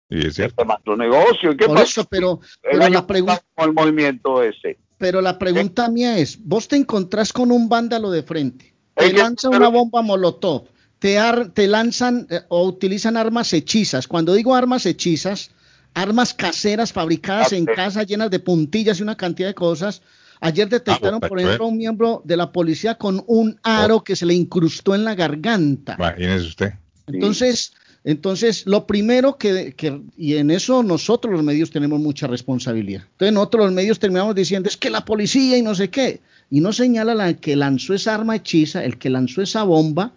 Y 0.08 0.28
es 0.28 0.36
cierto. 0.36 0.56
queman 0.58 0.78
su 0.86 0.96
negocio. 0.96 1.52
¿y 1.52 1.58
¿Qué 1.58 1.66
Por 1.66 1.76
pasa? 1.78 1.86
eso, 1.88 2.06
pero, 2.06 2.40
pero 2.62 2.88
la 2.90 3.06
pregunta... 3.08 3.42
con 3.56 3.70
el 3.70 3.74
movimiento 3.74 4.44
ese. 4.44 4.78
Pero 5.00 5.22
la 5.22 5.40
pregunta 5.40 5.90
mía 5.90 6.18
es, 6.20 6.38
vos 6.44 6.68
te 6.68 6.76
encontrás 6.76 7.34
con 7.34 7.52
un 7.52 7.68
vándalo 7.70 8.12
de 8.12 8.22
frente, 8.22 8.76
te 8.96 9.06
lanza 9.24 9.50
una 9.50 9.70
bomba 9.70 10.02
molotov, 10.04 10.66
te, 11.00 11.18
ar- 11.18 11.50
te 11.54 11.68
lanzan 11.68 12.28
eh, 12.30 12.42
o 12.50 12.66
utilizan 12.68 13.18
armas 13.18 13.52
hechizas. 13.54 14.08
Cuando 14.08 14.34
digo 14.36 14.54
armas 14.54 14.86
hechizas, 14.86 15.50
armas 15.94 16.34
caseras 16.36 16.94
fabricadas 16.94 17.54
en 17.54 17.66
casa 17.66 18.04
llenas 18.04 18.30
de 18.30 18.40
puntillas 18.40 19.00
y 19.00 19.04
una 19.04 19.16
cantidad 19.18 19.48
de 19.48 19.56
cosas. 19.56 20.02
Ayer 20.42 20.68
detectaron, 20.70 21.20
por 21.20 21.40
ejemplo, 21.40 21.66
a 21.66 21.68
un 21.70 21.78
miembro 21.78 22.22
de 22.26 22.38
la 22.38 22.52
policía 22.52 22.96
con 22.96 23.24
un 23.28 23.60
aro 23.64 24.04
que 24.04 24.16
se 24.16 24.26
le 24.26 24.34
incrustó 24.34 24.96
en 24.96 25.04
la 25.04 25.16
garganta. 25.16 25.96
Imagínese 25.98 26.46
usted. 26.48 26.74
Entonces, 27.08 27.74
entonces, 28.04 28.66
lo 28.66 28.88
primero 28.88 29.38
que, 29.38 29.74
que, 29.76 30.02
y 30.18 30.36
en 30.38 30.52
eso 30.52 30.84
nosotros 30.84 31.34
los 31.34 31.44
medios 31.44 31.70
tenemos 31.70 32.00
mucha 32.00 32.28
responsabilidad. 32.28 33.04
Entonces, 33.12 33.34
nosotros 33.34 33.66
los 33.66 33.74
medios 33.74 34.00
terminamos 34.00 34.36
diciendo, 34.36 34.70
es 34.70 34.78
que 34.78 34.90
la 34.90 35.04
policía 35.04 35.58
y 35.58 35.62
no 35.62 35.76
sé 35.76 35.90
qué, 35.90 36.22
y 36.50 36.62
no 36.62 36.72
señala 36.72 37.14
la 37.14 37.34
que 37.34 37.56
lanzó 37.56 37.94
esa 37.94 38.16
arma 38.16 38.38
hechiza, 38.38 38.84
el 38.84 38.98
que 38.98 39.10
lanzó 39.10 39.42
esa 39.42 39.64
bomba. 39.64 40.14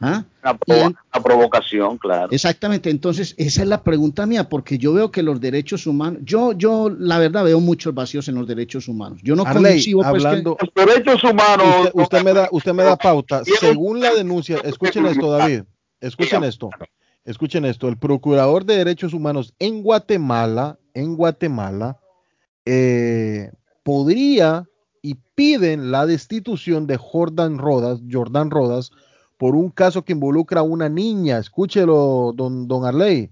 ¿ah? 0.00 0.24
Provo 0.64 0.86
una, 0.86 1.22
provocación, 1.22 1.98
claro. 1.98 2.28
Exactamente, 2.30 2.90
entonces 2.90 3.34
esa 3.38 3.62
es 3.62 3.68
la 3.68 3.82
pregunta 3.82 4.24
mía, 4.24 4.48
porque 4.48 4.78
yo 4.78 4.92
veo 4.92 5.10
que 5.10 5.24
los 5.24 5.40
derechos 5.40 5.88
humanos, 5.88 6.20
yo, 6.24 6.52
yo 6.52 6.88
la 6.96 7.18
verdad 7.18 7.42
veo 7.42 7.58
muchos 7.58 7.92
vacíos 7.92 8.28
en 8.28 8.36
los 8.36 8.46
derechos 8.46 8.86
humanos. 8.86 9.18
Yo 9.24 9.34
no 9.34 9.44
Arley, 9.44 9.72
concibo 9.72 10.02
pues 10.02 10.08
hablando, 10.24 10.56
que... 10.56 10.66
Los 10.74 10.86
derechos 10.86 11.24
humanos... 11.24 11.86
Usted, 11.86 12.00
usted, 12.00 12.22
me 12.22 12.32
da, 12.32 12.48
usted 12.52 12.72
me 12.72 12.84
da 12.84 12.96
pauta. 12.96 13.42
Según 13.44 13.98
la 13.98 14.14
denuncia, 14.14 14.58
escuchen 14.62 15.06
esto, 15.06 15.30
David, 15.32 15.62
escuchen 16.00 16.44
esto. 16.44 16.70
Escuchen 17.26 17.64
esto, 17.64 17.88
el 17.88 17.98
Procurador 17.98 18.64
de 18.64 18.76
Derechos 18.76 19.12
Humanos 19.12 19.52
en 19.58 19.82
Guatemala, 19.82 20.78
en 20.94 21.16
Guatemala, 21.16 21.98
eh, 22.64 23.50
podría 23.82 24.64
y 25.02 25.16
piden 25.34 25.90
la 25.90 26.06
destitución 26.06 26.86
de 26.86 26.96
Jordan 26.96 27.58
Rodas, 27.58 28.00
Jordan 28.10 28.50
Rodas, 28.50 28.92
por 29.38 29.56
un 29.56 29.70
caso 29.70 30.04
que 30.04 30.12
involucra 30.12 30.60
a 30.60 30.64
una 30.64 30.88
niña. 30.88 31.38
Escúchelo, 31.38 32.32
don, 32.34 32.68
don 32.68 32.84
Arley. 32.84 33.30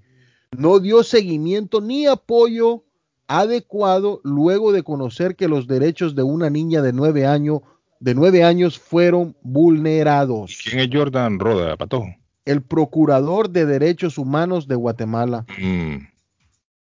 No 0.59 0.81
dio 0.81 1.05
seguimiento 1.05 1.81
ni 1.81 2.07
apoyo 2.07 2.83
adecuado 3.29 4.21
luego 4.25 4.73
de 4.73 4.83
conocer 4.83 5.37
que 5.37 5.47
los 5.47 5.69
derechos 5.69 6.17
de 6.17 6.25
una 6.25 6.51
niña 6.51 6.83
de 6.83 6.93
nueve 6.93 7.27
años, 7.27 7.61
de 8.01 8.15
nueve 8.15 8.43
años 8.43 8.77
fueron 8.77 9.37
vulnerados. 9.43 10.59
¿Quién 10.65 10.81
es 10.81 10.89
Jordan 10.93 11.39
Rodas, 11.39 11.77
Patojo? 11.77 12.09
El 12.45 12.63
procurador 12.63 13.51
de 13.51 13.67
derechos 13.67 14.19
humanos 14.19 14.69
de 14.69 14.75
Guatemala. 14.75 15.45
Mm. 15.59 15.97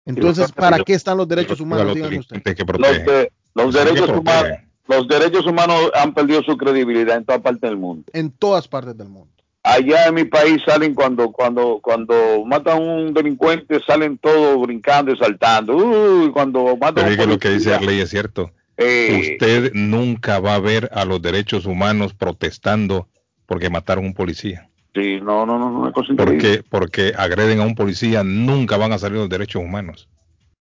Entonces, 0.07 0.53
¿para 0.53 0.79
qué 0.81 0.95
están 0.95 1.17
los 1.17 1.29
derechos 1.29 1.61
humanos? 1.61 1.97
Los, 1.97 1.97
de, 1.97 3.33
los 3.55 3.75
derechos 3.75 4.09
humanos, 4.09 4.59
los 4.89 5.09
derechos 5.09 5.47
humanos 5.47 5.91
han 5.95 6.15
perdido 6.15 6.43
su 6.43 6.57
credibilidad 6.57 7.17
en 7.17 7.25
toda 7.25 7.41
parte 7.41 7.67
del 7.67 7.77
mundo. 7.77 8.11
En 8.13 8.31
todas 8.31 8.67
partes 8.67 8.97
del 8.97 9.09
mundo. 9.09 9.33
Allá 9.63 10.07
en 10.07 10.15
mi 10.15 10.25
país 10.25 10.63
salen 10.65 10.95
cuando 10.95 11.31
cuando 11.33 11.81
cuando 11.83 12.45
matan 12.47 12.79
a 12.79 12.81
un 12.81 13.13
delincuente 13.13 13.79
salen 13.87 14.17
todos 14.17 14.61
brincando 14.63 15.13
y 15.13 15.19
saltando. 15.19 15.77
Uy, 15.77 16.31
cuando 16.33 16.77
matan 16.79 17.05
Pero 17.05 17.21
a 17.21 17.25
un 17.25 17.31
lo 17.31 17.39
que 17.39 17.51
dice 17.51 17.75
Arley 17.75 18.01
es 18.01 18.09
cierto. 18.09 18.53
Eh, 18.79 19.33
Usted 19.33 19.73
nunca 19.75 20.41
va 20.41 20.55
a 20.55 20.61
ver 20.61 20.89
a 20.93 21.05
los 21.05 21.21
derechos 21.21 21.67
humanos 21.67 22.15
protestando 22.15 23.09
porque 23.45 23.69
mataron 23.69 24.05
a 24.05 24.07
un 24.09 24.15
policía. 24.15 24.70
Sí, 24.95 25.21
no, 25.21 25.47
no, 25.47 25.59
no, 25.59 25.71
no 25.71 25.89
es 25.89 25.95
cosa 25.95 26.13
porque, 26.17 26.65
porque 26.69 27.13
agreden 27.17 27.61
a 27.61 27.67
un 27.67 27.77
policía, 27.77 28.25
nunca 28.25 28.77
van 28.77 28.93
a 28.93 28.99
salir 28.99 29.19
los 29.19 29.29
derechos 29.29 29.63
humanos 29.63 30.09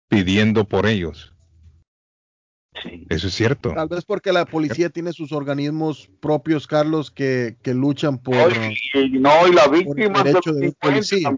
pidiendo 0.09 0.65
por 0.65 0.85
ellos. 0.85 1.33
Sí. 2.83 3.07
Eso 3.09 3.27
es 3.27 3.33
cierto. 3.33 3.73
Tal 3.73 3.87
vez 3.87 4.05
porque 4.05 4.31
la 4.31 4.45
policía 4.45 4.89
tiene 4.89 5.11
sus 5.11 5.31
organismos 5.31 6.09
propios, 6.19 6.67
Carlos, 6.67 7.09
que, 7.09 7.57
que 7.63 7.73
luchan 7.73 8.19
por. 8.19 8.35
No, 9.11 9.47
y 9.47 9.53
la 9.53 9.67
víctima 9.67 10.19
el 10.19 10.23
derecho 10.25 10.53
de 10.53 10.67
un 10.67 10.75
policía. 10.79 11.35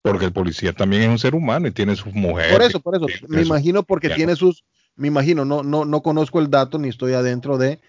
Porque 0.00 0.26
el 0.26 0.32
policía 0.32 0.72
también 0.72 1.02
es 1.02 1.08
un 1.08 1.18
ser 1.18 1.34
humano 1.34 1.66
y 1.66 1.72
tiene 1.72 1.96
sus 1.96 2.14
mujeres. 2.14 2.52
Por 2.52 2.62
eso, 2.62 2.80
por 2.80 2.94
eso. 2.94 3.06
Me 3.28 3.42
imagino 3.42 3.82
porque 3.82 4.10
tiene 4.10 4.36
sus. 4.36 4.64
Me 4.94 5.08
imagino, 5.08 5.44
no, 5.44 5.62
no, 5.62 5.84
no 5.84 6.02
conozco 6.02 6.38
el 6.38 6.50
dato 6.50 6.78
ni 6.78 6.88
estoy 6.88 7.14
adentro 7.14 7.58
de. 7.58 7.80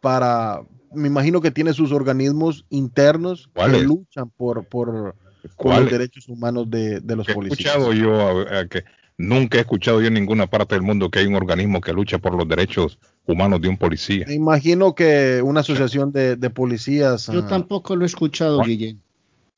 Para, 0.00 0.60
me 0.94 1.08
imagino 1.08 1.40
que 1.40 1.50
tiene 1.50 1.72
sus 1.72 1.92
organismos 1.92 2.64
internos 2.70 3.50
que 3.54 3.80
luchan 3.82 4.30
por, 4.30 4.64
por, 4.66 5.14
por 5.56 5.80
los 5.80 5.90
derechos 5.90 6.28
humanos 6.28 6.70
de, 6.70 7.00
de 7.00 7.16
los 7.16 7.28
he 7.28 7.34
policías. 7.34 7.74
Escuchado 7.76 7.92
yo 7.92 8.20
a, 8.20 8.60
a 8.60 8.66
que 8.68 8.84
nunca 9.18 9.58
he 9.58 9.60
escuchado 9.60 10.00
yo 10.00 10.08
en 10.08 10.14
ninguna 10.14 10.46
parte 10.48 10.74
del 10.74 10.82
mundo 10.82 11.10
que 11.10 11.20
hay 11.20 11.26
un 11.26 11.34
organismo 11.36 11.80
que 11.80 11.92
lucha 11.92 12.18
por 12.18 12.34
los 12.36 12.48
derechos 12.48 12.98
humanos 13.26 13.60
de 13.60 13.68
un 13.68 13.76
policía. 13.76 14.24
Me 14.26 14.34
imagino 14.34 14.94
que 14.94 15.40
una 15.42 15.60
asociación 15.60 16.12
de, 16.12 16.36
de 16.36 16.50
policías. 16.50 17.26
Yo 17.28 17.40
uh, 17.40 17.46
tampoco 17.48 17.96
lo 17.96 18.04
he 18.04 18.06
escuchado, 18.06 18.56
bueno, 18.58 18.68
Guillén. 18.68 19.00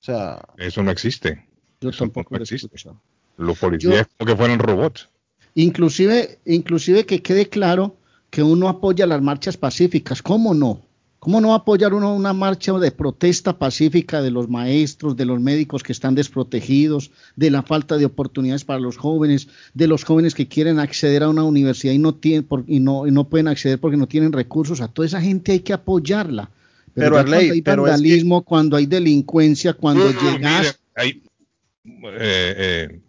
O 0.01 0.05
sea, 0.07 0.41
eso 0.59 0.83
no 0.83 0.91
existe. 0.91 1.47
Yo 1.81 1.91
eso 1.91 2.01
tampoco 2.01 2.29
no 2.31 2.39
lo 2.39 2.43
he 2.43 2.45
existe. 2.45 2.67
escuchado. 2.67 3.01
Los 3.37 3.59
policías 3.59 4.07
Yo- 4.07 4.17
como 4.19 4.31
que 4.31 4.37
fueran 4.37 4.59
robots. 4.59 5.09
Inclusive, 5.55 6.39
inclusive 6.45 7.07
que 7.07 7.23
quede 7.23 7.49
claro 7.49 7.97
que 8.31 8.43
uno 8.43 8.69
apoya 8.69 9.07
las 9.07 9.23
marchas 9.23 9.57
pacíficas. 9.57 10.21
¿Cómo 10.21 10.53
no? 10.53 10.83
¿Cómo 11.19 11.41
no 11.41 11.55
apoyar 11.55 11.93
uno 11.95 12.15
una 12.15 12.33
marcha 12.33 12.73
de 12.75 12.93
protesta 12.93 13.59
pacífica 13.59 14.23
de 14.23 14.31
los 14.31 14.49
maestros, 14.49 15.17
de 15.17 15.25
los 15.25 15.41
médicos 15.41 15.83
que 15.83 15.93
están 15.93 16.15
desprotegidos, 16.15 17.11
de 17.35 17.51
la 17.51 17.63
falta 17.63 17.97
de 17.97 18.05
oportunidades 18.05 18.65
para 18.65 18.79
los 18.81 18.97
jóvenes, 18.97 19.49
de 19.75 19.89
los 19.89 20.05
jóvenes 20.05 20.35
que 20.35 20.47
quieren 20.47 20.79
acceder 20.79 21.23
a 21.23 21.29
una 21.29 21.43
universidad 21.43 21.93
y 21.95 21.99
no 21.99 22.15
tienen 22.15 22.45
por- 22.45 22.65
y 22.69 22.79
no, 22.81 23.07
y 23.07 23.11
no 23.11 23.29
pueden 23.29 23.49
acceder 23.49 23.81
porque 23.81 23.97
no 23.97 24.07
tienen 24.07 24.33
recursos? 24.33 24.81
A 24.81 24.89
toda 24.89 25.07
esa 25.07 25.21
gente 25.21 25.53
hay 25.53 25.61
que 25.61 25.73
apoyarla. 25.73 26.51
Pero, 26.95 27.19
Arley, 27.19 27.31
cuando 27.39 27.53
hay 27.55 27.63
pero 27.63 27.83
es 27.83 27.87
que- 27.87 27.91
vandalismo, 27.93 28.43
cuando 28.43 28.77
hay 28.77 28.87
delincuencia, 28.87 29.73
cuando 29.75 30.09
llegas 30.11 30.79
ahí, 30.95 31.23
eh, 31.85 32.55
eh, 32.59 33.01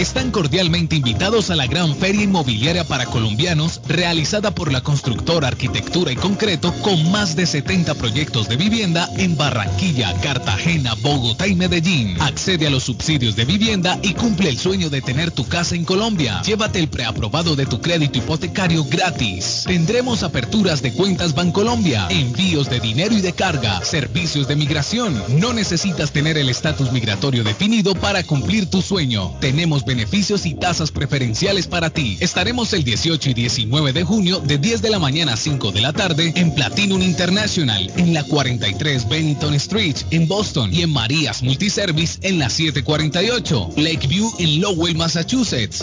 Están 0.00 0.30
cordialmente 0.30 0.96
invitados 0.96 1.50
a 1.50 1.56
la 1.56 1.66
gran 1.66 1.94
feria 1.94 2.22
inmobiliaria 2.22 2.84
para 2.84 3.04
colombianos 3.04 3.82
realizada 3.86 4.50
por 4.50 4.72
la 4.72 4.80
constructora 4.80 5.48
Arquitectura 5.48 6.10
y 6.10 6.16
Concreto 6.16 6.72
con 6.80 7.10
más 7.10 7.36
de 7.36 7.44
70 7.44 7.94
proyectos 7.96 8.48
de 8.48 8.56
vivienda 8.56 9.10
en 9.18 9.36
Barranquilla, 9.36 10.18
Cartagena, 10.22 10.94
Bogotá 11.02 11.46
y 11.46 11.54
Medellín. 11.54 12.16
Accede 12.18 12.66
a 12.66 12.70
los 12.70 12.84
subsidios 12.84 13.36
de 13.36 13.44
vivienda 13.44 13.98
y 14.02 14.14
cumple 14.14 14.48
el 14.48 14.56
sueño 14.56 14.88
de 14.88 15.02
tener 15.02 15.32
tu 15.32 15.46
casa 15.46 15.74
en 15.74 15.84
Colombia. 15.84 16.40
Llévate 16.46 16.78
el 16.78 16.88
preaprobado 16.88 17.54
de 17.54 17.66
tu 17.66 17.82
crédito 17.82 18.20
hipotecario 18.20 18.86
gratis. 18.86 19.64
Tendremos 19.66 20.22
aperturas 20.22 20.80
de 20.80 20.94
cuentas 20.94 21.34
Bancolombia, 21.34 22.06
envíos 22.08 22.70
de 22.70 22.80
dinero 22.80 23.14
y 23.14 23.20
de 23.20 23.34
carga, 23.34 23.84
servicios 23.84 24.48
de 24.48 24.56
migración. 24.56 25.22
No 25.38 25.52
necesitas 25.52 26.10
tener 26.10 26.38
el 26.38 26.48
estatus 26.48 26.90
migratorio 26.90 27.44
definido 27.44 27.94
para 27.94 28.22
cumplir 28.22 28.64
tu 28.70 28.80
sueño. 28.80 29.36
Tenemos 29.42 29.84
beneficios 29.90 30.46
y 30.46 30.54
tasas 30.54 30.92
preferenciales 30.92 31.66
para 31.66 31.90
ti. 31.90 32.16
Estaremos 32.20 32.72
el 32.74 32.84
18 32.84 33.30
y 33.30 33.34
19 33.34 33.92
de 33.92 34.04
junio 34.04 34.38
de 34.38 34.56
10 34.56 34.82
de 34.82 34.90
la 34.90 35.00
mañana 35.00 35.32
a 35.32 35.36
5 35.36 35.72
de 35.72 35.80
la 35.80 35.92
tarde 35.92 36.32
en 36.36 36.54
Platinum 36.54 37.02
International 37.02 37.90
en 37.96 38.14
la 38.14 38.22
43 38.22 39.08
Bennington 39.08 39.54
Street 39.54 39.96
en 40.12 40.28
Boston 40.28 40.72
y 40.72 40.82
en 40.82 40.92
Marías 40.92 41.42
Multiservice 41.42 42.20
en 42.22 42.38
la 42.38 42.50
748 42.50 43.70
Lakeview 43.78 44.32
en 44.38 44.60
Lowell, 44.60 44.96
Massachusetts. 44.96 45.82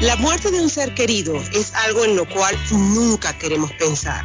La 0.02 0.14
muerte 0.14 0.52
de 0.52 0.60
un 0.60 0.70
ser 0.70 0.94
querido 0.94 1.34
es 1.52 1.74
algo 1.74 2.04
en 2.04 2.14
lo 2.14 2.28
cual 2.28 2.56
nunca 2.70 3.36
queremos 3.36 3.72
pensar, 3.72 4.24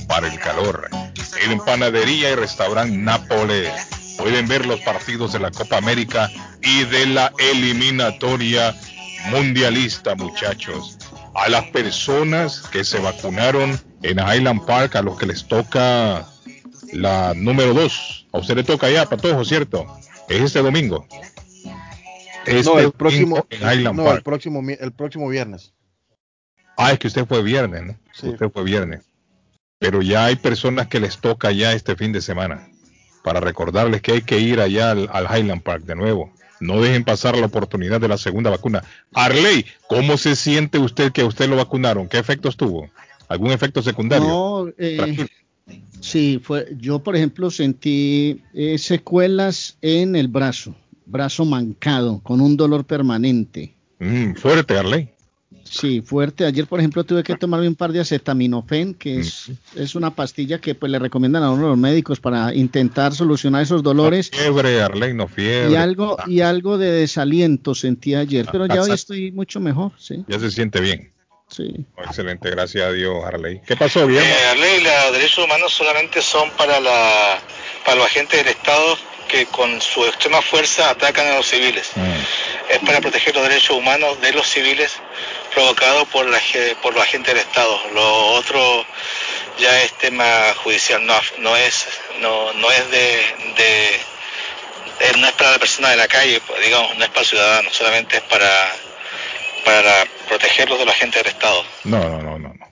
para 0.08 0.28
el 0.28 0.40
calor. 0.40 0.90
En 1.44 1.60
panadería 1.60 2.32
y 2.32 2.36
restaurante 2.36 2.98
Nápoles 2.98 3.72
pueden 4.18 4.48
ver 4.48 4.66
los 4.66 4.82
partidos 4.82 5.32
de 5.32 5.40
la 5.40 5.52
Copa 5.52 5.78
América 5.78 6.30
y 6.62 6.84
de 6.84 7.06
la 7.06 7.32
eliminatoria 7.38 8.76
mundialista, 9.28 10.16
muchachos. 10.16 10.98
A 11.36 11.50
las 11.50 11.66
personas 11.66 12.62
que 12.72 12.84
se 12.84 13.00
vacunaron 13.00 13.80
en 14.02 14.20
Highland 14.20 14.66
Park, 14.66 14.96
a 14.96 15.02
los 15.02 15.18
que 15.18 15.26
les 15.26 15.48
toca 15.48 16.28
la 16.94 17.34
número 17.36 17.74
2, 17.74 18.28
a 18.32 18.38
usted 18.40 18.56
le 18.56 18.64
toca 18.64 18.90
ya, 18.90 19.06
Patojo, 19.06 19.46
¿cierto? 19.46 19.86
Es 20.28 20.42
este 20.42 20.62
domingo. 20.62 21.08
Este 22.46 22.64
no, 22.64 22.80
el 22.80 22.92
próximo, 22.92 23.46
en 23.50 23.62
Highland 23.62 23.98
no, 23.98 24.06
Park. 24.06 24.18
el 24.18 24.24
próximo, 24.24 24.62
el 24.68 24.92
próximo 24.92 25.28
viernes. 25.30 25.74
Ah, 26.78 26.92
es 26.92 27.00
que 27.00 27.08
usted 27.08 27.26
fue 27.26 27.44
viernes, 27.44 27.84
¿no? 27.84 28.00
Sí. 28.14 28.30
Usted 28.30 28.50
fue 28.50 28.64
viernes. 28.64 29.02
Pero 29.80 30.02
ya 30.02 30.26
hay 30.26 30.36
personas 30.36 30.88
que 30.88 31.00
les 31.00 31.18
toca 31.20 31.52
ya 31.52 31.74
este 31.74 31.96
fin 31.96 32.12
de 32.12 32.22
semana. 32.22 32.70
Para 33.24 33.40
recordarles 33.40 34.02
que 34.02 34.14
hay 34.14 34.22
que 34.22 34.40
ir 34.40 34.62
allá 34.62 34.92
al, 34.92 35.10
al 35.12 35.26
Highland 35.26 35.62
Park 35.62 35.84
de 35.84 35.96
nuevo. 35.96 36.34
No 36.60 36.82
dejen 36.82 37.04
pasar 37.04 37.38
la 37.38 37.46
oportunidad 37.46 38.02
de 38.02 38.08
la 38.08 38.18
segunda 38.18 38.50
vacuna. 38.50 38.84
Arley, 39.14 39.66
¿cómo 39.88 40.18
se 40.18 40.36
siente 40.36 40.78
usted 40.78 41.12
que 41.12 41.22
a 41.22 41.26
usted 41.26 41.50
lo 41.50 41.56
vacunaron? 41.56 42.08
¿Qué 42.08 42.18
efectos 42.18 42.58
tuvo? 42.58 42.90
¿Algún 43.28 43.52
efecto 43.52 43.82
secundario? 43.82 44.28
No, 44.28 44.68
eh, 44.78 45.28
sí, 46.02 46.42
fue, 46.44 46.68
yo 46.78 47.00
por 47.00 47.16
ejemplo 47.16 47.52
sentí 47.52 48.42
eh, 48.54 48.78
secuelas 48.78 49.78
en 49.82 50.16
el 50.16 50.28
brazo, 50.28 50.76
brazo 51.06 51.46
mancado, 51.46 52.20
con 52.22 52.42
un 52.42 52.58
dolor 52.58 52.86
permanente. 52.86 53.76
Mm, 54.00 54.34
fuerte, 54.34 54.78
Arley. 54.78 55.10
Sí, 55.70 56.02
fuerte. 56.02 56.46
Ayer, 56.46 56.66
por 56.66 56.80
ejemplo, 56.80 57.04
tuve 57.04 57.24
que 57.24 57.36
tomarme 57.36 57.68
un 57.68 57.76
par 57.76 57.92
de 57.92 58.00
acetaminofén, 58.00 58.96
que 58.96 59.20
es, 59.20 59.52
es 59.76 59.94
una 59.94 60.16
pastilla 60.16 60.60
que 60.60 60.74
pues 60.74 60.92
le 60.92 60.98
recomiendan 60.98 61.44
a 61.44 61.52
uno 61.52 61.70
los 61.70 61.78
médicos 61.78 62.20
para 62.20 62.54
intentar 62.56 63.14
solucionar 63.14 63.62
esos 63.62 63.84
dolores. 63.84 64.32
Fiebre, 64.34 64.82
Arley, 64.82 65.14
no 65.14 65.28
fiebre. 65.28 65.72
Y 65.72 65.76
algo, 65.76 66.18
y 66.26 66.42
algo 66.42 66.78
de 66.78 66.92
desaliento 66.92 67.76
sentí 67.76 68.16
ayer, 68.16 68.48
pero 68.52 68.66
ya 68.66 68.82
hoy 68.82 68.92
estoy 68.92 69.32
mucho 69.32 69.60
mejor, 69.60 69.92
sí. 69.98 70.24
Ya 70.28 70.40
se 70.40 70.50
siente 70.50 70.82
bien. 70.82 71.12
Sí. 71.50 71.86
Excelente, 71.98 72.50
gracias 72.50 72.84
a 72.84 72.92
Dios, 72.92 73.24
Harley. 73.24 73.62
¿Qué 73.66 73.76
pasó, 73.76 74.06
bien? 74.08 74.24
Eh, 74.24 74.82
los 74.84 75.14
derechos 75.14 75.46
humanos 75.46 75.72
solamente 75.72 76.22
son 76.22 76.50
para, 76.52 76.80
la, 76.80 77.40
para 77.86 77.98
los 77.98 78.08
agentes 78.08 78.44
del 78.44 78.50
Estado 78.50 78.98
que 79.30 79.46
con 79.46 79.80
su 79.80 80.04
extrema 80.06 80.42
fuerza 80.42 80.90
atacan 80.90 81.28
a 81.28 81.36
los 81.38 81.48
civiles. 81.48 81.92
Mm. 81.96 82.74
Es 82.74 82.80
para 82.80 83.00
proteger 83.00 83.36
los 83.36 83.48
derechos 83.48 83.78
humanos 83.78 84.20
de 84.22 84.34
los 84.34 84.48
civiles 84.48 84.94
provocados 85.54 86.08
por, 86.10 86.26
la, 86.28 86.40
ge- 86.40 86.76
por 86.82 86.94
los 86.94 87.04
agentes 87.04 87.34
del 87.34 87.44
Estado. 87.44 87.78
Lo 87.94 88.28
otro 88.34 88.60
ya 89.60 89.82
es 89.84 89.94
tema 89.98 90.26
judicial, 90.64 91.06
no, 91.06 91.14
no 91.40 91.56
es, 91.58 91.88
no, 92.22 92.54
no 92.54 92.72
es 92.72 92.90
de, 92.92 92.98
de 93.58 93.86
eh, 95.02 95.12
no 95.18 95.28
es 95.28 95.34
para 95.34 95.52
la 95.52 95.60
persona 95.60 95.90
de 95.90 95.98
la 95.98 96.08
calle, 96.08 96.42
pues, 96.48 96.62
digamos, 96.64 96.98
no 96.98 97.04
es 97.04 97.10
para 97.10 97.22
el 97.22 97.28
ciudadano, 97.28 97.70
solamente 97.72 98.18
es 98.18 98.24
para, 98.24 98.50
para 99.66 99.92
protegerlos 100.28 100.80
de 100.80 100.86
los 100.86 100.94
agentes 100.94 101.24
del 101.24 101.34
Estado. 101.34 101.64
No, 101.86 102.00
no, 102.10 102.22
no, 102.22 102.40
no. 102.40 102.50
No, 102.50 102.66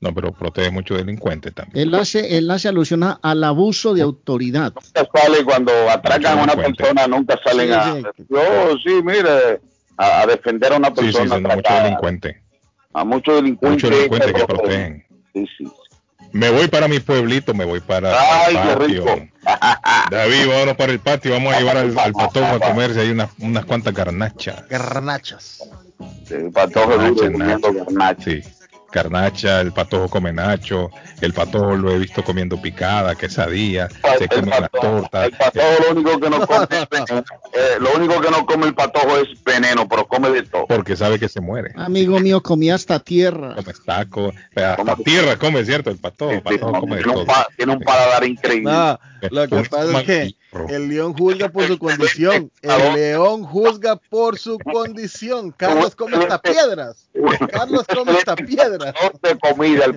No, 0.00 0.14
pero 0.14 0.32
protege 0.32 0.70
mucho 0.70 0.94
delincuente 0.94 1.50
también. 1.50 1.88
Él 1.88 1.94
hace, 1.94 2.36
él 2.36 2.50
hace 2.50 2.68
alusión 2.68 3.02
a- 3.04 3.18
al 3.22 3.42
abuso 3.44 3.94
de 3.94 4.02
autoridad. 4.02 4.72
Nunca 4.74 5.08
sale 5.20 5.44
cuando 5.44 5.72
atracan 5.90 6.38
a 6.38 6.42
una 6.42 6.56
persona, 6.56 7.06
nunca 7.06 7.38
salen 7.44 7.72
a. 7.72 7.94
Yo, 8.28 8.76
sí, 8.84 9.00
mire, 9.02 9.60
a, 9.96 10.22
a 10.22 10.26
defender 10.26 10.72
a 10.72 10.76
una 10.76 10.88
Sí, 10.88 10.94
sí, 10.96 11.02
persona. 11.04 11.28
son 11.30 11.42
muchos 11.42 11.82
delincuentes. 11.82 12.36
a 12.92 13.04
muchos 13.04 13.34
delincuentes. 13.36 13.70
Muchos 13.84 13.90
delincuentes 13.90 14.32
que 14.32 14.44
protegen. 14.46 15.06
Sí, 15.32 15.46
sí. 15.58 15.64
Me 16.32 16.50
voy 16.50 16.66
para 16.66 16.88
mi 16.88 16.98
pueblito, 16.98 17.54
me 17.54 17.64
voy 17.64 17.78
para 17.80 18.10
Ay, 18.44 18.56
el 18.56 18.62
qué 18.62 18.68
patio. 18.76 19.04
rico. 19.04 19.28
David, 20.10 20.48
vámonos 20.48 20.76
para 20.76 20.92
el 20.92 20.98
patio, 20.98 21.32
vamos 21.32 21.54
a 21.54 21.58
llevar 21.60 21.76
al, 21.76 21.96
al 21.98 22.12
patojo 22.12 22.46
a 22.56 22.60
comerse 22.60 23.00
ahí 23.00 23.10
unas, 23.10 23.30
unas 23.38 23.64
cuantas 23.64 23.94
garnachas. 23.94 24.68
Garnachas. 24.68 25.60
El 26.30 26.50
patojo 26.50 26.98
duro 26.98 27.14
comiendo 27.32 27.72
garnacha. 27.72 28.22
Sí, 28.24 28.42
garnacha, 28.94 29.60
el 29.60 29.72
patojo 29.72 30.08
come 30.08 30.32
nacho, 30.32 30.88
el 31.20 31.32
patojo 31.32 31.74
lo 31.76 31.90
he 31.92 31.98
visto 31.98 32.22
comiendo 32.22 32.60
picada, 32.62 33.16
quesadilla, 33.16 33.88
se 34.18 34.28
come 34.28 34.48
la 34.48 34.68
torta. 34.68 35.24
El 35.26 35.32
patojo 35.32 35.66
lo 35.84 35.90
único 36.00 36.20
que 36.20 36.30
no 36.30 36.46
come. 36.46 36.66
Eh, 37.56 37.78
lo 37.78 37.94
único 37.94 38.20
que 38.20 38.30
no 38.32 38.44
come 38.46 38.66
el 38.66 38.74
patojo 38.74 39.16
es 39.18 39.28
veneno, 39.44 39.88
pero 39.88 40.06
come 40.08 40.28
de 40.30 40.42
todo. 40.42 40.66
Porque 40.66 40.96
sabe 40.96 41.20
que 41.20 41.28
se 41.28 41.40
muere. 41.40 41.70
Amigo 41.76 42.18
mío, 42.18 42.42
comía 42.42 42.74
hasta 42.74 42.98
tierra. 42.98 43.54
Come 43.54 43.72
taco, 43.86 44.32
hasta 44.56 44.96
tierra 44.96 45.36
come, 45.36 45.64
¿cierto? 45.64 45.90
El 45.90 45.98
patojo, 45.98 46.32
el 46.32 46.42
patojo 46.42 46.80
come 46.80 46.96
de 46.96 47.02
Tiene 47.04 47.18
un, 47.18 47.24
todo. 47.26 47.32
pa- 47.34 47.46
tiene 47.56 47.72
un 47.74 47.80
paladar 47.80 48.24
increíble. 48.24 48.72
No, 48.72 48.98
lo 49.30 49.48
que 49.48 49.54
Un 49.54 49.64
pasa 49.66 50.00
es 50.00 50.04
que 50.04 50.34
el 50.68 50.88
león 50.88 51.14
juzga 51.14 51.48
por 51.48 51.66
su 51.66 51.78
condición. 51.78 52.50
El 52.62 52.94
león 52.94 53.44
juzga 53.44 53.96
por 53.96 54.38
su 54.38 54.58
condición. 54.58 55.52
Carlos 55.52 55.94
come 55.94 56.16
hasta 56.16 56.40
piedras. 56.40 57.08
Carlos 57.50 57.84
come 57.92 58.12
hasta 58.12 58.36
piedras. 58.36 58.94
de 59.22 59.38
comida 59.38 59.84
el. 59.84 59.96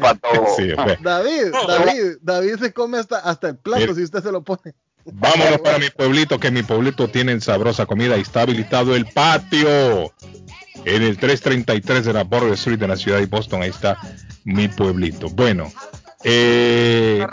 Sí, 0.56 0.68
ve. 0.68 0.98
David, 1.02 1.52
David, 1.68 2.18
David 2.22 2.56
se 2.60 2.74
come 2.74 2.98
hasta, 2.98 3.20
hasta 3.20 3.50
el 3.50 3.58
plato 3.58 3.94
si 3.96 4.04
usted 4.04 4.22
se 4.24 4.32
lo 4.32 4.42
pone. 4.42 4.74
Vámonos 5.06 5.60
para 5.60 5.80
mi 5.80 5.90
pueblito, 5.90 6.40
que 6.40 6.52
mi 6.52 6.64
pueblito 6.64 7.08
tienen 7.08 7.40
sabrosa 7.40 7.86
comida 7.86 8.18
y 8.18 8.22
está 8.22 8.42
habilitado 8.42 8.96
el 8.96 9.06
patio. 9.06 10.12
En 10.86 11.02
el 11.02 11.18
333 11.18 12.06
de 12.06 12.14
la 12.14 12.24
Border 12.24 12.54
Street 12.54 12.78
de 12.78 12.88
la 12.88 12.96
ciudad 12.96 13.20
de 13.20 13.26
Boston, 13.26 13.62
ahí 13.62 13.70
está 13.70 13.98
mi 14.44 14.68
pueblito. 14.68 15.30
Bueno, 15.30 15.72
eh, 16.30 17.26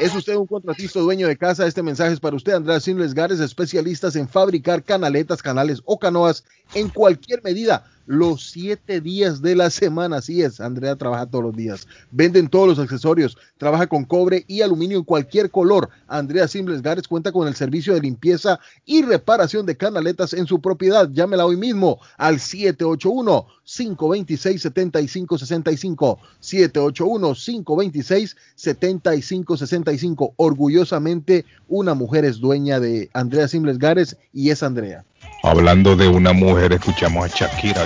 ¿Es 0.00 0.14
usted 0.14 0.36
un 0.36 0.46
contratista 0.46 1.00
dueño 1.00 1.28
de 1.28 1.36
casa? 1.36 1.66
Este 1.66 1.82
mensaje 1.82 2.12
es 2.12 2.20
para 2.20 2.36
usted, 2.36 2.52
Andrea 2.52 2.80
Simbles 2.80 3.14
Gares, 3.14 3.40
especialistas 3.40 4.16
en 4.16 4.28
fabricar 4.28 4.82
canaletas, 4.82 5.42
canales 5.42 5.80
o 5.84 5.98
canoas 5.98 6.44
en 6.74 6.90
cualquier 6.90 7.42
medida, 7.42 7.84
los 8.06 8.50
siete 8.50 9.00
días 9.00 9.42
de 9.42 9.54
la 9.54 9.70
semana. 9.70 10.16
Así 10.16 10.42
es, 10.42 10.60
Andrea 10.60 10.96
trabaja 10.96 11.26
todos 11.26 11.44
los 11.44 11.56
días. 11.56 11.86
Venden 12.10 12.48
todos 12.48 12.68
los 12.68 12.78
accesorios, 12.78 13.36
trabaja 13.58 13.86
con 13.86 14.04
cobre 14.04 14.44
y 14.48 14.62
aluminio 14.62 14.98
en 14.98 15.04
cualquier 15.04 15.50
color. 15.50 15.90
Andrea 16.06 16.48
Simbles 16.48 16.82
Gares 16.82 17.08
cuenta 17.08 17.32
con 17.32 17.48
el 17.48 17.54
servicio 17.54 17.94
de 17.94 18.00
limpieza 18.00 18.60
y 18.84 19.02
reparación 19.02 19.66
de 19.66 19.76
canaletas 19.76 20.32
en 20.32 20.46
su 20.46 20.60
propiedad. 20.60 21.10
Llámela 21.10 21.44
hoy 21.46 21.56
mismo 21.56 21.98
al 22.16 22.40
781 22.40 23.46
526 23.64 24.62
7565 24.62 26.18
781 26.40 27.34
526 27.34 28.36
7565 28.54 30.34
Orgullosamente, 30.36 31.44
una 31.68 31.94
mujer 31.94 32.24
es 32.24 32.38
dueña 32.38 32.80
de 32.80 33.10
Andrea 33.12 33.48
Simbles 33.48 33.78
Gares 33.78 34.16
y 34.32 34.50
es 34.50 34.62
Andrea. 34.62 35.04
Hablando 35.42 35.96
de 35.96 36.08
una 36.08 36.32
mujer, 36.32 36.72
escuchamos 36.72 37.24
a 37.24 37.28
Shakira. 37.28 37.84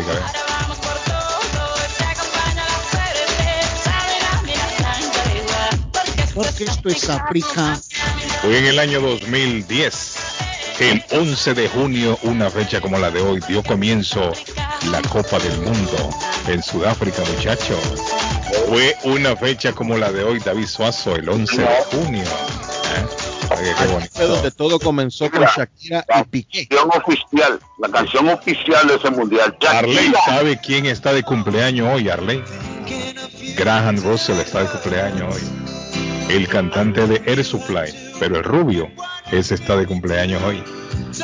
Porque 6.34 6.64
esto 6.64 6.88
es 6.88 7.10
África. 7.10 7.78
Fue 8.42 8.58
en 8.58 8.66
el 8.66 8.78
año 8.78 9.00
2010, 9.00 10.16
el 10.80 11.04
11 11.10 11.54
de 11.54 11.68
junio, 11.68 12.18
una 12.22 12.48
fecha 12.48 12.80
como 12.80 12.98
la 12.98 13.10
de 13.10 13.20
hoy, 13.20 13.40
dio 13.46 13.62
comienzo 13.62 14.32
la 14.90 15.02
Copa 15.02 15.38
del 15.38 15.58
Mundo 15.58 16.10
en 16.48 16.62
Sudáfrica, 16.62 17.22
muchachos. 17.36 17.78
Fue 18.66 18.96
una 19.04 19.36
fecha 19.36 19.72
como 19.72 19.98
la 19.98 20.10
de 20.10 20.24
hoy, 20.24 20.38
David 20.38 20.66
Suazo, 20.66 21.16
el 21.16 21.28
11 21.28 21.60
de 21.60 21.84
junio. 21.90 22.24
¿Eh? 22.24 23.19
Qué 23.56 23.86
bonito. 23.86 24.10
Fue 24.12 24.26
donde 24.26 24.50
todo 24.50 24.78
comenzó 24.78 25.30
con 25.30 25.42
Shakira 25.42 26.04
y 26.20 26.24
Piqué. 26.24 26.66
canción 26.66 26.90
oficial, 26.94 27.60
la 27.78 27.88
canción 27.88 28.28
oficial 28.28 28.86
de 28.88 28.94
ese 28.94 29.10
mundial. 29.10 29.56
Arley. 29.68 30.12
¿sabe 30.26 30.58
quién 30.58 30.86
está 30.86 31.12
de 31.12 31.22
cumpleaños 31.22 31.88
hoy, 31.92 32.08
Arley? 32.08 32.42
Graham 33.56 33.96
Russell 34.02 34.38
está 34.38 34.62
de 34.62 34.68
cumpleaños 34.68 35.34
hoy. 35.34 35.42
El 36.34 36.48
cantante 36.48 37.06
de 37.06 37.22
Air 37.26 37.44
Supply, 37.44 37.92
pero 38.20 38.36
el 38.36 38.44
rubio, 38.44 38.90
ese 39.32 39.54
está 39.54 39.76
de 39.76 39.86
cumpleaños 39.86 40.42
hoy. 40.42 40.62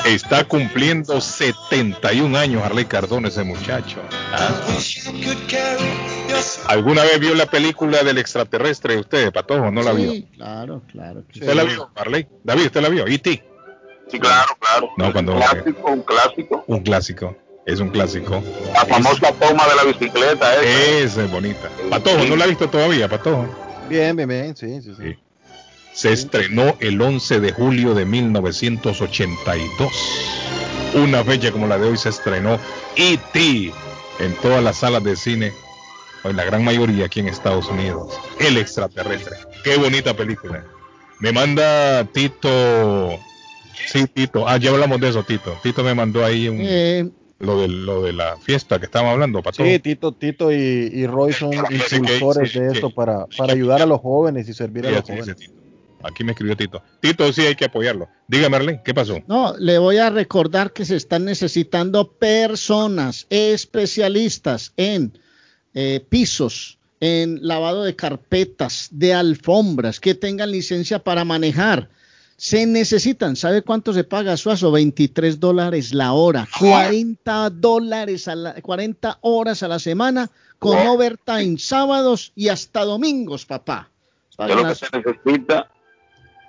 Está 0.07 0.45
cumpliendo 0.45 1.21
71 1.21 2.37
años 2.37 2.63
Arley 2.65 2.87
Cardona, 2.87 3.29
ese 3.29 3.45
muchacho. 3.45 4.01
¿Ah? 4.33 4.51
¿Alguna 6.69 7.03
vez 7.03 7.21
vio 7.21 7.35
la 7.35 7.47
película 7.47 8.03
del 8.03 8.19
extraterrestre 8.19 8.99
usted, 8.99 9.31
Patojo? 9.31 9.71
¿No 9.71 9.83
la 9.83 9.93
vio? 9.93 10.11
Sí, 10.11 10.27
claro, 10.35 10.83
claro. 10.91 11.23
que 11.31 11.41
¿Usted 11.41 11.53
sí. 11.53 11.57
la 11.57 11.65
vio, 11.65 11.91
Arley? 11.95 12.27
David, 12.43 12.65
¿usted 12.65 12.81
la 12.81 12.89
vio? 12.89 13.07
¿E.T.? 13.07 13.45
Sí, 14.09 14.19
claro, 14.19 14.57
claro. 14.59 14.91
No, 14.97 15.13
cuando... 15.13 15.35
Un 15.35 15.41
clásico, 15.41 15.91
un 15.91 16.03
clásico. 16.03 16.65
Un 16.67 16.81
clásico. 16.81 17.37
Es 17.67 17.81
un 17.81 17.91
clásico. 17.91 18.43
La 18.73 18.87
famosa 18.87 19.33
toma 19.33 19.67
de 19.69 19.75
la 19.75 19.85
bicicleta, 19.85 20.63
¿eh? 20.63 21.03
Esa 21.03 21.25
es 21.25 21.31
bonita. 21.31 21.69
Patojo, 21.91 22.25
¿no 22.25 22.37
la 22.37 22.45
ha 22.45 22.49
visto 22.49 22.71
todavía, 22.71 23.09
Patojo? 23.09 23.47
Bien, 23.89 24.17
bien, 24.17 24.29
bien, 24.29 24.57
sí, 24.57 24.81
sí, 24.81 24.95
sí. 24.97 25.17
Se 25.97 26.13
estrenó 26.13 26.77
el 26.81 27.01
11 27.01 27.41
de 27.41 27.53
julio 27.53 27.95
de 27.95 28.05
1982. 28.05 29.91
Una 30.95 31.25
fecha 31.25 31.51
como 31.53 31.67
la 31.67 31.79
de 31.79 31.89
hoy 31.89 31.97
se 31.97 32.11
estrenó 32.11 32.59
E.T. 32.97 33.73
en 34.21 34.35
todas 34.43 34.63
las 34.63 34.77
salas 34.77 35.03
de 35.03 35.17
cine, 35.17 35.53
o 36.23 36.29
en 36.29 36.37
la 36.37 36.45
gran 36.45 36.63
mayoría 36.65 37.07
aquí 37.07 37.21
en 37.21 37.29
Estados 37.29 37.69
Unidos. 37.69 38.13
El 38.39 38.59
extraterrestre. 38.59 39.37
Qué 39.65 39.79
bonita 39.79 40.15
película. 40.15 40.65
Me 41.21 41.33
manda 41.33 42.05
Tito. 42.13 43.19
Sí, 43.87 44.07
Tito. 44.07 44.47
Ah, 44.47 44.59
ya 44.59 44.73
hablamos 44.73 45.01
de 45.01 45.09
eso, 45.09 45.23
Tito. 45.23 45.57
Tito 45.63 45.83
me 45.83 45.95
mandó 45.95 46.23
ahí 46.23 46.47
un, 46.49 46.59
Eh, 46.61 47.09
lo, 47.39 47.59
de, 47.63 47.69
lo 47.69 48.03
de 48.03 48.13
la 48.13 48.37
fiesta 48.37 48.79
que 48.79 48.85
estábamos 48.85 49.15
hablando, 49.15 49.43
Patojo. 49.43 49.67
Sí, 49.67 49.79
Tito, 49.79 50.13
Tito 50.13 50.53
y, 50.53 50.57
y 50.93 51.07
Roy 51.07 51.33
son 51.33 51.55
impulsores 51.55 52.53
sí, 52.53 52.61
de 52.61 52.71
sí. 52.71 52.75
esto 52.77 52.91
para, 52.91 53.25
para 53.37 53.55
ayudar 53.55 53.81
a 53.81 53.87
los 53.87 54.01
jóvenes 54.03 54.47
y 54.47 54.53
servir 54.53 54.87
a 54.87 54.91
Sí, 54.91 54.95
los 54.97 55.05
jóvenes. 55.05 55.37
Tito. 55.37 55.53
Aquí 56.07 56.25
me 56.25 56.33
escribió 56.33 56.57
Tito. 56.57 56.83
Tito, 57.01 57.33
sí 57.33 57.43
hay 57.43 57.57
que 57.57 57.67
apoyarlo. 57.67 58.09
Dígame, 58.29 58.57
Arlene, 58.57 58.83
¿qué 58.85 58.95
pasó? 58.95 59.23
no, 59.27 59.57
le 59.59 59.79
voy 59.79 59.99
a 59.99 60.11
recordar 60.11 60.73
que 60.73 60.85
se 60.85 60.97
están 60.97 61.25
necesitando 61.25 62.13
personas 62.13 63.27
especialistas 63.31 64.73
en 64.77 65.19
eh, 65.75 66.05
pisos, 66.09 66.79
en 67.01 67.47
lavado 67.47 67.85
de 67.85 67.95
carpetas, 67.95 68.89
de 68.91 69.15
alfombras, 69.15 70.01
que 70.01 70.15
tengan 70.15 70.51
licencia 70.51 71.01
para 71.01 71.25
manejar. 71.25 71.91
Se 72.39 72.67
necesitan, 72.67 73.35
¿sabe 73.35 73.63
cuánto 73.63 73.93
se 73.93 74.05
paga 74.05 74.37
Suazo? 74.37 74.71
23 74.71 75.41
dólares 75.41 75.95
la 75.95 76.13
hora, 76.13 76.47
40 76.59 77.51
dólares 77.51 78.29
a 78.29 78.35
la, 78.35 78.55
40 78.55 79.19
horas 79.23 79.63
a 79.63 79.69
la 79.69 79.79
semana, 79.79 80.31
con 80.59 80.79
overtime, 80.87 81.59
sábados 81.59 82.33
y 82.35 82.49
hasta 82.49 82.85
domingos, 82.85 83.47
papá. 83.47 83.91
Para 84.37 84.55
¿Qué 84.55 84.61
es 84.61 84.67
lo 84.67 84.69
que 84.69 84.75
se 84.75 84.87
necesita? 84.99 85.71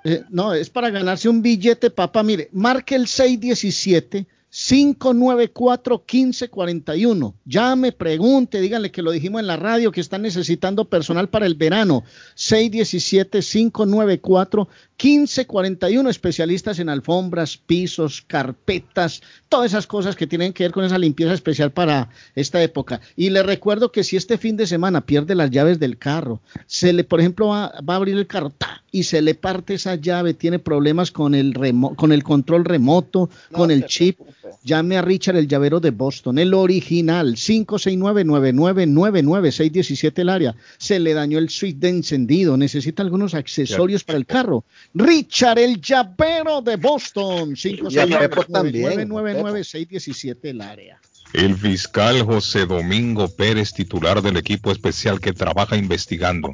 Eh, 0.07 0.23
no, 0.29 0.53
es 0.53 0.69
para 0.69 0.89
ganarse 0.89 1.27
un 1.27 1.41
billete, 1.41 1.89
papá. 1.89 2.23
Mire, 2.23 2.49
marque 2.53 2.95
el 2.95 3.07
617 3.07 4.25
594 4.59 6.03
1541. 6.11 7.35
Llame, 7.45 7.91
pregunte, 7.91 8.59
díganle 8.59 8.89
que 8.91 9.03
lo 9.03 9.11
dijimos 9.11 9.39
en 9.39 9.47
la 9.47 9.55
radio, 9.55 9.91
que 9.91 10.01
están 10.01 10.23
necesitando 10.23 10.85
personal 10.85 11.29
para 11.29 11.45
el 11.45 11.53
verano. 11.53 12.03
617 12.33 13.41
594 13.41 14.67
1541. 15.01 16.09
Especialistas 16.09 16.79
en 16.79 16.89
alfombras, 16.89 17.57
pisos, 17.57 18.23
carpetas, 18.25 19.21
todas 19.47 19.67
esas 19.67 19.85
cosas 19.85 20.15
que 20.15 20.25
tienen 20.25 20.53
que 20.53 20.63
ver 20.63 20.71
con 20.71 20.83
esa 20.83 20.97
limpieza 20.97 21.33
especial 21.33 21.71
para 21.71 22.09
esta 22.33 22.61
época. 22.63 22.99
Y 23.15 23.29
le 23.29 23.43
recuerdo 23.43 23.91
que 23.91 24.03
si 24.03 24.17
este 24.17 24.39
fin 24.39 24.57
de 24.57 24.65
semana 24.65 25.01
pierde 25.05 25.35
las 25.35 25.51
llaves 25.51 25.79
del 25.79 25.99
carro, 25.99 26.41
se 26.65 26.93
le, 26.93 27.03
por 27.03 27.19
ejemplo, 27.19 27.49
va, 27.49 27.73
va 27.87 27.93
a 27.93 27.97
abrir 27.97 28.17
el 28.17 28.25
carro 28.25 28.51
y 28.91 29.03
se 29.03 29.21
le 29.21 29.35
parte 29.35 29.75
esa 29.75 29.93
llave, 29.95 30.33
tiene 30.33 30.57
problemas 30.57 31.11
con 31.11 31.35
el, 31.35 31.53
remo- 31.53 31.95
con 31.95 32.11
el 32.11 32.23
control 32.23 32.65
remoto, 32.65 33.29
con 33.51 33.69
el 33.69 33.85
chip, 33.85 34.19
llame 34.63 34.97
a 34.97 35.01
Richard 35.01 35.37
el 35.37 35.47
llavero 35.47 35.79
de 35.79 35.91
Boston, 35.91 36.39
el 36.39 36.53
original, 36.53 37.35
569-9999-617 37.35 40.19
el 40.19 40.27
área. 40.29 40.53
Se 40.77 40.99
le 40.99 41.13
dañó 41.13 41.39
el 41.39 41.49
switch 41.49 41.77
de 41.77 41.87
encendido, 41.89 42.57
necesita 42.57 43.03
algunos 43.03 43.33
accesorios 43.33 44.03
para 44.03 44.17
el 44.17 44.25
carro. 44.25 44.65
Richard 44.93 45.59
el 45.59 45.79
llavero 45.81 46.61
de 46.61 46.75
Boston, 46.75 47.55
Y 47.55 47.99
a 47.99 48.19
Pepo 48.19 48.43
también, 48.43 49.09
569-9999-617 49.09 50.37
el 50.43 50.61
área. 50.61 50.99
El 51.33 51.55
fiscal 51.55 52.23
José 52.23 52.65
Domingo 52.65 53.27
Pérez, 53.27 53.73
titular 53.73 54.21
del 54.21 54.37
equipo 54.37 54.71
especial 54.71 55.19
que 55.19 55.33
trabaja 55.33 55.75
investigando 55.75 56.51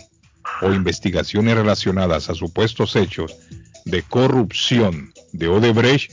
o 0.62 0.74
investigaciones 0.74 1.56
relacionadas 1.56 2.30
a 2.30 2.36
supuestos 2.36 2.96
hechos 2.96 3.36
de 3.86 4.04
corrupción 4.04 5.14
de 5.32 5.48
Odebrecht, 5.48 6.12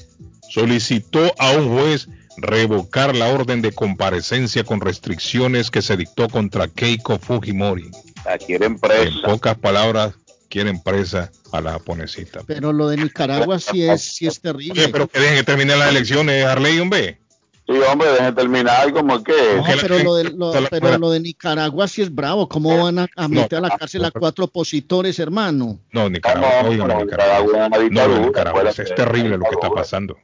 solicitó 0.51 1.33
a 1.39 1.53
un 1.53 1.69
juez 1.79 2.09
revocar 2.37 3.15
la 3.17 3.29
orden 3.29 3.63
de 3.63 3.73
comparecencia 3.73 4.65
con 4.65 4.81
restricciones 4.81 5.71
que 5.71 5.83
se 5.83 5.97
dictó 5.97 6.29
contra 6.29 6.69
Keiko 6.69 7.19
Fujimori. 7.19 7.91
La 8.25 8.39
quieren 8.39 8.79
presa. 8.79 9.03
En 9.09 9.23
pocas 9.23 9.57
palabras, 9.59 10.15
quieren 10.49 10.83
presa 10.83 11.31
a 11.53 11.61
la 11.61 11.73
japonesita. 11.73 12.41
Pero 12.47 12.73
lo 12.73 12.89
de 12.89 12.97
Nicaragua 12.99 13.59
sí 13.59 13.83
es, 13.83 14.03
sí 14.03 14.27
es 14.27 14.41
terrible. 14.41 14.81
Oye, 14.83 14.89
pero 14.93 15.09
que 15.09 15.21
dejen 15.21 15.37
que 15.37 15.45
terminen 15.45 15.79
las 15.79 15.91
elecciones, 15.91 16.45
Harley, 16.45 16.79
hombre. 16.81 17.19
Sí, 17.67 17.77
hombre, 17.89 18.09
dejen 18.11 18.35
terminar 18.35 18.93
como 18.93 19.23
que... 19.23 19.33
No, 19.57 19.65
pero 19.81 19.99
lo, 20.01 20.15
de, 20.17 20.25
lo- 20.25 20.53
pero 20.71 20.99
lo 20.99 21.11
de 21.11 21.21
Nicaragua 21.21 21.87
sí 21.87 22.03
es 22.03 22.13
bravo. 22.13 22.49
¿Cómo 22.49 22.83
van 22.83 22.99
a, 22.99 23.09
a 23.15 23.29
meter 23.29 23.59
a 23.59 23.61
la 23.63 23.71
cárcel 23.79 24.05
a 24.05 24.11
cuatro 24.11 24.47
opositores, 24.47 25.19
hermano? 25.21 25.79
No, 25.93 26.09
Nicaragua, 26.11 26.63
No, 26.75 26.85
pero 26.87 27.05
Nicaragua. 27.05 27.69
No, 27.91 28.27
Nicaragua 28.27 28.63
es, 28.71 28.95
terrible 28.95 29.37
lo 29.39 29.45
que 29.45 29.55
está 29.55 29.71
pasando. 29.71 30.17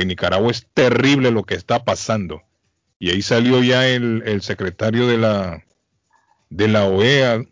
En 0.00 0.08
Nicaragua 0.08 0.50
es 0.50 0.66
terrible 0.74 1.30
lo 1.30 1.42
que 1.44 1.54
está 1.54 1.84
pasando. 1.84 2.42
Y 3.00 3.10
ahí 3.10 3.22
salió 3.22 3.62
ya 3.62 3.86
el, 3.88 4.22
el 4.26 4.42
secretario 4.42 5.06
de 5.06 5.18
la 5.18 5.64
de 6.50 6.68
la 6.68 6.84
OEA 6.86 7.42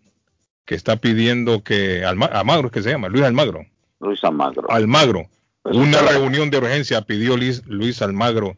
que 0.64 0.74
está 0.74 0.96
pidiendo 0.96 1.62
que 1.62 2.04
Alma- 2.04 2.26
Almagro, 2.26 2.70
que 2.70 2.82
se 2.82 2.90
llama 2.90 3.08
Luis 3.08 3.24
Almagro, 3.24 3.66
Luis 4.00 4.22
Almagro. 4.24 4.70
Almagro, 4.70 5.28
Pues 5.62 5.76
una 5.76 6.00
reunión 6.00 6.50
de 6.50 6.58
urgencia 6.58 7.02
pidió 7.02 7.36
Luis, 7.36 7.62
Luis 7.66 8.00
Almagro 8.02 8.56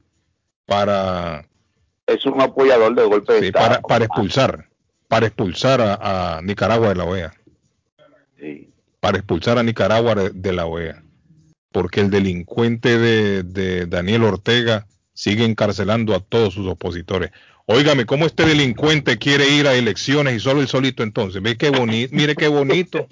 para 0.67 1.45
Es 2.07 2.25
un 2.27 2.41
apoyador 2.41 2.95
del 2.95 3.09
golpe 3.09 3.33
de 3.41 3.47
Estado. 3.49 3.67
para, 3.69 3.81
para 3.83 4.05
expulsar, 4.05 4.69
para 5.09 5.27
expulsar 5.27 5.81
a, 5.81 6.37
a 6.39 6.43
Nicaragua 6.43 6.89
de 6.89 6.95
la 6.95 7.05
OEA. 7.05 7.35
Para 9.01 9.19
expulsar 9.19 9.59
a 9.59 9.63
Nicaragua 9.63 10.15
de 10.15 10.53
la 10.53 10.67
OEA. 10.67 11.03
Porque 11.73 12.01
el 12.01 12.11
delincuente 12.11 12.99
de, 12.99 13.43
de 13.43 13.87
Daniel 13.87 14.25
Ortega 14.25 14.87
sigue 15.13 15.45
encarcelando 15.45 16.15
a 16.15 16.21
todos 16.21 16.55
sus 16.55 16.67
opositores. 16.67 17.31
Óigame, 17.71 18.07
¿cómo 18.07 18.25
este 18.25 18.47
delincuente 18.47 19.19
quiere 19.19 19.51
ir 19.51 19.67
a 19.67 19.75
elecciones 19.75 20.35
y 20.35 20.41
solo 20.41 20.63
el 20.63 20.69
solito 20.69 21.03
entonces? 21.03 21.43
¿Ve 21.43 21.59
qué 21.59 21.69
bonito? 21.69 22.17
Mire 22.17 22.35
qué 22.35 22.49
bonito. 22.49 23.07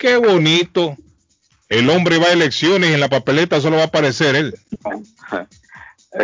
Qué 0.00 0.16
bonito. 0.16 0.96
El 1.68 1.88
hombre 1.90 2.18
va 2.18 2.26
a 2.26 2.32
elecciones 2.32 2.90
y 2.90 2.94
en 2.94 3.00
la 3.00 3.08
papeleta 3.08 3.60
solo 3.60 3.76
va 3.76 3.82
a 3.82 3.86
aparecer 3.86 4.34
él. 4.34 4.58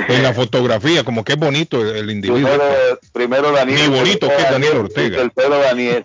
En 0.08 0.22
la 0.24 0.34
fotografía, 0.34 1.04
como 1.04 1.22
que 1.22 1.34
es 1.34 1.38
bonito 1.38 1.80
el, 1.94 2.10
individuo. 2.10 2.40
Primero, 2.40 3.00
primero 3.12 3.52
Daniel. 3.52 3.78
Ni 3.78 3.96
bonito 3.96 4.26
que 4.26 4.42
es 4.42 4.50
Daniel 4.50 4.76
Ortega. 4.78 5.22
El 5.22 5.30
tercero 5.30 5.58
Daniel. 5.60 6.04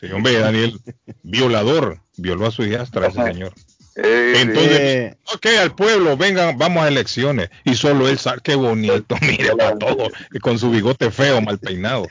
Sí, 0.00 0.10
hombre, 0.10 0.38
Daniel, 0.38 0.80
violador, 1.22 2.00
violó 2.16 2.46
a 2.46 2.50
su 2.50 2.64
hijastra 2.64 3.08
ese 3.08 3.22
señor. 3.22 3.52
Eh, 4.00 4.34
Entonces, 4.36 5.16
ok, 5.34 5.46
al 5.60 5.74
pueblo, 5.74 6.16
vengan, 6.16 6.56
vamos 6.56 6.84
a 6.84 6.88
elecciones. 6.88 7.50
Y 7.64 7.74
solo 7.74 8.08
él 8.08 8.18
sabe, 8.18 8.40
qué 8.44 8.54
bonito, 8.54 9.16
mire, 9.22 9.56
para 9.56 9.76
todo, 9.76 10.08
con 10.40 10.58
su 10.58 10.70
bigote 10.70 11.10
feo, 11.10 11.40
mal 11.40 11.58
peinado. 11.58 12.06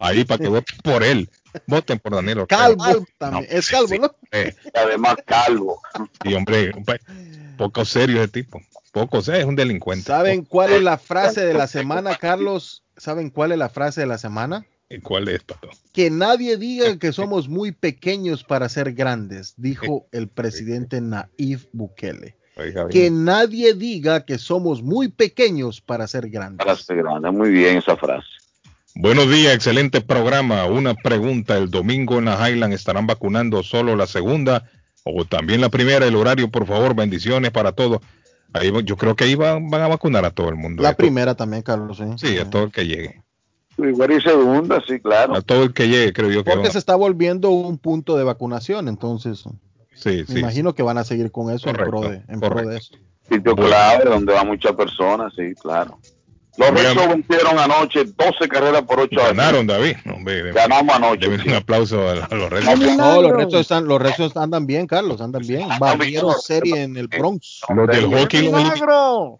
Ahí 0.00 0.24
para 0.24 0.38
que 0.42 0.48
voten 0.48 0.78
por 0.82 1.04
él. 1.04 1.28
Voten 1.66 1.98
por 1.98 2.14
Daniel 2.14 2.40
Ortega. 2.40 2.62
Calvo 2.62 3.06
también. 3.18 3.46
es 3.50 3.68
calvo, 3.68 3.94
¿no? 4.00 4.14
Eh, 4.32 4.54
Además, 4.74 5.16
calvo. 5.26 5.80
y 6.24 6.34
hombre, 6.34 6.70
hombre, 6.74 7.00
poco 7.56 7.84
serio 7.84 8.18
ese 8.22 8.28
tipo. 8.28 8.60
Poco 8.92 9.20
serio, 9.20 9.40
es 9.40 9.46
un 9.46 9.56
delincuente. 9.56 10.06
¿Saben 10.06 10.44
cuál 10.44 10.72
es 10.72 10.82
la 10.82 10.98
frase 10.98 11.44
de 11.44 11.54
la 11.54 11.66
semana, 11.66 12.14
Carlos? 12.16 12.82
¿Saben 12.96 13.30
cuál 13.30 13.52
es 13.52 13.58
la 13.58 13.68
frase 13.68 14.00
de 14.02 14.06
la 14.06 14.18
semana? 14.18 14.64
¿Y 14.90 15.00
¿Cuál 15.00 15.28
es, 15.28 15.42
Pato? 15.42 15.68
Que 15.92 16.10
nadie 16.10 16.56
diga 16.56 16.96
que 16.98 17.12
somos 17.12 17.48
muy 17.48 17.72
pequeños 17.72 18.44
para 18.44 18.68
ser 18.68 18.92
grandes, 18.94 19.54
dijo 19.56 20.06
el 20.12 20.28
presidente 20.28 21.00
Nayib 21.00 21.68
Bukele. 21.72 22.36
Oiga. 22.56 22.88
Que 22.88 23.10
nadie 23.10 23.74
diga 23.74 24.24
que 24.24 24.36
somos 24.38 24.82
muy 24.82 25.08
pequeños 25.08 25.80
para 25.80 26.08
ser 26.08 26.28
grandes. 26.28 26.64
Para 26.64 26.76
ser 26.76 26.96
grande. 26.96 27.30
Muy 27.30 27.50
bien 27.50 27.76
esa 27.78 27.96
frase. 27.96 28.26
Buenos 28.96 29.30
días, 29.30 29.54
excelente 29.54 30.00
programa. 30.00 30.64
Una 30.64 30.94
pregunta, 30.94 31.56
el 31.56 31.70
domingo 31.70 32.18
en 32.18 32.24
la 32.24 32.50
Highland 32.50 32.72
estarán 32.74 33.06
vacunando 33.06 33.62
solo 33.62 33.94
la 33.94 34.08
segunda 34.08 34.68
o 35.04 35.24
también 35.24 35.60
la 35.60 35.68
primera, 35.68 36.04
el 36.06 36.16
horario, 36.16 36.50
por 36.50 36.66
favor, 36.66 36.96
bendiciones 36.96 37.52
para 37.52 37.70
todos. 37.72 38.00
Ahí, 38.52 38.72
yo 38.84 38.96
creo 38.96 39.14
que 39.14 39.24
ahí 39.24 39.36
van, 39.36 39.68
van 39.70 39.82
a 39.82 39.88
vacunar 39.88 40.24
a 40.24 40.30
todo 40.32 40.48
el 40.48 40.56
mundo. 40.56 40.82
La 40.82 40.92
to- 40.92 40.96
primera 40.96 41.36
también, 41.36 41.62
Carlos. 41.62 41.98
¿sí? 41.98 42.04
Sí, 42.16 42.38
a 42.38 42.50
todo 42.50 42.64
el 42.64 42.72
que 42.72 42.86
llegue. 42.86 43.22
Primera 43.78 44.12
y 44.14 44.20
segunda, 44.20 44.82
sí, 44.86 44.98
claro. 45.00 45.36
A 45.36 45.40
todo 45.40 45.62
el 45.62 45.72
que 45.72 45.88
llegue, 45.88 46.12
creo 46.12 46.30
yo 46.30 46.42
que 46.44 46.50
Porque 46.50 46.70
se 46.70 46.78
está 46.78 46.96
volviendo 46.96 47.50
un 47.50 47.78
punto 47.78 48.16
de 48.16 48.24
vacunación, 48.24 48.88
entonces 48.88 49.44
Sí, 49.94 50.24
me 50.28 50.34
sí. 50.34 50.38
imagino 50.40 50.74
que 50.74 50.82
van 50.82 50.98
a 50.98 51.04
seguir 51.04 51.30
con 51.30 51.50
eso 51.54 51.68
en 51.70 51.76
pro 51.76 52.00
de, 52.02 52.22
en 52.28 52.40
pro 52.40 52.60
de 52.68 52.76
eso. 52.78 52.94
Sitio 53.28 53.54
clave 53.54 54.04
donde 54.10 54.32
van 54.32 54.46
muchas 54.48 54.72
personas, 54.72 55.32
sí, 55.36 55.54
claro. 55.60 55.98
Los 56.56 56.70
a- 56.70 56.72
Rexos 56.72 57.08
vencieron 57.08 57.56
anoche 57.58 58.02
12 58.04 58.48
carreras 58.48 58.82
por 58.82 58.98
8 58.98 59.16
Ganaron, 59.28 59.64
David. 59.66 59.94
Hombre, 60.12 60.42
de- 60.42 60.52
Ganamos 60.52 60.96
anoche. 60.96 61.28
un 61.28 61.54
aplauso 61.54 62.00
a, 62.08 62.12
a 62.24 62.34
los 62.34 62.50
Reds. 62.50 62.96
No, 62.96 63.22
los 63.22 63.30
retos 63.30 63.60
están, 63.60 63.86
los 63.86 64.02
retos 64.02 64.36
andan 64.36 64.66
bien, 64.66 64.88
Carlos, 64.88 65.20
andan 65.20 65.42
bien. 65.46 65.68
Barrieron 65.78 66.34
serie 66.40 66.82
en 66.82 66.96
el 66.96 67.06
Bronx. 67.06 67.60
Los 67.72 67.86
del 67.86 68.06
hockey 68.12 68.50
los 68.50 68.60
¡Milagro! 68.60 69.38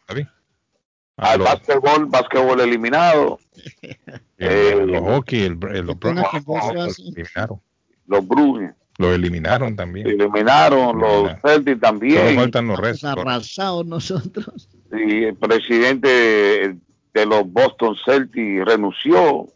Al 1.17 1.41
básquetbol, 1.41 2.07
básquetbol 2.07 2.61
eliminado. 2.61 3.41
Eh, 4.39 4.85
los 4.87 5.01
hockey, 5.03 5.43
el, 5.43 5.59
el- 5.75 5.87
los 5.87 5.97
así. 6.93 7.03
eliminaron. 7.09 7.61
Los 8.07 8.27
Bruins 8.27 8.73
Los 8.99 9.15
eliminaron 9.15 9.77
también. 9.77 10.07
eliminaron, 10.07 10.99
los 10.99 11.31
Celtics 11.43 11.65
Solo 11.65 11.81
también. 11.81 12.37
faltan 12.37 12.67
los 12.69 12.79
Reds. 12.79 13.05
Arrasados 13.05 13.87
nosotros. 13.87 14.69
Y 14.93 15.25
el 15.25 15.35
presidente 15.37 16.09
de 17.15 17.27
los 17.27 17.51
Boston 17.53 17.95
Celtics 18.05 18.65
renunció. 18.65 19.49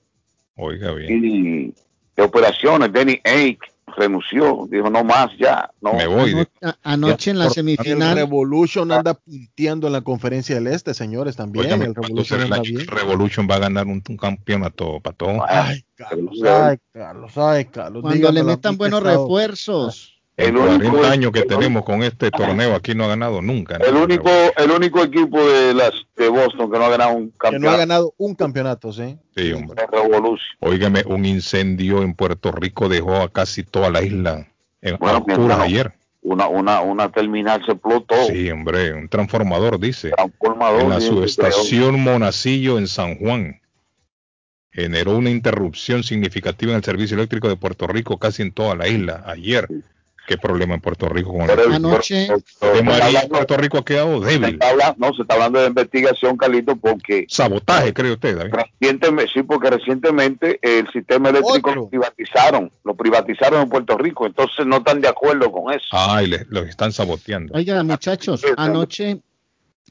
Oiga 0.57 0.93
bien. 0.93 1.25
Y 1.25 1.75
de 2.17 2.23
operaciones, 2.23 2.93
Danny 2.93 3.21
Ake 3.25 3.59
renunció. 3.97 4.67
Dijo, 4.71 4.91
no 4.91 5.05
más 5.05 5.31
ya. 5.39 5.71
No. 5.81 5.95
Me 5.95 6.07
voy. 6.07 6.31
Ano- 6.33 6.47
a- 6.63 6.77
anoche 6.83 7.31
en 7.31 7.39
la 7.39 7.47
El 7.47 7.51
semifinal. 7.53 8.15
Revolution 8.17 8.91
anda 8.93 9.15
punteando 9.15 9.87
en 9.87 9.93
la 9.93 10.01
conferencia 10.03 10.55
del 10.55 10.67
Este, 10.69 10.95
señores, 10.95 11.37
también. 11.37 11.67
Óigame, 11.67 11.85
el 11.87 11.95
¿cuándo 11.95 12.09
Revolution 12.23 12.41
anda 12.41 12.61
bien. 12.61 12.87
Revolution 12.87 13.49
va 13.51 13.57
a 13.57 13.61
ganar 13.61 13.87
un, 13.87 14.03
un 14.09 14.17
campeonato 14.17 15.01
para 15.01 15.17
todo. 15.17 15.45
Ay, 15.49 15.85
Carlos, 15.95 16.35
ay, 16.45 16.77
Carlos, 16.93 17.33
ay, 17.37 17.65
Carlos. 17.67 18.03
Cuando 18.03 18.33
le 18.33 18.43
metan 18.43 18.77
buenos 18.77 19.03
refuerzos. 19.03 20.12
El 20.49 20.55
40 20.57 20.89
único- 20.89 21.05
años 21.05 21.33
que 21.33 21.43
tenemos 21.43 21.85
con 21.85 22.03
este 22.03 22.31
torneo 22.31 22.75
aquí 22.75 22.95
no 22.95 23.05
ha 23.05 23.09
ganado 23.09 23.41
nunca. 23.43 23.77
El 23.77 23.95
único, 23.97 24.31
el 24.57 24.71
único 24.71 25.03
equipo 25.03 25.43
de 25.45 25.75
las 25.75 25.93
de 26.17 26.29
Boston 26.29 26.71
que 26.71 26.79
no 26.79 26.85
ha 26.85 26.91
ganado 26.91 27.13
un 27.15 27.31
Que 27.31 27.37
no 27.37 27.39
ha 27.39 27.51
campeonato 27.51 27.79
ganado 27.79 28.15
un 28.19 28.35
campeonato, 28.35 28.93
¿sí? 28.93 29.19
Sí, 29.37 29.53
hombre. 29.53 29.85
Óigame, 30.61 31.03
un 31.07 31.25
incendio 31.25 32.03
en 32.03 32.15
Puerto 32.15 32.53
Rico 32.53 32.89
dejó 32.89 33.17
a 33.17 33.29
casi 33.33 33.63
toda 33.63 33.91
la 33.91 34.03
isla 34.03 34.49
en 34.81 34.97
Bueno, 34.99 35.25
oscuras 35.27 35.61
ayer. 35.61 35.93
Una, 36.25 36.47
una, 36.47 36.83
una 36.83 37.11
terminal 37.11 37.65
se 37.67 37.73
explotó. 37.73 38.15
Sí, 38.29 38.49
hombre, 38.51 38.95
un 38.95 39.09
transformador, 39.09 39.81
dice. 39.81 40.11
Transformador, 40.11 40.83
en 40.83 40.89
la 40.91 41.01
subestación 41.01 42.01
Monacillo 42.01 42.79
en 42.79 42.87
San 42.87 43.17
Juan. 43.19 43.61
Generó 44.71 45.17
una 45.19 45.31
interrupción 45.31 46.03
significativa 46.03 46.73
en 46.73 46.79
el 46.79 46.85
servicio 46.85 47.17
eléctrico 47.17 47.49
de 47.49 47.57
Puerto 47.57 47.87
Rico, 47.87 48.19
casi 48.19 48.43
en 48.43 48.53
toda 48.53 48.75
la 48.75 48.89
isla, 48.89 49.23
ayer. 49.27 49.69
¿Qué 50.27 50.39
problema 50.39 50.75
en 50.75 50.81
Puerto 50.81 51.09
Rico 51.09 51.33
con 51.33 51.47
Pero- 51.47 51.65
pero- 51.65 52.75
de 52.75 52.83
María, 52.83 53.05
hablando- 53.07 53.29
Puerto 53.31 53.57
Rico 53.57 53.79
ha 53.79 53.85
quedado 53.85 54.23
se 54.23 54.31
débil. 54.31 54.55
está 54.55 54.71
hablando, 54.71 54.95
no, 54.99 55.15
se 55.15 55.23
está 55.23 55.35
hablando 55.35 55.61
de 55.61 55.67
investigación, 55.67 56.37
Carlito, 56.37 56.77
porque 56.77 57.27
Sabotaje, 57.29 57.93
cree 57.93 58.13
usted, 58.13 58.37
David. 58.39 58.53
recientemente, 58.55 59.33
sí, 59.35 59.43
porque 59.43 59.71
recientemente 59.71 60.59
el 60.63 60.89
sistema 60.93 61.31
eléctrico 61.31 61.71
Otro. 61.71 61.83
lo 61.83 61.89
privatizaron, 61.89 62.71
lo 62.85 62.95
privatizaron 62.95 63.63
en 63.63 63.69
Puerto 63.69 63.99
Rico, 63.99 64.27
entonces 64.27 64.65
no 64.65 64.77
están 64.77 65.01
de 65.01 65.09
acuerdo 65.09 65.51
con 65.51 65.73
eso. 65.75 65.87
Ay, 65.91 66.29
le- 66.29 66.47
los 66.49 66.67
están 66.69 66.93
saboteando. 66.93 67.53
Oiga, 67.55 67.83
muchachos, 67.83 68.45
anoche, 68.57 69.19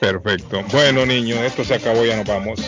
Perfecto. 0.00 0.62
Bueno, 0.72 1.04
niños, 1.06 1.38
esto 1.40 1.64
se 1.64 1.74
acabó, 1.74 2.04
ya 2.04 2.16
nos 2.16 2.26
vamos. 2.26 2.60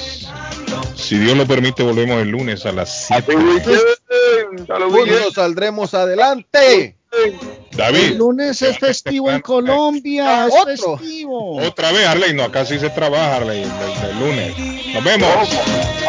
Si 0.97 1.19
Dios 1.19 1.37
lo 1.37 1.47
permite, 1.47 1.83
volvemos 1.83 2.21
el 2.23 2.29
lunes 2.29 2.67
a 2.67 2.73
las 2.73 3.07
7. 3.07 3.33
Happy 3.33 3.37
weekend. 3.37 4.67
Saludos, 4.67 4.93
Juntos 5.09 5.35
saldremos 5.35 5.95
adelante. 5.95 6.97
El 7.13 7.37
David, 7.77 8.17
lunes 8.17 8.63
es 8.63 8.79
festivo 8.79 9.31
en 9.33 9.41
Colombia, 9.41 10.47
es 10.47 10.55
Otro. 10.55 10.99
festivo. 10.99 11.57
otra 11.63 11.91
vez, 11.93 12.07
Arley. 12.07 12.35
No, 12.35 12.45
acá 12.45 12.65
sí 12.65 12.79
se 12.79 12.91
trabaja, 12.91 13.37
Arley, 13.37 13.63
el, 13.63 13.71
el- 13.71 14.11
el 14.11 14.19
lunes. 14.21 14.95
Nos 14.95 15.05
vemos. 15.05 15.29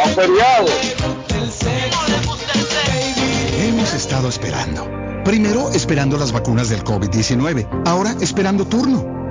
A 0.04 0.08
feriado. 0.10 0.66
Hemos 3.60 3.94
estado 3.94 4.30
esperando. 4.30 4.88
Primero 5.24 5.72
esperando 5.72 6.18
las 6.18 6.32
vacunas 6.32 6.70
del 6.70 6.84
COVID-19, 6.84 7.84
ahora 7.86 8.16
esperando 8.22 8.66
turno. 8.66 9.31